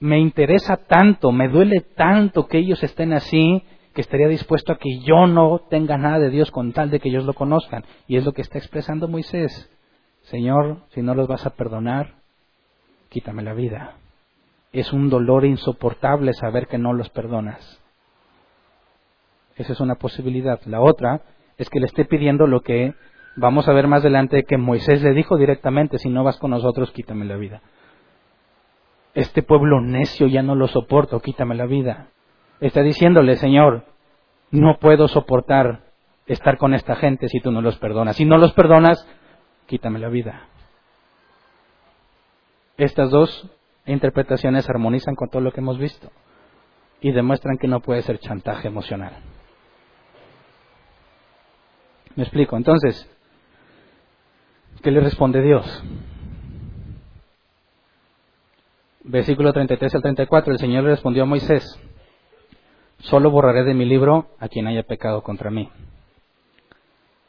me 0.00 0.18
interesa 0.18 0.76
tanto, 0.76 1.30
me 1.30 1.48
duele 1.48 1.80
tanto 1.80 2.48
que 2.48 2.58
ellos 2.58 2.82
estén 2.82 3.12
así, 3.12 3.62
que 3.94 4.00
estaría 4.00 4.26
dispuesto 4.26 4.72
a 4.72 4.78
que 4.78 4.98
yo 4.98 5.28
no 5.28 5.60
tenga 5.70 5.96
nada 5.96 6.18
de 6.18 6.30
Dios 6.30 6.50
con 6.50 6.72
tal 6.72 6.90
de 6.90 6.98
que 6.98 7.08
ellos 7.08 7.24
lo 7.24 7.34
conozcan. 7.34 7.84
Y 8.08 8.16
es 8.16 8.24
lo 8.24 8.32
que 8.32 8.42
está 8.42 8.58
expresando 8.58 9.06
Moisés. 9.06 9.70
Señor, 10.30 10.78
si 10.90 11.00
no 11.00 11.14
los 11.14 11.26
vas 11.26 11.46
a 11.46 11.50
perdonar, 11.50 12.16
quítame 13.08 13.42
la 13.42 13.54
vida. 13.54 13.94
Es 14.72 14.92
un 14.92 15.08
dolor 15.08 15.46
insoportable 15.46 16.34
saber 16.34 16.66
que 16.66 16.76
no 16.76 16.92
los 16.92 17.08
perdonas. 17.08 17.80
Esa 19.56 19.72
es 19.72 19.80
una 19.80 19.94
posibilidad. 19.94 20.60
La 20.66 20.80
otra 20.82 21.22
es 21.56 21.70
que 21.70 21.80
le 21.80 21.86
esté 21.86 22.04
pidiendo 22.04 22.46
lo 22.46 22.60
que 22.60 22.94
vamos 23.36 23.68
a 23.68 23.72
ver 23.72 23.86
más 23.86 24.02
adelante 24.02 24.44
que 24.44 24.58
Moisés 24.58 25.02
le 25.02 25.14
dijo 25.14 25.38
directamente, 25.38 25.98
si 25.98 26.10
no 26.10 26.24
vas 26.24 26.36
con 26.38 26.50
nosotros, 26.50 26.92
quítame 26.92 27.24
la 27.24 27.36
vida. 27.36 27.62
Este 29.14 29.42
pueblo 29.42 29.80
necio 29.80 30.26
ya 30.26 30.42
no 30.42 30.54
lo 30.54 30.68
soporto, 30.68 31.20
quítame 31.20 31.54
la 31.54 31.64
vida. 31.64 32.08
Está 32.60 32.82
diciéndole, 32.82 33.36
Señor, 33.36 33.86
no 34.50 34.78
puedo 34.78 35.08
soportar 35.08 35.84
estar 36.26 36.58
con 36.58 36.74
esta 36.74 36.96
gente 36.96 37.28
si 37.28 37.40
tú 37.40 37.50
no 37.50 37.62
los 37.62 37.78
perdonas. 37.78 38.16
Si 38.16 38.26
no 38.26 38.36
los 38.36 38.52
perdonas, 38.52 39.08
quítame 39.68 40.00
la 40.00 40.08
vida. 40.08 40.48
Estas 42.78 43.10
dos 43.10 43.48
interpretaciones 43.86 44.68
armonizan 44.68 45.14
con 45.14 45.28
todo 45.28 45.42
lo 45.42 45.52
que 45.52 45.60
hemos 45.60 45.78
visto 45.78 46.10
y 47.00 47.12
demuestran 47.12 47.58
que 47.58 47.68
no 47.68 47.80
puede 47.80 48.02
ser 48.02 48.18
chantaje 48.18 48.66
emocional. 48.66 49.12
Me 52.16 52.24
explico. 52.24 52.56
Entonces, 52.56 53.08
¿qué 54.82 54.90
le 54.90 55.00
responde 55.00 55.42
Dios? 55.42 55.84
Versículo 59.04 59.52
33 59.52 59.94
al 59.94 60.02
34, 60.02 60.52
el 60.52 60.58
Señor 60.58 60.84
le 60.84 60.90
respondió 60.90 61.22
a 61.22 61.26
Moisés, 61.26 61.64
solo 62.98 63.30
borraré 63.30 63.64
de 63.64 63.74
mi 63.74 63.84
libro 63.84 64.28
a 64.38 64.48
quien 64.48 64.66
haya 64.66 64.82
pecado 64.82 65.22
contra 65.22 65.50
mí. 65.50 65.70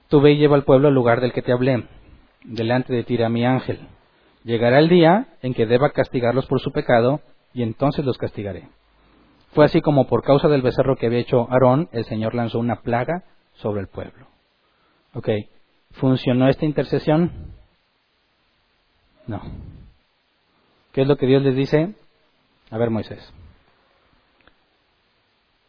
Tú 0.09 0.19
ve 0.21 0.31
y 0.31 0.37
lleva 0.37 0.55
al 0.55 0.63
pueblo 0.63 0.87
al 0.87 0.93
lugar 0.93 1.21
del 1.21 1.31
que 1.31 1.41
te 1.41 1.53
hablé, 1.53 1.87
delante 2.43 2.93
de 2.93 3.03
ti 3.03 3.17
mi 3.29 3.45
ángel. 3.45 3.87
Llegará 4.43 4.79
el 4.79 4.89
día 4.89 5.27
en 5.41 5.53
que 5.53 5.65
deba 5.65 5.91
castigarlos 5.91 6.45
por 6.47 6.59
su 6.59 6.71
pecado, 6.71 7.21
y 7.53 7.63
entonces 7.63 8.05
los 8.05 8.17
castigaré. 8.17 8.69
Fue 9.53 9.65
así 9.65 9.81
como 9.81 10.07
por 10.07 10.23
causa 10.23 10.47
del 10.47 10.61
becerro 10.61 10.95
que 10.95 11.07
había 11.07 11.19
hecho 11.19 11.47
Aarón, 11.49 11.89
el 11.91 12.05
Señor 12.05 12.35
lanzó 12.35 12.59
una 12.59 12.81
plaga 12.81 13.23
sobre 13.53 13.81
el 13.81 13.87
pueblo. 13.87 14.27
Ok, 15.13 15.29
¿funcionó 15.91 16.47
esta 16.47 16.65
intercesión? 16.65 17.53
No. 19.25 19.41
¿Qué 20.93 21.01
es 21.01 21.07
lo 21.07 21.17
que 21.17 21.25
Dios 21.25 21.41
les 21.41 21.55
dice? 21.55 21.95
A 22.69 22.77
ver, 22.77 22.89
Moisés. 22.89 23.33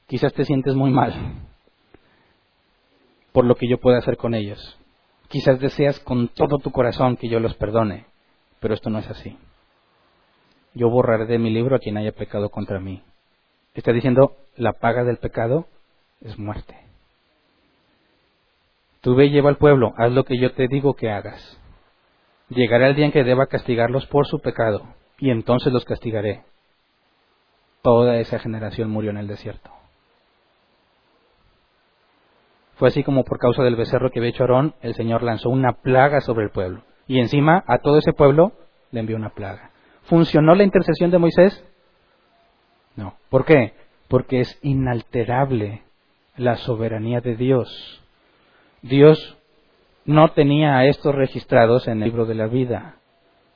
Quizás 0.06 0.32
te 0.34 0.44
sientes 0.44 0.74
muy 0.74 0.90
mal 0.90 1.14
por 3.32 3.44
lo 3.44 3.54
que 3.54 3.68
yo 3.68 3.78
pueda 3.78 3.98
hacer 3.98 4.16
con 4.16 4.34
ellos. 4.34 4.79
Quizás 5.30 5.60
deseas 5.60 6.00
con 6.00 6.26
todo 6.26 6.58
tu 6.58 6.72
corazón 6.72 7.16
que 7.16 7.28
yo 7.28 7.38
los 7.38 7.54
perdone, 7.54 8.04
pero 8.58 8.74
esto 8.74 8.90
no 8.90 8.98
es 8.98 9.08
así. 9.08 9.38
Yo 10.74 10.90
borraré 10.90 11.26
de 11.26 11.38
mi 11.38 11.50
libro 11.50 11.76
a 11.76 11.78
quien 11.78 11.96
haya 11.96 12.10
pecado 12.10 12.50
contra 12.50 12.80
mí. 12.80 13.04
Está 13.74 13.92
diciendo, 13.92 14.36
la 14.56 14.72
paga 14.72 15.04
del 15.04 15.18
pecado 15.18 15.68
es 16.20 16.36
muerte. 16.36 16.76
Tú 19.02 19.14
ve 19.14 19.26
y 19.26 19.30
lleva 19.30 19.50
al 19.50 19.56
pueblo, 19.56 19.94
haz 19.96 20.10
lo 20.10 20.24
que 20.24 20.36
yo 20.36 20.52
te 20.52 20.66
digo 20.66 20.94
que 20.94 21.12
hagas. 21.12 21.60
Llegará 22.48 22.88
el 22.88 22.96
día 22.96 23.06
en 23.06 23.12
que 23.12 23.22
deba 23.22 23.46
castigarlos 23.46 24.06
por 24.06 24.26
su 24.26 24.40
pecado, 24.40 24.82
y 25.18 25.30
entonces 25.30 25.72
los 25.72 25.84
castigaré. 25.84 26.42
Toda 27.82 28.18
esa 28.18 28.40
generación 28.40 28.90
murió 28.90 29.12
en 29.12 29.18
el 29.18 29.28
desierto. 29.28 29.70
Fue 32.80 32.88
así 32.88 33.02
como 33.02 33.24
por 33.24 33.38
causa 33.38 33.62
del 33.62 33.76
becerro 33.76 34.10
que 34.10 34.20
había 34.20 34.30
hecho 34.30 34.44
Aarón, 34.44 34.72
el 34.80 34.94
Señor 34.94 35.22
lanzó 35.22 35.50
una 35.50 35.74
plaga 35.82 36.22
sobre 36.22 36.44
el 36.44 36.50
pueblo. 36.50 36.82
Y 37.06 37.18
encima 37.18 37.62
a 37.66 37.76
todo 37.76 37.98
ese 37.98 38.14
pueblo 38.14 38.52
le 38.90 39.00
envió 39.00 39.16
una 39.16 39.34
plaga. 39.34 39.70
¿Funcionó 40.04 40.54
la 40.54 40.64
intercesión 40.64 41.10
de 41.10 41.18
Moisés? 41.18 41.62
No. 42.96 43.16
¿Por 43.28 43.44
qué? 43.44 43.74
Porque 44.08 44.40
es 44.40 44.58
inalterable 44.62 45.82
la 46.38 46.56
soberanía 46.56 47.20
de 47.20 47.36
Dios. 47.36 48.02
Dios 48.80 49.36
no 50.06 50.30
tenía 50.30 50.78
a 50.78 50.86
estos 50.86 51.14
registrados 51.14 51.86
en 51.86 51.98
el 51.98 52.08
libro 52.08 52.24
de 52.24 52.34
la 52.34 52.46
vida. 52.46 52.94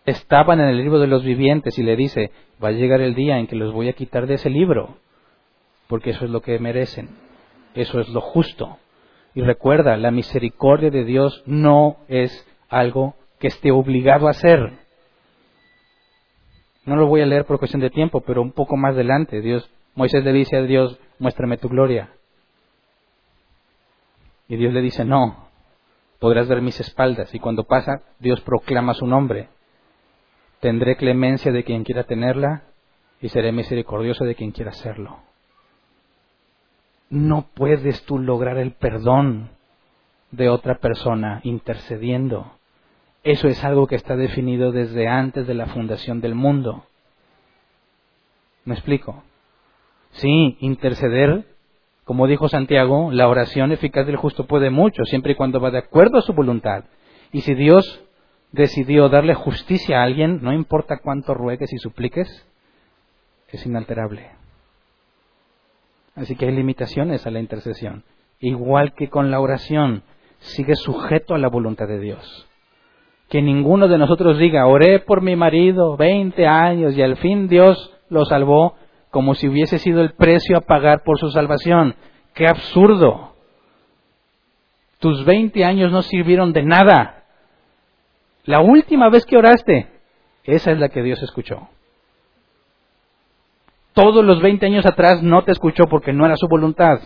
Estaban 0.05 0.61
en 0.61 0.69
el 0.69 0.77
libro 0.77 0.99
de 0.99 1.07
los 1.07 1.25
vivientes 1.25 1.79
y 1.79 1.83
le 1.83 1.97
dice, 1.97 2.31
va 2.63 2.69
a 2.69 2.73
llegar 2.73 3.01
el 3.01 3.15
día 3.15 3.39
en 3.39 3.47
que 3.47 3.57
los 3.57 3.73
voy 3.73 3.89
a 3.89 3.95
quitar 3.95 4.27
de 4.27 4.35
ese 4.35 4.51
libro, 4.51 4.99
porque 5.89 6.11
eso 6.11 6.27
es 6.27 6.31
lo 6.31 6.43
que 6.43 6.59
merecen, 6.59 7.09
eso 7.75 8.01
es 8.01 8.11
lo 8.11 8.21
justo. 8.21 8.77
Y 9.35 9.43
recuerda, 9.43 9.97
la 9.97 10.13
misericordia 10.13 10.91
de 10.91 11.05
Dios 11.05 11.43
no 11.45 11.97
es 12.09 12.47
algo 12.69 13.15
que 13.41 13.49
esté 13.49 13.73
obligado 13.73 14.29
a 14.29 14.31
hacer. 14.31 14.79
No 16.87 16.97
lo 16.97 17.07
voy 17.07 17.23
a 17.23 17.27
leer 17.27 17.45
por 17.45 17.59
cuestión 17.59 17.81
de 17.83 17.91
tiempo, 17.91 18.21
pero 18.21 18.43
un 18.43 18.53
poco 18.53 18.77
más 18.77 18.95
adelante, 18.95 19.41
Dios, 19.41 19.69
Moisés 19.95 20.23
le 20.25 20.33
dice 20.33 20.57
a 20.57 20.63
Dios, 20.63 20.99
muéstrame 21.19 21.57
tu 21.57 21.69
gloria. 21.69 22.11
Y 24.47 24.57
Dios 24.57 24.73
le 24.73 24.83
dice, 24.83 25.05
no, 25.05 25.49
podrás 26.21 26.47
ver 26.47 26.63
mis 26.63 26.79
espaldas. 26.79 27.35
Y 27.35 27.41
cuando 27.41 27.65
pasa, 27.65 28.03
Dios 28.21 28.41
proclama 28.43 28.95
su 28.95 29.07
nombre. 29.07 29.49
Tendré 30.61 30.97
clemencia 30.97 31.51
de 31.51 31.65
quien 31.65 31.83
quiera 31.83 32.05
tenerla 32.05 32.63
y 33.21 33.31
seré 33.31 33.51
misericordioso 33.53 34.25
de 34.25 34.35
quien 34.35 34.53
quiera 34.53 34.73
serlo. 34.73 35.24
No 37.11 37.49
puedes 37.55 38.05
tú 38.05 38.19
lograr 38.19 38.59
el 38.59 38.73
perdón 38.73 39.51
de 40.31 40.49
otra 40.49 40.79
persona 40.79 41.41
intercediendo. 41.45 42.53
Eso 43.23 43.49
es 43.49 43.65
algo 43.65 43.87
que 43.87 43.97
está 43.97 44.17
definido 44.17 44.73
desde 44.73 45.09
antes 45.09 45.47
de 45.47 45.55
la 45.55 45.67
fundación 45.67 46.21
del 46.21 46.35
mundo. 46.35 46.85
¿Me 48.65 48.75
explico? 48.75 49.23
Sí, 50.13 50.57
interceder 50.61 51.47
como 52.05 52.27
dijo 52.27 52.49
Santiago, 52.49 53.11
la 53.11 53.29
oración 53.29 53.73
eficaz 53.73 54.07
del 54.07 54.17
justo 54.17 54.47
puede 54.47 54.69
mucho, 54.69 55.05
siempre 55.05 55.33
y 55.33 55.35
cuando 55.37 55.59
va 55.59 55.71
de 55.71 55.79
acuerdo 55.79 56.19
a 56.19 56.23
su 56.23 56.35
voluntad. 56.35 56.85
Y 57.33 57.41
si 57.41 57.55
Dios 57.55 58.05
decidió 58.53 59.09
darle 59.09 59.35
justicia 59.35 60.01
a 60.01 60.05
alguien, 60.05 60.41
no 60.43 60.53
importa 60.53 60.99
cuánto 61.03 61.33
ruegues 61.33 61.73
y 61.73 61.79
supliques, 61.79 62.47
es 63.49 63.65
inalterable. 63.65 64.31
Así 66.15 66.37
que 66.37 66.47
hay 66.47 66.53
limitaciones 66.53 67.27
a 67.27 67.31
la 67.31 67.41
intercesión. 67.41 68.05
Igual 68.39 68.95
que 68.95 69.09
con 69.09 69.31
la 69.31 69.41
oración, 69.41 70.03
sigue 70.39 70.77
sujeto 70.77 71.35
a 71.35 71.39
la 71.39 71.49
voluntad 71.49 71.89
de 71.89 71.99
Dios. 71.99 72.49
Que 73.29 73.43
ninguno 73.43 73.89
de 73.89 73.99
nosotros 73.99 74.39
diga, 74.39 74.67
oré 74.67 75.01
por 75.01 75.23
mi 75.23 75.35
marido 75.35 75.97
20 75.97 76.47
años 76.47 76.97
y 76.97 77.03
al 77.03 77.17
fin 77.17 77.49
Dios 77.49 77.93
lo 78.09 78.25
salvó, 78.25 78.77
como 79.11 79.35
si 79.35 79.49
hubiese 79.49 79.79
sido 79.79 80.03
el 80.03 80.13
precio 80.15 80.59
a 80.59 80.61
pagar 80.61 81.03
por 81.05 81.19
su 81.19 81.31
salvación. 81.31 81.97
¡Qué 82.35 82.47
absurdo! 82.47 83.35
Tus 84.99 85.25
20 85.25 85.65
años 85.65 85.91
no 85.93 86.03
sirvieron 86.03 86.53
de 86.53 86.63
nada. 86.63 87.25
La 88.45 88.61
última 88.61 89.09
vez 89.09 89.25
que 89.25 89.37
oraste, 89.37 89.89
esa 90.45 90.73
es 90.73 90.79
la 90.79 90.89
que 90.89 91.03
Dios 91.03 91.23
escuchó. 91.23 91.69
Todos 93.95 94.25
los 94.25 94.43
20 94.43 94.67
años 94.67 94.85
atrás 94.87 95.23
no 95.23 95.45
te 95.45 95.53
escuchó 95.53 95.85
porque 95.85 96.13
no 96.13 96.27
era 96.27 96.37
su 96.37 96.49
voluntad. 96.49 97.01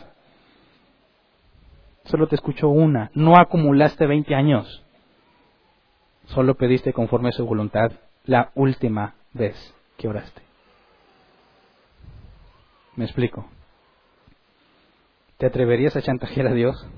Solo 2.05 2.27
te 2.27 2.35
escuchó 2.35 2.69
una. 2.69 3.11
No 3.13 3.37
acumulaste 3.39 4.07
20 4.07 4.35
años. 4.35 4.83
Solo 6.29 6.55
pediste 6.55 6.95
conforme 6.95 7.29
a 7.29 7.33
su 7.33 7.45
voluntad 7.45 7.93
la 8.25 8.53
última 8.55 9.15
vez 9.35 9.55
que 9.99 10.09
oraste. 10.09 10.43
Me 12.97 13.05
explico. 13.05 13.47
¿Te 15.37 15.47
atreverías 15.47 15.95
a 15.95 16.03
chantajear 16.03 16.49
a 16.49 16.55
Dios? 16.55 16.89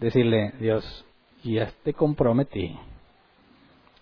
Decirle, 0.00 0.52
Dios, 0.60 1.04
ya 1.42 1.70
te 1.82 1.92
comprometí. 1.92 2.78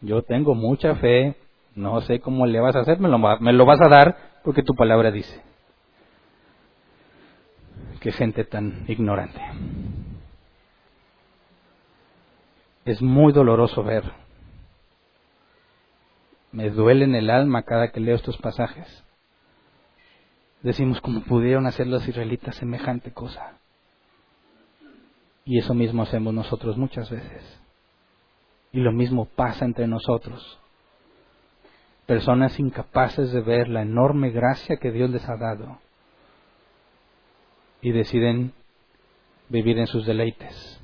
Yo 0.03 0.23
tengo 0.23 0.55
mucha 0.55 0.95
fe, 0.97 1.37
no 1.75 2.01
sé 2.03 2.21
cómo 2.21 2.47
le 2.47 2.61
vas 2.61 2.77
a 2.77 2.81
hacer, 2.81 3.01
me 3.01 3.09
lo, 3.09 3.19
me 3.19 3.53
lo 3.53 3.65
vas 3.65 3.81
a 3.81 3.89
dar 3.89 4.34
porque 4.45 4.63
tu 4.63 4.75
palabra 4.75 5.11
dice. 5.11 5.43
Qué 8.01 8.13
gente 8.13 8.45
tan 8.45 8.85
ignorante. 8.87 9.41
Es 12.85 13.03
muy 13.03 13.33
doloroso 13.33 13.83
ver. 13.83 14.05
Me 16.53 16.71
duele 16.71 17.07
en 17.07 17.17
el 17.17 17.31
alma 17.31 17.63
cada 17.63 17.91
que 17.91 17.99
leo 17.99 18.15
estos 18.15 18.37
pasajes 18.37 19.05
decimos 20.65 20.99
cómo 21.03 21.21
pudieron 21.21 21.67
hacer 21.67 21.87
los 21.87 22.09
israelitas 22.09 22.57
semejante 22.57 23.13
cosa. 23.13 23.59
Y 25.45 25.59
eso 25.59 25.75
mismo 25.75 26.03
hacemos 26.03 26.33
nosotros 26.33 26.79
muchas 26.79 27.11
veces. 27.11 27.61
Y 28.73 28.81
lo 28.81 28.91
mismo 28.91 29.27
pasa 29.27 29.67
entre 29.67 29.87
nosotros. 29.87 30.59
Personas 32.07 32.59
incapaces 32.61 33.33
de 33.33 33.41
ver 33.41 33.69
la 33.69 33.83
enorme 33.83 34.31
gracia 34.31 34.77
que 34.77 34.91
Dios 34.91 35.11
les 35.11 35.29
ha 35.29 35.37
dado. 35.37 35.79
y 37.85 37.93
deciden 37.93 38.55
vivir 39.51 39.79
en 39.79 39.87
sus 39.87 40.07
deleites. 40.07 40.81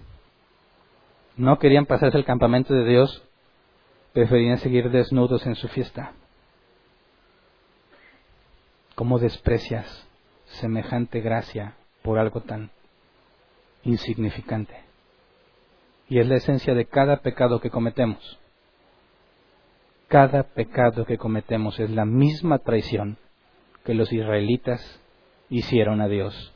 No 1.35 1.59
querían 1.59 1.87
pasarse 1.87 2.19
el 2.19 2.27
campamento 2.27 2.75
de 2.75 2.85
Dios, 2.85 3.25
preferían 4.13 4.59
seguir 4.59 4.91
desnudos 4.91 5.47
en 5.47 5.55
su 5.55 5.67
fiesta. 5.69 6.13
¿Cómo 8.95 9.19
desprecias 9.19 10.07
semejante 10.45 11.23
gracia 11.23 11.75
por 12.03 12.19
algo 12.19 12.43
tan 12.43 12.71
insignificante? 13.83 14.77
Y 16.07 16.19
es 16.19 16.29
la 16.29 16.37
esencia 16.37 16.75
de 16.75 16.85
cada 16.85 17.23
pecado 17.23 17.63
que 17.63 17.71
cometemos. 17.71 18.39
Cada 20.11 20.43
pecado 20.43 21.05
que 21.05 21.19
cometemos 21.19 21.79
es 21.79 21.89
la 21.89 22.05
misma 22.05 22.59
traición 22.59 23.17
que 23.85 23.95
los 23.95 24.13
israelitas 24.13 25.01
hicieron 25.49 26.01
a 26.01 26.09
Dios 26.09 26.53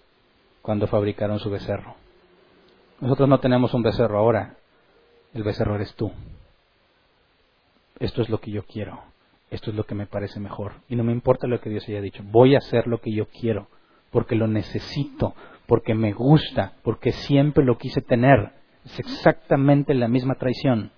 cuando 0.60 0.88
fabricaron 0.88 1.38
su 1.38 1.50
becerro. 1.50 1.94
Nosotros 3.00 3.28
no 3.28 3.38
tenemos 3.38 3.72
un 3.72 3.84
becerro 3.84 4.18
ahora, 4.18 4.56
el 5.34 5.44
becerro 5.44 5.76
eres 5.76 5.94
tú. 5.94 6.10
Esto 8.00 8.22
es 8.22 8.28
lo 8.28 8.40
que 8.40 8.50
yo 8.50 8.64
quiero, 8.64 9.00
esto 9.50 9.70
es 9.70 9.76
lo 9.76 9.84
que 9.84 9.94
me 9.94 10.08
parece 10.08 10.40
mejor. 10.40 10.72
Y 10.88 10.96
no 10.96 11.04
me 11.04 11.12
importa 11.12 11.46
lo 11.46 11.60
que 11.60 11.70
Dios 11.70 11.88
haya 11.88 12.00
dicho, 12.00 12.24
voy 12.24 12.56
a 12.56 12.58
hacer 12.58 12.88
lo 12.88 12.98
que 12.98 13.14
yo 13.14 13.26
quiero, 13.26 13.68
porque 14.10 14.34
lo 14.34 14.48
necesito, 14.48 15.36
porque 15.68 15.94
me 15.94 16.12
gusta, 16.12 16.72
porque 16.82 17.12
siempre 17.12 17.64
lo 17.64 17.78
quise 17.78 18.00
tener. 18.00 18.50
Es 18.84 18.98
exactamente 18.98 19.94
la 19.94 20.08
misma 20.08 20.34
traición. 20.34 20.90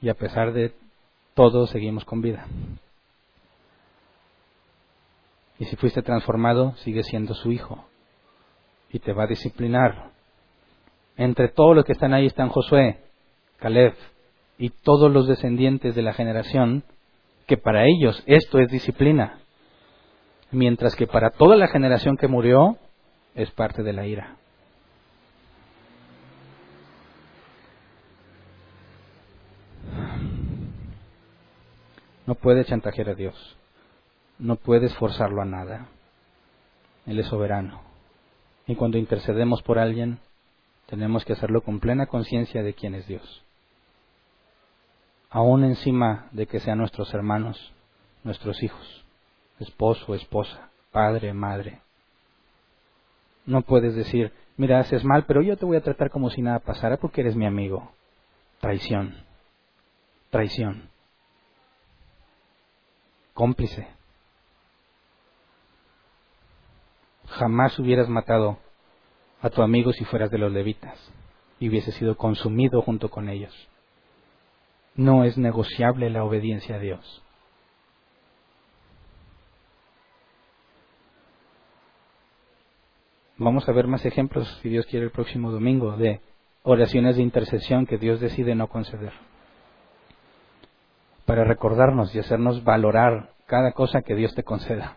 Y 0.00 0.08
a 0.08 0.14
pesar 0.14 0.52
de 0.52 0.72
todo 1.34 1.66
seguimos 1.66 2.04
con 2.04 2.20
vida. 2.20 2.46
Y 5.58 5.64
si 5.66 5.76
fuiste 5.76 6.02
transformado, 6.02 6.74
sigue 6.78 7.02
siendo 7.02 7.34
su 7.34 7.50
hijo 7.50 7.84
y 8.90 8.98
te 8.98 9.12
va 9.12 9.24
a 9.24 9.28
disciplinar. 9.28 10.10
Entre 11.16 11.48
todos 11.48 11.74
los 11.74 11.84
que 11.84 11.92
están 11.92 12.12
ahí 12.12 12.26
están 12.26 12.48
Josué, 12.48 13.00
Caleb 13.58 13.94
y 14.58 14.70
todos 14.70 15.10
los 15.10 15.26
descendientes 15.26 15.94
de 15.94 16.02
la 16.02 16.12
generación, 16.12 16.84
que 17.46 17.56
para 17.56 17.86
ellos 17.86 18.22
esto 18.26 18.58
es 18.58 18.70
disciplina, 18.70 19.38
mientras 20.50 20.94
que 20.94 21.06
para 21.06 21.30
toda 21.30 21.56
la 21.56 21.68
generación 21.68 22.16
que 22.16 22.28
murió 22.28 22.76
es 23.34 23.50
parte 23.50 23.82
de 23.82 23.92
la 23.92 24.06
ira. 24.06 24.36
No 32.26 32.34
puedes 32.34 32.66
chantajear 32.66 33.10
a 33.10 33.14
Dios. 33.14 33.56
No 34.38 34.56
puedes 34.56 34.94
forzarlo 34.96 35.40
a 35.40 35.44
nada. 35.44 35.86
Él 37.06 37.20
es 37.20 37.26
soberano. 37.26 37.82
Y 38.66 38.74
cuando 38.74 38.98
intercedemos 38.98 39.62
por 39.62 39.78
alguien, 39.78 40.18
tenemos 40.86 41.24
que 41.24 41.34
hacerlo 41.34 41.62
con 41.62 41.78
plena 41.78 42.06
conciencia 42.06 42.64
de 42.64 42.74
quién 42.74 42.96
es 42.96 43.06
Dios. 43.06 43.42
Aún 45.30 45.64
encima 45.64 46.26
de 46.32 46.46
que 46.46 46.58
sean 46.58 46.78
nuestros 46.78 47.14
hermanos, 47.14 47.72
nuestros 48.24 48.60
hijos, 48.62 49.04
esposo, 49.60 50.14
esposa, 50.14 50.70
padre, 50.90 51.32
madre. 51.32 51.80
No 53.44 53.62
puedes 53.62 53.94
decir, 53.94 54.32
mira, 54.56 54.80
haces 54.80 55.04
mal, 55.04 55.26
pero 55.26 55.42
yo 55.42 55.56
te 55.56 55.64
voy 55.64 55.76
a 55.76 55.82
tratar 55.82 56.10
como 56.10 56.30
si 56.30 56.42
nada 56.42 56.58
pasara 56.58 56.96
porque 56.96 57.20
eres 57.20 57.36
mi 57.36 57.46
amigo. 57.46 57.92
Traición. 58.60 59.14
Traición 60.30 60.95
cómplice. 63.36 63.86
Jamás 67.26 67.78
hubieras 67.78 68.08
matado 68.08 68.58
a 69.42 69.50
tu 69.50 69.62
amigo 69.62 69.92
si 69.92 70.04
fueras 70.06 70.30
de 70.30 70.38
los 70.38 70.50
levitas 70.50 70.98
y 71.60 71.68
hubieses 71.68 71.94
sido 71.94 72.16
consumido 72.16 72.80
junto 72.80 73.10
con 73.10 73.28
ellos. 73.28 73.54
No 74.94 75.22
es 75.24 75.36
negociable 75.36 76.08
la 76.08 76.24
obediencia 76.24 76.76
a 76.76 76.78
Dios. 76.78 77.22
Vamos 83.36 83.68
a 83.68 83.72
ver 83.72 83.86
más 83.86 84.06
ejemplos, 84.06 84.48
si 84.62 84.70
Dios 84.70 84.86
quiere, 84.86 85.04
el 85.04 85.12
próximo 85.12 85.52
domingo 85.52 85.94
de 85.98 86.22
oraciones 86.62 87.16
de 87.16 87.22
intercesión 87.22 87.84
que 87.84 87.98
Dios 87.98 88.18
decide 88.18 88.54
no 88.54 88.68
conceder 88.68 89.12
para 91.26 91.44
recordarnos 91.44 92.14
y 92.14 92.20
hacernos 92.20 92.64
valorar 92.64 93.30
cada 93.46 93.72
cosa 93.72 94.02
que 94.02 94.14
Dios 94.14 94.34
te 94.34 94.44
conceda. 94.44 94.96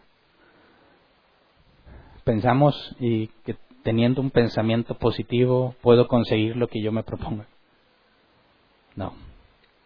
Pensamos 2.23 2.95
y 2.99 3.27
que 3.43 3.57
teniendo 3.84 4.22
un 4.22 4.30
pensamiento 4.30 4.93
positivo 4.95 5.76
puedo 5.81 6.07
conseguir 6.07 6.56
lo 6.56 6.68
que 6.68 6.81
yo 6.81 6.91
me 6.91 7.03
proponga. 7.03 7.47
No, 8.95 9.14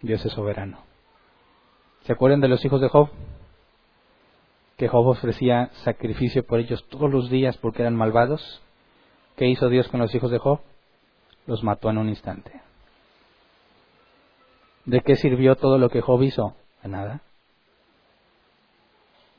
Dios 0.02 0.26
es 0.26 0.34
soberano. 0.34 0.80
¿Se 2.02 2.12
acuerdan 2.12 2.42
de 2.42 2.50
los 2.50 2.64
hijos 2.66 2.82
de 2.82 2.90
Job? 2.90 3.10
Que 4.78 4.90
Job 4.90 5.08
ofrecía 5.08 5.70
sacrificio 5.86 6.46
por 6.46 6.60
ellos 6.60 6.86
todos 6.90 7.10
los 7.10 7.30
días 7.30 7.58
porque 7.58 7.82
eran 7.82 7.96
malvados. 7.96 8.62
¿Qué 9.38 9.48
hizo 9.48 9.70
Dios 9.70 9.88
con 9.88 10.02
los 10.02 10.14
hijos 10.14 10.32
de 10.32 10.40
Job? 10.40 10.60
Los 11.48 11.64
mató 11.64 11.90
en 11.90 11.98
un 11.98 12.10
instante. 12.10 12.62
¿De 14.86 15.02
qué 15.02 15.16
sirvió 15.16 15.56
todo 15.56 15.78
lo 15.78 15.90
que 15.90 16.02
Job 16.02 16.22
hizo? 16.24 16.56
De 16.82 16.90
nada. 16.90 17.22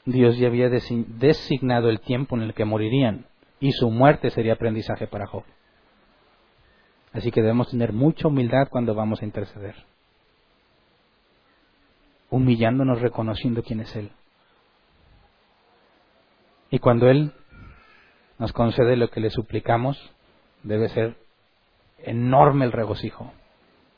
Dios 0.07 0.37
ya 0.37 0.49
había 0.49 0.69
designado 0.69 1.89
el 1.89 2.01
tiempo 2.01 2.37
en 2.37 2.43
el 2.43 2.55
que 2.55 2.65
morirían 2.65 3.27
y 3.61 3.73
su 3.73 3.91
muerte 3.91 4.31
sería 4.31 4.55
aprendizaje 4.55 5.07
para 5.07 5.27
Job. 5.27 5.45
Así 7.13 7.31
que 7.31 7.41
debemos 7.41 7.71
tener 7.71 7.93
mucha 7.93 8.29
humildad 8.29 8.69
cuando 8.69 8.95
vamos 8.95 9.23
a 9.23 9.25
interceder. 9.25 9.77
Humillándonos, 12.29 13.01
reconociendo 13.01 13.63
quién 13.63 13.81
es 13.81 13.95
Él. 13.95 14.11
Y 16.71 16.81
cuando 16.81 17.09
Él 17.09 17.33
nos 18.39 18.53
concede 18.53 18.97
lo 18.97 19.09
que 19.11 19.21
le 19.21 19.31
suplicamos, 19.31 19.97
debe 20.65 20.89
ser 20.89 21.17
enorme 21.99 22.65
el 22.65 22.73
regocijo, 22.73 23.33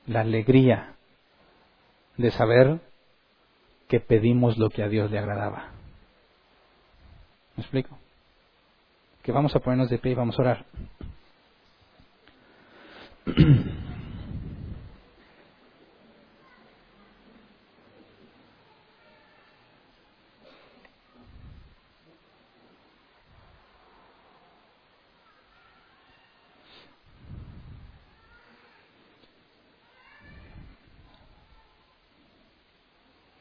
la 0.06 0.20
alegría, 0.20 0.95
de 2.16 2.30
saber 2.30 2.80
que 3.88 4.00
pedimos 4.00 4.58
lo 4.58 4.70
que 4.70 4.82
a 4.82 4.88
Dios 4.88 5.10
le 5.10 5.18
agradaba. 5.18 5.70
¿Me 7.56 7.62
explico? 7.62 7.98
Que 9.22 9.32
vamos 9.32 9.54
a 9.54 9.60
ponernos 9.60 9.90
de 9.90 9.98
pie 9.98 10.12
y 10.12 10.14
vamos 10.14 10.38
a 10.38 10.42
orar. 10.42 10.66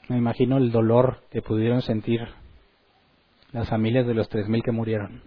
Me 0.08 0.15
imagino 0.26 0.58
el 0.58 0.72
dolor 0.72 1.20
que 1.30 1.44
pudieron 1.44 1.84
sentir 1.84 2.28
las 3.52 3.70
familias 3.70 4.08
de 4.08 4.16
los 4.16 4.28
tres 4.28 4.48
mil 4.48 4.64
que 4.64 4.72
murieron. 4.72 5.22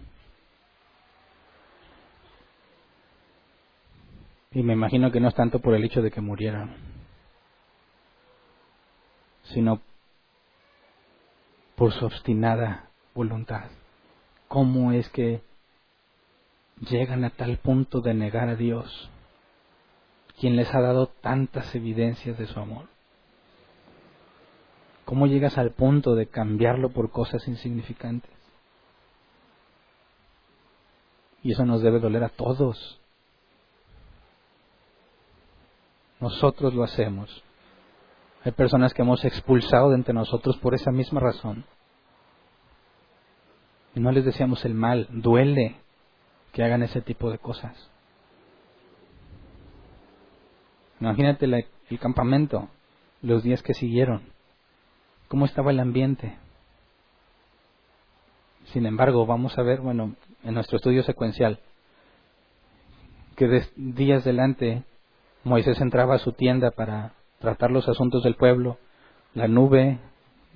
Y 4.51 4.61
me 4.61 4.73
imagino 4.73 5.09
que 5.09 5.21
no 5.21 5.29
es 5.29 5.35
tanto 5.35 5.59
por 5.59 5.73
el 5.73 5.85
hecho 5.85 6.01
de 6.01 6.11
que 6.11 6.19
murieran, 6.19 6.75
sino 9.43 9.79
por 11.77 11.93
su 11.93 12.05
obstinada 12.05 12.89
voluntad. 13.15 13.69
¿Cómo 14.49 14.91
es 14.91 15.07
que 15.11 15.41
llegan 16.89 17.23
a 17.23 17.29
tal 17.29 17.55
punto 17.59 18.01
de 18.01 18.13
negar 18.13 18.49
a 18.49 18.55
Dios, 18.55 19.09
quien 20.41 20.57
les 20.57 20.75
ha 20.75 20.81
dado 20.81 21.07
tantas 21.07 21.73
evidencias 21.73 22.37
de 22.37 22.47
su 22.47 22.59
amor? 22.59 22.98
¿Cómo 25.09 25.25
llegas 25.25 25.57
al 25.57 25.71
punto 25.71 26.13
de 26.13 26.27
cambiarlo 26.27 26.89
por 26.89 27.09
cosas 27.09 27.47
insignificantes? 27.47 28.29
Y 31.41 31.53
eso 31.53 31.65
nos 31.65 31.81
debe 31.81 31.99
doler 31.99 32.23
a 32.23 32.29
todos. 32.29 33.01
Nosotros 36.19 36.75
lo 36.75 36.83
hacemos. 36.83 37.43
Hay 38.43 38.51
personas 38.51 38.93
que 38.93 39.01
hemos 39.01 39.25
expulsado 39.25 39.89
de 39.89 39.95
entre 39.95 40.13
nosotros 40.13 40.57
por 40.57 40.75
esa 40.75 40.91
misma 40.91 41.19
razón. 41.19 41.65
Y 43.95 44.01
no 44.01 44.11
les 44.11 44.25
deseamos 44.25 44.63
el 44.63 44.75
mal. 44.75 45.07
Duele 45.09 45.77
que 46.53 46.63
hagan 46.63 46.83
ese 46.83 47.01
tipo 47.01 47.31
de 47.31 47.39
cosas. 47.39 47.89
Imagínate 50.99 51.47
el 51.47 51.99
campamento, 51.99 52.69
los 53.23 53.41
días 53.41 53.63
que 53.63 53.73
siguieron. 53.73 54.37
¿Cómo 55.29 55.45
estaba 55.45 55.69
el 55.69 55.79
ambiente? 55.79 56.37
Sin 58.73 58.87
embargo, 58.87 59.27
vamos 59.27 59.55
a 59.59 59.61
ver, 59.61 59.79
bueno, 59.79 60.15
en 60.43 60.55
nuestro 60.55 60.77
estudio 60.77 61.03
secuencial, 61.03 61.59
que 63.35 63.63
días 63.75 64.23
delante 64.23 64.83
Moisés 65.43 65.79
entraba 65.81 66.15
a 66.15 66.19
su 66.19 66.33
tienda 66.33 66.71
para 66.71 67.13
tratar 67.37 67.69
los 67.69 67.87
asuntos 67.87 68.23
del 68.23 68.35
pueblo, 68.35 68.79
la 69.35 69.47
nube, 69.47 69.99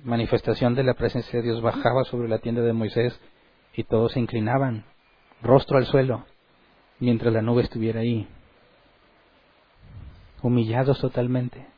manifestación 0.02 0.74
de 0.74 0.82
la 0.82 0.94
presencia 0.94 1.38
de 1.38 1.44
Dios 1.44 1.62
bajaba 1.62 2.02
sobre 2.02 2.28
la 2.28 2.40
tienda 2.40 2.60
de 2.60 2.72
Moisés 2.72 3.18
y 3.74 3.84
todos 3.84 4.12
se 4.12 4.20
inclinaban, 4.20 4.84
rostro 5.40 5.78
al 5.78 5.86
suelo, 5.86 6.24
mientras 6.98 7.32
la 7.32 7.42
nube 7.42 7.62
estuviera 7.62 8.00
ahí, 8.00 8.26
humillados 10.42 11.00
totalmente. 11.00 11.73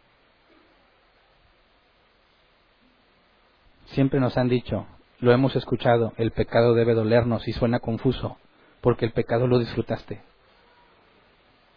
Siempre 3.86 4.20
nos 4.20 4.36
han 4.36 4.48
dicho, 4.48 4.86
lo 5.20 5.32
hemos 5.32 5.56
escuchado, 5.56 6.12
el 6.16 6.32
pecado 6.32 6.74
debe 6.74 6.94
dolernos 6.94 7.46
y 7.48 7.52
suena 7.52 7.80
confuso, 7.80 8.36
porque 8.80 9.04
el 9.04 9.12
pecado 9.12 9.46
lo 9.46 9.58
disfrutaste. 9.58 10.22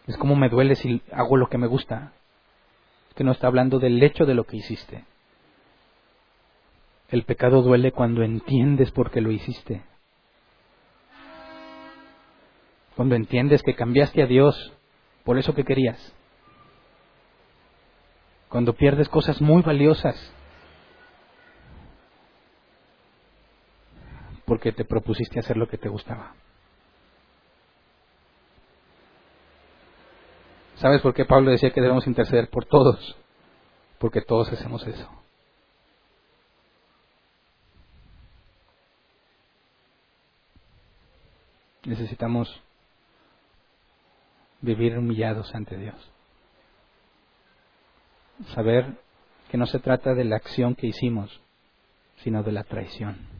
Es 0.06 0.16
como 0.16 0.36
me 0.36 0.48
duele 0.48 0.74
si 0.76 1.02
hago 1.12 1.36
lo 1.36 1.48
que 1.48 1.58
me 1.58 1.66
gusta. 1.66 2.12
que 3.14 3.24
no 3.24 3.32
está 3.32 3.48
hablando 3.48 3.80
del 3.80 4.02
hecho 4.02 4.24
de 4.24 4.34
lo 4.34 4.44
que 4.44 4.56
hiciste. 4.56 5.04
El 7.10 7.24
pecado 7.24 7.60
duele 7.60 7.92
cuando 7.92 8.22
entiendes 8.22 8.92
por 8.92 9.10
qué 9.10 9.20
lo 9.20 9.30
hiciste. 9.30 9.82
Cuando 12.96 13.16
entiendes 13.16 13.62
que 13.62 13.74
cambiaste 13.74 14.22
a 14.22 14.26
Dios 14.26 14.72
por 15.24 15.38
eso 15.38 15.54
que 15.54 15.64
querías. 15.64 16.14
Cuando 18.48 18.74
pierdes 18.74 19.08
cosas 19.08 19.40
muy 19.40 19.62
valiosas 19.62 20.32
porque 24.60 24.72
te 24.72 24.84
propusiste 24.84 25.40
hacer 25.40 25.56
lo 25.56 25.66
que 25.66 25.78
te 25.78 25.88
gustaba. 25.88 26.34
¿Sabes 30.76 31.00
por 31.00 31.14
qué 31.14 31.24
Pablo 31.24 31.50
decía 31.50 31.70
que 31.70 31.80
debemos 31.80 32.06
interceder 32.06 32.50
por 32.50 32.66
todos? 32.66 33.16
Porque 33.98 34.20
todos 34.20 34.52
hacemos 34.52 34.86
eso. 34.86 35.08
Necesitamos 41.86 42.62
vivir 44.60 44.98
humillados 44.98 45.54
ante 45.54 45.78
Dios. 45.78 46.12
Saber 48.48 48.98
que 49.50 49.56
no 49.56 49.64
se 49.64 49.78
trata 49.78 50.12
de 50.12 50.24
la 50.24 50.36
acción 50.36 50.74
que 50.74 50.88
hicimos, 50.88 51.40
sino 52.18 52.42
de 52.42 52.52
la 52.52 52.64
traición. 52.64 53.39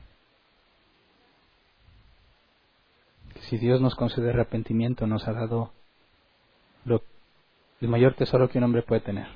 Si 3.49 3.59
Dios 3.59 3.81
nos 3.81 3.95
concede 3.95 4.31
arrepentimiento, 4.31 5.07
nos 5.07 5.27
ha 5.27 5.33
dado 5.33 5.73
lo 6.85 7.03
el 7.81 7.89
mayor 7.89 8.15
tesoro 8.15 8.49
que 8.49 8.59
un 8.59 8.65
hombre 8.65 8.83
puede 8.83 9.01
tener. 9.01 9.27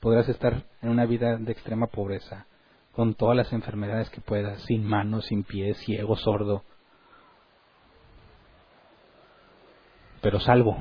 Podrás 0.00 0.28
estar 0.28 0.64
en 0.80 0.88
una 0.88 1.04
vida 1.04 1.36
de 1.36 1.52
extrema 1.52 1.88
pobreza, 1.88 2.46
con 2.92 3.14
todas 3.14 3.36
las 3.36 3.52
enfermedades 3.52 4.08
que 4.10 4.20
puedas, 4.20 4.62
sin 4.62 4.84
manos, 4.84 5.26
sin 5.26 5.44
pies, 5.44 5.76
ciego, 5.78 6.16
sordo, 6.16 6.64
pero 10.22 10.40
salvo, 10.40 10.78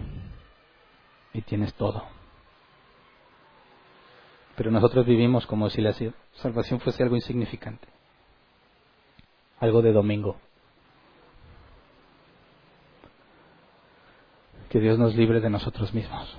y 1.34 1.42
tienes 1.42 1.74
todo. 1.74 2.04
Pero 4.56 4.72
nosotros 4.72 5.06
vivimos 5.06 5.46
como 5.46 5.70
si 5.70 5.82
la 5.82 5.94
salvación 6.34 6.80
fuese 6.80 7.04
algo 7.04 7.16
insignificante, 7.16 7.88
algo 9.60 9.82
de 9.82 9.92
domingo. 9.92 10.38
Que 14.70 14.80
Dios 14.80 15.00
nos 15.00 15.16
libre 15.16 15.40
de 15.40 15.50
nosotros 15.50 15.94
mismos. 15.94 16.36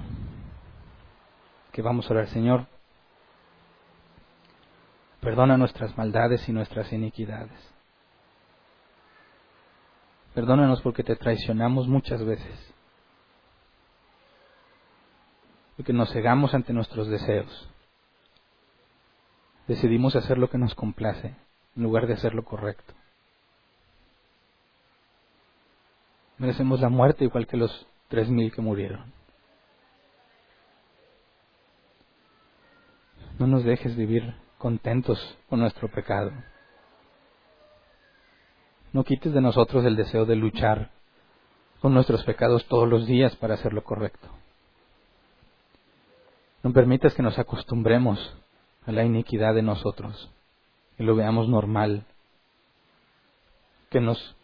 Que 1.73 1.83
vamos 1.83 2.09
a 2.09 2.15
orar, 2.15 2.29
Señor, 2.29 2.67
perdona 5.21 5.57
nuestras 5.57 5.97
maldades 5.97 6.49
y 6.49 6.53
nuestras 6.53 6.93
iniquidades. 6.93 7.53
Perdónanos 10.35 10.83
porque 10.83 11.03
te 11.03 11.17
traicionamos 11.17 11.89
muchas 11.89 12.25
veces. 12.25 12.75
Porque 15.77 15.93
nos 15.93 16.13
cegamos 16.13 16.55
ante 16.55 16.73
nuestros 16.73 17.09
deseos. 17.09 17.69
Decidimos 19.67 20.17
hacer 20.17 20.39
lo 20.39 20.49
que 20.49 20.59
nos 20.59 20.75
complace 20.75 21.35
en 21.77 21.83
lugar 21.83 22.07
de 22.07 22.15
hacer 22.15 22.35
lo 22.35 22.45
correcto. 22.45 22.95
Merecemos 26.39 26.81
la 26.81 26.89
muerte 26.89 27.25
igual 27.25 27.47
que 27.47 27.57
los 27.57 27.87
tres 28.09 28.29
mil 28.29 28.53
que 28.53 28.61
murieron. 28.61 29.13
No 33.39 33.47
nos 33.47 33.65
dejes 33.65 33.97
vivir 33.97 34.35
contentos 34.59 35.39
con 35.49 35.61
nuestro 35.61 35.89
pecado. 35.89 36.33
No 38.93 39.05
quites 39.05 39.33
de 39.33 39.41
nosotros 39.41 39.85
el 39.85 39.97
deseo 39.97 40.25
de 40.25 40.35
luchar 40.35 40.91
con 41.81 41.95
nuestros 41.95 42.25
pecados 42.25 42.67
todos 42.67 42.89
los 42.89 43.07
días 43.07 43.37
para 43.37 43.55
hacer 43.55 43.73
lo 43.73 43.85
correcto. 43.85 44.29
No 46.63 46.73
permitas 46.73 47.15
que 47.15 47.23
nos 47.23 47.39
acostumbremos 47.39 48.35
a 48.85 48.93
la 48.93 49.05
iniquidad 49.05 49.55
de 49.55 49.63
nosotros, 49.63 50.31
y 50.99 51.05
lo 51.05 51.15
veamos 51.15 51.49
normal, 51.49 52.05
que 53.91 54.01
nos 54.01 54.35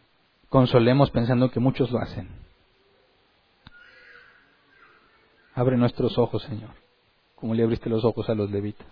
consolemos 0.48 1.10
pensando 1.10 1.50
que 1.50 1.58
muchos 1.58 1.90
lo 1.90 1.98
hacen. 1.98 2.43
Abre 5.54 5.76
nuestros 5.76 6.18
ojos, 6.18 6.42
Señor, 6.42 6.70
como 7.36 7.54
le 7.54 7.62
abriste 7.62 7.88
los 7.88 8.04
ojos 8.04 8.28
a 8.28 8.34
los 8.34 8.50
levitas. 8.50 8.86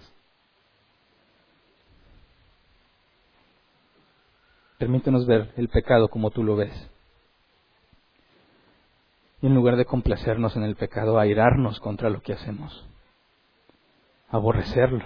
Permítenos 4.78 5.26
ver 5.26 5.52
el 5.56 5.68
pecado 5.68 6.08
como 6.08 6.30
tú 6.30 6.42
lo 6.42 6.56
ves. 6.56 6.72
Y 9.40 9.46
en 9.46 9.54
lugar 9.54 9.76
de 9.76 9.84
complacernos 9.84 10.56
en 10.56 10.62
el 10.62 10.76
pecado, 10.76 11.18
airarnos 11.18 11.80
contra 11.80 12.10
lo 12.10 12.20
que 12.20 12.32
hacemos. 12.32 12.84
Aborrecerlo, 14.28 15.04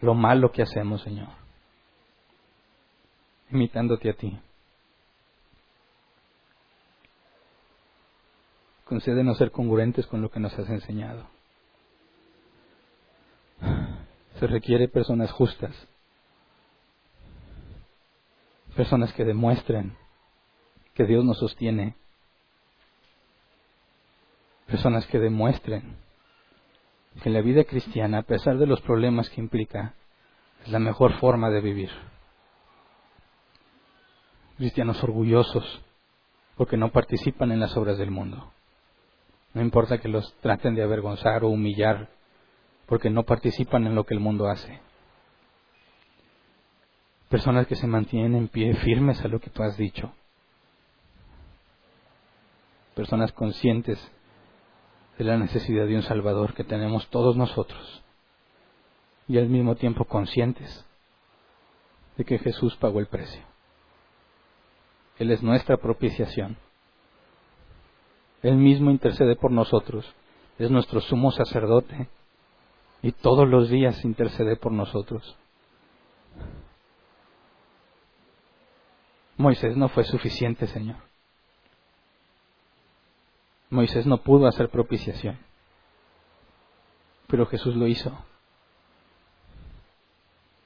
lo 0.00 0.14
malo 0.14 0.50
que 0.50 0.62
hacemos, 0.62 1.02
Señor. 1.02 1.28
Imitándote 3.50 4.10
a 4.10 4.14
ti. 4.14 4.38
Concédenos 8.84 9.38
ser 9.38 9.50
congruentes 9.50 10.06
con 10.06 10.22
lo 10.22 10.30
que 10.30 10.40
nos 10.40 10.56
has 10.58 10.68
enseñado. 10.68 11.26
Se 14.38 14.46
requiere 14.46 14.88
personas 14.88 15.30
justas, 15.32 15.74
personas 18.76 19.12
que 19.12 19.24
demuestren 19.24 19.96
que 20.94 21.04
Dios 21.04 21.24
nos 21.24 21.38
sostiene, 21.38 21.96
personas 24.66 25.06
que 25.06 25.18
demuestren 25.18 25.96
que 27.22 27.30
la 27.30 27.40
vida 27.40 27.64
cristiana, 27.64 28.18
a 28.18 28.22
pesar 28.22 28.58
de 28.58 28.66
los 28.66 28.80
problemas 28.80 29.30
que 29.30 29.40
implica, 29.40 29.94
es 30.64 30.68
la 30.70 30.78
mejor 30.78 31.18
forma 31.20 31.50
de 31.50 31.60
vivir. 31.60 31.90
Cristianos 34.56 35.02
orgullosos 35.02 35.82
porque 36.56 36.76
no 36.76 36.90
participan 36.90 37.52
en 37.52 37.60
las 37.60 37.76
obras 37.76 37.98
del 37.98 38.10
mundo. 38.10 38.53
No 39.54 39.62
importa 39.62 39.98
que 39.98 40.08
los 40.08 40.34
traten 40.40 40.74
de 40.74 40.82
avergonzar 40.82 41.44
o 41.44 41.48
humillar 41.48 42.08
porque 42.86 43.08
no 43.08 43.22
participan 43.22 43.86
en 43.86 43.94
lo 43.94 44.04
que 44.04 44.14
el 44.14 44.20
mundo 44.20 44.48
hace. 44.48 44.80
Personas 47.28 47.66
que 47.66 47.76
se 47.76 47.86
mantienen 47.86 48.34
en 48.34 48.48
pie 48.48 48.74
firmes 48.74 49.24
a 49.24 49.28
lo 49.28 49.40
que 49.40 49.50
tú 49.50 49.62
has 49.62 49.76
dicho. 49.76 50.12
Personas 52.94 53.32
conscientes 53.32 53.98
de 55.18 55.24
la 55.24 55.36
necesidad 55.36 55.86
de 55.86 55.96
un 55.96 56.02
Salvador 56.02 56.54
que 56.54 56.64
tenemos 56.64 57.08
todos 57.08 57.36
nosotros. 57.36 58.02
Y 59.28 59.38
al 59.38 59.48
mismo 59.48 59.76
tiempo 59.76 60.04
conscientes 60.04 60.84
de 62.16 62.24
que 62.24 62.38
Jesús 62.38 62.76
pagó 62.76 63.00
el 63.00 63.06
precio. 63.06 63.42
Él 65.18 65.30
es 65.30 65.42
nuestra 65.42 65.76
propiciación. 65.76 66.56
Él 68.44 68.56
mismo 68.56 68.90
intercede 68.90 69.36
por 69.36 69.50
nosotros, 69.50 70.04
es 70.58 70.70
nuestro 70.70 71.00
sumo 71.00 71.32
sacerdote 71.32 72.10
y 73.00 73.10
todos 73.12 73.48
los 73.48 73.70
días 73.70 74.04
intercede 74.04 74.56
por 74.56 74.70
nosotros. 74.70 75.34
Moisés 79.38 79.78
no 79.78 79.88
fue 79.88 80.04
suficiente, 80.04 80.66
Señor. 80.66 80.98
Moisés 83.70 84.04
no 84.04 84.18
pudo 84.18 84.46
hacer 84.46 84.68
propiciación, 84.68 85.38
pero 87.28 87.46
Jesús 87.46 87.74
lo 87.74 87.86
hizo 87.86 88.12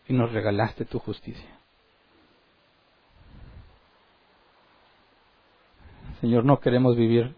y 0.08 0.14
nos 0.14 0.32
regalaste 0.32 0.84
tu 0.84 0.98
justicia. 0.98 1.60
Señor, 6.20 6.44
no 6.44 6.58
queremos 6.58 6.96
vivir 6.96 7.36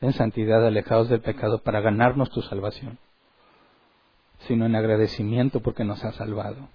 en 0.00 0.12
santidad, 0.12 0.66
alejados 0.66 1.08
del 1.08 1.20
pecado, 1.20 1.58
para 1.58 1.80
ganarnos 1.80 2.30
tu 2.30 2.42
salvación, 2.42 2.98
sino 4.40 4.66
en 4.66 4.76
agradecimiento 4.76 5.60
porque 5.60 5.84
nos 5.84 6.04
has 6.04 6.14
salvado. 6.16 6.68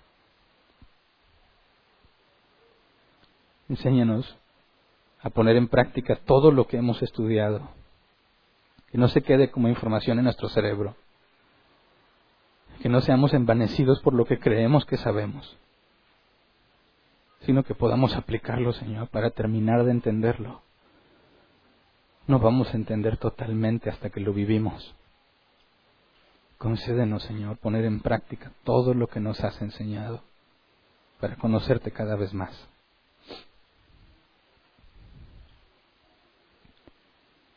Enséñanos 3.70 4.38
a 5.22 5.30
poner 5.30 5.56
en 5.56 5.68
práctica 5.68 6.16
todo 6.26 6.52
lo 6.52 6.68
que 6.68 6.78
hemos 6.78 7.02
estudiado, 7.04 7.70
que 8.92 8.98
no 8.98 9.08
se 9.08 9.22
quede 9.22 9.52
como 9.52 9.70
información 9.70 10.18
en 10.18 10.26
nuestro 10.26 10.50
cerebro, 10.50 10.96
que 12.82 12.90
no 12.90 13.02
seamos 13.02 13.34
envanecidos 13.34 14.02
por 14.02 14.14
lo 14.14 14.26
que 14.26 14.40
creemos 14.40 14.86
que 14.86 14.98
sabemos, 14.98 15.58
sino 17.42 17.64
que 17.64 17.76
podamos 17.76 18.16
aplicarlo, 18.16 18.74
Señor, 18.74 19.08
para 19.10 19.30
terminar 19.30 19.86
de 19.86 19.92
entenderlo. 19.92 20.62
No 22.28 22.40
vamos 22.40 22.74
a 22.74 22.78
entender 22.78 23.18
totalmente 23.18 23.90
hasta 23.90 24.10
que 24.10 24.20
lo 24.20 24.34
vivimos. 24.34 24.94
Concédenos, 26.58 27.24
Señor, 27.24 27.58
poner 27.58 27.86
en 27.86 28.02
práctica 28.02 28.52
todo 28.64 28.94
lo 28.94 29.08
que 29.08 29.20
nos 29.20 29.44
has 29.44 29.60
enseñado 29.62 30.22
para 31.20 31.36
conocerte 31.36 31.92
cada 31.92 32.16
vez 32.16 32.34
más. 32.34 32.52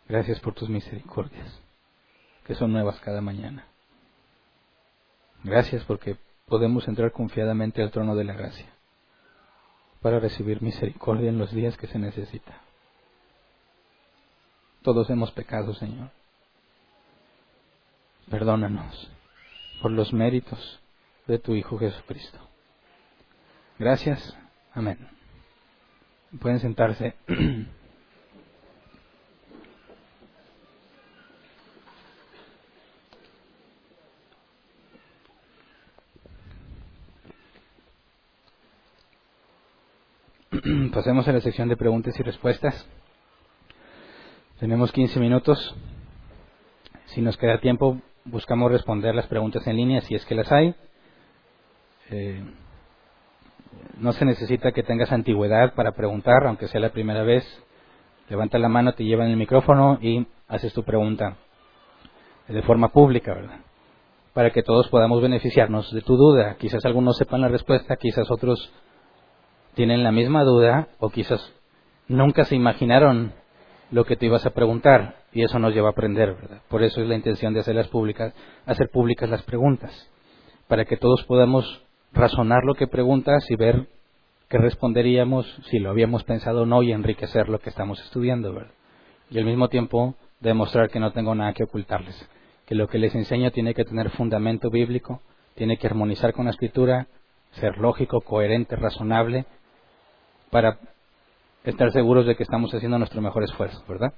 Gracias 0.09 0.41
por 0.41 0.55
tus 0.55 0.69
misericordias, 0.69 1.61
que 2.47 2.55
son 2.55 2.73
nuevas 2.73 3.01
cada 3.01 3.21
mañana. 3.21 3.67
Gracias 5.43 5.85
porque 5.85 6.17
podemos 6.47 6.89
entrar 6.89 7.13
confiadamente 7.13 7.83
al 7.83 7.91
trono 7.91 8.15
de 8.17 8.25
la 8.25 8.35
gracia 8.35 8.67
para 10.01 10.21
recibir 10.21 10.61
misericordia 10.63 11.31
en 11.31 11.39
los 11.39 11.53
días 11.53 11.77
que 11.77 11.87
se 11.87 11.99
necesita. 11.99 12.64
Todos 14.85 15.09
hemos 15.09 15.33
pecado, 15.33 15.73
Señor. 15.73 16.11
Perdónanos 18.29 19.11
por 19.81 19.91
los 19.91 20.13
méritos 20.13 20.79
de 21.27 21.39
tu 21.39 21.55
Hijo 21.55 21.79
Jesucristo. 21.79 22.39
Gracias. 23.79 24.37
Amén. 24.75 24.99
Pueden 26.39 26.61
sentarse. 26.61 27.15
Pasemos 40.93 41.27
a 41.27 41.33
la 41.33 41.41
sección 41.41 41.71
de 41.71 41.79
preguntas 41.79 42.21
y 42.21 42.23
respuestas. 42.23 42.87
Tenemos 44.59 44.93
15 44.93 45.19
minutos. 45.19 45.75
Si 47.07 47.21
nos 47.21 47.37
queda 47.37 47.59
tiempo, 47.59 48.01
buscamos 48.25 48.71
responder 48.71 49.13
las 49.13 49.27
preguntas 49.27 49.67
en 49.67 49.77
línea 49.77 50.01
si 50.03 50.15
es 50.15 50.25
que 50.27 50.37
las 50.37 50.51
hay. 50.53 50.77
Eh, 52.11 52.41
no 53.99 54.13
se 54.13 54.25
necesita 54.25 54.71
que 54.71 54.85
tengas 54.85 55.11
antigüedad 55.11 55.75
para 55.75 55.91
preguntar, 55.91 56.47
aunque 56.47 56.69
sea 56.69 56.81
la 56.81 56.91
primera 56.91 57.25
vez. 57.25 57.45
Levanta 58.29 58.57
la 58.59 58.69
mano, 58.69 58.93
te 58.93 59.05
llevan 59.05 59.29
el 59.29 59.37
micrófono 59.37 59.99
y 60.01 60.25
haces 60.47 60.73
tu 60.73 60.85
pregunta 60.85 61.37
de 62.47 62.63
forma 62.63 62.93
pública, 62.93 63.35
¿verdad? 63.35 63.59
Para 64.35 64.51
que 64.51 64.63
todos 64.63 64.87
podamos 64.89 65.21
beneficiarnos 65.21 65.93
de 65.93 66.03
tu 66.03 66.17
duda. 66.17 66.55
Quizás 66.61 66.85
algunos 66.85 67.17
sepan 67.17 67.41
la 67.41 67.49
respuesta, 67.49 67.97
quizás 67.97 68.31
otros 68.31 68.73
tienen 69.75 70.05
la 70.05 70.13
misma 70.13 70.45
duda 70.45 70.91
o 71.01 71.11
quizás 71.11 71.53
nunca 72.07 72.45
se 72.45 72.55
imaginaron 72.55 73.33
lo 73.95 74.05
que 74.05 74.17
te 74.17 74.27
ibas 74.27 74.45
a 74.45 74.51
preguntar 74.51 75.19
y 75.33 75.45
eso 75.45 75.61
nos 75.61 75.73
lleva 75.73 75.87
a 75.87 75.93
aprender, 75.93 76.35
¿verdad? 76.35 76.63
Por 76.69 76.83
eso 76.83 77.01
es 77.01 77.07
la 77.07 77.15
intención 77.15 77.55
de 77.55 77.61
hacerlas 77.61 77.87
públicas, 77.87 78.35
hacer 78.67 78.89
públicas 78.89 79.31
las 79.31 79.45
preguntas, 79.45 80.11
para 80.67 80.85
que 80.85 80.97
todos 80.97 81.23
podamos 81.27 81.65
razonar 82.13 82.65
lo 82.65 82.75
que 82.75 82.89
preguntas 82.89 83.49
y 83.49 83.55
ver 83.55 83.87
qué 84.49 84.59
responderíamos 84.59 85.47
si 85.71 85.79
lo 85.79 85.91
habíamos 85.91 86.25
pensado 86.25 86.63
o 86.63 86.67
no 86.67 86.83
y 86.83 86.91
enriquecer 86.91 87.49
lo 87.49 87.61
que 87.61 87.71
estamos 87.71 88.01
estudiando, 88.01 88.53
¿verdad? 88.53 88.73
Y 89.31 89.39
al 89.39 89.45
mismo 89.45 89.69
tiempo 89.69 90.17
demostrar 90.41 90.91
que 90.91 90.99
no 90.99 91.13
tengo 91.13 91.37
nada 91.37 91.53
que 91.53 91.63
ocultarles, 91.63 92.29
que 92.67 92.75
lo 92.75 92.89
que 92.89 92.99
les 92.99 93.15
enseño 93.15 93.53
tiene 93.53 93.75
que 93.75 93.85
tener 93.85 94.11
fundamento 94.11 94.71
bíblico, 94.71 95.23
tiene 95.55 95.77
que 95.77 95.87
armonizar 95.87 96.33
con 96.33 96.47
la 96.47 96.51
escritura, 96.51 97.07
ser 97.61 97.79
lógico, 97.79 98.23
coherente, 98.23 98.75
razonable 98.75 99.45
para 100.51 100.81
estar 101.65 101.91
seguros 101.93 102.27
de 102.27 102.37
que 102.37 102.43
estamos 102.43 102.73
haciendo 102.75 102.99
nuestro 102.99 103.21
mejor 103.21 103.43
esfuerzo, 103.43 103.83
¿verdad? 103.89 104.13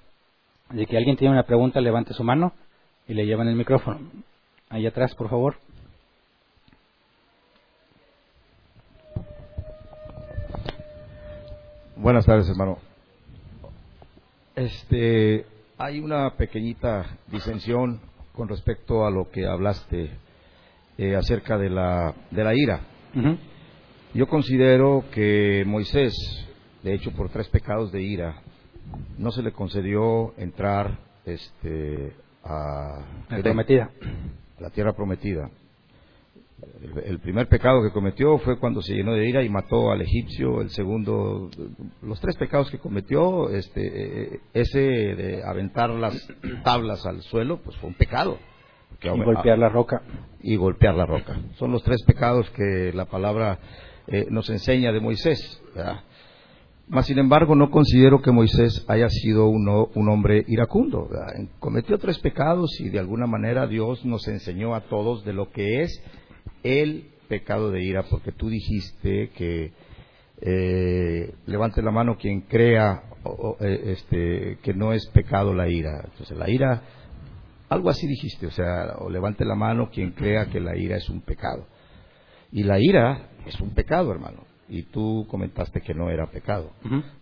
De 0.70 0.86
que 0.86 0.96
alguien 0.96 1.16
tiene 1.16 1.32
una 1.32 1.44
pregunta, 1.44 1.80
levante 1.80 2.12
su 2.12 2.24
mano 2.24 2.52
y 3.06 3.14
le 3.14 3.24
llevan 3.24 3.48
el 3.48 3.56
micrófono. 3.56 4.00
Ahí 4.68 4.86
atrás, 4.86 5.14
por 5.14 5.30
favor. 5.30 5.56
Buenas 11.94 12.26
tardes, 12.26 12.48
hermano. 12.48 12.78
Este, 14.54 15.46
hay 15.78 16.00
una 16.00 16.30
pequeñita 16.30 17.18
disensión 17.28 18.00
con 18.32 18.48
respecto 18.48 19.06
a 19.06 19.10
lo 19.10 19.30
que 19.30 19.46
hablaste 19.46 20.10
eh, 20.98 21.16
acerca 21.16 21.56
de 21.56 21.70
la, 21.70 22.14
de 22.30 22.44
la 22.44 22.54
ira. 22.54 22.80
Yo 24.12 24.26
considero 24.28 25.04
que 25.10 25.64
Moisés, 25.66 26.12
de 26.86 26.94
hecho 26.94 27.10
por 27.10 27.28
tres 27.30 27.48
pecados 27.48 27.90
de 27.90 28.00
ira, 28.00 28.42
no 29.18 29.32
se 29.32 29.42
le 29.42 29.50
concedió 29.50 30.32
entrar 30.38 30.96
este, 31.24 32.12
a 32.44 33.00
la 33.28 33.42
prometida. 33.42 33.90
la 34.60 34.70
tierra 34.70 34.92
prometida. 34.92 35.50
El, 37.04 37.18
primer 37.18 37.48
pecado 37.48 37.82
que 37.82 37.90
cometió 37.90 38.38
fue 38.38 38.60
cuando 38.60 38.82
se 38.82 38.94
llenó 38.94 39.14
de 39.14 39.28
ira 39.28 39.42
y 39.42 39.48
mató 39.48 39.90
al 39.90 40.00
egipcio. 40.00 40.60
El 40.60 40.70
segundo, 40.70 41.50
los 42.02 42.20
tres 42.20 42.36
pecados 42.36 42.70
que 42.70 42.78
cometió, 42.78 43.50
este, 43.50 44.40
ese 44.54 44.78
de 44.78 45.42
aventar 45.44 45.90
las 45.90 46.14
tablas 46.62 47.04
al 47.04 47.20
suelo, 47.22 47.58
pues 47.64 47.76
fue 47.78 47.88
un 47.88 47.96
pecado. 47.96 48.38
y 49.02 49.08
golpear 49.08 49.58
la 49.58 49.70
roca. 49.70 50.02
Y 50.40 50.54
golpear 50.54 50.94
la 50.94 51.04
roca. 51.04 51.36
Son 51.56 51.72
los 51.72 51.82
tres 51.82 52.04
pecados 52.04 52.48
que 52.50 52.92
la 52.94 53.06
palabra 53.06 53.58
eh, 54.06 54.26
nos 54.30 54.48
enseña 54.50 54.92
de 54.92 55.00
Moisés. 55.00 55.60
Mas, 56.88 57.06
sin 57.06 57.18
embargo, 57.18 57.56
no 57.56 57.70
considero 57.70 58.22
que 58.22 58.30
Moisés 58.30 58.84
haya 58.86 59.08
sido 59.08 59.48
un 59.48 60.08
hombre 60.08 60.44
iracundo. 60.46 61.08
Cometió 61.58 61.98
tres 61.98 62.18
pecados 62.20 62.80
y 62.80 62.90
de 62.90 63.00
alguna 63.00 63.26
manera 63.26 63.66
Dios 63.66 64.04
nos 64.04 64.28
enseñó 64.28 64.74
a 64.74 64.82
todos 64.82 65.24
de 65.24 65.32
lo 65.32 65.50
que 65.50 65.82
es 65.82 66.00
el 66.62 67.10
pecado 67.28 67.72
de 67.72 67.82
ira, 67.82 68.04
porque 68.04 68.30
tú 68.30 68.48
dijiste 68.48 69.30
que 69.30 69.72
eh, 70.40 71.34
levante 71.46 71.82
la 71.82 71.90
mano 71.90 72.18
quien 72.18 72.42
crea 72.42 73.02
eh, 73.60 73.80
este, 73.86 74.58
que 74.62 74.72
no 74.72 74.92
es 74.92 75.06
pecado 75.08 75.54
la 75.54 75.68
ira. 75.68 76.02
Entonces, 76.04 76.38
la 76.38 76.48
ira, 76.48 76.82
algo 77.68 77.90
así 77.90 78.06
dijiste, 78.06 78.46
o 78.46 78.52
sea, 78.52 78.94
o 78.98 79.10
levante 79.10 79.44
la 79.44 79.56
mano 79.56 79.90
quien 79.90 80.12
crea 80.12 80.46
que 80.46 80.60
la 80.60 80.76
ira 80.76 80.96
es 80.96 81.08
un 81.08 81.20
pecado. 81.22 81.66
Y 82.52 82.62
la 82.62 82.78
ira 82.78 83.30
es 83.44 83.60
un 83.60 83.70
pecado, 83.70 84.12
hermano. 84.12 84.45
Y 84.68 84.82
tú 84.84 85.26
comentaste 85.28 85.80
que 85.80 85.94
no 85.94 86.10
era 86.10 86.26
pecado. 86.26 86.72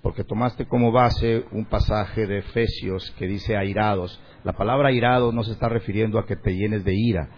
Porque 0.03 0.25
tomaste 0.25 0.67
como 0.67 0.93
base 0.93 1.45
un 1.53 1.67
pasaje 1.67 2.27
de 2.27 2.39
Efesios 2.39 3.11
que 3.19 3.27
dice 3.27 3.57
airados. 3.57 4.21
La 4.45 4.55
palabra 4.55 4.89
airados 4.89 5.35
no 5.35 5.43
se 5.43 5.53
está 5.53 5.69
refiriendo 5.69 6.19
a 6.19 6.27
que 6.27 6.37
te 6.37 6.55
llenes 6.55 6.85
de 6.85 6.95
ira. 6.95 7.29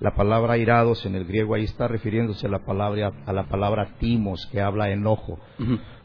La 0.00 0.14
palabra 0.14 0.52
airados 0.52 1.04
en 1.06 1.16
el 1.16 1.24
griego 1.24 1.54
ahí 1.54 1.64
está 1.64 1.88
refiriéndose 1.88 2.46
a 2.46 2.50
la 2.50 2.64
palabra, 2.64 3.12
a 3.26 3.32
la 3.32 3.48
palabra 3.48 3.96
timos, 3.98 4.46
que 4.52 4.60
habla 4.60 4.90
enojo. 4.90 5.40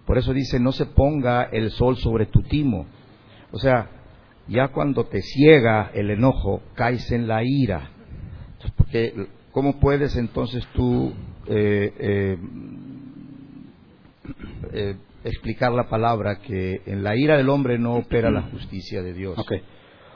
Por 0.05 0.17
eso 0.17 0.33
dice, 0.33 0.59
no 0.59 0.71
se 0.71 0.87
ponga 0.87 1.43
el 1.43 1.69
sol 1.71 1.97
sobre 1.97 2.25
tu 2.25 2.41
timo. 2.41 2.87
O 3.51 3.59
sea, 3.59 3.89
ya 4.47 4.69
cuando 4.69 5.05
te 5.05 5.21
ciega 5.21 5.91
el 5.93 6.09
enojo, 6.09 6.61
caes 6.73 7.11
en 7.11 7.27
la 7.27 7.43
ira. 7.43 7.91
porque, 8.75 9.27
¿cómo 9.51 9.79
puedes 9.79 10.15
entonces 10.17 10.65
tú 10.73 11.13
eh, 11.47 11.93
eh, 11.99 12.37
eh, 14.71 14.95
explicar 15.23 15.71
la 15.71 15.87
palabra 15.89 16.39
que 16.39 16.81
en 16.85 17.03
la 17.03 17.15
ira 17.15 17.37
del 17.37 17.49
hombre 17.49 17.77
no 17.77 17.95
opera 17.95 18.31
la 18.31 18.43
justicia 18.43 19.01
de 19.01 19.13
Dios. 19.13 19.37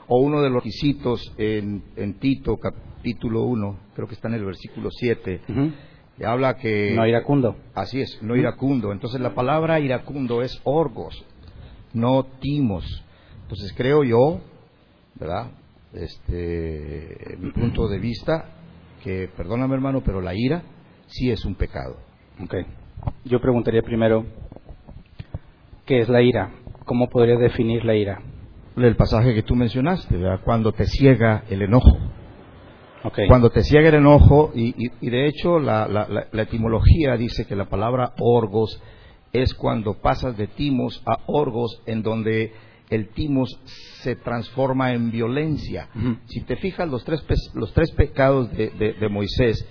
O 0.06 0.20
uno 0.20 0.40
de 0.40 0.48
los 0.48 0.62
requisitos 0.62 1.34
en, 1.36 1.82
Tito, 2.18 2.56
capítulo 2.56 3.44
1, 3.44 3.78
creo 3.94 4.08
que 4.08 4.14
está 4.14 4.28
en 4.28 4.34
el 4.34 4.44
versículo 4.44 4.88
7, 4.90 5.40
que 6.16 6.26
habla 6.26 6.56
que... 6.56 6.94
No 6.94 7.06
iracundo. 7.06 7.56
Así 7.74 8.00
es, 8.00 8.18
no 8.22 8.34
iracundo. 8.36 8.92
Entonces 8.92 9.20
la 9.20 9.34
palabra 9.34 9.80
iracundo 9.80 10.42
es 10.42 10.60
orgos, 10.64 11.24
no 11.92 12.24
timos. 12.40 12.84
Entonces 13.42 13.72
creo 13.76 14.02
yo, 14.04 14.40
¿verdad? 15.14 15.50
Este, 15.92 17.36
mi 17.38 17.50
punto 17.50 17.88
de 17.88 17.98
vista, 17.98 18.46
que, 19.02 19.28
perdóname 19.36 19.74
hermano, 19.74 20.02
pero 20.02 20.20
la 20.20 20.34
ira 20.34 20.62
sí 21.06 21.30
es 21.30 21.44
un 21.44 21.54
pecado. 21.54 21.96
Okay. 22.44 22.64
Yo 23.24 23.40
preguntaría 23.40 23.82
primero, 23.82 24.24
¿qué 25.86 26.00
es 26.00 26.08
la 26.08 26.22
ira? 26.22 26.50
¿Cómo 26.84 27.08
podría 27.08 27.36
definir 27.36 27.84
la 27.84 27.94
ira? 27.94 28.20
el 28.76 28.94
pasaje 28.94 29.34
que 29.34 29.42
tú 29.42 29.56
mencionaste, 29.56 30.16
¿verdad? 30.16 30.40
cuando 30.44 30.70
te 30.72 30.86
ciega 30.86 31.42
el 31.50 31.62
enojo. 31.62 31.98
Cuando 33.26 33.50
te 33.50 33.62
ciega 33.64 33.88
el 33.88 33.96
enojo, 33.96 34.52
y, 34.54 34.68
y- 34.68 34.92
y 35.00 35.10
de 35.10 35.26
hecho 35.26 35.58
la, 35.58 35.88
la- 35.88 36.06
la- 36.08 36.28
la 36.30 36.42
etimología 36.42 37.16
dice 37.16 37.44
que 37.46 37.56
la 37.56 37.64
palabra 37.68 38.12
orgos 38.20 38.80
es 39.32 39.52
cuando 39.54 39.94
pasas 40.00 40.36
de 40.36 40.46
timos 40.46 41.02
a 41.06 41.18
orgos, 41.26 41.82
en 41.86 42.02
donde 42.04 42.52
el 42.88 43.08
timos 43.08 43.50
se 44.02 44.14
transforma 44.16 44.92
en 44.92 45.10
violencia. 45.10 45.88
Si 46.26 46.42
te 46.42 46.54
fijas, 46.56 46.88
los 46.88 47.04
tres, 47.04 47.20
pe- 47.22 47.34
los 47.54 47.72
tres 47.74 47.90
pecados 47.92 48.50
de, 48.52 48.70
de- 48.70 48.92
de 48.94 49.08
Moisés, 49.08 49.68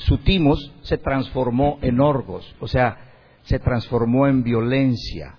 su 0.00 0.18
timos 0.18 0.72
se 0.82 0.98
transformó 0.98 1.78
en 1.82 2.00
orgos, 2.00 2.54
o 2.60 2.66
sea, 2.66 2.96
se 3.42 3.58
transformó 3.58 4.26
en 4.26 4.42
violencia. 4.42 5.34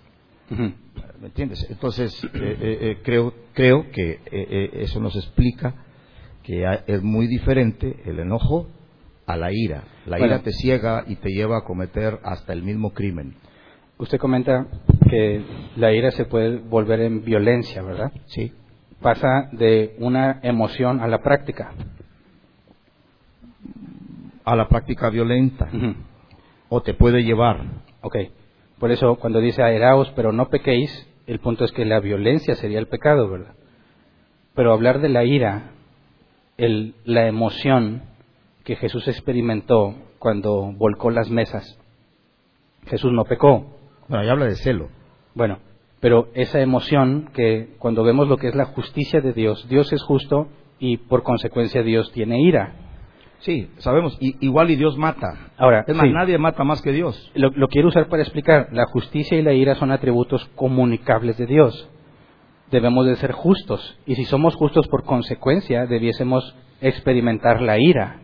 ¿Me 0.49 1.27
entiendes? 1.27 1.65
Entonces, 1.69 2.23
eh, 2.23 2.27
eh, 2.33 2.57
eh, 2.81 2.97
creo, 3.03 3.33
creo 3.53 3.89
que 3.91 4.19
eh, 4.31 4.69
eso 4.81 4.99
nos 4.99 5.15
explica 5.15 5.73
que 6.43 6.63
es 6.88 7.01
muy 7.03 7.27
diferente 7.27 7.95
el 8.05 8.19
enojo 8.19 8.67
a 9.27 9.38
la 9.38 9.51
ira. 9.53 9.83
La 10.05 10.17
Bueno. 10.17 10.33
ira 10.35 10.43
te 10.43 10.51
ciega 10.51 11.05
y 11.07 11.15
te 11.17 11.29
lleva 11.29 11.59
a 11.59 11.63
cometer 11.63 12.19
hasta 12.23 12.53
el 12.53 12.63
mismo 12.63 12.91
crimen. 12.91 13.35
Usted 13.97 14.17
comenta 14.17 14.65
que 15.09 15.43
la 15.77 15.93
ira 15.93 16.11
se 16.11 16.25
puede 16.25 16.57
volver 16.57 17.01
en 17.01 17.23
violencia, 17.23 17.81
¿verdad? 17.83 18.11
Sí. 18.25 18.51
Pasa 18.99 19.47
de 19.51 19.95
una 19.99 20.39
emoción 20.43 20.99
a 21.01 21.07
la 21.07 21.19
práctica. 21.21 21.71
A 24.43 24.55
la 24.55 24.68
práctica 24.68 25.09
violenta. 25.09 25.69
O 26.69 26.81
te 26.81 26.93
puede 26.93 27.23
llevar. 27.23 27.63
Ok. 28.01 28.15
Por 28.80 28.91
eso, 28.91 29.15
cuando 29.18 29.39
dice 29.39 29.61
aeraos, 29.61 30.11
pero 30.15 30.31
no 30.31 30.49
pequéis, 30.49 31.07
el 31.27 31.39
punto 31.39 31.63
es 31.65 31.72
que 31.72 31.85
la 31.85 31.99
violencia 31.99 32.55
sería 32.55 32.80
el 32.80 32.88
pecado, 32.88 33.30
¿verdad? 33.30 33.53
Pero 34.55 34.73
hablar 34.73 34.99
de 34.99 35.09
la 35.09 35.23
ira, 35.23 35.72
el- 36.57 36.95
la 37.05 37.27
emoción 37.27 38.03
que 38.63 38.76
Jesús 38.76 39.07
experimentó 39.07 39.95
cuando 40.19 40.72
volcó 40.73 41.09
las 41.11 41.30
mesas, 41.30 41.77
Jesús 42.88 43.11
no 43.13 43.26
pecó. 43.26 43.77
Bueno, 44.07 44.23
ahí 44.23 44.30
habla 44.30 44.45
de 44.45 44.55
celo. 44.55 44.89
Bueno, 45.35 45.59
pero 45.99 46.30
esa 46.34 46.59
emoción 46.59 47.30
que 47.34 47.76
cuando 47.80 48.03
vemos 48.03 48.27
lo 48.27 48.38
que 48.38 48.47
es 48.47 48.55
la 48.55 48.65
justicia 48.65 49.22
de 49.22 49.34
Dios, 49.34 49.68
Dios 49.69 49.91
es 49.93 50.01
justo 50.03 50.47
y 50.80 50.97
por 50.97 51.23
consecuencia 51.23 51.84
Dios 51.84 52.11
tiene 52.11 52.41
ira. 52.41 52.73
Sí, 53.41 53.69
sabemos. 53.77 54.18
Y, 54.19 54.35
igual 54.45 54.69
y 54.72 54.76
Dios 54.76 54.97
mata. 54.97 55.51
Ahora, 55.57 55.84
Es 55.88 55.95
más, 55.95 56.05
sí. 56.07 56.13
nadie 56.13 56.38
mata 56.38 56.63
más 56.63 56.81
que 56.81 56.91
Dios. 56.91 57.31
lo, 57.35 57.49
lo 57.51 57.68
quiero 57.68 57.88
usar 57.89 58.07
para 58.07 58.22
explicar. 58.23 58.69
La 58.72 58.85
justicia 58.85 59.38
y 59.38 59.41
la 59.41 59.53
ira 59.53 59.76
son 59.76 59.91
atributos 59.91 60.45
comunicables 60.55 61.38
de 61.38 61.47
Dios. 61.47 61.89
Debemos 62.69 63.05
de 63.05 63.15
ser 63.18 63.31
justos. 63.31 63.97
Y 64.05 64.15
si 64.15 64.26
somos 64.26 64.55
justos 64.55 64.88
por 64.88 65.03
consecuencia, 65.03 65.85
debiésemos 65.88 66.55
experimentar 66.81 67.61
la 67.61 67.80
ira. 67.80 68.22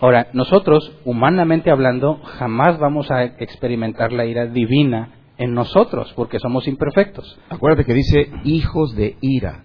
Ahora, 0.00 0.28
nosotros, 0.32 0.92
humanamente 1.04 1.70
hablando, 1.70 2.20
jamás 2.24 2.78
vamos 2.78 3.10
a 3.10 3.22
experimentar 3.24 4.12
la 4.12 4.26
ira 4.26 4.46
divina 4.46 5.10
en 5.38 5.54
nosotros, 5.54 6.12
porque 6.16 6.38
somos 6.38 6.66
imperfectos. 6.68 7.38
Acuérdate 7.48 7.84
que 7.84 7.94
dice 7.94 8.30
hijos 8.44 8.94
de 8.96 9.16
ira. 9.20 9.64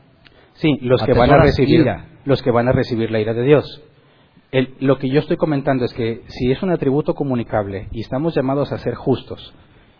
Sí, 0.53 0.77
los 0.81 1.01
que 1.03 1.13
van 1.13 1.31
a 1.31 1.37
recibir 1.41 1.81
ira. 1.81 2.05
los 2.25 2.41
que 2.43 2.51
van 2.51 2.67
a 2.67 2.71
recibir 2.71 3.11
la 3.11 3.19
ira 3.19 3.33
de 3.33 3.43
Dios. 3.43 3.81
Lo 4.51 4.97
que 4.97 5.09
yo 5.09 5.19
estoy 5.19 5.37
comentando 5.37 5.85
es 5.85 5.93
que 5.93 6.23
si 6.27 6.51
es 6.51 6.63
un 6.63 6.71
atributo 6.71 7.13
comunicable 7.13 7.87
y 7.91 8.01
estamos 8.01 8.33
llamados 8.33 8.71
a 8.71 8.79
ser 8.79 8.95
justos 8.95 9.53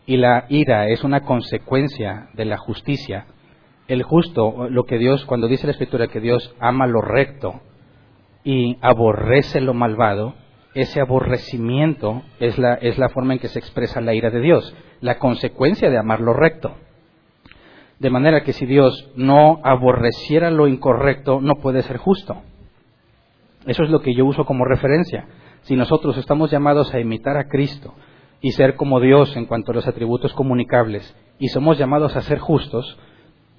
y 0.08 0.18
la 0.18 0.46
ira 0.50 0.88
es 0.88 1.04
una 1.04 1.22
consecuencia 1.22 2.30
de 2.34 2.46
la 2.46 2.58
justicia, 2.58 3.28
el 3.88 4.02
justo, 4.02 4.68
lo 4.70 4.86
que 4.86 4.98
Dios, 4.98 5.24
cuando 5.26 5.48
dice 5.48 5.68
la 5.68 5.74
Escritura 5.74 6.08
que 6.08 6.20
Dios 6.20 6.56
ama 6.60 6.88
lo 6.88 7.02
recto 7.02 7.62
y 8.44 8.78
aborrece 8.82 9.62
lo 9.62 9.76
malvado, 9.76 10.34
ese 10.74 11.00
aborrecimiento 11.00 12.24
es 12.40 12.58
la, 12.58 12.74
es 12.74 12.98
la 12.98 13.10
forma 13.10 13.34
en 13.34 13.40
que 13.40 13.50
se 13.50 13.60
expresa 13.60 14.02
la 14.02 14.16
ira 14.16 14.32
de 14.32 14.42
Dios, 14.42 14.76
la 15.00 15.20
consecuencia 15.20 15.92
de 15.92 15.98
amar 16.00 16.22
lo 16.22 16.34
recto. 16.34 16.76
De 18.00 18.10
manera 18.10 18.44
que 18.44 18.54
si 18.54 18.66
Dios 18.66 19.12
no 19.16 19.60
aborreciera 19.64 20.50
lo 20.50 20.68
incorrecto, 20.68 21.40
no 21.40 21.56
puede 21.56 21.84
ser 21.84 21.98
justo. 21.98 22.42
Eso 23.66 23.84
es 23.84 23.90
lo 23.90 24.02
que 24.02 24.14
yo 24.14 24.26
uso 24.26 24.46
como 24.46 24.66
referencia. 24.66 25.28
Si 25.62 25.76
nosotros 25.76 26.18
estamos 26.18 26.52
llamados 26.52 26.94
a 26.94 27.00
imitar 27.00 27.38
a 27.38 27.48
Cristo 27.48 27.94
y 28.42 28.52
ser 28.52 28.76
como 28.76 29.00
Dios 29.00 29.36
en 29.36 29.46
cuanto 29.46 29.72
a 29.72 29.76
los 29.76 29.88
atributos 29.88 30.34
comunicables, 30.34 31.16
y 31.40 31.50
somos 31.50 31.78
llamados 31.78 32.16
a 32.16 32.22
ser 32.22 32.40
justos, 32.40 32.98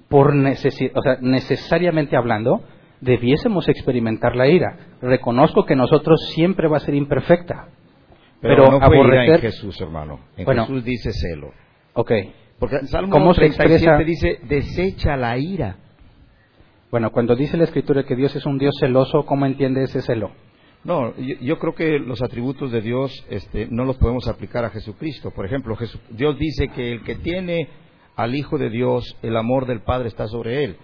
por 0.09 0.33
necesi- 0.33 0.91
o 0.93 1.01
sea, 1.01 1.17
necesariamente 1.21 2.17
hablando, 2.17 2.61
debiésemos 2.99 3.67
experimentar 3.69 4.35
la 4.35 4.47
ira. 4.47 4.77
Reconozco 5.01 5.65
que 5.65 5.75
nosotros 5.75 6.19
siempre 6.33 6.67
va 6.67 6.77
a 6.77 6.81
ser 6.81 6.95
imperfecta. 6.95 7.67
Pero, 8.41 8.63
Pero 8.65 8.71
no 8.79 8.79
fue 8.85 8.97
ira 8.97 9.23
en 9.25 9.31
aborrecer- 9.31 9.39
Jesús, 9.41 9.79
hermano. 9.81 10.19
En 10.35 10.45
Bueno. 10.45 10.65
Jesús 10.65 10.83
dice 10.83 11.11
celo. 11.13 11.51
Ok. 11.93 12.11
Porque 12.59 12.75
el 12.77 12.87
Salmo 12.87 13.11
¿Cómo 13.11 13.33
se 13.33 13.41
37 13.41 13.73
expresa? 13.75 13.97
dice, 14.03 14.39
desecha 14.47 15.15
la 15.15 15.37
ira. 15.37 15.77
Bueno, 16.91 17.11
cuando 17.11 17.35
dice 17.35 17.57
la 17.57 17.63
Escritura 17.63 18.03
que 18.03 18.15
Dios 18.15 18.35
es 18.35 18.45
un 18.45 18.57
Dios 18.57 18.75
celoso, 18.79 19.23
¿cómo 19.25 19.45
entiende 19.45 19.83
ese 19.83 20.01
celo? 20.01 20.31
No, 20.83 21.15
yo, 21.17 21.35
yo 21.41 21.57
creo 21.59 21.73
que 21.73 21.99
los 21.99 22.21
atributos 22.21 22.71
de 22.71 22.81
Dios 22.81 23.25
este, 23.29 23.67
no 23.69 23.85
los 23.85 23.97
podemos 23.97 24.27
aplicar 24.27 24.65
a 24.65 24.69
Jesucristo. 24.71 25.31
Por 25.31 25.45
ejemplo, 25.45 25.75
Jesu- 25.75 25.99
Dios 26.09 26.37
dice 26.37 26.67
que 26.69 26.91
el 26.91 27.03
que 27.03 27.15
tiene 27.15 27.69
al 28.15 28.35
Hijo 28.35 28.57
de 28.57 28.69
Dios, 28.69 29.15
el 29.21 29.37
amor 29.37 29.67
del 29.67 29.81
Padre 29.81 30.07
está 30.09 30.27
sobre 30.27 30.63
él. 30.65 30.75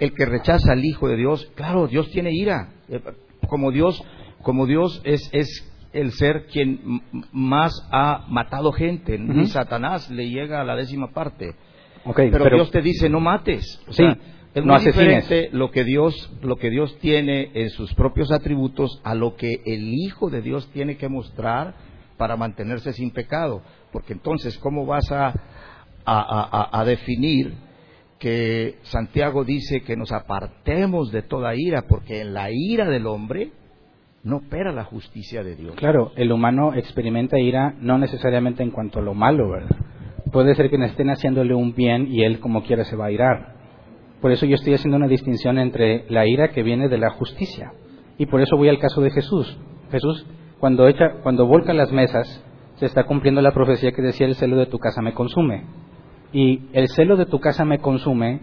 El 0.00 0.12
que 0.12 0.26
rechaza 0.26 0.72
al 0.72 0.84
Hijo 0.84 1.08
de 1.08 1.16
Dios, 1.16 1.50
claro, 1.54 1.86
Dios 1.88 2.10
tiene 2.10 2.30
ira. 2.32 2.72
Eh, 2.88 3.00
Como 3.48 3.72
Dios, 3.72 4.02
como 4.42 4.66
Dios 4.66 5.00
es, 5.04 5.28
es 5.32 5.48
el 5.94 6.12
ser 6.12 6.46
quien 6.52 7.00
más 7.32 7.72
ha 7.90 8.26
matado 8.28 8.70
gente. 8.72 9.18
Ni. 9.18 9.46
Satanás 9.46 10.10
le 10.10 10.28
llega 10.28 10.60
a 10.60 10.64
la 10.64 10.76
décima 10.76 11.08
parte. 11.12 11.54
Pero, 12.30 12.44
Dios 12.56 12.70
te 12.70 12.82
dice 12.82 13.08
no 13.08 13.20
mates. 13.20 13.82
O 13.88 13.92
Sí, 13.92 14.02
sea, 14.02 14.16
es 14.58 14.64
no 14.64 14.74
muy 14.74 14.82
asesines. 14.82 15.28
diferente 15.28 15.48
lo 15.56 15.70
que 15.70 15.84
Dios 15.84 16.30
lo 16.42 16.56
que 16.56 16.70
Dios 16.70 16.96
tiene 17.00 17.50
en 17.54 17.70
sus 17.70 17.92
propios 17.94 18.30
atributos 18.32 19.00
a 19.04 19.14
lo 19.14 19.36
que 19.36 19.60
el 19.66 19.94
Hijo 19.94 20.30
de 20.30 20.42
Dios 20.42 20.68
tiene 20.72 20.96
que 20.96 21.08
mostrar 21.08 21.74
para 22.16 22.36
mantenerse 22.36 22.92
sin 22.92 23.10
pecado, 23.10 23.62
porque 23.92 24.12
entonces 24.12 24.58
cómo 24.58 24.86
vas 24.86 25.10
a 25.12 25.28
a, 25.28 25.34
a- 26.04 26.48
a- 26.62 26.80
a 26.80 26.84
definir 26.84 27.52
que 28.18 28.78
Santiago 28.82 29.44
dice 29.44 29.82
que 29.82 29.94
nos 29.96 30.10
apartemos 30.10 31.12
de 31.12 31.22
toda 31.22 31.54
ira, 31.54 31.82
porque 31.88 32.22
en 32.22 32.34
la 32.34 32.50
ira 32.50 32.88
del 32.88 33.06
hombre 33.06 33.52
no 34.24 34.38
opera 34.38 34.72
la 34.72 34.82
justicia 34.84 35.44
de 35.44 35.54
Dios. 35.54 35.74
Claro, 35.76 36.10
el 36.16 36.32
humano 36.32 36.74
experimenta 36.74 37.38
ira 37.38 37.74
no 37.80 37.96
necesariamente 37.98 38.62
en 38.64 38.70
cuanto 38.72 38.98
a 38.98 39.02
lo 39.02 39.14
malo, 39.14 39.50
¿verdad? 39.50 39.76
Puede 40.32 40.54
ser 40.56 40.68
que 40.68 40.76
estén 40.84 41.10
haciéndole 41.10 41.54
un 41.54 41.74
bien 41.74 42.08
y 42.10 42.24
él 42.24 42.40
como 42.40 42.64
quiera 42.64 42.84
se 42.84 42.96
va 42.96 43.06
a 43.06 43.12
irar. 43.12 43.57
Por 44.20 44.32
eso 44.32 44.46
yo 44.46 44.56
estoy 44.56 44.74
haciendo 44.74 44.96
una 44.96 45.06
distinción 45.06 45.58
entre 45.58 46.04
la 46.08 46.26
ira 46.26 46.48
que 46.48 46.62
viene 46.62 46.88
de 46.88 46.98
la 46.98 47.10
justicia. 47.10 47.72
Y 48.18 48.26
por 48.26 48.40
eso 48.40 48.56
voy 48.56 48.68
al 48.68 48.78
caso 48.78 49.00
de 49.00 49.10
Jesús. 49.10 49.58
Jesús, 49.90 50.26
cuando, 50.58 50.88
echa, 50.88 51.20
cuando 51.22 51.46
volca 51.46 51.72
las 51.72 51.92
mesas, 51.92 52.44
se 52.76 52.86
está 52.86 53.04
cumpliendo 53.04 53.40
la 53.40 53.52
profecía 53.52 53.92
que 53.92 54.02
decía 54.02 54.26
el 54.26 54.34
celo 54.34 54.56
de 54.56 54.66
tu 54.66 54.78
casa 54.78 55.02
me 55.02 55.14
consume. 55.14 55.64
Y 56.32 56.62
el 56.72 56.88
celo 56.88 57.16
de 57.16 57.26
tu 57.26 57.38
casa 57.38 57.64
me 57.64 57.78
consume, 57.78 58.40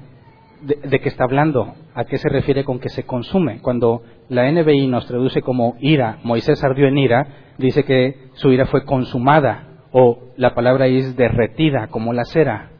¿de, 0.61 0.75
de 0.75 0.99
qué 0.99 1.09
está 1.09 1.25
hablando? 1.25 1.75
¿A 1.93 2.05
qué 2.05 2.17
se 2.17 2.29
refiere 2.29 2.63
con 2.63 2.79
que 2.79 2.89
se 2.89 3.03
consume? 3.03 3.59
Cuando 3.61 4.01
la 4.29 4.49
NBI 4.49 4.87
nos 4.87 5.05
traduce 5.05 5.41
como 5.41 5.75
ira, 5.79 6.19
Moisés 6.23 6.63
ardió 6.63 6.87
en 6.87 6.97
ira, 6.97 7.27
dice 7.57 7.83
que 7.83 8.29
su 8.33 8.51
ira 8.51 8.65
fue 8.65 8.85
consumada, 8.85 9.75
o 9.91 10.19
la 10.35 10.53
palabra 10.55 10.87
es 10.87 11.15
derretida, 11.15 11.87
como 11.87 12.11
la 12.11 12.25
cera. 12.25 12.71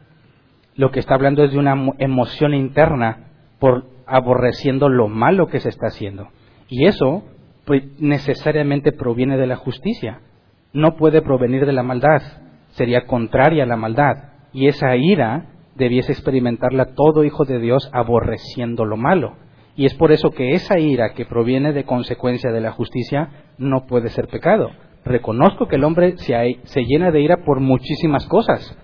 Lo 0.76 0.90
que 0.90 1.00
está 1.00 1.14
hablando 1.14 1.42
es 1.44 1.52
de 1.52 1.58
una 1.58 1.74
mo- 1.74 1.94
emoción 1.98 2.54
interna 2.54 3.28
por 3.58 3.86
aborreciendo 4.06 4.88
lo 4.88 5.08
malo 5.08 5.46
que 5.48 5.60
se 5.60 5.68
está 5.68 5.86
haciendo. 5.88 6.28
Y 6.68 6.86
eso 6.86 7.24
pues, 7.64 7.82
necesariamente 8.00 8.92
proviene 8.92 9.36
de 9.36 9.46
la 9.46 9.56
justicia. 9.56 10.20
No 10.72 10.96
puede 10.96 11.22
provenir 11.22 11.66
de 11.66 11.72
la 11.72 11.82
maldad. 11.82 12.22
Sería 12.70 13.06
contraria 13.06 13.64
a 13.64 13.66
la 13.66 13.76
maldad. 13.76 14.32
Y 14.52 14.68
esa 14.68 14.94
ira 14.96 15.46
debiese 15.74 16.12
experimentarla 16.12 16.94
todo 16.94 17.24
hijo 17.24 17.44
de 17.44 17.58
Dios 17.58 17.90
aborreciendo 17.92 18.84
lo 18.84 18.96
malo. 18.96 19.34
Y 19.76 19.84
es 19.86 19.94
por 19.94 20.12
eso 20.12 20.30
que 20.30 20.52
esa 20.52 20.78
ira 20.78 21.12
que 21.14 21.26
proviene 21.26 21.72
de 21.72 21.84
consecuencia 21.84 22.50
de 22.50 22.60
la 22.60 22.72
justicia 22.72 23.28
no 23.58 23.86
puede 23.86 24.08
ser 24.08 24.28
pecado. 24.28 24.70
Reconozco 25.04 25.66
que 25.68 25.76
el 25.76 25.84
hombre 25.84 26.16
se, 26.18 26.34
hay- 26.34 26.60
se 26.64 26.82
llena 26.84 27.10
de 27.10 27.20
ira 27.20 27.38
por 27.44 27.60
muchísimas 27.60 28.26
cosas. 28.26 28.76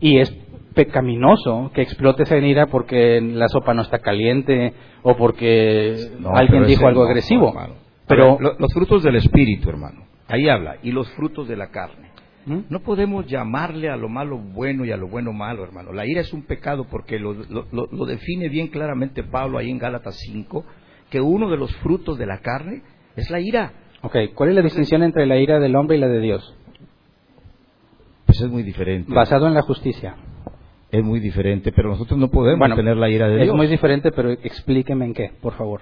Y 0.00 0.18
es 0.18 0.30
pecaminoso 0.76 1.72
que 1.74 1.82
explotes 1.82 2.30
en 2.30 2.44
ira 2.44 2.66
porque 2.66 3.20
la 3.20 3.48
sopa 3.48 3.74
no 3.74 3.82
está 3.82 3.98
caliente 3.98 4.74
o 5.02 5.16
porque 5.16 5.96
No, 6.20 6.36
alguien 6.36 6.66
dijo 6.66 6.86
algo 6.86 7.00
no, 7.02 7.08
agresivo. 7.08 7.48
hermano. 7.48 7.74
Pero 8.06 8.36
ver, 8.38 8.54
los 8.60 8.72
frutos 8.72 9.02
del 9.02 9.16
espíritu, 9.16 9.68
hermano. 9.68 10.04
Ahí 10.28 10.48
habla 10.48 10.76
y 10.82 10.92
los 10.92 11.10
frutos 11.12 11.48
de 11.48 11.56
la 11.56 11.70
carne. 11.70 12.10
¿Mm? 12.44 12.58
No 12.70 12.80
podemos 12.80 13.26
llamarle 13.26 13.88
a 13.90 13.96
lo 13.96 14.08
malo 14.08 14.38
bueno 14.38 14.84
y 14.84 14.92
a 14.92 14.96
lo 14.96 15.08
bueno 15.08 15.32
malo, 15.32 15.64
hermano. 15.64 15.92
La 15.92 16.06
ira 16.06 16.20
es 16.20 16.32
un 16.32 16.42
pecado 16.44 16.84
porque 16.88 17.18
lo, 17.18 17.32
lo- 17.32 17.66
lo- 17.72 17.88
lo 17.90 18.06
define 18.06 18.48
bien 18.48 18.68
claramente 18.68 19.24
Pablo 19.24 19.58
ahí 19.58 19.68
en 19.70 19.78
Gálatas 19.78 20.16
5, 20.18 20.64
que 21.10 21.20
uno 21.20 21.50
de 21.50 21.56
los 21.56 21.74
frutos 21.78 22.18
de 22.18 22.26
la 22.26 22.38
carne 22.38 22.82
es 23.16 23.30
la 23.30 23.40
ira. 23.40 23.72
Ok, 24.02 24.16
¿cuál 24.34 24.50
es 24.50 24.54
la 24.54 24.62
distinción 24.62 25.02
entre 25.02 25.26
la 25.26 25.38
ira 25.38 25.58
del 25.58 25.74
hombre 25.74 25.96
y 25.96 26.00
la 26.00 26.06
de 26.06 26.20
Dios? 26.20 26.54
Pues 28.26 28.40
es 28.40 28.48
muy 28.48 28.62
diferente. 28.62 29.12
Basado 29.12 29.46
en 29.48 29.54
la 29.54 29.62
justicia. 29.62 30.14
Es 30.90 31.02
muy 31.02 31.20
diferente, 31.20 31.72
pero 31.72 31.88
nosotros 31.90 32.18
no 32.18 32.28
podemos 32.28 32.60
Bueno, 32.60 32.76
tener 32.76 32.96
la 32.96 33.08
ira 33.10 33.28
de 33.28 33.36
es 33.38 33.42
Dios. 33.44 33.56
muy 33.56 33.66
diferente, 33.66 34.12
pero 34.12 34.30
explíqueme 34.30 35.04
en 35.06 35.14
qué, 35.14 35.32
por 35.42 35.54
favor. 35.54 35.80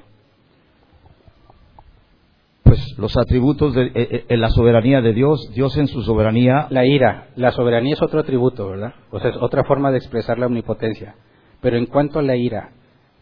Pues 2.62 2.80
los 2.98 3.14
atributos 3.16 3.74
de 3.74 3.82
eh, 3.86 3.92
eh, 3.94 4.24
en 4.28 4.40
la 4.40 4.48
soberanía 4.48 5.02
de 5.02 5.12
Dios, 5.12 5.50
Dios 5.54 5.76
en 5.76 5.86
su 5.86 6.02
soberanía, 6.02 6.66
La 6.70 6.86
ira, 6.86 7.28
la 7.36 7.52
soberanía 7.52 7.92
es 7.94 8.02
otro 8.02 8.20
atributo, 8.20 8.68
¿verdad? 8.70 8.94
O 9.10 9.20
sea, 9.20 9.30
es 9.30 9.36
otra 9.36 9.64
forma 9.64 9.90
de 9.90 9.98
expresar 9.98 10.38
la 10.38 10.46
omnipotencia. 10.46 11.14
Pero 11.60 11.76
en 11.76 11.86
cuanto 11.86 12.18
a 12.18 12.22
la 12.22 12.36
ira, 12.36 12.70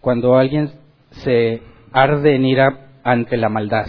cuando 0.01 0.37
alguien 0.37 0.71
se 1.11 1.63
arde 1.93 2.37
en 2.37 2.47
ira 2.47 2.87
ante 3.03 3.37
la 3.37 3.49
maldad, 3.49 3.87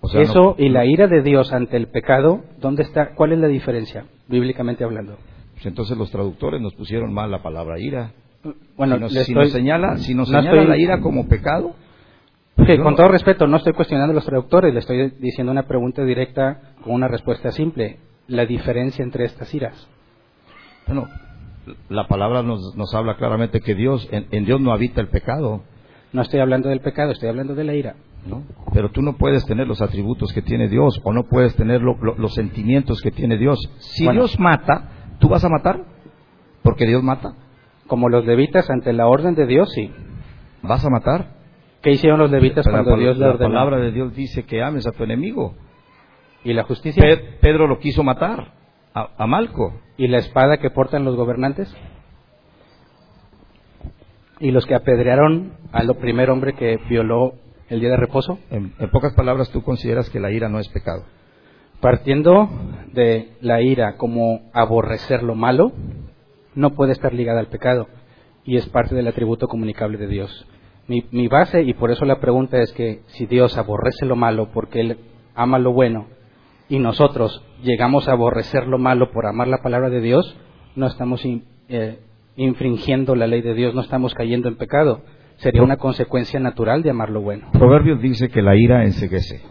o 0.00 0.08
sea, 0.08 0.20
eso 0.22 0.40
no- 0.40 0.54
y 0.58 0.68
la 0.68 0.84
ira 0.84 1.06
de 1.06 1.22
Dios 1.22 1.52
ante 1.52 1.76
el 1.76 1.86
pecado, 1.86 2.42
¿dónde 2.60 2.82
está? 2.82 3.14
¿Cuál 3.14 3.32
es 3.32 3.38
la 3.38 3.48
diferencia, 3.48 4.04
bíblicamente 4.26 4.82
hablando? 4.84 5.16
Pues 5.58 5.66
entonces 5.66 5.96
los 5.98 6.10
traductores 6.10 6.60
nos 6.60 6.72
pusieron 6.74 7.12
mal 7.12 7.30
la 7.30 7.42
palabra 7.42 7.78
ira. 7.80 8.12
Bueno, 8.76 8.94
si 8.96 9.00
nos, 9.00 9.12
si 9.12 9.18
estoy- 9.18 9.34
nos 9.34 9.50
señala, 9.52 9.96
si 9.98 10.14
nos 10.14 10.30
no 10.30 10.38
señala 10.38 10.60
estoy- 10.62 10.70
la 10.70 10.78
ira 10.78 11.00
como 11.00 11.26
pecado, 11.28 11.74
Ok, 12.56 12.66
yo 12.68 12.82
con 12.82 12.92
no- 12.92 12.96
todo 12.96 13.08
respeto, 13.08 13.46
no 13.48 13.56
estoy 13.56 13.72
cuestionando 13.72 14.12
a 14.12 14.14
los 14.14 14.24
traductores, 14.24 14.72
le 14.72 14.80
estoy 14.80 15.10
diciendo 15.18 15.50
una 15.52 15.64
pregunta 15.64 16.04
directa 16.04 16.60
con 16.82 16.94
una 16.94 17.08
respuesta 17.08 17.50
simple. 17.52 17.98
La 18.28 18.46
diferencia 18.46 19.02
entre 19.02 19.24
estas 19.24 19.52
iras. 19.54 19.88
bueno, 20.86 21.06
la 21.90 22.06
palabra 22.08 22.42
nos, 22.42 22.74
nos 22.76 22.94
habla 22.94 23.16
claramente 23.16 23.60
que 23.60 23.74
Dios, 23.74 24.08
en, 24.10 24.26
en 24.30 24.44
Dios 24.46 24.60
no 24.60 24.72
habita 24.72 25.00
el 25.00 25.08
pecado, 25.08 25.62
No 26.12 26.22
estoy 26.22 26.40
hablando 26.40 26.68
del 26.70 26.80
pecado, 26.80 27.12
estoy 27.12 27.28
hablando 27.28 27.54
de 27.54 27.64
la 27.64 27.74
ira. 27.74 27.94
¿no? 28.26 28.42
Pero 28.72 28.90
tú 28.90 29.02
no 29.02 29.16
puedes 29.18 29.44
tener 29.44 29.66
los 29.68 29.82
atributos 29.82 30.32
que 30.32 30.40
tiene 30.42 30.68
Dios 30.68 30.98
o 31.04 31.12
no 31.12 31.24
puedes 31.24 31.54
tener 31.56 31.82
lo- 31.82 31.96
lo- 32.00 32.16
los 32.16 32.32
sentimientos 32.34 33.00
que 33.02 33.10
tiene 33.10 33.36
Dios. 33.36 33.58
Si 33.78 34.04
Bueno. 34.04 34.20
Dios 34.22 34.38
mata, 34.40 34.88
¿tú 35.18 35.28
vas 35.28 35.44
a 35.44 35.48
matar? 35.48 35.82
Porque 36.62 36.86
Dios 36.86 37.02
mata. 37.02 37.34
Como 37.86 38.08
los 38.08 38.24
levitas 38.26 38.68
ante 38.70 38.92
la 38.92 39.06
orden 39.06 39.34
de 39.34 39.46
Dios, 39.46 39.70
sí. 39.72 39.90
¿Vas 40.62 40.84
a 40.84 40.90
matar? 40.90 41.36
¿Qué 41.82 41.92
hicieron 41.92 42.18
los 42.18 42.30
levitas 42.30 42.64
Pero 42.66 42.76
cuando 42.84 42.96
la, 42.96 43.02
Dios 43.02 43.18
la 43.18 43.38
palabra 43.38 43.78
de 43.78 43.92
Dios 43.92 44.14
dice 44.14 44.44
que 44.44 44.62
ames 44.62 44.86
a 44.86 44.92
tu 44.92 45.04
enemigo. 45.04 45.54
¿Y 46.44 46.52
la 46.52 46.64
justicia? 46.64 47.02
Pe- 47.02 47.38
Pedro 47.40 47.66
lo 47.66 47.78
quiso 47.78 48.02
matar 48.02 48.52
a, 48.94 49.08
a 49.16 49.26
Malco. 49.26 49.80
¿Y 49.96 50.08
la 50.08 50.18
espada 50.18 50.58
que 50.58 50.70
portan 50.70 51.04
los 51.04 51.16
gobernantes? 51.16 51.74
¿Y 54.40 54.50
los 54.52 54.66
que 54.66 54.74
apedrearon 54.74 55.52
al 55.72 55.94
primer 55.96 56.30
hombre 56.30 56.54
que 56.54 56.78
violó 56.88 57.34
el 57.68 57.80
día 57.80 57.90
de 57.90 57.96
reposo? 57.96 58.38
En, 58.50 58.72
en 58.78 58.90
pocas 58.90 59.12
palabras, 59.14 59.50
tú 59.50 59.62
consideras 59.62 60.10
que 60.10 60.20
la 60.20 60.30
ira 60.30 60.48
no 60.48 60.58
es 60.60 60.68
pecado. 60.68 61.04
Partiendo 61.80 62.48
de 62.92 63.28
la 63.40 63.62
ira 63.62 63.96
como 63.96 64.40
aborrecer 64.52 65.22
lo 65.22 65.34
malo, 65.34 65.72
no 66.54 66.74
puede 66.74 66.92
estar 66.92 67.14
ligada 67.14 67.40
al 67.40 67.46
pecado 67.46 67.86
y 68.44 68.56
es 68.56 68.66
parte 68.68 68.94
del 68.94 69.06
atributo 69.06 69.46
comunicable 69.46 69.98
de 69.98 70.08
Dios. 70.08 70.46
Mi, 70.88 71.04
mi 71.12 71.28
base, 71.28 71.62
y 71.62 71.74
por 71.74 71.90
eso 71.90 72.04
la 72.04 72.18
pregunta 72.18 72.60
es 72.60 72.72
que 72.72 73.02
si 73.08 73.26
Dios 73.26 73.58
aborrece 73.58 74.06
lo 74.06 74.16
malo 74.16 74.50
porque 74.52 74.80
Él 74.80 74.98
ama 75.34 75.58
lo 75.58 75.72
bueno 75.72 76.06
y 76.68 76.78
nosotros 76.78 77.44
llegamos 77.62 78.08
a 78.08 78.12
aborrecer 78.12 78.66
lo 78.66 78.78
malo 78.78 79.10
por 79.10 79.26
amar 79.26 79.48
la 79.48 79.62
palabra 79.62 79.90
de 79.90 80.00
Dios, 80.00 80.36
no 80.76 80.86
estamos 80.86 81.22
eh, 81.68 81.98
infringiendo 82.36 83.14
la 83.14 83.26
ley 83.26 83.42
de 83.42 83.54
Dios, 83.54 83.74
no 83.74 83.82
estamos 83.82 84.14
cayendo 84.14 84.48
en 84.48 84.56
pecado. 84.56 85.02
Sería 85.36 85.62
una 85.62 85.76
consecuencia 85.76 86.40
natural 86.40 86.82
de 86.82 86.90
amar 86.90 87.10
lo 87.10 87.20
bueno. 87.20 87.48
Proverbios 87.52 88.00
dice 88.00 88.28
que 88.28 88.42
la 88.42 88.56
ira 88.56 88.84
enseguece. 88.84 89.42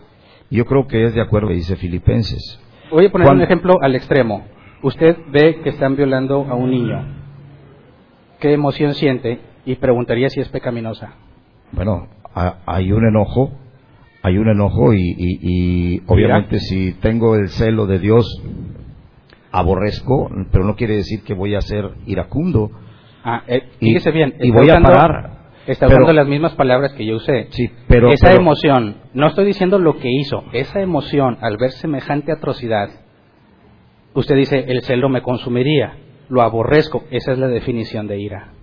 Yo 0.50 0.66
creo 0.66 0.88
que 0.88 1.06
es 1.06 1.14
de 1.14 1.22
acuerdo, 1.22 1.50
dice 1.50 1.76
Filipenses. 1.76 2.60
Voy 2.90 3.06
a 3.06 3.12
poner 3.12 3.26
Cuando- 3.28 3.44
un 3.44 3.46
ejemplo 3.46 3.78
al 3.82 3.96
extremo. 3.96 4.46
Usted 4.82 5.18
ve 5.30 5.60
que 5.64 5.70
están 5.70 5.96
violando 5.96 6.46
a 6.50 6.56
un 6.56 6.70
niño. 6.72 7.04
¿Qué 8.40 8.54
emoción 8.54 8.94
siente? 8.94 9.40
Y 9.66 9.76
preguntaría 9.76 10.30
si 10.30 10.40
es 10.40 10.48
pecaminosa. 10.50 11.14
Bueno, 11.72 12.08
ha- 12.34 12.58
hay 12.66 12.92
un 12.92 13.06
enojo, 13.06 13.52
hay 14.22 14.38
un 14.38 14.48
enojo 14.48 14.94
y, 14.94 15.00
y- 15.02 15.40
y 15.42 16.02
obviamente 16.08 16.60
si 16.60 16.94
tengo 16.94 17.36
el 17.36 17.50
celo 17.50 17.88
de 17.88 18.00
Dios, 18.00 18.42
aborrezco, 19.52 20.30
pero 20.52 20.64
no 20.64 20.76
quiere 20.76 20.96
decir 20.98 21.24
que 21.24 21.34
voy 21.34 21.56
a 21.56 21.62
ser 21.62 21.90
iracundo. 22.06 22.72
Ah, 23.24 23.44
eh, 23.48 23.64
Y- 23.80 23.88
fíjese 23.88 24.12
bien. 24.12 24.36
y 24.40 24.52
voy 24.52 24.70
a 24.70 24.80
parar. 24.80 25.37
Está 25.68 25.88
Pero- 25.88 25.98
usando 26.04 26.14
las 26.14 26.28
mismas 26.28 26.54
palabras 26.56 26.94
que 26.94 27.06
yo 27.06 27.18
usé. 27.18 27.48
Sí, 27.52 27.70
pero... 27.88 28.10
esa 28.12 28.28
pero- 28.30 28.40
emoción, 28.42 28.98
no 29.14 29.28
estoy 29.28 29.46
diciendo 29.46 29.78
lo 29.80 29.98
que 30.00 30.10
hizo, 30.10 30.44
esa 30.54 30.82
emoción 30.82 31.38
al 31.42 31.58
ver 31.58 31.72
semejante 31.72 32.32
atrocidad, 32.32 32.90
usted 34.14 34.36
dice, 34.36 34.64
el 34.68 34.82
celo 34.84 35.10
me 35.10 35.22
consumiría, 35.22 35.98
lo 36.30 36.42
aborrezco, 36.42 37.04
esa 37.12 37.34
es 37.34 37.38
la 37.38 37.48
definición 37.48 38.08
de 38.08 38.20
ira. 38.20 38.54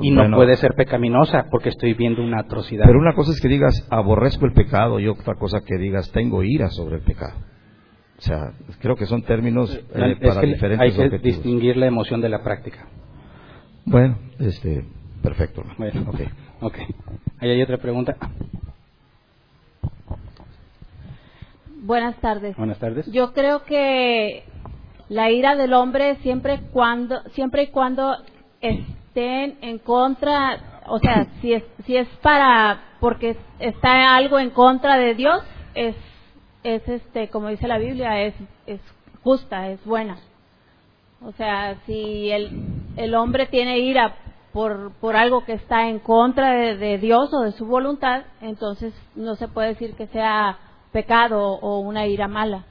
Y 0.00 0.10
no 0.10 0.22
Bueno, 0.22 0.36
puede 0.38 0.56
ser 0.56 0.72
pecaminosa 0.74 1.46
porque 1.50 1.68
estoy 1.68 1.94
viendo 1.94 2.22
una 2.22 2.40
atrocidad. 2.40 2.84
Pero 2.86 2.98
una 2.98 3.14
cosa 3.14 3.32
es 3.32 3.40
que 3.40 3.48
digas, 3.48 3.86
aborrezco 3.90 4.46
el 4.46 4.52
pecado, 4.52 4.98
y 5.00 5.06
otra 5.08 5.34
cosa 5.34 5.58
que 5.66 5.76
digas, 5.76 6.10
tengo 6.12 6.42
ira 6.42 6.68
sobre 6.70 6.96
el 6.96 7.02
pecado. 7.02 7.34
O 8.18 8.20
sea, 8.22 8.52
creo 8.80 8.94
que 8.96 9.06
son 9.06 9.22
términos 9.22 9.74
eh, 9.74 10.16
Es 10.20 10.28
para 10.28 10.40
que 10.40 10.46
diferentes 10.46 10.80
hay 10.80 10.96
que 10.96 11.04
objetivos. 11.06 11.22
distinguir 11.22 11.76
la 11.76 11.86
emoción 11.86 12.20
de 12.20 12.28
la 12.30 12.42
práctica. 12.42 12.86
Bueno, 13.84 14.16
este, 14.38 14.84
perfecto. 15.22 15.64
Bueno, 15.78 16.10
Ok. 16.10 16.20
ok. 16.60 16.78
Ahí 17.40 17.50
hay 17.50 17.62
otra 17.62 17.78
pregunta. 17.78 18.16
Buenas 21.82 22.16
tardes. 22.20 22.56
Buenas 22.56 22.78
tardes. 22.78 23.10
Yo 23.10 23.32
creo 23.32 23.64
que 23.64 24.44
la 25.08 25.30
ira 25.30 25.56
del 25.56 25.72
hombre 25.72 26.16
siempre 26.22 26.60
cuando 26.72 27.20
siempre 27.34 27.64
y 27.64 27.66
cuando 27.68 28.16
estén 28.60 29.58
en 29.60 29.78
contra, 29.78 30.82
o 30.86 30.98
sea, 30.98 31.26
si 31.40 31.52
es 31.54 31.64
si 31.84 31.96
es 31.96 32.08
para 32.22 32.80
porque 33.00 33.36
está 33.58 34.14
algo 34.14 34.38
en 34.38 34.50
contra 34.50 34.96
de 34.96 35.14
Dios, 35.14 35.42
es 35.74 35.96
es 36.62 36.86
este 36.88 37.28
como 37.28 37.48
dice 37.48 37.66
la 37.66 37.78
Biblia, 37.78 38.22
es 38.22 38.34
es 38.66 38.80
justa, 39.24 39.68
es 39.70 39.84
buena. 39.84 40.18
O 41.20 41.32
sea, 41.32 41.76
si 41.86 42.30
el 42.30 42.50
el 42.96 43.14
hombre 43.14 43.46
tiene 43.46 43.80
ira 43.80 44.14
por 44.52 44.92
por 45.00 45.16
algo 45.16 45.44
que 45.44 45.54
está 45.54 45.88
en 45.88 45.98
contra 45.98 46.52
de, 46.52 46.76
de 46.76 46.98
Dios 46.98 47.32
o 47.32 47.42
de 47.42 47.52
su 47.52 47.66
voluntad, 47.66 48.24
entonces 48.40 48.94
no 49.14 49.34
se 49.36 49.48
puede 49.48 49.68
decir 49.68 49.94
que 49.94 50.06
sea 50.08 50.58
pecado 50.92 51.40
o 51.42 51.80
una 51.80 52.06
ira 52.06 52.28
mala. 52.28 52.66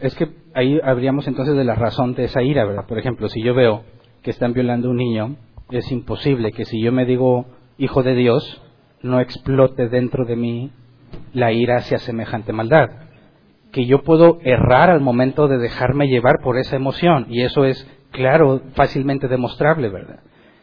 Es 0.00 0.14
que 0.14 0.28
ahí 0.54 0.80
habríamos 0.82 1.26
entonces 1.26 1.56
de 1.56 1.64
la 1.64 1.74
razón 1.74 2.14
de 2.14 2.24
esa 2.24 2.42
ira, 2.42 2.64
¿verdad? 2.64 2.86
Por 2.86 2.98
ejemplo, 2.98 3.28
si 3.28 3.42
yo 3.42 3.54
veo 3.54 3.82
que 4.22 4.30
están 4.30 4.52
violando 4.52 4.88
a 4.88 4.90
un 4.92 4.96
niño, 4.96 5.36
es 5.70 5.90
imposible 5.90 6.52
que 6.52 6.64
si 6.64 6.80
yo 6.80 6.92
me 6.92 7.04
digo 7.04 7.46
hijo 7.78 8.02
de 8.02 8.14
Dios, 8.14 8.62
no 9.02 9.20
explote 9.20 9.88
dentro 9.88 10.24
de 10.24 10.36
mí 10.36 10.70
la 11.32 11.52
ira 11.52 11.76
hacia 11.76 11.98
semejante 11.98 12.52
maldad. 12.52 12.90
Que 13.72 13.86
yo 13.86 14.02
puedo 14.02 14.38
errar 14.42 14.90
al 14.90 15.00
momento 15.00 15.48
de 15.48 15.58
dejarme 15.58 16.06
llevar 16.06 16.40
por 16.42 16.58
esa 16.58 16.76
emoción, 16.76 17.26
y 17.28 17.42
eso 17.42 17.64
es, 17.64 17.88
claro, 18.10 18.60
fácilmente 18.74 19.28
demostrable, 19.28 19.88
¿verdad? 19.88 20.20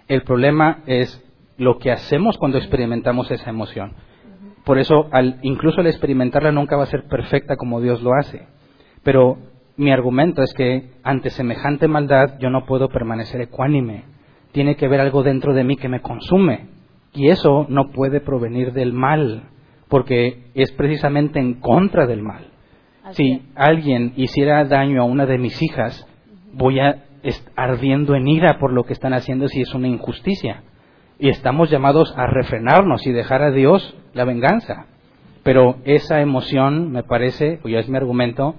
El 0.09 0.23
problema 0.23 0.79
es 0.87 1.23
lo 1.57 1.77
que 1.77 1.91
hacemos 1.91 2.37
cuando 2.37 2.57
experimentamos 2.57 3.29
esa 3.31 3.49
emoción. 3.49 3.93
Por 4.65 4.79
eso, 4.79 5.07
al, 5.11 5.37
incluso 5.43 5.81
al 5.81 5.87
experimentarla 5.87 6.51
nunca 6.51 6.75
va 6.75 6.83
a 6.83 6.87
ser 6.87 7.07
perfecta 7.07 7.55
como 7.55 7.79
Dios 7.79 8.01
lo 8.01 8.13
hace. 8.13 8.47
Pero 9.03 9.37
mi 9.77 9.91
argumento 9.91 10.41
es 10.41 10.53
que 10.53 10.89
ante 11.03 11.29
semejante 11.29 11.87
maldad 11.87 12.39
yo 12.39 12.49
no 12.49 12.65
puedo 12.65 12.89
permanecer 12.89 13.39
ecuánime. 13.41 14.03
Tiene 14.51 14.75
que 14.75 14.87
haber 14.87 14.99
algo 14.99 15.21
dentro 15.23 15.53
de 15.53 15.63
mí 15.63 15.77
que 15.77 15.89
me 15.89 16.01
consume. 16.01 16.67
Y 17.13 17.29
eso 17.29 17.67
no 17.69 17.91
puede 17.91 18.19
provenir 18.19 18.73
del 18.73 18.93
mal, 18.93 19.43
porque 19.87 20.49
es 20.55 20.71
precisamente 20.71 21.39
en 21.39 21.55
contra 21.55 22.07
del 22.07 22.23
mal. 22.23 22.47
Así 23.03 23.23
Si 23.23 23.31
es. 23.31 23.41
alguien 23.55 24.13
hiciera 24.15 24.65
daño 24.65 25.01
a 25.01 25.05
una 25.05 25.25
de 25.25 25.37
mis 25.37 25.61
hijas, 25.61 26.07
voy 26.53 26.79
a 26.79 27.05
ardiendo 27.55 28.15
en 28.15 28.27
ira 28.27 28.59
por 28.59 28.73
lo 28.73 28.83
que 28.83 28.93
están 28.93 29.13
haciendo 29.13 29.47
si 29.47 29.61
es 29.61 29.73
una 29.73 29.87
injusticia. 29.87 30.63
Y 31.19 31.29
estamos 31.29 31.69
llamados 31.69 32.13
a 32.17 32.27
refrenarnos 32.27 33.05
y 33.05 33.11
dejar 33.11 33.41
a 33.41 33.51
Dios 33.51 33.95
la 34.13 34.25
venganza. 34.25 34.85
Pero 35.43 35.77
esa 35.83 36.21
emoción, 36.21 36.91
me 36.91 37.03
parece, 37.03 37.59
o 37.63 37.67
ya 37.69 37.79
es 37.79 37.89
mi 37.89 37.97
argumento, 37.97 38.55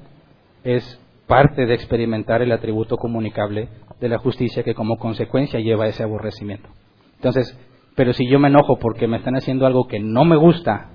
es 0.65 1.01
parte 1.27 1.66
de 1.66 1.74
experimentar 1.74 2.43
el 2.43 2.53
atributo 2.53 2.97
comunicable 2.97 3.69
de 4.01 4.09
la 4.09 4.19
justicia 4.19 4.62
que 4.62 4.74
como 4.74 4.99
consecuencia 4.99 5.61
lleva 5.61 5.87
ese 5.87 6.03
aborrecimiento. 6.03 6.69
Entonces, 7.16 7.59
pero 7.95 8.12
si 8.12 8.27
yo 8.28 8.39
me 8.39 8.49
enojo 8.49 8.78
porque 8.78 9.07
me 9.07 9.19
están 9.19 9.37
haciendo 9.37 9.66
algo 9.66 9.87
que 9.87 10.01
no 10.01 10.24
me 10.24 10.37
gusta, 10.37 10.89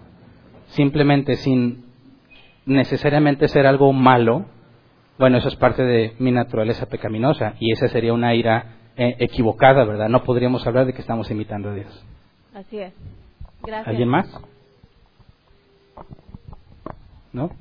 simplemente 0.68 1.36
sin 1.36 1.86
necesariamente 2.66 3.48
ser 3.48 3.68
algo 3.68 3.94
malo, 3.94 4.46
bueno, 5.18 5.38
eso 5.38 5.48
es 5.48 5.56
parte 5.56 5.84
de 5.84 6.16
mi 6.20 6.32
naturaleza 6.32 6.88
pecaminosa 6.88 7.56
y 7.60 7.72
esa 7.72 7.88
sería 7.88 8.14
una 8.14 8.36
ira 8.36 8.76
eh, 8.98 9.16
equivocada, 9.20 9.86
¿verdad? 9.86 10.10
No 10.10 10.24
podríamos 10.24 10.66
hablar 10.68 10.86
de 10.86 10.94
que 10.94 11.02
estamos 11.02 11.30
imitando 11.32 11.70
a 11.70 11.74
Dios. 11.74 12.06
Así 12.54 12.80
es. 12.80 12.94
Gracias. 13.64 13.88
¿Alguien 13.88 14.10
más? 14.10 14.28
¿No? 17.34 17.52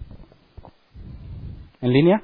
¿En 1.80 1.92
línea? 1.92 2.22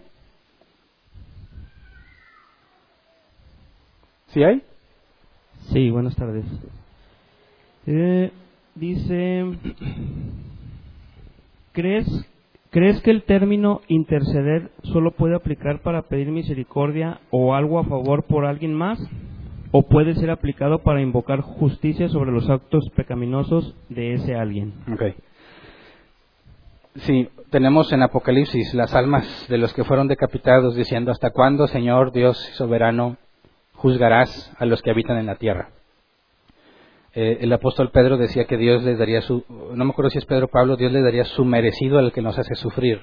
¿Sí 4.29 4.45
hay? 4.45 4.63
Sí, 5.73 5.91
buenas 5.91 6.15
tardes. 6.15 6.45
Eh, 7.87 8.31
dice, 8.75 9.45
¿crees, 11.73 12.07
¿crees 12.71 13.01
que 13.03 13.11
el 13.11 13.23
término 13.23 13.81
interceder 13.89 14.71
solo 14.83 15.13
puede 15.13 15.37
aplicar 15.37 15.83
para 15.83 16.03
pedir 16.03 16.29
misericordia 16.29 17.21
o 17.31 17.55
algo 17.55 17.79
a 17.79 17.85
favor 17.85 18.25
por 18.25 18.47
alguien 18.47 18.75
más? 18.75 18.99
¿O 19.73 19.83
puede 19.89 20.15
ser 20.15 20.31
aplicado 20.31 20.81
para 20.81 21.01
invocar 21.01 21.43
justicia 21.43 22.09
sobre 22.09 22.33
los 22.33 22.51
actos 22.51 22.91
pecaminosos 22.97 23.77
de 23.89 24.15
ese 24.15 24.35
alguien? 24.35 24.73
Ok. 24.93 25.03
Sí, 26.97 27.29
tenemos 27.51 27.93
en 27.93 28.03
Apocalipsis 28.03 28.75
las 28.75 28.95
almas 28.95 29.47
de 29.49 29.59
los 29.59 29.73
que 29.73 29.85
fueron 29.85 30.09
decapitados 30.09 30.75
diciendo, 30.75 31.13
¿hasta 31.13 31.31
cuándo, 31.31 31.69
Señor 31.69 32.11
Dios 32.11 32.37
soberano, 32.55 33.17
juzgarás 33.75 34.53
a 34.59 34.67
los 34.67 34.83
que 34.83 34.91
habitan 34.91 35.19
en 35.19 35.27
la 35.27 35.37
tierra? 35.37 35.69
Eh, 37.13 37.39
el 37.41 37.53
apóstol 37.53 37.91
Pedro 37.91 38.17
decía 38.17 38.45
que 38.45 38.57
Dios 38.57 38.85
le 38.85 38.97
daría 38.97 39.21
su, 39.21 39.45
no 39.75 39.85
me 39.85 39.91
acuerdo 39.91 40.11
si 40.11 40.19
es 40.19 40.27
Pedro 40.27 40.47
o 40.47 40.49
Pablo, 40.49 40.77
Dios 40.77 40.93
le 40.93 41.03
daría 41.03 41.25
su 41.25 41.45
merecido 41.45 41.99
al 41.99 42.13
que 42.13 42.23
nos 42.23 42.39
hace 42.39 42.55
sufrir. 42.55 43.01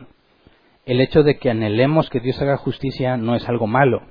El 0.86 1.02
hecho 1.02 1.24
de 1.24 1.38
que 1.38 1.50
anhelemos 1.50 2.10
que 2.10 2.22
Dios 2.22 2.42
haga 2.42 2.56
justicia 2.58 3.18
no 3.18 3.36
es 3.36 3.48
algo 3.50 3.68
malo. 3.68 4.02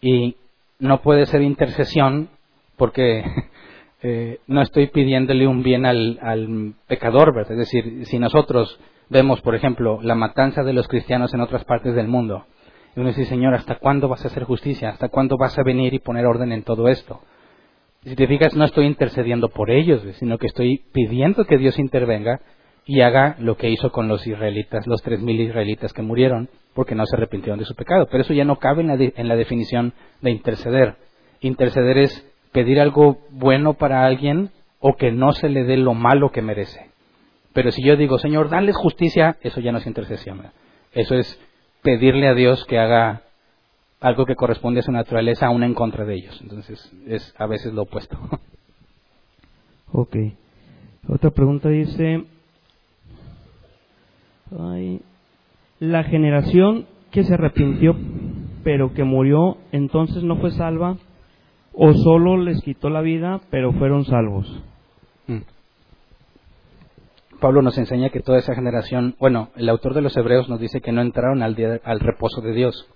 Y 0.00 0.36
no 0.80 1.00
puede 1.02 1.26
ser 1.26 1.42
intercesión 1.42 2.30
porque 2.76 3.24
eh, 4.02 4.40
no 4.48 4.62
estoy 4.62 4.88
pidiéndole 4.88 5.46
un 5.46 5.62
bien 5.62 5.86
al, 5.86 6.18
al 6.20 6.74
pecador, 6.88 7.32
¿verdad? 7.32 7.52
Es 7.52 7.58
decir, 7.58 8.04
si 8.06 8.18
nosotros 8.18 8.80
vemos, 9.08 9.40
por 9.42 9.54
ejemplo, 9.54 10.00
la 10.02 10.16
matanza 10.16 10.64
de 10.64 10.72
los 10.72 10.88
cristianos 10.88 11.32
en 11.34 11.40
otras 11.40 11.64
partes 11.64 11.94
del 11.94 12.08
mundo, 12.08 12.46
y 12.96 13.00
uno 13.00 13.10
dice, 13.10 13.24
Señor, 13.26 13.54
¿hasta 13.54 13.76
cuándo 13.76 14.08
vas 14.08 14.24
a 14.24 14.28
hacer 14.28 14.44
justicia? 14.44 14.90
¿Hasta 14.90 15.08
cuándo 15.08 15.36
vas 15.38 15.56
a 15.58 15.62
venir 15.62 15.94
y 15.94 15.98
poner 15.98 16.26
orden 16.26 16.52
en 16.52 16.62
todo 16.62 16.88
esto? 16.88 17.20
Si 18.04 18.16
te 18.16 18.26
fijas, 18.26 18.54
no 18.54 18.64
estoy 18.64 18.86
intercediendo 18.86 19.48
por 19.48 19.70
ellos, 19.70 20.02
sino 20.18 20.38
que 20.38 20.48
estoy 20.48 20.82
pidiendo 20.92 21.44
que 21.44 21.56
Dios 21.56 21.78
intervenga 21.78 22.40
y 22.84 23.00
haga 23.00 23.36
lo 23.38 23.56
que 23.56 23.70
hizo 23.70 23.92
con 23.92 24.08
los 24.08 24.26
israelitas, 24.26 24.88
los 24.88 25.02
tres 25.02 25.20
mil 25.20 25.40
israelitas 25.40 25.92
que 25.92 26.02
murieron, 26.02 26.48
porque 26.74 26.96
no 26.96 27.06
se 27.06 27.14
arrepintieron 27.16 27.60
de 27.60 27.64
su 27.64 27.76
pecado. 27.76 28.08
Pero 28.10 28.22
eso 28.22 28.34
ya 28.34 28.44
no 28.44 28.56
cabe 28.56 28.82
en 28.82 28.88
la, 28.88 28.94
en 28.98 29.28
la 29.28 29.36
definición 29.36 29.94
de 30.20 30.32
interceder. 30.32 30.96
Interceder 31.40 31.98
es 31.98 32.28
pedir 32.50 32.80
algo 32.80 33.18
bueno 33.30 33.74
para 33.74 34.04
alguien 34.04 34.50
o 34.80 34.94
que 34.94 35.12
no 35.12 35.32
se 35.32 35.48
le 35.48 35.62
dé 35.62 35.76
lo 35.76 35.94
malo 35.94 36.30
que 36.30 36.42
merece. 36.42 36.90
Pero 37.52 37.70
si 37.70 37.84
yo 37.84 37.96
digo, 37.96 38.18
Señor, 38.18 38.48
dale 38.48 38.72
justicia, 38.72 39.36
eso 39.42 39.60
ya 39.60 39.70
no 39.70 39.78
es 39.78 39.86
intercesión. 39.86 40.42
Eso 40.92 41.14
es 41.14 41.40
pedirle 41.82 42.26
a 42.26 42.34
Dios 42.34 42.64
que 42.66 42.78
haga 42.78 43.22
algo 44.02 44.26
que 44.26 44.34
corresponde 44.34 44.80
a 44.80 44.82
su 44.82 44.92
naturaleza 44.92 45.46
aún 45.46 45.62
en 45.62 45.74
contra 45.74 46.04
de 46.04 46.14
ellos. 46.14 46.38
Entonces 46.42 46.92
es 47.06 47.34
a 47.38 47.46
veces 47.46 47.72
lo 47.72 47.82
opuesto. 47.82 48.18
Ok. 49.94 50.16
Otra 51.06 51.28
pregunta 51.32 51.68
dice, 51.68 52.24
ay, 54.58 55.02
la 55.80 56.02
generación 56.04 56.86
que 57.10 57.24
se 57.24 57.34
arrepintió 57.34 57.94
pero 58.64 58.94
que 58.94 59.04
murió 59.04 59.58
entonces 59.70 60.22
no 60.22 60.38
fue 60.38 60.50
salva 60.52 60.96
o 61.74 61.92
solo 61.92 62.38
les 62.38 62.62
quitó 62.62 62.88
la 62.88 63.02
vida 63.02 63.42
pero 63.50 63.74
fueron 63.74 64.06
salvos. 64.06 64.62
Mm. 65.26 65.40
Pablo 67.38 67.60
nos 67.60 67.76
enseña 67.76 68.08
que 68.08 68.20
toda 68.20 68.38
esa 68.38 68.54
generación, 68.54 69.14
bueno, 69.18 69.50
el 69.56 69.68
autor 69.68 69.92
de 69.92 70.00
los 70.00 70.16
Hebreos 70.16 70.48
nos 70.48 70.58
dice 70.58 70.80
que 70.80 70.92
no 70.92 71.02
entraron 71.02 71.42
al, 71.42 71.54
día, 71.54 71.82
al 71.84 72.00
reposo 72.00 72.40
de 72.40 72.54
Dios. 72.54 72.88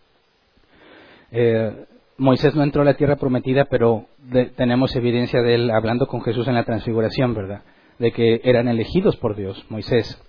Eh, 1.31 1.87
Moisés 2.19 2.55
no 2.55 2.63
entró 2.63 2.83
a 2.83 2.85
la 2.85 2.95
tierra 2.95 3.17
prometida, 3.17 3.67
pero 3.67 4.07
de, 4.19 4.47
tenemos 4.47 4.95
evidencia 4.97 5.43
de 5.43 5.55
él 5.55 5.71
hablando 5.71 6.07
con 6.07 6.23
Jesús 6.23 6.49
en 6.49 6.55
la 6.55 6.65
transfiguración, 6.65 7.35
¿verdad? 7.35 7.63
De 7.99 8.13
que 8.13 8.41
eran 8.45 8.69
elegidos 8.69 9.17
por 9.17 9.37
Dios, 9.37 9.65
Moisés. 9.69 10.23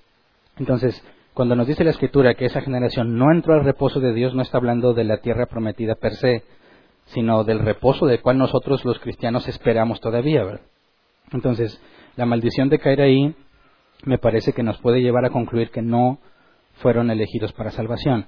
Entonces, 0.58 1.02
cuando 1.34 1.56
nos 1.56 1.68
dice 1.68 1.84
la 1.84 1.92
Escritura 1.92 2.34
que 2.34 2.46
esa 2.46 2.62
generación 2.62 3.18
no 3.18 3.32
entró 3.32 3.54
al 3.54 3.64
reposo 3.64 4.00
de 4.00 4.14
Dios, 4.14 4.34
no 4.34 4.42
está 4.42 4.58
hablando 4.58 4.94
de 4.94 5.04
la 5.04 5.18
tierra 5.18 5.46
prometida 5.46 5.96
per 5.96 6.16
se, 6.16 6.44
sino 7.06 7.44
del 7.44 7.60
reposo 7.60 8.06
del 8.06 8.22
cual 8.22 8.38
nosotros 8.38 8.84
los 8.84 9.00
cristianos 9.00 9.48
esperamos 9.48 10.02
todavía, 10.02 10.44
¿verdad? 10.44 10.66
Entonces, 11.32 11.82
la 12.16 12.26
maldición 12.26 12.70
de 12.70 12.80
caer 12.80 13.02
ahí 13.02 13.36
me 14.04 14.18
parece 14.18 14.54
que 14.54 14.64
nos 14.64 14.78
puede 14.80 15.02
llevar 15.02 15.26
a 15.26 15.30
concluir 15.30 15.70
que 15.70 15.82
no 15.82 16.20
fueron 16.82 17.12
elegidos 17.12 17.54
para 17.54 17.72
salvación. 17.72 18.28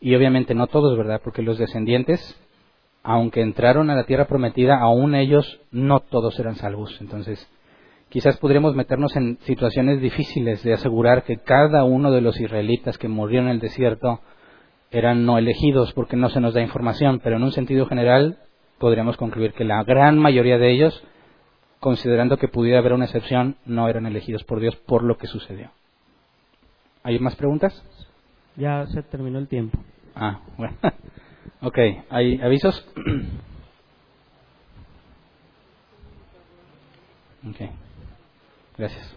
Y 0.00 0.14
obviamente 0.14 0.54
no 0.54 0.66
todos, 0.68 0.96
¿verdad? 0.96 1.20
Porque 1.22 1.42
los 1.42 1.58
descendientes, 1.58 2.40
aunque 3.02 3.40
entraron 3.40 3.90
a 3.90 3.96
la 3.96 4.04
tierra 4.04 4.26
prometida, 4.26 4.78
aún 4.80 5.14
ellos 5.14 5.60
no 5.70 6.00
todos 6.00 6.38
eran 6.38 6.56
salvos. 6.56 6.96
Entonces, 7.00 7.50
quizás 8.08 8.36
podríamos 8.38 8.74
meternos 8.74 9.16
en 9.16 9.38
situaciones 9.42 10.00
difíciles 10.00 10.62
de 10.62 10.74
asegurar 10.74 11.24
que 11.24 11.38
cada 11.38 11.84
uno 11.84 12.10
de 12.10 12.20
los 12.20 12.40
israelitas 12.40 12.96
que 12.98 13.08
murieron 13.08 13.48
en 13.48 13.54
el 13.54 13.60
desierto 13.60 14.20
eran 14.90 15.26
no 15.26 15.36
elegidos 15.36 15.92
porque 15.92 16.16
no 16.16 16.30
se 16.30 16.40
nos 16.40 16.54
da 16.54 16.62
información, 16.62 17.20
pero 17.22 17.36
en 17.36 17.42
un 17.42 17.52
sentido 17.52 17.86
general 17.86 18.38
podríamos 18.78 19.16
concluir 19.16 19.52
que 19.52 19.64
la 19.64 19.82
gran 19.82 20.18
mayoría 20.18 20.58
de 20.58 20.70
ellos, 20.70 21.02
considerando 21.80 22.38
que 22.38 22.48
pudiera 22.48 22.78
haber 22.78 22.92
una 22.92 23.04
excepción, 23.04 23.56
no 23.66 23.88
eran 23.88 24.06
elegidos 24.06 24.44
por 24.44 24.60
Dios 24.60 24.76
por 24.76 25.02
lo 25.02 25.18
que 25.18 25.26
sucedió. 25.26 25.70
¿Hay 27.02 27.18
más 27.18 27.36
preguntas? 27.36 27.84
Ya 28.58 28.86
se 28.88 29.02
terminó 29.04 29.38
el 29.38 29.46
tiempo. 29.46 29.78
Ah, 30.16 30.40
bueno. 30.56 30.74
ok, 31.62 31.78
¿hay 32.10 32.40
avisos? 32.40 32.84
ok. 37.48 37.70
Gracias. 38.76 39.14